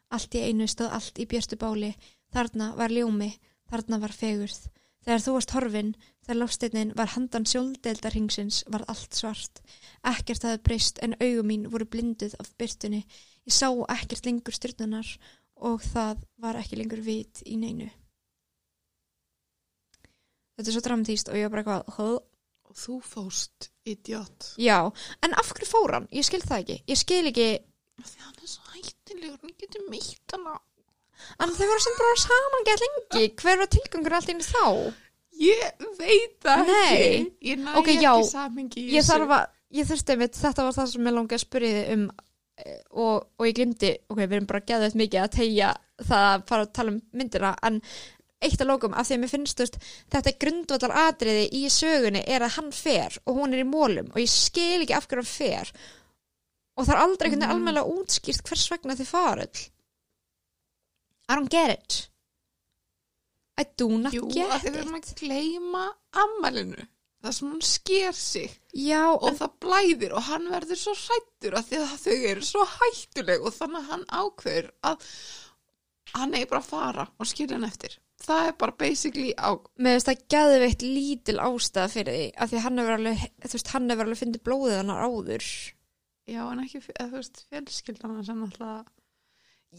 allt 0.09 0.35
í 0.35 0.41
einu 0.47 0.65
stóð 0.67 0.95
allt 0.97 1.19
í 1.21 1.27
björtu 1.29 1.57
báli, 1.61 1.93
þarna 2.33 2.73
var 2.77 2.93
ljómi, 2.93 3.29
þarna 3.69 3.99
var 4.01 4.13
fegurð. 4.13 4.69
Þegar 5.05 5.21
þú 5.23 5.33
varst 5.35 5.53
horfin, 5.55 5.91
þegar 6.25 6.39
lofsteinnin 6.39 6.95
var 6.97 7.11
handan 7.13 7.45
sjóndeldarhingsins, 7.47 8.63
var 8.67 8.83
allt 8.91 9.15
svart. 9.15 9.61
Ekkert 10.05 10.43
hafði 10.45 10.63
breyst 10.65 10.99
en 11.05 11.15
augum 11.21 11.47
mín 11.49 11.69
voru 11.71 11.87
blinduð 11.87 12.35
af 12.41 12.51
byrtunni. 12.59 13.05
Ég 13.47 13.55
sá 13.55 13.69
ekkert 13.95 14.27
lengur 14.27 14.55
styrnunar 14.55 15.07
og 15.55 15.85
það 15.85 16.25
var 16.41 16.59
ekki 16.59 16.81
lengur 16.81 17.01
vit 17.05 17.43
í 17.45 17.55
neinu. 17.59 17.87
Þetta 20.59 20.67
er 20.67 20.75
svo 20.75 20.83
dramatíst 20.83 21.31
og 21.31 21.39
ég 21.39 21.47
var 21.47 21.63
bara 21.63 21.83
"Huh?" 21.95 22.19
Og 22.69 22.77
þú 22.77 22.99
fóst 23.03 23.69
idiot 23.89 24.53
já, 24.61 24.77
en 25.25 25.35
af 25.41 25.51
hverju 25.51 25.69
fór 25.69 25.97
hann? 25.97 26.07
Ég 26.13 26.27
skil 26.27 26.41
það 26.45 26.63
ekki. 26.63 26.79
Ég 26.93 27.01
skil 27.01 27.25
ekki, 27.31 27.49
því 28.05 28.25
hann 28.25 28.39
er 28.39 28.51
svo 28.53 28.73
hættilegur 28.75 29.37
hann 29.43 29.55
getur 29.59 29.85
meitt 29.91 30.35
hana 30.35 30.57
en 31.43 31.51
þau 31.51 31.67
voru 31.67 31.83
sem 31.83 31.97
bara 31.99 32.19
saman 32.23 32.67
gett 32.67 32.83
lengi. 32.85 33.23
Hver 33.41 33.59
var 33.59 33.71
tilgangur 33.73 34.17
allt 34.19 34.29
inn 34.31 34.43
þá? 34.45 34.93
ég 35.39 35.83
veit 35.99 36.35
það 36.43 36.65
Nei. 36.67 36.95
ekki 36.95 37.51
ég 37.53 37.61
næ 37.63 37.75
Ok, 37.79 37.87
ekki. 37.93 38.07
Ég 38.07 38.29
samingi 38.29 38.81
í 38.83 38.89
þessu. 38.97 39.11
þarf 39.13 39.35
að, 39.37 39.45
ég 39.79 39.89
þurfti 39.89 40.15
einmitt, 40.15 40.39
þetta 40.39 40.65
var 40.67 40.77
það 40.77 40.89
sem 40.93 41.09
ég 41.09 41.15
langi 41.15 41.37
að 41.37 41.43
spyrja 41.45 41.73
þið 41.75 41.91
um 41.95 42.05
eh, 42.59 42.79
og, 42.91 43.27
og 43.39 43.47
ég 43.47 43.57
glimti, 43.59 43.91
ok, 44.09 44.19
við 44.25 44.37
erum 44.37 44.49
bara 44.49 44.65
geðið 44.71 44.97
mikið 45.03 45.23
að 45.23 45.35
tegja 45.37 45.69
það 45.99 46.25
að 46.33 46.45
fara 46.51 46.65
að 46.65 46.73
tala 46.79 46.93
um 46.95 46.99
myndina, 47.21 47.53
en 47.63 47.81
eitt 48.41 48.61
að 48.63 48.69
lókum, 48.71 48.93
af 48.95 49.07
því 49.09 49.15
að 49.17 49.21
mér 49.23 49.31
finnst, 49.33 49.59
veist, 49.59 49.77
þetta 50.13 50.29
er 50.31 50.37
grundvallar 50.43 50.93
atriði 51.07 51.47
í 51.59 51.63
sögunni 51.73 52.21
er 52.27 52.45
að 52.45 52.53
hann 52.57 52.69
fer 52.75 53.17
og 53.25 53.35
hún 53.41 53.53
er 53.57 53.63
í 53.65 53.67
mólum 53.67 54.11
og 54.13 54.21
ég 54.21 54.29
skil 54.31 54.83
ekki 54.85 54.95
af 54.95 55.07
hverju 55.09 55.23
hann 55.25 55.31
fer. 55.33 55.71
Og 56.79 56.85
það 56.87 56.93
er 56.95 57.01
aldrei 57.03 57.27
einhvern 57.27 57.41
veginn 57.41 57.49
Mm. 57.49 57.55
almennilega 57.57 57.97
útskýrt 57.99 58.45
hvers 58.47 58.67
vegna 58.71 58.95
þið 58.95 59.09
faruð 59.11 59.65
I 61.29 61.35
don't 61.35 61.49
get 61.51 61.69
it. 61.75 61.97
I 63.59 63.65
do 63.77 63.89
not 63.97 64.13
jú, 64.15 64.23
að 64.29 64.33
get 64.33 64.53
þið 64.63 64.69
it. 64.69 64.75
verðum 64.77 64.95
að 64.97 65.11
gleyma 65.19 65.83
ammælinu 66.23 66.85
það 67.19 67.33
sem 67.35 67.49
hún 67.51 67.61
sker 67.67 68.13
sig. 68.15 68.53
Já, 68.71 69.01
og 69.11 69.35
það 69.35 69.55
blæðir 69.65 70.13
og 70.15 70.23
hann 70.29 70.45
verður 70.53 70.79
svo 70.79 70.93
hrættur 70.95 71.57
af 71.59 71.67
því 71.67 71.81
að 71.83 71.95
þau 72.05 72.15
eru 72.31 72.45
svo 72.47 72.63
hættuleg 72.77 73.43
og 73.43 73.53
þannig 73.57 73.81
að 73.81 73.89
hann 73.91 74.05
ákveður 74.21 74.69
að 74.93 75.09
hann 76.15 76.33
eigi 76.39 76.47
bara 76.53 76.61
að 76.63 76.69
fara 76.71 77.05
og 77.19 77.27
skilja 77.27 77.57
hann 77.59 77.67
eftir 77.67 77.97
það 78.25 78.47
er 78.49 78.55
bara 78.59 78.75
basically 78.77 79.31
á 79.39 79.49
með 79.79 79.95
þess 79.97 80.11
að 80.13 80.23
geðveitt 80.35 80.81
lítil 80.85 81.37
ástæða 81.39 81.89
fyrir 81.93 82.13
því 82.17 82.25
af 82.37 82.49
því 82.51 82.57
að 82.59 82.63
hann 82.67 82.77
hefur 82.81 82.95
alveg, 82.97 83.25
þú 83.45 83.51
veist, 83.57 83.73
hann 83.73 83.89
hefur 83.93 84.05
alveg 84.09 84.21
fundið 84.23 84.43
blóðið 84.49 84.77
hann 84.81 84.95
áður. 84.95 85.49
Já 86.29 86.41
en 86.51 86.63
ekki, 86.65 86.81
þú 86.85 87.09
veist, 87.15 87.43
fjölskyldan 87.49 88.23
sem 88.27 88.41
alltaf 88.45 88.89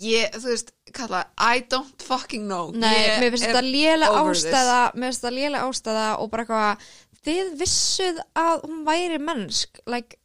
ég, 0.00 0.30
þú 0.38 0.48
veist, 0.52 0.72
kalla 0.96 1.20
I 1.38 1.62
don't 1.70 2.02
fucking 2.06 2.46
know. 2.48 2.70
Nei, 2.74 2.94
Ég 2.94 3.20
mér 3.22 3.34
finnst 3.34 3.46
þetta 3.48 3.62
lélega 3.66 4.10
over 4.20 4.34
this. 4.34 4.46
ástæða 4.48 4.80
mér 4.94 5.10
finnst 5.10 5.24
þetta 5.24 5.36
lélega 5.36 5.68
ástæða 5.70 6.06
og 6.22 6.30
bara 6.32 6.44
eitthvað 6.46 6.88
þið 7.26 7.52
vissuð 7.60 8.20
að 8.40 8.64
hún 8.66 8.84
væri 8.86 9.18
mennsk 9.20 9.80
like, 9.90 10.16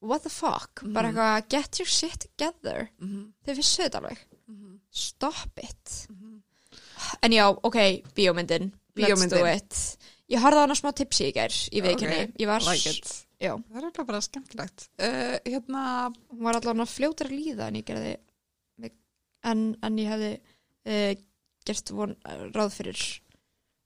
what 0.00 0.22
the 0.22 0.30
fuck? 0.30 0.82
Mhm. 0.84 0.92
bara 0.94 1.10
eitthvað, 1.12 1.48
get 1.50 1.78
your 1.80 1.86
shit 1.90 2.26
together. 2.26 2.88
Mhm, 3.02 3.32
þið 3.46 3.58
vissuð 3.60 3.84
þetta 3.88 4.00
alveg. 4.02 4.18
Mhm, 4.48 4.78
stop 4.90 5.58
it. 5.62 6.06
Mhm. 6.10 6.27
En 7.22 7.34
já, 7.34 7.46
ok, 7.50 7.78
bíómyndin. 8.16 8.72
Let's 8.98 9.28
do 9.30 9.44
it. 9.46 9.76
Ég 10.28 10.42
horfði 10.42 10.60
á 10.60 10.64
hana 10.66 10.76
smá 10.76 10.90
tipsi 10.96 11.28
í 11.30 11.34
gær 11.36 11.54
í 11.54 11.82
viðkynni, 11.84 12.24
Ok, 12.26 12.40
ég 12.42 12.50
var 12.50 12.64
like 12.66 12.92
það 13.70 13.86
er 13.86 14.06
bara 14.08 14.20
skemmtilegt. 14.24 14.88
Uh, 14.98 15.36
hérna, 15.46 15.82
hún 16.32 16.42
var 16.44 16.58
allavega 16.58 16.88
fljótar 16.90 17.30
að 17.30 17.38
líða 17.38 17.68
en 17.70 17.78
ég 17.78 17.86
gerði 17.86 18.16
en, 19.46 19.62
en 19.86 20.00
ég 20.02 20.10
hefði 20.10 20.32
uh, 20.42 21.12
gert 21.68 21.92
von, 21.94 22.16
ráð 22.56 22.74
fyrir 22.74 23.04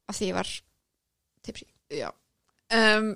af 0.09 0.17
því 0.19 0.31
ég 0.31 0.39
var 0.39 0.55
tipsi. 1.45 1.69
Já. 1.93 2.09
Um, 2.73 3.13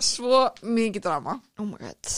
svo 0.00 0.46
mikið 0.64 1.04
drama. 1.04 1.36
Oh 1.60 1.68
my 1.68 1.78
god. 1.82 2.14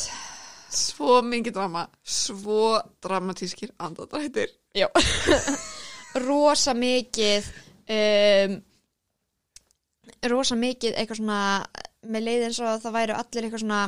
Svo 0.76 1.18
mikið 1.26 1.59
drama. 1.59 1.87
Svo 2.07 2.76
dramatískir 3.03 3.74
andadrættir 3.82 4.55
já 4.76 4.89
rosa 6.24 6.74
mikið 6.76 7.48
um, 7.96 8.56
rosa 10.30 10.56
mikið 10.58 10.96
eitthvað 10.96 11.20
svona 11.20 11.40
með 12.06 12.24
leið 12.28 12.46
eins 12.46 12.60
og 12.62 12.70
að 12.70 12.84
það 12.86 12.96
væru 12.96 13.18
allir 13.18 13.46
eitthvað 13.46 13.64
svona 13.64 13.82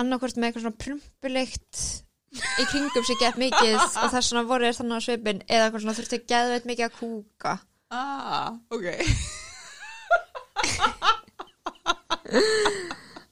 annarkvort 0.00 0.36
með 0.38 0.48
eitthvað 0.48 0.64
svona 0.66 0.82
prumpulikt 0.84 1.82
í 2.30 2.66
kringum 2.70 3.06
sig 3.06 3.18
gett 3.20 3.40
mikið 3.40 3.76
og 3.80 4.12
þess 4.12 4.28
svona 4.30 4.46
voru 4.48 4.68
þeir 4.68 4.78
þannig 4.78 5.00
á 5.00 5.06
svipin 5.06 5.42
eða 5.48 5.64
eitthvað 5.66 5.84
svona 5.84 5.96
þurfti 5.98 6.20
geðveit 6.30 6.68
mikið 6.70 6.86
að 6.86 6.96
kúka. 7.00 7.56
Ah, 7.90 8.54
ok. 8.70 8.86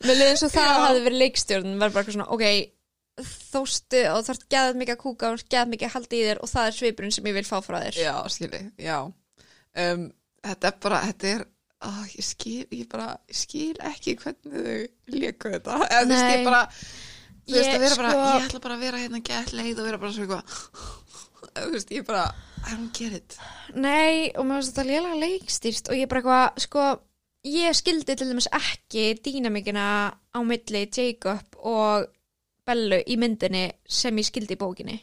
Mér 0.02 0.16
leiði 0.18 0.32
eins 0.32 0.44
og 0.46 0.52
það 0.54 0.82
hafi 0.82 1.04
verið 1.04 1.22
leikstjórn 1.22 1.78
var 1.78 1.92
bara 1.92 2.02
eitthvað 2.02 2.16
svona, 2.16 2.32
ok 2.34 2.44
þóstu 3.52 4.02
og 4.12 4.24
þarf 4.28 4.46
geðað 4.52 4.80
mikið 4.82 4.94
að 4.96 5.02
kúka 5.02 5.30
og 5.34 5.44
geðað 5.44 5.72
mikið 5.74 5.88
að 5.88 5.94
halda 5.96 6.18
í 6.18 6.22
þér 6.28 6.40
og 6.44 6.52
það 6.52 6.70
er 6.70 6.76
svipurinn 6.78 7.14
sem 7.16 7.28
ég 7.30 7.36
vil 7.38 7.46
fá 7.48 7.56
frá 7.64 7.78
þér. 7.84 8.00
Já, 8.02 8.14
skilji, 8.34 8.62
já. 8.82 8.96
Um, 9.78 10.08
þetta 10.48 10.70
er 10.72 10.80
bara, 10.84 11.00
þetta 11.08 11.30
er 11.34 11.44
ah, 11.88 12.02
ég 12.14 12.26
skil, 12.26 12.64
ég 12.74 12.88
bara 12.90 13.08
ég 13.30 13.38
skil 13.38 13.76
ekki 13.90 14.16
hvernig 14.22 14.66
þau 14.68 15.18
leku 15.18 15.52
þetta. 15.54 15.78
Eða 15.88 16.02
þú 16.02 16.12
veist, 16.14 16.30
ég 16.32 16.46
bara 16.48 16.62
þú 17.48 17.56
veist, 17.58 17.72
að 17.72 17.84
vera 17.84 17.98
bara, 18.02 18.12
sko- 18.12 18.28
ég 18.28 18.48
ætla 18.48 18.62
bara 18.66 18.78
að 18.78 18.86
vera 18.86 19.02
hérna 19.04 19.22
gett 19.30 19.52
leið 19.56 19.82
og 19.82 19.88
vera 19.88 20.00
bara 20.02 20.14
svo 20.16 20.26
eitthvað 20.26 20.56
þú 21.58 21.72
veist, 21.74 21.92
ég 21.94 22.06
bara, 22.08 22.24
I 22.66 22.74
don't 22.74 22.90
get 22.98 23.14
it. 23.18 23.38
Nei, 23.74 24.30
og 24.34 24.48
mér 24.48 24.58
finnst 24.60 24.74
þetta 24.74 24.88
lélega 24.88 25.20
leikstýrt 25.22 25.92
og 25.92 25.98
ég 26.00 26.10
bara 26.10 26.22
eitthvað, 26.22 26.64
sko 26.66 26.86
ég 27.48 27.76
skildi 27.78 28.16
til 28.18 28.28
dæmis 28.32 28.48
ekki 28.58 29.04
dýnamikina 29.24 29.88
á 30.34 30.38
milli 30.44 30.84
Jacob 30.90 31.58
og 31.62 32.08
Bellu 32.68 33.00
í 33.04 33.16
myndinni 33.20 33.64
sem 33.84 34.20
ég 34.20 34.28
skildi 34.28 34.56
í 34.56 34.60
bókinni. 34.60 34.98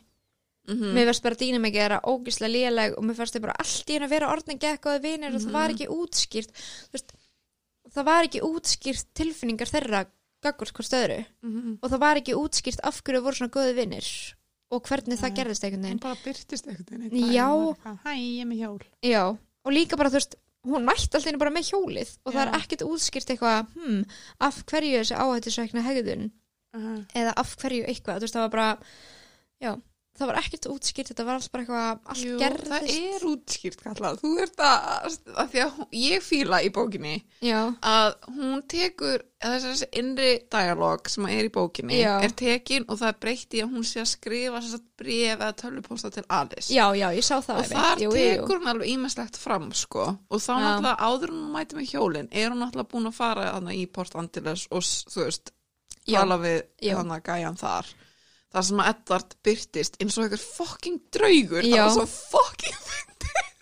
Mm 0.66 0.95
mér 0.95 1.11
finnst 1.11 1.24
bara 1.26 1.38
dýnamikið 1.38 1.82
þeirra 1.84 1.99
ógislega 2.09 2.53
léleg 2.53 2.95
og 2.97 3.05
mér 3.05 3.18
finnst 3.20 3.36
þau 3.36 3.43
bara 3.43 3.57
allt 3.61 3.89
í 3.89 3.93
henni 3.93 4.07
að 4.07 4.16
vera 4.16 4.32
orðin 4.34 4.61
gekkaði 4.61 5.01
vinir 5.03 5.36
og 5.36 5.43
það 5.43 5.57
var 5.57 5.74
ekki 5.76 5.88
útskýrt 5.93 6.63
veist, 6.93 7.13
það 7.93 8.07
var 8.07 8.30
ekki 8.30 8.41
útskýrt 8.47 9.11
tilfinningar 9.13 9.70
þeirra 9.70 10.05
gaggurt 10.41 10.74
hvort 10.74 10.89
stöðru 10.89 11.20
-hmm. 11.22 11.78
og 11.82 11.91
það 11.91 12.01
var 12.05 12.22
ekki 12.22 12.34
útskýrt 12.39 12.82
af 12.82 13.01
hverju 13.03 13.22
voru 13.22 13.36
svona 13.36 13.53
góði 13.53 13.76
vinnir 13.78 14.09
og 14.74 14.82
hvernig 14.89 15.20
það 15.20 15.36
gerðist 15.38 15.63
einhvern 15.63 15.86
veginn. 15.86 16.01
Bara 16.01 16.18
byrtist 16.24 16.68
einhvern 16.68 17.05
veginn. 17.05 17.34
Já. 17.34 17.49
hæ, 18.03 18.11
ég 18.18 18.41
er 18.41 18.49
með 18.49 18.61
hjól. 18.63 18.82
Já, 19.05 19.24
og 19.66 19.72
líka 19.72 19.97
bara 19.97 20.09
þú 20.09 20.20
veist 20.20 20.36
hún 20.66 20.88
mætti 20.88 21.13
alltaf 21.13 21.38
bara 21.38 21.53
með 21.53 21.70
hjólið 21.70 22.09
og 22.26 22.34
það 22.34 22.41
er 22.41 22.51
Já. 22.51 22.57
ekkert 22.59 22.86
útskýrt 22.88 23.30
eitthvað 23.34 23.68
hmm, 23.76 24.01
af 24.47 24.63
hverju 24.66 25.01
þessi 25.01 25.20
áhættisvækna 25.22 25.86
hegðun 25.86 26.32
uh 26.76 26.86
-huh. 26.86 27.04
eða 27.16 27.36
af 27.44 27.58
hverju 27.62 27.84
eitthvað, 27.90 28.24
veist 28.24 28.36
það 28.36 28.48
var 28.48 28.56
bara 28.56 28.78
já, 29.62 29.76
það 30.16 30.30
var 30.30 30.40
ekkert 30.40 30.68
útskýrt 30.72 31.12
þetta 31.12 31.26
var 31.28 31.38
alls 31.40 31.50
bara 31.52 31.64
eitthvað, 31.64 32.00
allt 32.14 32.24
Jú, 32.24 32.36
gerðist. 32.40 32.72
það 32.72 32.90
er 32.96 33.26
útskýrt 33.32 33.82
kallað 33.84 34.20
þú 34.22 34.32
ert 34.46 34.62
að, 34.64 35.18
að 35.36 35.50
því 35.54 35.64
að 35.66 35.72
hún, 35.78 35.88
ég 36.02 36.26
fíla 36.26 36.62
í 36.64 36.70
bókinni 36.76 37.16
Já, 37.44 37.62
að 37.82 38.12
hún 38.38 38.62
tekur 38.72 39.26
þessi, 39.44 39.90
innri 40.00 40.32
dialog 40.52 41.10
sem 41.12 41.28
er 41.32 41.50
í 41.50 41.52
bókinni 41.54 42.00
Já. 42.00 42.14
er 42.24 42.36
tekin 42.38 42.88
og 42.88 43.00
það 43.02 43.12
er 43.12 43.20
breytt 43.26 43.58
í 43.58 43.64
að 43.66 43.76
hún 43.76 43.88
sé 43.88 44.04
að 44.04 44.12
skrifa 44.14 44.62
bref 44.96 45.36
eða 45.36 45.52
tölvupósta 45.60 46.12
til 46.14 46.24
Alice. 46.32 46.72
Já, 46.74 46.86
já, 46.96 47.10
ég 47.16 47.26
sá 47.26 47.36
það 47.44 47.60
og 47.60 47.70
þar 47.72 48.04
jú, 48.06 48.14
tekur 48.16 48.62
hún 48.62 48.72
alveg 48.72 48.94
ímestlegt 48.94 49.40
fram 49.40 49.68
sko. 49.76 50.08
Og 50.30 50.42
þá 50.44 50.54
náttúrulega 50.54 51.10
áður 51.10 51.36
hún 51.36 51.52
mæti 51.56 51.80
með 51.80 51.92
hjólin 51.92 52.32
er 52.32 52.54
hún 52.54 52.64
náttúrulega 52.64 52.92
búin 52.94 53.12
að 53.12 53.18
fara 53.20 53.50
í 53.76 53.84
Port 53.92 54.16
Angeles 54.20 54.68
og 54.72 54.86
þú 54.86 55.28
veist. 55.28 55.55
Tala 56.14 56.38
við 56.41 56.60
Já. 56.82 56.95
þarna 56.99 57.22
gæjan 57.26 57.58
þar. 57.62 57.93
Þar 58.56 58.68
sem 58.70 58.82
að 58.84 58.91
Edvard 58.93 59.34
byrtist 59.43 59.97
eins 59.99 60.18
og 60.18 60.26
einhver 60.28 60.43
fucking 60.43 61.01
draugur. 61.12 61.66
Það 61.66 61.74
Já. 61.76 61.84
var 61.84 61.95
svo 61.97 62.06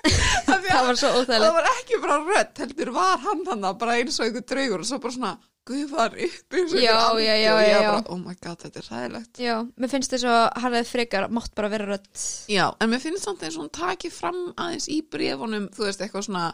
því 0.64 0.72
það 0.74 0.78
að 0.82 0.88
var 0.88 1.00
svo 1.00 1.10
það 1.10 1.18
óþægilegt 1.22 1.56
var 1.56 1.68
ekki 1.72 1.98
bara 2.04 2.20
rödd 2.28 2.62
heldur 2.64 2.92
var 2.96 3.18
hann 3.24 3.44
hann 3.48 3.66
bara 3.80 3.98
eins 4.00 4.20
og 4.20 4.28
einhver 4.28 4.46
draugur 4.52 4.84
og 4.84 4.90
svo 4.90 5.00
bara 5.04 5.16
svona 5.16 5.34
guðvar 5.64 6.18
upp 6.26 6.58
eins 6.58 6.74
og 6.76 6.82
Já, 6.84 6.92
einhver 6.92 7.06
andi 7.08 7.26
já, 7.26 7.36
já, 7.40 7.54
og 7.54 7.62
ég 7.64 7.70
já, 7.72 7.78
já. 7.80 7.92
bara, 7.94 8.04
oh 8.12 8.20
my 8.20 8.36
god, 8.44 8.60
þetta 8.66 8.82
er 8.82 8.90
ræðilegt 8.92 9.42
já, 9.46 9.54
mér 9.80 9.94
finnst 9.94 10.16
þess 10.16 10.28
að 10.34 10.42
hann 10.64 10.76
hefði 10.78 10.92
frekar 10.92 11.28
mátt 11.38 11.56
bara 11.56 11.72
vera 11.72 11.88
rödd. 11.94 12.24
Já, 12.52 12.66
en 12.84 12.92
mér 12.92 13.04
finnst 13.04 13.28
samt 13.28 13.46
eins 13.48 13.58
og 13.58 13.64
hún 13.64 13.74
taki 13.80 14.12
fram 14.12 14.42
aðeins 14.60 14.90
í 14.92 15.00
brefunum, 15.16 15.70
þú 15.76 15.88
veist, 15.88 16.04
eitthvað 16.04 16.28
svona 16.28 16.46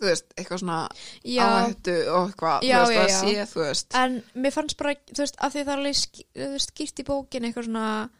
þú 0.00 0.08
veist, 0.10 0.26
eitthvað 0.36 0.60
svona 0.64 0.78
áhættu 1.24 1.94
og 2.10 2.28
eitthvað, 2.32 2.60
þú 2.64 2.80
veist, 2.80 2.92
já, 2.94 3.04
að 3.04 3.14
sé, 3.20 3.46
þú 3.52 3.60
veist. 3.64 3.94
En 4.00 4.22
mér 4.34 4.52
fannst 4.56 4.76
bara 4.80 4.94
þú 5.12 5.22
veist, 5.22 5.36
af 5.38 5.52
því 5.54 5.64
það 5.64 5.72
er 5.72 5.82
alveg 5.82 6.60
skýrt 6.66 7.00
í 7.00 7.06
bókin 7.08 7.44
eitthvað 7.48 7.68
svona 7.68 8.10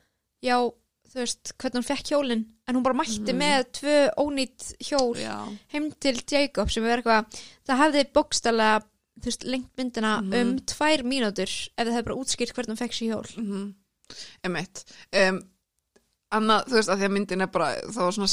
já, 0.45 0.57
þú 1.15 1.21
veist, 1.21 1.53
hvernig 1.59 1.79
hún 1.81 1.89
fekk 1.91 2.11
hjólin. 2.13 2.45
En 2.69 2.77
hún 2.79 2.83
bara 2.83 2.95
mætti 2.97 3.21
Mhm. 3.21 3.39
með 3.39 3.65
tvö 3.77 3.97
ónýtt 4.19 4.75
hjól 4.81 5.17
Já, 5.21 5.37
heim 5.73 5.91
til 6.01 6.17
Jacob 6.31 6.71
sem 6.71 6.85
er 6.85 7.03
eitthvað 7.03 7.27
það 7.69 7.81
hefði 7.83 8.05
bókstælega 8.13 8.83
þú 9.21 9.25
veist, 9.31 9.45
lengt 9.45 9.71
myndina 9.77 10.21
Mhm. 10.23 10.35
um 10.41 10.59
tvær 10.59 11.03
mínútur 11.05 11.49
ef 11.49 11.87
það 11.87 11.93
hefði 11.93 12.05
bara 12.05 12.17
útskýrt 12.17 12.53
hvernig 12.55 12.73
hún 12.73 12.83
fekk 12.83 12.93
sér 12.93 13.09
hjól. 13.13 13.37
Mm 13.39 13.75
emitt 14.45 14.85
um, 15.17 15.43
Annað, 16.35 16.65
þú 16.67 16.75
veist, 16.75 16.89
að 16.91 16.99
því 16.99 17.05
að 17.07 17.13
myndin 17.15 17.43
er 17.43 17.47
bara 17.47 17.69
það 17.87 18.03
var 18.05 18.13
svona 18.13 18.29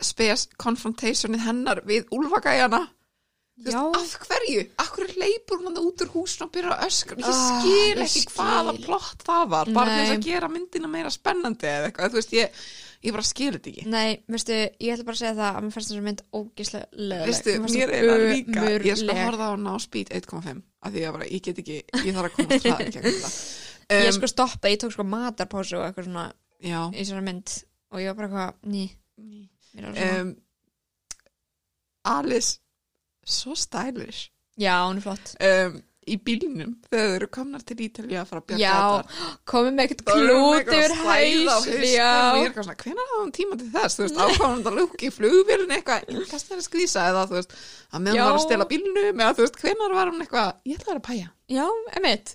bara, 0.00 0.08
Spes 0.08 0.48
confrontationið 0.60 1.44
hennar 1.46 1.82
við 1.86 2.08
úlfagæjana 2.16 2.86
af 3.60 4.12
hverju? 4.24 4.62
Hverju 4.80 5.16
leipur 5.20 5.58
hún 5.60 5.76
út 5.76 6.00
úr 6.00 6.08
húsinu 6.14 6.46
og 6.46 6.52
byrjar 6.54 6.78
að 6.78 6.86
öskra? 6.86 7.16
Ég 7.20 7.26
Ah, 7.28 7.60
skil 7.60 7.90
ég 7.90 7.98
ekki 8.06 8.22
skil. 8.22 8.32
hvaða 8.38 8.72
plott 8.86 9.24
það 9.26 9.48
var, 9.52 9.66
bara 9.76 9.90
til 9.90 9.98
þess 10.00 10.08
Nei. 10.08 10.16
að 10.16 10.24
gera 10.30 10.48
myndina 10.48 10.88
meira 10.88 11.10
spennandi 11.12 11.68
eða 11.68 11.90
eitthvað, 11.90 12.14
þú 12.14 12.18
veist, 12.20 12.32
ég, 12.32 12.62
ég 13.04 13.12
bara 13.12 13.22
skil 13.28 13.50
þetta 13.52 13.68
ekki. 13.70 13.84
nei, 13.86 14.22
veistu 14.32 14.52
ég 14.56 14.94
ætla 14.94 15.04
bara 15.04 15.18
að 15.18 15.20
segja 15.20 15.34
það 15.36 15.58
að 15.58 15.66
mér 15.66 15.74
fannst 15.76 15.90
þessa 15.92 16.06
mynd 16.08 16.22
ógislega 16.32 16.86
leðileg 16.96 17.28
Veistu, 17.28 17.56
mér 17.60 17.92
er 17.92 18.08
það 18.08 18.24
líka, 18.32 18.64
ég 18.88 18.96
skal 19.02 19.18
horfa 19.20 19.44
á 19.44 19.52
hana 19.52 19.76
á 19.76 19.78
speed 19.84 20.08
1.5, 20.08 20.62
af 20.80 20.92
því 20.96 21.04
að 21.04 21.12
bara, 21.18 21.28
ég 21.28 21.42
get 21.44 21.58
ekki, 21.60 21.78
ég 22.00 22.16
þarf 22.16 22.30
að 22.30 22.36
koma 22.40 22.48
að 22.56 22.64
það. 22.64 23.38
Um, 23.90 24.04
ég 24.06 24.12
sko 24.16 24.26
stoppa, 24.30 24.68
ég 24.72 24.80
tók 24.80 24.92
sko 24.96 25.04
matarpásu 25.04 25.76
og 25.76 25.84
eitthvað 25.90 26.08
svona 26.08 26.32
Já, 26.64 26.80
í 26.96 27.04
svona 27.04 27.24
mynd 27.28 27.52
og 27.92 28.00
ég 28.00 28.08
var 28.08 28.16
bara 28.16 28.28
eitthvað, 28.28 28.72
ný 28.72 28.88
um, 29.78 30.34
Alice, 32.10 32.58
svo 33.24 33.54
stylish, 33.58 34.30
já, 34.58 34.74
hún 34.88 34.98
er 34.98 35.04
flott 35.04 35.34
um, 35.44 35.78
í 36.10 36.16
bílnum, 36.24 36.72
þegar 36.88 37.10
þau 37.10 37.16
eru 37.18 37.26
komnar 37.36 37.62
til 37.68 37.76
Ítalía 37.84 38.22
að 38.22 38.30
fara 38.30 38.40
að 38.40 38.46
bjarga 38.48 38.62
já, 38.64 38.78
þetta. 38.96 39.28
komið 39.52 39.74
með 39.76 39.84
eitthvað 39.84 40.08
Það 40.08 40.22
klút 40.24 40.72
yfir 40.74 40.94
að 40.94 41.02
hæs 41.04 41.68
já, 41.92 42.08
er 42.40 42.54
hvenær 42.56 43.10
hafði 43.12 43.20
hún 43.20 43.34
tíma 43.36 43.58
til 43.60 43.68
þess, 43.76 43.98
þú 43.98 44.06
veist, 44.06 44.20
ákvæmum 44.24 44.56
þetta 44.64 44.74
lúk 44.80 45.04
í 45.04 45.12
flugvélun 45.14 45.76
eitthvað, 45.76 46.08
kannski 46.32 46.48
það 46.48 46.56
er 46.56 46.62
að 46.64 46.66
skvísa 46.66 47.06
eða 47.12 47.26
þú 47.30 47.38
veist, 47.38 47.56
að 47.92 48.04
meðan 48.06 48.16
Já. 48.16 48.22
hún 48.24 48.30
var 48.32 48.40
að 48.40 48.46
stela 48.48 48.68
bílnum 48.72 49.22
eða 49.22 49.36
þú 49.36 49.46
veist, 49.46 49.60
hvenær 49.62 49.96
var 50.00 50.10
hún 50.10 50.24
eitthvað, 50.24 50.52
ég 50.72 50.80
ætla 50.80 50.88
að 50.88 50.92
vera 50.94 51.02
að 51.04 51.08
pæja. 51.10 51.32
já, 51.60 51.66
emitt 52.00 52.34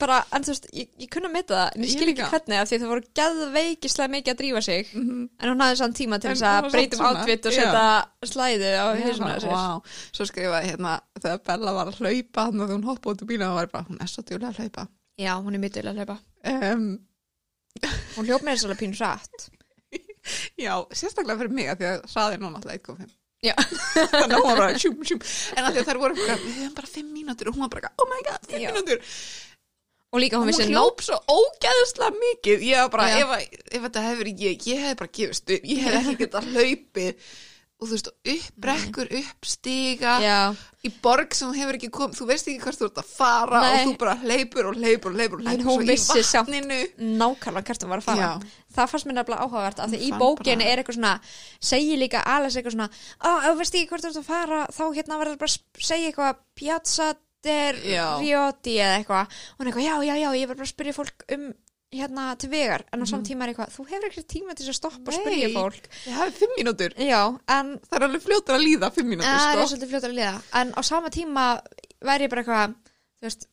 bara, 0.00 0.16
en 0.34 0.42
þú 0.42 0.50
veist, 0.50 0.66
ég, 0.74 0.88
ég 0.98 1.10
kunna 1.14 1.28
að 1.30 1.34
meta 1.36 1.54
það 1.54 1.76
en 1.76 1.84
ég 1.86 1.92
skil 1.92 2.08
ekki 2.10 2.24
hvernig 2.32 2.58
af 2.58 2.68
því 2.70 2.78
það 2.82 2.90
voru 2.92 3.04
geðveikislega 3.20 4.12
mikið 4.16 4.32
að 4.34 4.38
drífa 4.40 4.62
sig 4.66 4.88
Mhm. 4.96 5.20
en 5.40 5.50
hún 5.52 5.62
hafði 5.62 5.76
sann 5.80 5.94
tíma 5.94 6.18
til 6.20 6.30
þess 6.32 6.42
að 6.50 6.70
breytum 6.74 7.04
átvitt 7.06 7.46
og 7.46 7.52
setja 7.56 7.84
slæðu 8.26 8.70
á 8.74 8.84
bara, 8.90 9.38
sér 9.40 9.52
Vá, 9.54 9.82
svo 10.12 10.26
skrifaði 10.26 10.70
hérna, 10.72 11.00
þegar 11.20 11.42
Bella 11.46 11.72
var 11.78 11.86
að 11.92 12.00
hlaupa, 12.02 12.46
þannig 12.50 12.64
að 12.66 12.74
hún 12.76 12.84
hoppa 12.90 13.10
út 13.14 13.22
úr 13.22 13.30
bílum 13.30 13.50
og 13.52 13.58
var 13.60 13.66
bara, 13.72 13.86
hún 13.88 14.00
er 14.02 14.06
svo 14.10 14.22
djúlega 14.26 14.50
að 14.50 14.58
hlaupa. 14.64 14.88
já, 15.18 15.32
hún 15.40 15.54
er 15.54 15.58
mjög 15.62 15.82
að 15.84 16.00
hlaupa 16.00 16.18
Um, 16.46 16.98
hún 18.16 18.26
hljóp 18.26 18.42
með 18.46 18.54
þess 18.58 18.66
að 18.70 18.78
pínu 18.82 18.98
rætt 19.00 19.48
já, 20.66 20.72
sérstaklega 20.94 21.38
fyrir 21.40 21.54
mig 21.54 21.70
að 21.70 21.78
því 21.80 21.86
að 21.92 22.04
hraði 22.12 22.38
nú 22.42 22.50
náttúrulega 22.50 22.94
1.5. 22.96 23.14
Já. 23.44 23.52
Þannig 24.10 24.32
að 24.34 24.40
hún 24.40 24.46
var 24.48 24.56
bara 24.62 24.78
sjúm, 24.80 24.96
sjúm. 25.06 25.20
En 25.56 25.64
að 25.66 25.74
því 25.76 25.80
að 25.82 25.88
þær 25.90 25.98
voru 26.02 26.14
eitthvað, 26.16 26.40
við 26.46 26.54
hefum 26.62 26.74
bara 26.78 26.90
5 26.94 27.10
mínútur 27.12 27.50
og 27.50 27.54
hún 27.58 27.64
var 27.66 27.72
bara, 27.76 27.90
oh 28.02 28.08
my 28.10 28.20
god, 28.26 28.46
5 28.50 28.62
Já. 28.62 28.70
mínútur. 28.72 29.02
Og 30.12 30.20
líka 30.22 30.38
hún 30.38 30.46
vissi 30.50 30.68
hljóp 30.70 31.02
svo 31.04 31.18
ógæðuslega 31.28 32.14
mikið. 32.22 32.62
Ég 32.70 32.78
var 32.86 32.92
bara, 32.94 33.08
ef, 33.18 33.34
að- 33.36 33.58
ef 33.72 33.82
þetta 33.88 34.06
hefur 34.10 34.32
ég 34.32 34.70
ég 34.70 34.78
hef 34.86 34.96
bara 35.02 35.10
gefist 35.12 35.50
upp, 35.50 35.64
ég 35.66 35.82
hef 35.82 36.00
ekki 36.02 36.16
getað 36.26 36.48
hlaupið. 36.54 37.28
Og 37.76 37.90
þú 37.90 37.92
veist, 37.92 38.06
upp 38.08 38.44
brekkur, 38.64 39.08
upp 39.18 39.44
stiga 39.44 40.14
já, 40.24 40.36
í 40.80 40.88
borg 41.04 41.34
sem 41.36 41.50
þú 41.52 41.58
hefur 41.60 41.76
ekki 41.76 41.90
komið, 41.92 42.14
þú 42.16 42.26
veist 42.30 42.46
ekki 42.48 42.62
hvert 42.64 42.78
þú 42.80 42.86
ert 42.88 43.00
að 43.02 43.10
fara 43.10 43.60
Nei. 43.60 43.66
og 43.68 43.82
þú 43.90 43.92
bara 44.00 44.14
hleypur 44.22 44.68
og 44.70 44.78
hleypur 44.80 45.10
og 45.12 45.18
hleypur 45.18 45.42
og 45.42 45.50
En 45.52 45.60
hleypur 45.60 46.00
svo 46.00 46.16
í 46.16 46.24
vatninu. 46.38 46.78
nákvæmlega 47.20 47.66
hvert 47.68 47.84
hún 47.84 47.92
var 47.92 48.00
að 48.00 48.06
fara. 48.08 48.30
Já. 48.30 48.48
það 48.78 48.88
fannst 48.94 49.06
mér 49.10 49.16
nefnilega 49.18 49.44
áhugavert 49.44 49.78
af 49.84 49.90
því 49.92 50.00
í 50.00 50.08
bara- 50.08 50.20
er 50.72 50.80
eitthvað 50.80 50.96
svona 50.96 51.12
segir 51.60 51.98
líka 52.00 52.22
Alice 52.24 52.56
eitthvað 52.56 52.76
svona 52.78 52.88
ef 52.88 53.44
þú 53.44 53.58
veist 53.60 53.74
ekki 53.76 53.88
hvort 53.92 54.04
þú 54.04 54.08
ert 54.08 54.22
að 54.22 54.30
fara 54.32 54.66
þá 54.72 54.82
hérna 54.96 55.20
verður 55.20 55.38
bara 55.44 55.52
að 55.52 55.84
segja 55.92 56.08
eitthvað 56.14 56.36
Piazza 56.56 57.12
Já. 57.86 58.06
Riotti 58.22 58.74
eða 58.80 58.98
eitthvað. 59.00 59.38
Og 59.54 59.60
hún 59.60 59.66
er 59.66 59.70
eitthvað, 59.72 59.86
já, 59.86 59.94
já, 60.10 60.14
já, 60.22 60.28
ég 60.40 60.50
verður 60.50 60.60
bara 60.62 60.68
að 60.68 60.74
spyrja 60.74 60.96
fólk 60.96 61.26
um 61.36 61.46
hérna 61.96 62.24
til 62.36 62.50
vegar, 62.50 62.82
en 62.92 63.00
á 63.00 63.06
samt 63.06 63.28
tíma 63.28 63.46
er 63.46 63.52
eitthvað 63.52 63.70
þú 63.72 63.84
hefur 63.88 64.08
ekki 64.10 64.22
tíma 64.28 64.54
til 64.58 64.66
þess 64.66 64.72
að 64.74 64.78
stoppa 64.80 65.12
og 65.12 65.14
spyrja 65.16 65.48
Mhm. 65.48 65.54
Fólk. 65.54 65.84
Ég 66.06 66.16
hafi 66.18 66.32
5 66.42 66.56
mínútur, 66.58 66.96
já, 66.98 67.20
en 67.48 67.70
það 67.86 67.96
er 67.96 68.04
alveg 68.08 68.22
fljótur 68.26 68.56
að 68.56 68.64
líða 68.66 68.90
5 68.96 69.06
mínútur, 69.06 69.30
það 69.30 69.46
er 69.54 69.60
sko. 69.62 69.68
svolítið 69.70 69.92
fljótt 69.92 70.08
að 70.08 70.16
liða 70.18 70.42
en 70.60 70.72
á 70.74 70.80
sama 70.82 71.08
tíma 71.14 71.44
væri 72.02 72.26
ég 72.26 72.30
bara 72.34 72.42
eitthvað 72.42 72.74
þú 72.74 73.22
veist, 73.28 73.46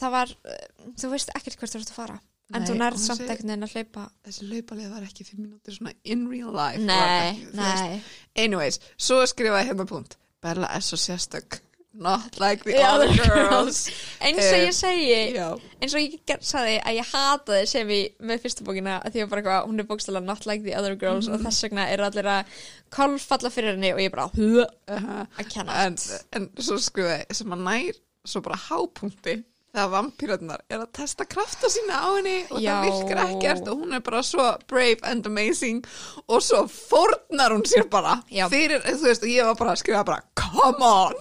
það 0.00 0.10
var 0.16 0.28
uh, 0.32 0.90
þú 0.96 1.10
veist 1.12 1.30
ekkert 1.36 1.58
hvert 1.60 1.72
þú 1.76 1.80
ert 1.84 1.92
að 1.92 2.00
fara. 2.00 2.18
En 2.50 2.62
Nei, 2.62 2.66
þú 2.66 2.72
og 2.72 2.80
nærð 2.80 2.98
samt 3.04 3.20
ekkert 3.30 3.44
neina 3.46 3.66
að 3.68 3.74
hlaupa. 3.76 4.10
Þessi 4.26 4.48
laupalið 4.50 4.90
var 4.90 5.02
ekki 5.06 5.24
5 5.28 5.38
mínútur 5.38 5.76
svona 5.76 5.92
in 6.02 6.24
real 6.32 6.50
life 6.50 6.80
var 6.80 6.86
nei, 6.88 7.30
ekki, 7.30 7.52
þú 7.54 8.00
anyways, 8.42 8.80
svo 8.98 9.20
skrifaði 9.30 9.68
hérna 9.68 9.86
punkt. 9.86 10.16
Bella 10.42 10.66
er 10.74 10.80
svo 10.82 10.96
sérstök 10.98 11.60
not 11.92 12.38
like 12.38 12.62
the 12.64 12.72
The 12.72 12.82
other 12.84 13.08
girls. 13.08 13.90
eins 14.20 14.38
og 14.38 14.54
Eh, 14.54 14.66
ég 14.68 14.74
segi 14.74 15.34
já, 15.34 15.48
eins 15.82 15.94
og 15.94 16.00
ég 16.00 16.20
sagði 16.40 16.76
að 16.86 16.96
ég 17.00 17.08
hataði 17.12 17.66
sem 17.66 17.88
í 17.88 18.00
með 18.22 18.40
fyrstu 18.44 18.62
bókina 18.64 19.00
að 19.04 19.12
því 19.16 19.24
að 19.24 19.30
bara 19.30 19.56
hún 19.66 19.80
er 19.80 19.88
bókstæla 19.90 20.22
not 20.22 20.46
like 20.46 20.62
the 20.64 20.74
other 20.78 20.94
girls 20.94 21.26
Mhm. 21.28 21.34
og 21.34 21.40
þess 21.40 21.62
vegna 21.68 21.88
eru 21.90 22.04
allir 22.04 22.24
að 22.24 22.44
kolfalla 22.90 23.50
fyrir 23.50 23.74
henni 23.74 23.92
og 23.92 23.98
ég 23.98 24.10
bara 24.12 24.28
"Huh," 24.34 24.66
uh 24.88 25.26
að 25.38 25.50
kenna 25.50 25.72
en, 25.86 25.96
en 26.32 26.48
svo 26.58 26.78
skrifaði 26.78 27.24
sem 27.34 27.48
að 27.50 27.58
nær 27.66 27.92
svo 28.24 28.40
bara 28.42 28.56
hápunkti 28.56 29.42
þegar 29.74 29.90
vampýrarnar 29.90 30.58
er 30.68 30.78
að 30.82 30.92
testa 30.92 31.24
krafta 31.24 31.68
sína 31.70 31.94
á 32.02 32.10
henni 32.16 32.44
og 32.50 32.58
Já. 32.60 32.72
það 32.82 32.86
virkar 32.90 33.20
ekkert 33.28 33.68
og 33.70 33.78
hún 33.78 33.94
er 33.94 34.00
bara 34.00 34.22
svo 34.22 34.56
brave 34.66 34.98
and 35.04 35.26
amazing 35.26 35.84
og 36.28 36.40
svo 36.42 36.64
fórnar 36.66 37.50
hún 37.54 37.62
sér 37.62 37.88
bara 37.88 38.22
Já. 38.30 38.48
fyrir, 38.50 38.82
þú 38.82 39.02
veist, 39.06 39.22
og 39.22 39.28
ég 39.28 39.44
var 39.44 39.54
bara 39.54 39.70
að 39.72 39.78
skrifa 39.78 40.04
bara 40.04 40.22
come 40.34 40.82
on 40.82 41.14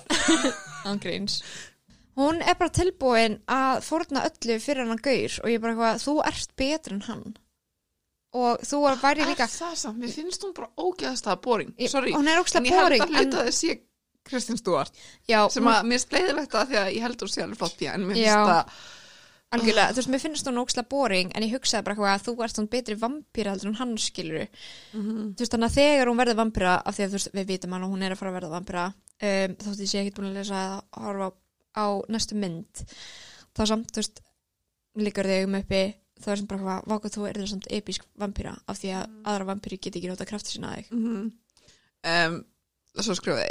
ángríns 0.90 1.40
hún 2.20 2.42
er 2.44 2.58
bara 2.60 2.74
tilbúin 2.76 3.38
að 3.48 3.84
fórna 3.86 4.26
öllu 4.28 4.58
fyrir 4.60 4.90
hann 4.90 5.00
gaur 5.04 5.36
og 5.44 5.52
ég 5.54 5.62
bara 5.64 5.76
eitthvað, 5.76 6.02
þú 6.04 6.16
ert 6.28 6.50
betur 6.60 6.96
en 6.98 7.06
hann. 7.08 7.22
Og 8.36 8.60
þú 8.68 8.80
var 8.84 8.98
væri 9.02 9.26
líka 9.26 9.46
er 9.48 9.54
það 9.54 9.78
samt, 9.80 10.02
mér 10.04 10.12
finnst 10.14 10.44
hún 10.46 10.52
bara 10.58 10.68
ógeðast 10.78 11.26
það 11.26 11.40
boring, 11.46 11.72
Ég- 11.80 11.90
sorry. 11.90 12.12
hún 12.14 12.28
er 12.28 12.36
en 12.38 12.44
ókslega 12.44 12.66
ég 12.68 12.76
held 12.76 12.84
boring 12.90 13.06
að 13.06 13.16
hluta 13.16 13.40
að 13.40 13.48
þið 13.48 13.56
sé 13.60 13.78
Kristín 14.30 14.60
Stúart 14.60 14.94
já, 15.32 15.40
sem 15.50 15.64
að 15.66 15.80
mér 15.88 15.98
finnst 15.98 16.12
leiðilegt 16.14 16.54
að 16.60 16.68
því 16.70 16.78
að 16.84 16.90
ég 16.94 17.02
heldur 17.08 17.32
sér 17.32 17.44
alveg 17.48 17.58
flott 17.64 17.82
í 17.82 17.88
en 17.90 18.04
mér 18.06 18.20
Já. 18.20 18.36
finnst 18.36 18.52
það 18.52 18.84
algjörlega, 19.56 19.92
þú 19.94 20.00
veist, 20.02 20.10
mér 20.14 20.22
finnst 20.24 20.48
hún 20.50 20.60
ókslega 20.62 20.90
boring 20.92 21.32
en 21.36 21.44
ég 21.46 21.54
hugsaði 21.56 21.84
bara 21.88 21.96
eitthvað 21.96 22.16
að 22.16 22.26
þú 22.28 22.34
ert 22.46 22.60
hún 22.60 22.68
betri 22.70 22.96
vampýra 23.02 23.54
heldur 23.56 23.70
en 23.72 23.80
hann 23.80 23.94
skilur 23.98 24.48
Mhm. 24.94 25.34
þú 25.36 25.40
veist, 25.42 25.54
þannig 25.54 25.70
að 25.70 25.78
þegar 25.80 26.08
hún 26.12 26.20
verður 26.22 26.40
vampýra 26.42 26.74
af 26.86 26.96
því 26.98 27.04
að 27.06 27.10
þú 27.10 27.18
veist, 27.20 27.32
við 27.34 27.48
vitum 27.54 27.72
hann 27.74 27.84
og 27.88 27.92
hún 27.94 28.04
er 28.06 28.12
að 28.14 28.20
fara 28.20 28.32
að 28.32 28.38
verða 28.40 28.52
vampýra 28.58 28.86
um, 28.90 29.56
þótt 29.64 29.82
ég 29.84 29.90
sé 29.90 30.00
ekkert 30.04 30.20
búin 30.20 30.30
að 30.30 30.38
lesa 30.40 30.60
að 30.60 31.04
horfa 31.04 31.32
á 31.76 31.86
næstu 32.10 32.36
mynd 32.36 32.84
þá 33.58 33.62
samt, 33.66 33.90
þú 33.92 34.00
veist, 34.04 34.22
líkar 35.00 35.26
þig 35.26 35.44
um 35.50 35.56
uppi 35.60 35.82
þá 36.20 36.28
er 36.34 36.38
sem 36.38 36.48
bara 36.48 36.62
hvað, 36.62 36.88
vákað 36.92 37.14
þú 37.16 37.28
er 37.30 37.38
það 37.40 37.50
samt 37.54 37.68
episk 37.72 38.06
vampýra 38.20 38.54
af 38.68 38.78
því 38.82 38.90
að 39.00 39.06
aðra 39.26 39.46
vampýri 39.54 39.80
get 39.82 39.96
ekki 39.96 40.10
nota 40.12 40.26
krafti 40.28 40.52
sína 40.58 40.74
að 40.76 40.82
þig. 40.84 40.92
Mm 40.92 41.32
um, 42.10 42.40
svo 43.00 43.14
skrifaði 43.16 43.50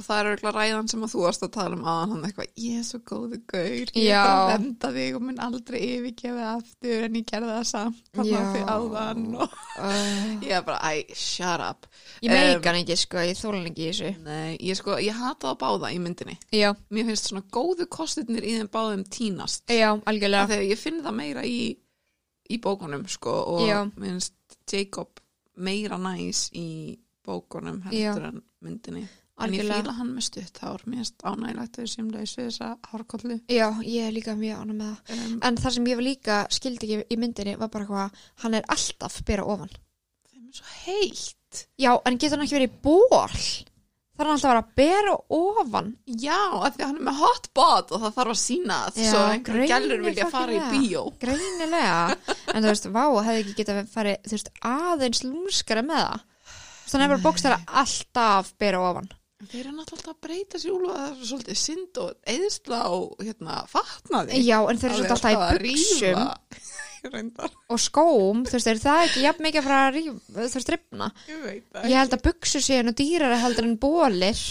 og 0.00 0.06
það 0.06 0.20
er 0.20 0.28
auðvitað 0.30 0.56
ræðan 0.56 0.90
sem 0.92 1.04
að 1.04 1.12
þú 1.12 1.24
varst 1.24 1.44
að 1.46 1.52
tala 1.56 1.76
um 1.76 1.84
aðan 1.92 2.14
hann 2.14 2.26
eitthvað, 2.28 2.50
ég 2.64 2.78
er 2.80 2.86
svo 2.88 3.00
góðu 3.10 3.40
gaur 3.50 3.66
ég 3.70 3.90
er 3.94 4.06
Já. 4.06 4.20
bara 4.24 4.38
að 4.40 4.52
venda 4.54 4.92
þig 4.96 5.18
og 5.18 5.26
mun 5.26 5.42
aldrei 5.46 5.78
yfirgefa 5.80 6.46
aftur 6.54 7.06
en 7.06 7.18
ég 7.20 7.28
gerði 7.30 7.52
það 7.52 7.68
samt 7.70 8.00
þannig 8.16 8.32
Já. 8.32 8.40
að 8.40 8.56
þið 8.56 8.72
áðan 8.76 9.26
og 9.36 9.58
ég 10.46 10.56
er 10.56 10.64
bara, 10.70 10.80
æ, 10.80 11.14
shut 11.14 11.66
up 11.68 11.90
ég 12.24 12.34
meika 12.34 12.72
hann 12.72 12.80
ekki, 12.80 12.98
sko, 13.04 13.26
ég 13.28 13.38
þóla 13.38 13.60
hann 13.60 13.70
ekki 13.70 13.90
þessu 13.90 14.14
nei, 14.24 14.56
ég 14.56 14.80
sko, 14.80 14.96
ég 15.04 15.20
hata 15.20 15.52
það 15.52 15.60
báða 15.62 15.92
í 15.94 16.00
myndinni 16.02 16.38
já, 16.56 16.72
mér 16.90 17.12
finnst 17.12 17.30
svona 17.30 17.44
góðu 17.52 17.86
kostirnir 17.92 18.48
í 18.48 18.56
þeim 18.58 18.72
báðum 18.72 19.06
tínast 19.12 19.68
já, 19.68 19.90
ja. 19.90 19.94
algjörlega 20.10 20.50
þegar 20.54 20.68
ég 20.70 20.80
finn 20.80 21.04
það 21.04 21.16
meira 21.20 21.46
í 21.46 21.60
í 22.50 22.58
bókunum 22.62 23.06
sko 23.10 23.34
og 23.54 23.66
Já. 23.68 23.84
mér 23.94 24.16
finnst 24.16 24.58
Jacob 24.70 25.22
meira 25.60 25.98
næs 26.00 26.48
í 26.56 26.98
bókunum 27.26 27.82
Já. 27.90 28.10
heldur 28.12 28.30
en 28.30 28.42
myndinni 28.64 29.06
En 29.46 29.54
ég 29.56 29.64
fíla 29.70 29.94
hann 29.96 30.10
með 30.16 30.26
stutt 30.28 30.58
hár, 30.62 30.82
mér 30.86 31.00
finnst 31.00 31.24
ánægilegt 31.24 31.78
að 31.78 31.84
við 31.86 31.92
séum 31.94 32.10
lausu 32.14 32.40
þessa 32.44 32.68
hárkollu. 32.92 33.38
Já, 33.48 33.66
ég 33.86 34.06
er 34.08 34.12
líka 34.16 34.34
mjög 34.36 34.60
ánum 34.64 34.78
með 34.82 34.92
það. 34.92 35.16
Um, 35.26 35.38
En 35.48 35.56
það 35.62 35.74
sem 35.78 35.88
ég 35.90 36.00
var 36.00 36.06
líka 36.10 36.38
skildi 36.58 36.90
ekki 36.90 37.14
í 37.16 37.18
myndinni 37.20 37.56
var 37.60 37.72
bara 37.72 37.88
hvað, 37.88 38.22
hann 38.44 38.54
er 38.60 38.68
alltaf 38.76 39.20
bera 39.24 39.44
ofan. 39.48 39.72
þeim 40.30 40.46
er 40.50 40.60
svo 40.60 40.78
heitt. 40.84 41.66
Já, 41.80 41.92
en 42.06 42.18
getur 42.18 42.38
hann 42.38 42.46
ekki 42.46 42.58
verið 42.60 42.70
í 42.70 42.80
ból? 42.84 43.28
Það 44.20 44.26
er 44.26 44.28
hann 44.28 44.36
alltaf 44.36 44.50
að 44.50 44.52
vera 44.52 44.60
að 44.60 44.72
bera 44.76 45.12
ofan. 45.40 45.86
Já, 46.20 46.40
af 46.60 46.74
því 46.76 46.82
að 46.82 46.88
hann 46.90 46.98
er 47.00 47.04
með 47.08 47.20
hot 47.22 47.46
bod 47.56 47.92
og 47.96 48.02
það 48.02 48.16
þarf 48.18 48.32
að 48.34 48.40
sína 48.42 48.74
það, 48.90 48.98
svo 49.10 49.22
einhverjum 49.32 49.70
gælur 49.70 50.02
vilja 50.04 50.26
fara 50.34 50.52
í 50.52 50.60
bíó. 50.74 51.04
Greinilega. 51.22 52.16
En 52.52 52.60
þú 52.60 52.68
veist, 52.68 52.88
vá, 52.92 53.04
hefði 53.24 53.44
ekki 53.46 53.54
getað 53.62 53.80
farið, 53.94 54.18
þú 54.28 54.36
veist, 54.36 54.50
aðeins 54.74 55.22
lúmskara 55.24 55.84
með 55.88 56.02
það. 56.04 56.26
Þú 56.50 56.84
veist, 56.84 56.92
hann 56.98 57.06
er 57.06 57.12
bara 57.14 57.24
bókstæra 57.24 57.58
alltaf 57.80 58.52
bera 58.60 58.82
ofan. 58.90 59.08
Þeir 59.40 59.60
eru 59.62 59.72
náttúrulega 59.72 59.96
alltaf 59.96 60.12
að 60.12 60.22
breyta 60.26 60.58
sér 60.60 60.72
úlfa 60.74 60.94
það 60.96 61.10
er 61.10 61.28
svolítið 61.30 61.58
synd 61.60 62.00
og 62.02 62.30
eðisla 62.34 62.80
og 62.92 63.22
hérna, 63.24 63.54
fatnaði. 63.70 64.40
Já, 64.44 64.56
en 64.60 64.80
þeir 64.80 64.90
eru 64.90 64.98
svolítið 64.98 65.14
alltaf 65.16 65.32
í 65.32 65.70
buksum 65.70 66.20
og 67.72 67.80
skóm, 67.80 68.42
þú 68.44 68.58
veist, 68.58 68.68
er 68.68 68.80
það 68.82 69.04
ekki 69.06 69.22
jafn 69.24 69.46
mikið 69.46 69.60
að 69.62 69.68
fara 69.70 69.78
að 69.86 69.94
rífa, 69.96 70.16
þú 70.28 70.42
veist, 70.44 70.72
rifna. 70.74 71.08
ég 71.30 71.38
veit 71.46 71.64
það 71.72 71.86
Ég 71.88 72.02
held 72.02 72.16
að 72.16 72.24
buksur 72.26 72.66
séu 72.66 72.84
nú 72.84 72.92
dýrara 72.98 73.38
heldur 73.40 73.68
en 73.70 73.78
bólir 73.80 74.42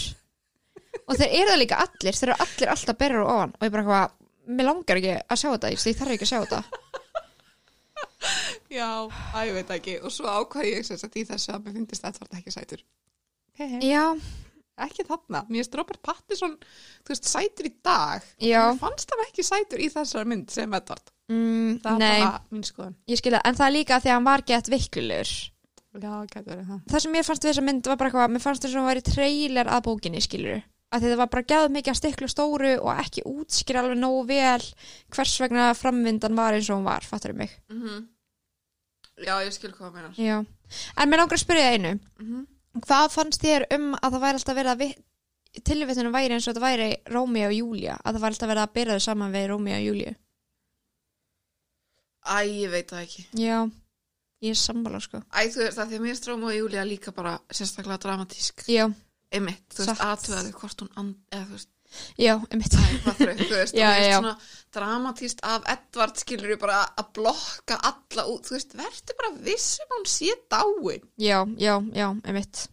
og 1.06 1.14
þeir 1.14 1.28
eru 1.28 1.52
það 1.52 1.60
líka 1.62 1.82
allir 1.84 2.18
þeir 2.18 2.32
eru 2.32 2.38
allir 2.46 2.72
alltaf 2.74 2.98
berur 2.98 3.22
og 3.22 3.32
ofan 3.36 3.54
og 3.54 3.68
ég 3.68 3.74
bara 3.76 3.86
hvað, 3.86 4.16
mér 4.50 4.70
langar 4.72 4.98
ekki 4.98 5.14
að 5.20 5.42
sjá 5.44 5.48
þetta 5.52 5.70
ég 5.70 6.00
þarf 6.00 6.16
ekki 6.16 6.26
að 6.26 6.32
sjá 6.32 6.40
þetta 6.42 6.62
Já, 8.70 9.08
að 9.34 9.48
ég 9.48 9.56
veit 9.56 9.72
ekki. 9.74 9.96
Og 10.04 10.12
svo 10.14 10.30
ákvað 10.30 10.68
ég 10.68 10.86
sem 10.86 10.98
sagt 11.00 11.16
í 11.18 11.24
þessu 11.26 11.54
að 11.54 11.64
mér 11.64 11.76
finnist 11.78 12.04
þetta 12.04 12.38
ekki 12.38 12.52
sætur. 12.54 12.84
Já, 13.82 14.04
Ekki 14.86 15.04
þarna. 15.08 15.42
Mér 15.48 15.60
finnst 15.62 15.74
Robert 15.78 16.00
Pattinson, 16.02 16.56
þú 17.04 17.12
veist, 17.14 17.28
sætur 17.30 17.68
í 17.68 17.72
dag. 17.84 18.24
Mér 18.40 18.78
fannst 18.80 19.10
hann 19.14 19.24
ekki 19.26 19.44
sætur 19.46 19.82
í 19.84 19.88
þessari 19.92 20.30
mynd 20.32 20.50
sem 20.54 20.72
Edvard. 20.80 21.10
mm, 21.30 21.80
Það 21.84 22.02
er 22.06 22.20
bara 22.24 22.42
mín 22.50 22.64
skoðun. 22.66 22.94
ég 23.08 23.20
skilja, 23.20 23.40
en 23.44 23.54
það 23.54 23.66
er 23.68 23.76
líka 23.76 24.00
því 24.00 24.10
að 24.10 24.16
hann 24.18 24.28
var 24.30 24.42
gett 24.42 24.68
viklulegur 24.72 25.32
Já, 26.00 26.12
getur 26.30 26.52
verið 26.54 26.66
það. 26.70 26.80
Það 26.90 27.00
sem 27.02 27.12
mér 27.12 27.24
fannst 27.26 27.44
við 27.44 27.50
þessa 27.50 27.64
mynd 27.66 27.86
var 27.90 27.96
bara 27.98 28.10
eitthvað 28.10 28.30
mér 28.34 28.42
fannst 28.44 28.62
þess 28.62 28.74
að 28.74 28.78
hann 28.80 28.90
væri 28.90 29.02
trailer 29.10 29.66
að 29.74 29.82
bókinni, 29.88 30.20
skilur 30.22 30.60
að 30.90 31.02
þetta 31.04 31.16
var 31.20 31.28
bara 31.30 31.42
gæð 31.46 31.66
mikið 31.70 31.90
að 31.92 31.98
stiklu 32.00 32.28
stóru 32.30 32.70
og 32.82 32.90
ekki 32.98 33.22
útskýra 33.26 33.82
alveg 33.84 33.98
nógu 33.98 34.22
vel 34.26 34.62
hvers 35.14 35.34
vegna 35.42 35.68
framvindan 35.78 36.34
var 36.38 36.54
eins 36.56 36.70
og 36.70 36.78
hún 36.80 36.86
var, 36.88 37.02
fattur 37.06 37.32
mig 37.34 37.50
Mm 37.70 38.08
Já, 39.20 39.34
ég 39.44 39.52
skil 39.52 39.70
hvað 39.76 39.92
það. 39.98 40.16
Já, 40.16 40.38
en 40.96 41.10
mér 41.10 41.20
langar 41.20 41.36
að 41.36 41.42
spyrja 41.44 41.74
einu 41.74 41.92
Mm 42.22 42.46
Hvað 42.78 43.08
fannst 43.10 43.42
þér 43.42 43.64
um 43.74 43.94
að 43.98 44.12
það 44.14 44.20
væri 44.24 44.38
alltaf 44.38 44.56
verið 44.56 44.72
að 44.74 44.78
vi- 44.84 45.60
tilvittunum 45.66 46.12
væri 46.14 46.34
eins 46.36 46.46
og 46.46 46.54
þetta 46.54 46.62
væri 46.66 46.90
Rómi 47.10 47.42
og 47.46 47.52
Júlia, 47.56 47.96
að 48.04 48.14
það 48.14 48.22
væri 48.22 48.34
alltaf 48.36 48.48
verið 48.52 48.62
að 48.66 48.74
byrja 48.78 48.94
þau 48.98 49.04
saman 49.08 49.32
við 49.34 49.46
Rómi 49.50 49.74
og 49.74 49.82
Júliu? 49.88 50.12
Æ, 52.30 52.36
ég 52.46 52.70
veit 52.70 52.90
það 52.92 53.02
ekki. 53.06 53.24
Já, 53.40 53.56
ég 54.44 54.50
er 54.54 54.60
sammála 54.60 55.00
sko. 55.02 55.22
Æ, 55.34 55.40
þú 55.50 55.62
veist 55.64 55.78
það, 55.80 55.88
því 55.90 55.98
að 55.98 56.04
mér 56.06 56.18
stróma 56.20 56.50
og 56.50 56.56
Júlia 56.58 56.84
líka 56.86 57.14
bara 57.16 57.38
sérstaklega 57.50 57.98
dramatísk. 58.04 58.64
Já, 58.70 58.86
Einmitt, 59.32 59.64
þú 59.74 59.84
veist, 59.84 59.96
Satt. 59.96 60.06
aðtöðaði 60.06 60.52
hvort 60.60 60.80
hún, 60.84 60.90
and, 61.00 61.14
eða 61.32 61.46
þú 61.48 61.56
veist, 61.56 61.68
já, 62.18 62.34
mitt. 62.56 62.74
Æ, 62.74 62.82
hvað 63.04 63.20
þrau, 63.20 63.36
þú 63.40 63.48
veist, 63.54 63.74
Já, 63.78 63.86
og 63.88 63.94
mér 63.94 64.02
já. 64.02 64.18
finnst 64.18 64.18
svona 64.20 64.34
dramatíst 64.76 65.40
af 65.42 65.64
Edvard 65.74 66.20
skilur 66.20 66.56
bara 66.62 66.80
að 67.00 67.08
blokka 67.18 67.78
alla 67.90 68.26
út, 68.30 68.44
þú 68.46 68.56
veist, 68.58 68.74
verður 68.78 69.16
bara 69.22 69.32
vissum 69.46 69.94
hún 69.96 70.04
sé 70.06 70.34
dáin, 70.52 71.06
Já, 71.18 71.38
já, 71.58 71.74
já, 71.96 72.06
um 72.10 72.36
mitt. 72.36 72.66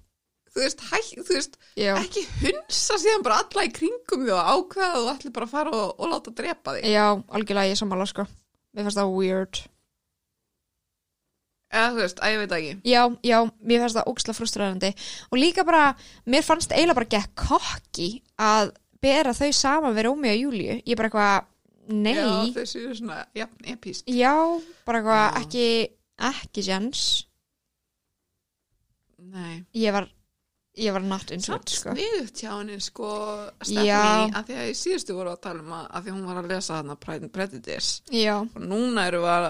þú 0.54 0.64
veist, 0.64 0.82
hæ, 0.90 1.00
þú 1.22 1.28
veist, 1.36 1.58
ekki 1.78 2.26
hunsa 2.42 2.98
síðan 3.02 3.24
bara 3.26 3.40
alla 3.44 3.66
í 3.68 3.72
kringum 3.74 4.24
því 4.26 4.34
og 4.34 4.52
ákveða 4.54 5.02
og 5.04 5.10
ætli 5.16 5.34
bara 5.36 5.46
að 5.50 5.56
fara 5.56 5.74
og, 5.78 5.96
og 6.02 6.10
láta 6.14 6.34
drepa 6.34 6.78
þig. 6.78 6.86
já, 6.94 7.08
algjörlega 7.30 7.74
ég 7.74 7.78
sammála 7.82 8.08
sko. 8.10 8.26
Mér 8.74 8.88
fannst 8.88 8.98
það 9.02 9.12
weird. 9.18 9.60
Eða 11.68 11.88
þú 11.92 12.00
veist, 12.00 12.20
að 12.24 12.32
ég 12.32 12.38
veit 12.42 12.54
ekki. 12.56 12.76
Já, 12.88 13.02
já, 13.28 13.38
mér 13.68 13.82
fannst 13.84 13.98
það 14.00 14.10
óksla 14.14 14.34
frustrerandi. 14.38 14.92
Og 15.34 15.40
líka 15.42 15.66
bara, 15.68 15.82
mér 16.26 16.46
fannst 16.48 16.72
eiginlega 16.72 16.96
bara 17.02 17.10
gekk 17.12 17.34
kokki 17.44 18.08
að 18.40 18.72
bera 19.02 19.34
þau 19.38 19.52
saman 19.54 19.96
við 19.98 20.08
Rómi 20.10 20.32
og 20.34 20.40
Júliu. 20.42 20.76
Ég 20.86 20.98
bara 21.00 21.10
eitthvað, 21.12 21.48
nei. 21.94 22.14
Já, 22.18 22.28
þau 22.58 22.66
séu 22.74 22.96
svona, 22.98 23.22
jafn, 23.38 23.64
epíst. 23.74 24.08
Já, 24.12 24.34
bara 24.88 25.02
eitthvað 25.02 25.24
Já. 25.24 25.42
ekki, 25.44 25.68
ekki 26.32 26.66
jens. 26.68 27.04
Nei. 29.28 29.66
Ég 29.76 29.92
var, 29.96 30.08
ég 30.78 30.94
var 30.94 31.02
into 31.04 31.40
Samt 31.42 31.70
it, 31.70 31.76
sko. 31.76 31.94
sniðugt 31.98 32.42
hjá 32.42 32.52
henni, 32.60 32.78
sko, 32.82 33.08
Já. 33.66 33.66
Stephanie, 33.66 34.34
að 34.38 34.44
því 34.50 34.58
að 34.62 34.68
í 34.72 34.76
síðustu 34.78 35.16
voru 35.18 35.32
að 35.34 35.40
tala 35.42 35.64
um 35.64 35.72
að, 35.74 35.88
að 35.98 36.04
því 36.06 36.14
hún 36.16 36.28
var 36.30 36.42
að 36.44 36.52
lesa 36.54 36.78
þarna 36.78 36.98
Prejudice 37.34 38.02
Já, 38.14 38.36
og 38.46 38.60
núna 38.62 39.08
eru 39.10 39.24
við 39.26 39.34
að 39.34 39.48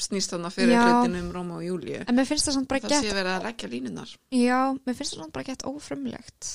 snýst 0.00 0.32
þarna 0.32 0.50
fyrir 0.54 0.72
Já. 0.72 0.84
hlutinu 0.86 1.20
um 1.20 1.32
Róma 1.34 1.58
og 1.58 1.64
Júliu. 1.66 1.98
en 2.08 2.16
mér 2.16 2.28
finnst 2.30 2.48
það 2.48 2.54
samt 2.56 2.68
bara 2.70 2.80
Það 2.86 2.94
sé 2.94 3.02
gett, 3.10 3.16
verið 3.18 3.32
að 3.34 3.44
leggja 3.50 3.68
línunar. 3.74 4.14
já, 4.32 4.60
mér 4.86 4.94
finnst 4.96 5.12
það 5.16 5.20
samt 5.24 5.34
bara 5.36 5.48
gett 5.50 5.66
ófrumlegt. 5.68 6.52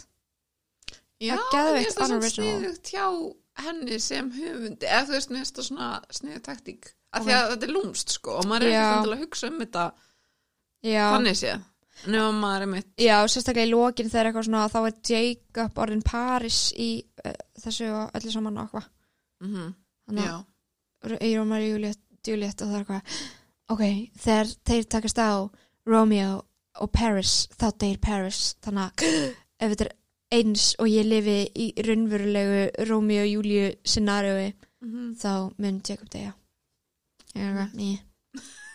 Já, 1.22 1.36
Það 1.52 1.70
er 1.78 1.90
svona 1.94 2.30
sniðugt 2.34 2.92
hjá 2.94 3.06
henni 3.62 3.98
sem 4.02 4.30
höfundi, 4.34 4.88
eða 4.88 5.04
þú 5.10 5.14
veist, 5.18 5.32
mér 5.34 5.44
finnst 5.44 5.58
það 5.60 5.68
svona 5.68 5.90
sniðugt 6.18 6.46
taktík. 6.48 6.88
Af 7.12 7.26
því 7.28 7.34
að 7.36 7.50
þetta 7.52 7.68
er 7.68 7.74
lúmst, 7.76 8.14
sko, 8.16 8.38
og 8.40 8.48
maður 8.48 8.66
er 8.70 8.72
ekki 8.72 8.96
þannig 8.96 9.14
að 9.18 9.24
hugsa 9.26 9.50
um 9.52 9.60
þetta 9.62 9.84
Já, 10.88 11.04
þannig 11.12 11.38
séð. 11.42 11.68
Nefnum 12.02 12.40
maður 12.42 12.64
er 12.66 12.70
mitt. 12.72 12.88
já, 12.98 13.16
sérstaklega 13.30 13.68
í 13.68 13.72
lokin 13.76 14.10
þegar 14.10 14.30
eitthvað 14.32 14.46
svona, 14.48 14.62
þá 14.72 14.80
er 14.88 14.96
Jacob 15.12 15.82
orðin 15.84 16.02
Paris 16.08 16.62
í 16.74 16.88
uh, 17.26 17.36
þessu 17.62 17.90
og 17.94 18.16
öllu 18.18 18.34
saman 18.34 18.58
og 18.58 18.64
eitthvað. 18.66 18.88
Mm 19.46 19.68
Þannig 20.08 20.26
Já, 20.26 20.34
að 21.06 21.14
í 21.28 21.30
Rómar 21.38 21.62
Juliet, 21.62 22.00
Juliet 22.26 22.64
og 22.64 22.72
það 22.72 22.80
er 22.80 22.82
eitthvað, 22.82 23.20
ok, 23.76 23.84
þegar 24.24 24.50
þeir 24.72 24.88
takast 24.96 25.22
á 25.22 25.32
Romeo 25.92 26.32
og 26.82 26.92
Paris, 26.96 27.36
þá 27.54 27.68
deyr 27.84 28.00
Paris. 28.02 28.42
Þannig 28.66 28.88
að 28.88 29.06
ef 29.62 29.76
þetta 29.76 29.86
er 29.86 29.94
eins 30.32 30.72
og 30.80 30.88
ég 30.92 31.08
lifi 31.08 31.40
í 31.60 31.66
raunverulegu 31.86 32.86
Romeo 32.90 33.24
og 33.26 33.32
Júliu 33.34 33.72
scenariói, 33.84 34.52
mm 34.86 35.12
þá 35.22 35.32
mun 35.62 35.82
Jacob 35.86 36.10
deyja. 36.14 36.32
Ég 37.36 37.44
er 37.44 37.52
eitthvað, 37.52 37.76
ný, 37.80 37.90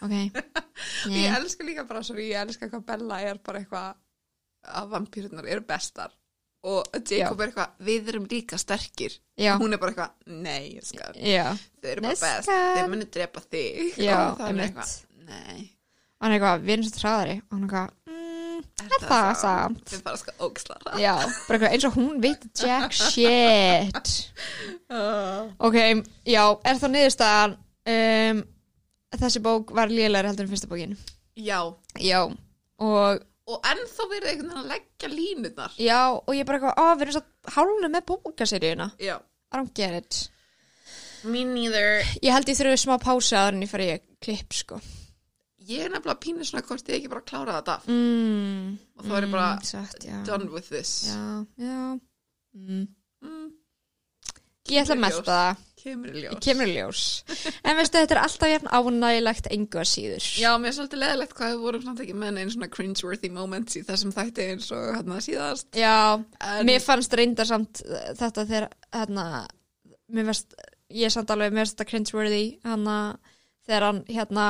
ok, 0.05 0.13
ný. 0.13 1.17
Ég 1.25 1.35
elska 1.39 1.65
líka 1.65 1.85
bara 1.89 2.03
svo, 2.05 2.17
ég 2.21 2.37
elska 2.41 2.69
hvað 2.69 2.85
Bella 2.89 3.19
er 3.25 3.39
bara 3.45 3.63
eitthvað 3.63 3.97
að 4.77 4.89
vampýrurnar 4.93 5.49
eru 5.49 5.65
bestar. 5.67 6.13
Og 6.67 6.83
Jacob 7.07 7.41
er 7.41 7.51
eitthvað, 7.53 7.75
við 7.89 8.09
erum 8.13 8.25
líka 8.31 8.59
sterkir. 8.59 9.15
Já, 9.39 9.55
hún 9.61 9.73
er 9.77 9.81
bara 9.81 9.93
eitthvað, 9.93 10.15
nei, 10.43 10.77
ég 10.77 10.87
skal 10.89 11.15
já, 11.21 11.53
þau 11.81 11.91
eru 11.93 12.03
bara 12.05 12.13
Neska. 12.13 12.33
best, 12.37 12.51
þau 12.51 12.89
muni 12.93 13.09
drepa 13.17 13.43
þig. 13.47 13.83
Já, 14.03 14.17
og 14.33 14.41
það 14.41 14.49
er 14.51 14.63
eitthvað, 14.67 14.95
nei. 15.29 15.61
Hann 16.17 16.33
er 16.33 16.39
eitthvað, 16.39 16.65
við 16.67 16.75
erum 16.77 16.89
svo 16.89 17.03
hraðari. 17.05 17.37
Og 17.45 17.55
hann 17.55 17.63
er 17.63 17.69
eitthvað, 17.69 18.16
er 18.97 19.05
það 19.09 19.31
samt? 19.43 19.85
þau 19.93 20.03
bara 20.07 20.21
skal 20.23 20.35
ógisla 20.47 20.77
það 20.85 20.99
já, 21.03 21.13
bara 21.19 21.59
eitthvað 21.59 21.77
eins 21.77 21.87
og 21.89 21.97
hún 21.99 22.21
veit 22.25 22.47
jack 22.63 22.97
shit. 23.11 24.13
uh, 24.91 25.47
Ok, 25.69 25.79
já, 26.29 26.43
er 26.65 26.81
þá 26.83 26.87
niðurstaðan 26.95 27.57
um, 27.95 28.43
þessi 29.17 29.43
bók 29.45 29.73
var 29.77 29.93
lélæri 29.93 30.29
heldur 30.31 30.47
en 30.47 30.53
fyrsta 30.53 30.71
bókin? 30.71 30.97
Já, 31.37 31.61
Já, 32.01 32.23
og 32.83 33.25
og 33.47 33.63
ennþá 33.71 34.05
verið 34.11 34.31
einhvern 34.33 34.49
veginn 34.49 34.59
að 34.59 34.71
leggja 34.73 35.09
línurnar. 35.13 35.75
Já, 35.79 36.01
og 36.19 36.33
ég 36.35 36.47
bara 36.49 36.59
eitthvað, 36.59 36.79
á, 36.83 36.85
við 36.99 37.05
erum 37.05 37.15
svo 37.15 37.53
hálfnu 37.55 37.91
með 37.95 38.07
bókaseríuna 38.09 38.89
já, 38.99 39.15
I 39.23 39.61
don't 39.61 39.71
get 39.79 39.95
it. 40.01 40.17
Me 41.23 41.45
neither. 41.47 42.03
Ég 42.27 42.35
held 42.35 42.51
ég 42.51 42.59
þurfi 42.59 42.81
smá 42.83 42.97
pása 43.03 43.45
en 43.53 43.63
ég 43.63 43.71
fyrir 43.71 43.93
ég 43.93 44.03
klipp, 44.23 44.51
sko 44.55 44.81
ég 45.67 45.85
er 45.87 45.93
nefnilega 45.95 46.21
pínu 46.23 46.47
svona 46.47 46.65
hvort 46.67 46.89
ég 46.91 47.01
ekki 47.01 47.11
bara 47.13 47.27
klára 47.27 47.59
þetta 47.61 47.77
af 47.81 47.87
mm, 47.91 48.67
Og 48.97 49.07
þá 49.07 49.15
er 49.19 49.27
ég 49.29 49.33
bara 49.37 49.49
satt, 49.67 50.01
já. 50.07 50.19
done 50.29 50.51
with 50.55 50.69
this 50.73 50.93
Já, 51.11 51.23
já 51.61 51.79
mm. 52.55 52.85
mm, 53.23 53.47
Ég 54.67 54.83
ætla 54.83 54.97
að 54.99 55.13
ljós. 55.15 55.25
það 55.27 55.65
kemur 56.43 56.67
í 56.67 56.73
ljós 56.75 57.03
En 57.63 57.77
veistu, 57.79 58.01
þetta 58.01 58.17
er 58.17 58.21
alltaf 58.25 58.51
jafn 58.51 58.71
ánægilegt 58.75 59.47
engu 59.55 59.79
að 59.83 59.89
síður 59.93 60.25
Já, 60.43 60.49
mér 60.59 60.73
er 60.73 60.77
svolítið 60.79 61.03
leðilegt 61.05 61.35
hvað 61.39 61.53
við 61.53 61.61
vorum 61.67 61.85
samt 61.85 62.03
ekki 62.03 62.17
með 62.19 62.41
einn 62.43 62.51
svona 62.55 62.71
cringeworthy 62.75 63.31
moments 63.37 63.79
í 63.79 63.85
þessum 63.87 64.15
þætti 64.17 64.47
eins 64.51 64.71
og 64.75 64.89
hérna 64.97 65.21
síðast. 65.23 65.69
Já, 65.79 65.95
En, 66.19 66.67
mér 66.67 66.83
fannst 66.83 67.15
reyndar 67.21 67.47
samt 67.47 67.83
þetta 68.19 68.47
þegar 68.49 68.67
hérna, 68.97 69.27
mér 70.11 70.29
fannst 70.33 70.59
ég 70.99 71.15
samt 71.15 71.31
alveg, 71.37 71.55
mér 71.55 71.63
fannst 71.65 71.77
þetta 71.79 71.91
cringeworthy 71.93 72.43
hana, 72.67 72.99
þegar 73.69 73.87
hann 73.91 74.03
hérna 74.11 74.49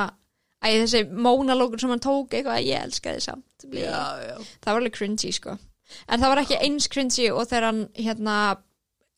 æ, 0.63 0.67
þessi 0.83 1.03
mónalókur 1.11 1.81
sem 1.81 1.91
hann 1.93 2.03
tók 2.03 2.33
eitthvað, 2.37 2.61
ég 2.65 2.85
elskaði 2.87 3.23
samt 3.27 3.67
Blé. 3.67 3.83
já, 3.85 3.99
já. 4.23 4.37
það 4.63 4.71
var 4.71 4.81
alveg 4.81 4.95
cringy 4.97 5.33
sko. 5.35 5.57
En 6.07 6.23
það 6.23 6.33
var 6.33 6.41
ekki 6.43 6.61
eins 6.65 6.89
cringy 6.91 7.29
og 7.31 7.45
þegar 7.47 7.69
hann 7.69 7.83
hérna, 7.95 8.35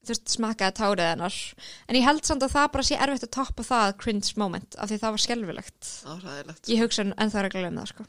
þú 0.05 0.13
veist, 0.13 0.27
smakkaði 0.35 0.77
tárið 0.77 1.09
hennar. 1.13 1.39
En 1.87 1.97
ég 1.97 2.05
held 2.05 2.27
samt 2.27 2.45
að 2.45 2.53
það 2.57 2.69
bara 2.75 2.87
sé 2.89 2.99
erfitt 2.99 3.25
að 3.25 3.33
toppa 3.39 3.65
það 3.65 3.95
cringe 4.03 4.35
moment, 4.41 4.77
af 4.77 4.91
því 4.91 5.01
það 5.01 5.17
var 5.17 5.25
ræðilegt. 6.27 6.69
ég 6.69 6.83
hugsa 6.85 7.07
en 7.09 7.33
það 7.33 7.47
reglulega 7.47 7.73
um 7.73 7.81
það 7.81 7.91
sko. 7.93 8.07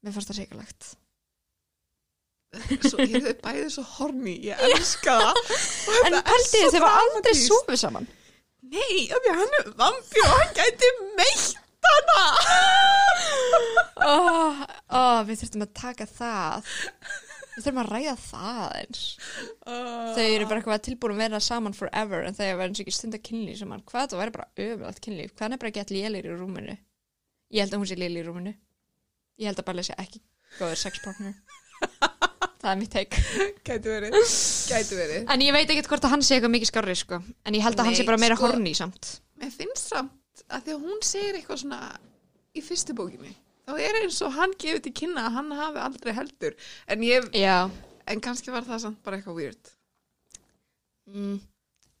Mér 0.00 0.16
fannst 0.16 0.32
það 0.32 0.40
sikarlegt 0.40 0.94
svo, 2.50 3.02
ég 3.04 3.26
er 3.30 3.36
bæðið 3.42 3.68
svo 3.76 3.84
horny, 3.96 4.34
ég 4.48 4.62
elska 4.70 5.16
það. 5.20 5.40
En 6.08 6.16
er 6.18 6.46
þið, 6.50 6.66
þeir 6.74 6.84
var 6.84 6.96
aldrei 7.02 7.34
sofið 7.38 7.80
saman. 7.84 8.08
Nei, 8.70 9.06
hann 9.10 9.28
er 9.30 9.70
vampír 9.78 10.24
og 10.26 10.32
hann 10.36 10.54
gæti 10.58 10.90
meitt 11.18 11.58
hana 11.88 12.24
oh, 14.06 14.62
oh, 14.96 15.18
Við 15.28 15.42
þurftum 15.42 15.64
að 15.66 15.72
taka 15.80 16.06
það. 16.08 16.70
Við 17.50 17.64
þurfum 17.66 17.80
að 17.82 17.90
ræða 17.90 18.14
það 18.24 18.76
eins 18.80 19.02
Þau 19.66 20.24
eru 20.24 20.46
bara 20.48 20.60
eitthvað 20.60 20.84
tilbúin 20.86 21.14
að 21.16 21.22
vera 21.24 21.40
saman 21.44 21.76
forever 21.76 22.26
en 22.28 22.36
þegar 22.38 22.58
verður 22.60 22.72
eins 22.72 22.80
og 22.80 22.86
ekki 22.86 22.96
stund 22.96 23.18
að 23.18 23.24
kynlíf 23.28 23.60
saman. 23.60 23.84
Hvað 23.90 24.12
það 24.12 24.22
væri 24.22 24.36
bara 24.36 24.48
öfulegt 24.66 25.02
kynlíf. 25.04 25.34
Hvað 25.36 25.56
er 25.56 25.62
bara 25.64 25.74
gett 25.76 25.94
lélir 25.94 26.28
í 26.30 26.36
rúminu? 26.36 26.76
Ég 27.50 27.64
held 27.64 27.74
að 27.74 27.82
hún 27.82 27.90
sé 27.90 27.98
lélir 27.98 28.22
í 28.24 28.28
rúminu. 28.28 28.54
Ég 29.40 29.50
held 29.50 29.60
að 29.62 29.68
bara 29.70 29.86
sé 29.86 29.96
ekki 30.00 30.22
góður 30.58 30.80
sex 30.80 31.00
partner 31.04 31.36
Það 32.60 32.70
er 32.72 32.78
mitt 32.80 32.90
teik 32.92 33.14
Gæti 33.64 33.88
verið, 33.88 34.16
gæti 34.68 34.96
verið. 34.98 35.22
En 35.32 35.44
ég 35.44 35.54
veit 35.54 35.70
ekkert 35.70 35.88
hvort 35.88 36.04
að 36.04 36.12
hann 36.12 36.24
sé 36.26 36.36
eitthvað 36.36 36.52
mikið 36.56 36.68
skárri 36.72 36.96
sko. 36.98 37.20
En 37.48 37.56
ég 37.56 37.64
held 37.64 37.78
að 37.78 37.88
hann 37.88 37.94
Nei, 37.94 38.00
sé 38.02 38.08
bara 38.08 38.20
meira 38.20 38.36
sko- 38.36 38.50
horny 38.50 38.74
samt. 38.76 39.14
Mér 39.40 39.54
finnst 39.54 39.92
samt 39.94 40.19
að 40.50 40.64
því 40.66 40.74
að 40.76 40.84
hún 40.88 41.04
segir 41.06 41.38
eitthvað 41.38 41.60
svona 41.62 41.80
í 42.56 42.62
fyrstu 42.66 42.96
bókinni 42.98 43.34
þá 43.70 43.76
er 43.86 43.98
eins 44.00 44.18
og 44.26 44.32
hann 44.34 44.54
gefið 44.58 44.82
til 44.88 44.92
kynna 45.02 45.28
að 45.28 45.34
hann 45.36 45.52
hafi 45.54 45.78
aldrei 45.84 46.12
heldur. 46.16 46.56
En, 46.90 47.04
ég, 47.06 47.28
Já. 47.38 47.70
en 48.10 48.20
kannski 48.24 48.50
var 48.50 48.64
það 48.66 48.80
samt 48.82 49.02
bara 49.06 49.20
eitthvað 49.20 49.36
weird. 49.38 49.70
Mm. 51.10 51.36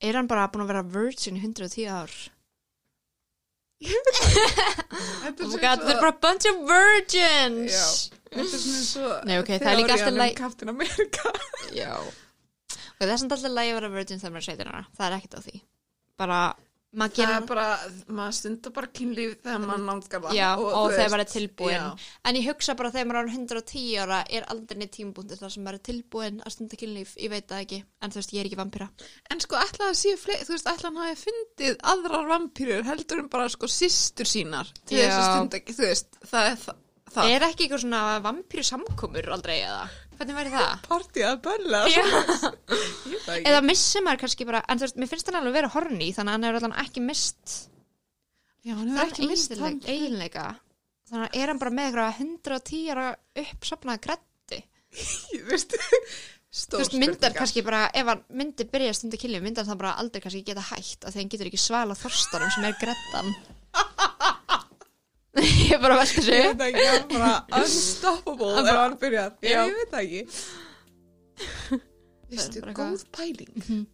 Er 0.02 0.16
hann 0.18 0.26
bara 0.30 0.48
búin 0.50 0.64
að 0.64 0.72
vera 0.72 0.82
virgin 0.82 1.36
í 1.38 1.42
110 1.44 1.86
ár? 1.92 2.14
Þetta 3.80 5.44
Oh 5.44 5.50
my 5.52 5.60
god, 5.62 5.80
þau 5.84 5.92
eru 5.92 6.00
bara 6.02 6.16
bunch 6.24 6.48
of 6.50 6.58
virgins. 6.68 7.76
Já, 7.76 8.18
þetta 8.34 8.56
er 8.56 8.62
svona 8.64 8.82
svo 8.86 9.12
Nei, 9.28 9.36
ok, 9.40 9.52
það 9.62 9.70
er 9.70 9.78
líka 9.80 9.94
alltaf 9.94 10.08
teórían 10.10 10.20
læg- 10.20 10.34
um 10.34 10.40
Captain 10.42 10.72
America. 10.74 11.32
Já. 11.76 11.92
Og 12.00 13.04
það 13.06 13.14
er 13.14 13.20
samt 13.22 13.32
alltaf 13.36 13.54
lægi 13.56 13.72
að 13.72 13.78
vera 13.80 13.92
virgin 13.94 14.20
þegar 14.20 14.34
maður 14.34 14.42
er 14.42 14.58
17 14.58 14.72
ára. 14.74 14.82
Það 14.98 15.06
er 15.06 15.16
ekkert 15.20 15.38
á 15.38 15.40
því. 15.46 15.62
Bara, 16.20 16.40
maður 16.90 17.14
gerir 17.20 17.36
er 17.36 17.44
bara, 17.46 17.66
maður 18.10 18.34
stundar 18.34 18.72
bara 18.74 18.88
kynlíf 18.98 19.36
þegar 19.44 19.60
maður 19.62 19.84
námskar 19.86 20.22
það 20.24 20.34
Já, 20.34 20.48
og, 20.56 20.70
þú 20.74 20.96
þegar 20.96 21.12
maður 21.12 21.22
er 21.22 21.30
tilbúin 21.30 21.74
já. 21.76 21.84
En 22.26 22.38
ég 22.40 22.48
hugsa 22.50 22.74
bara 22.80 22.90
þegar 22.94 23.08
maður 23.10 23.20
er 23.20 23.28
orðinn 23.28 23.46
110 23.46 24.02
ára 24.02 24.18
er 24.38 24.48
aldrei 24.54 24.80
neitt 24.80 24.92
tímabúndi 24.96 25.38
þar 25.38 25.54
sem 25.54 25.64
maður 25.66 25.78
er 25.78 25.84
tilbúin 25.90 26.42
að 26.42 26.54
stunda 26.56 26.80
kynlíf, 26.82 27.14
ég 27.22 27.30
veit 27.30 27.46
það 27.46 27.64
ekki 27.66 27.80
en 27.86 28.14
þú 28.14 28.20
veist, 28.20 28.34
ég 28.34 28.42
er 28.42 28.50
ekki 28.50 28.60
vampíra 28.60 28.90
En 29.30 29.44
sko, 29.46 29.62
ætla 29.62 29.92
að 29.92 29.96
séu 30.02 30.18
þú 30.18 30.56
veist, 30.56 30.70
ætla 30.74 30.90
hann 30.90 31.00
hafi 31.04 31.18
fundið 31.22 31.80
aðrar 31.94 32.30
vampýrur 32.34 32.86
heldur 32.90 33.22
en 33.22 33.32
bara 33.32 33.48
sko 33.54 33.70
systur 33.70 34.26
sínar 34.26 34.74
til 34.82 34.98
Já. 34.98 35.06
þess 35.06 35.18
að 35.22 35.30
stunda 35.30 35.62
ekki, 35.62 35.78
þú 35.78 35.86
veist, 35.86 36.22
það 36.26 36.50
er 36.50 36.62
það, 36.66 36.84
það. 37.14 37.34
Er 37.36 37.50
ekki 37.52 37.66
eitthvað 37.68 37.84
svona 37.86 38.04
vampíru 38.26 38.66
samkomur 38.66 39.34
aldrei 39.38 39.60
eða? 39.62 39.84
Hvernig 40.20 40.36
væri 40.36 40.50
það? 40.52 40.72
Partí 40.84 41.22
að 41.24 41.46
ekki. 41.80 43.36
Eða 43.48 43.60
missir 43.64 44.02
maður 44.04 44.20
kannski 44.26 44.44
bara, 44.44 44.60
en 44.68 44.80
þú 44.80 44.84
veist, 44.84 44.98
mér 45.00 45.08
finnst 45.08 45.30
hann 45.30 45.38
alveg 45.38 45.54
vera 45.56 45.70
horny 45.72 46.10
þannig 46.12 46.28
að 46.28 46.34
hann 46.36 46.44
hefur 46.44 46.58
allan 46.60 46.74
ekki 46.82 47.04
mist 47.04 47.54
Já, 48.60 48.74
hann 48.74 48.90
hefur 48.92 49.06
ekki 49.06 49.28
mist 49.30 49.54
eiginleika 49.88 50.44
Þannig 51.08 51.24
að 51.24 51.38
er 51.40 51.52
hann 51.52 51.62
bara 51.62 51.72
með 51.78 51.88
eitthvað 51.88 52.20
110 52.26 52.92
ára 52.92 53.06
uppsopnaða 53.44 54.02
grætti 54.04 54.60
Ég 55.38 55.46
veist 55.50 55.78
Þú 55.80 56.82
veist, 56.82 56.98
myndar 57.00 57.32
kannski 57.38 57.64
bara, 57.64 57.86
ef 57.94 58.12
hann 58.12 58.20
myndi 58.36 58.68
byrja 58.68 58.92
að 58.92 58.98
stunda 59.00 59.22
kynlíf, 59.22 59.46
myndar 59.46 59.68
það 59.70 59.80
bara 59.86 59.96
aldrei 60.02 60.20
kannski 60.26 60.44
geta 60.50 60.66
hægt 60.68 61.08
að 61.08 61.16
hann 61.16 61.32
getur 61.32 61.48
ekki 61.48 61.64
svala 61.64 61.96
þorstanum 61.96 62.52
sem 62.52 62.68
er 62.68 62.76
grættan 62.82 63.32
Ég 65.40 65.72
er 65.76 65.78
bara 65.82 65.94
að 65.94 66.00
velta 66.02 66.20
Ég 66.20 66.26
sig 66.26 66.42
veit 66.48 66.62
ekki, 66.66 66.86
hann 66.90 67.06
bara 67.12 67.60
unstoppable 67.60 68.50
ef 68.64 68.70
hann 68.74 68.96
byrjað 68.98 69.32
Já, 69.46 69.50
Já. 69.50 69.60
ég 69.62 69.76
veit 69.78 69.92
það 69.94 70.02
ekki. 70.04 70.22
Vistu, 72.30 72.62
góð 72.74 73.04
pæling. 73.14 73.86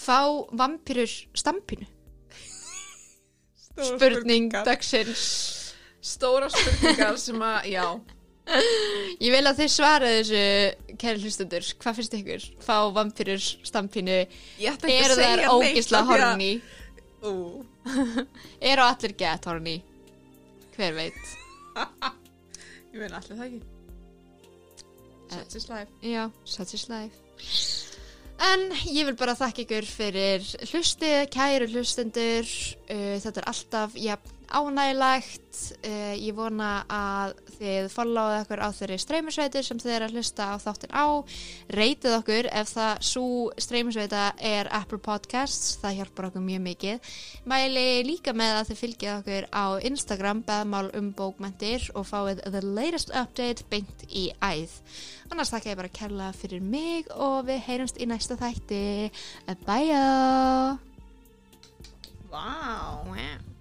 Fá 0.00 0.18
vampýrur 0.56 1.12
stampinu? 1.38 1.86
Spurning 3.80 4.50
dagsins. 4.66 5.24
Stóra 6.00 6.48
spurningar 6.50 7.18
sem 7.20 7.42
að, 7.44 7.68
já. 7.74 7.84
Ég 9.22 9.30
vil 9.30 9.44
að 9.46 9.60
þið 9.60 9.68
svara 9.70 10.08
þessu, 10.16 10.40
kæri 10.98 11.20
hlustundur 11.22 11.66
Hvað 11.78 11.98
finnst 12.00 12.16
ykkur? 12.18 12.46
Fá 12.64 12.76
vampýrur 12.96 13.44
stampinu? 13.68 14.16
Ég 14.58 14.72
ætla 14.72 14.88
ekki 14.90 15.04
Eru 15.04 15.14
að 15.14 15.20
segja 15.20 15.28
þær 15.28 15.42
neitt 15.44 15.76
ógisla 15.76 16.00
horny? 16.08 16.48
Ú, 17.20 17.34
Eru 18.72 18.86
allir 18.88 19.14
get 19.20 19.46
horny? 19.46 19.76
Hver 20.80 20.94
veit? 20.96 21.32
Ég 22.94 23.02
meina 23.02 23.18
allir 23.18 23.36
það 23.36 23.42
ekki. 23.44 23.58
Such 25.30 25.56
is 25.58 25.66
life. 25.68 25.90
Já, 26.00 26.22
such 26.48 26.72
is 26.78 26.86
life. 26.88 27.18
En 28.40 28.64
ég 28.88 29.04
vil 29.04 29.16
bara 29.20 29.34
þakka 29.36 29.60
ykkur 29.66 29.84
fyrir 29.84 30.46
hlustið, 30.70 31.26
kæru 31.34 31.68
hlustendur. 31.74 32.48
Uh, 32.88 33.18
Þetta 33.20 33.42
er 33.42 33.48
alltaf 33.52 33.98
ja, 34.00 34.16
ánægilegt 34.50 35.60
uh, 35.86 36.14
Ég 36.18 36.34
vona 36.36 36.70
að 36.90 37.34
þið 37.56 37.88
followið 37.94 38.36
okkur 38.42 38.62
á 38.62 38.68
þeirri 38.76 38.98
streymisveitir 39.02 39.66
sem 39.66 39.80
þið 39.82 39.94
er 39.96 40.06
að 40.06 40.16
hlusta 40.16 40.48
á 40.50 40.54
þáttin 40.62 40.94
á 40.94 41.06
Reytið 41.76 42.16
okkur 42.18 42.50
ef 42.60 42.72
það 42.74 43.04
svo 43.10 43.26
streymisveita 43.60 44.24
er 44.50 44.70
Apple 44.74 45.00
Podcasts 45.04 45.78
Það 45.82 46.00
hjálpar 46.00 46.30
okkur 46.30 46.46
mjög 46.48 46.64
mikið 46.66 47.14
Mæli 47.50 47.86
líka 48.08 48.34
með 48.36 48.58
að 48.58 48.72
þið 48.72 48.82
fylgjið 48.82 49.14
okkur 49.16 49.48
á 49.54 49.66
Instagram 49.90 50.44
beðmál 50.48 50.90
um 50.98 51.14
bókmentir 51.16 51.88
og 51.94 52.08
fáið 52.10 52.44
the 52.46 52.64
latest 52.66 53.14
update 53.14 53.66
beint 53.70 54.06
í 54.08 54.28
æð 54.42 54.76
Annars 55.30 55.52
þakka 55.54 55.70
ég 55.70 55.78
bara 55.78 55.92
kærlega 55.94 56.34
fyrir 56.34 56.62
mig 56.64 57.10
og 57.14 57.44
við 57.46 57.60
heyrumst 57.68 58.00
í 58.02 58.08
næsta 58.10 58.34
þætti. 58.40 59.12
Bye! 59.62 60.78
Vá 62.30 63.00
Wow. 63.06 63.59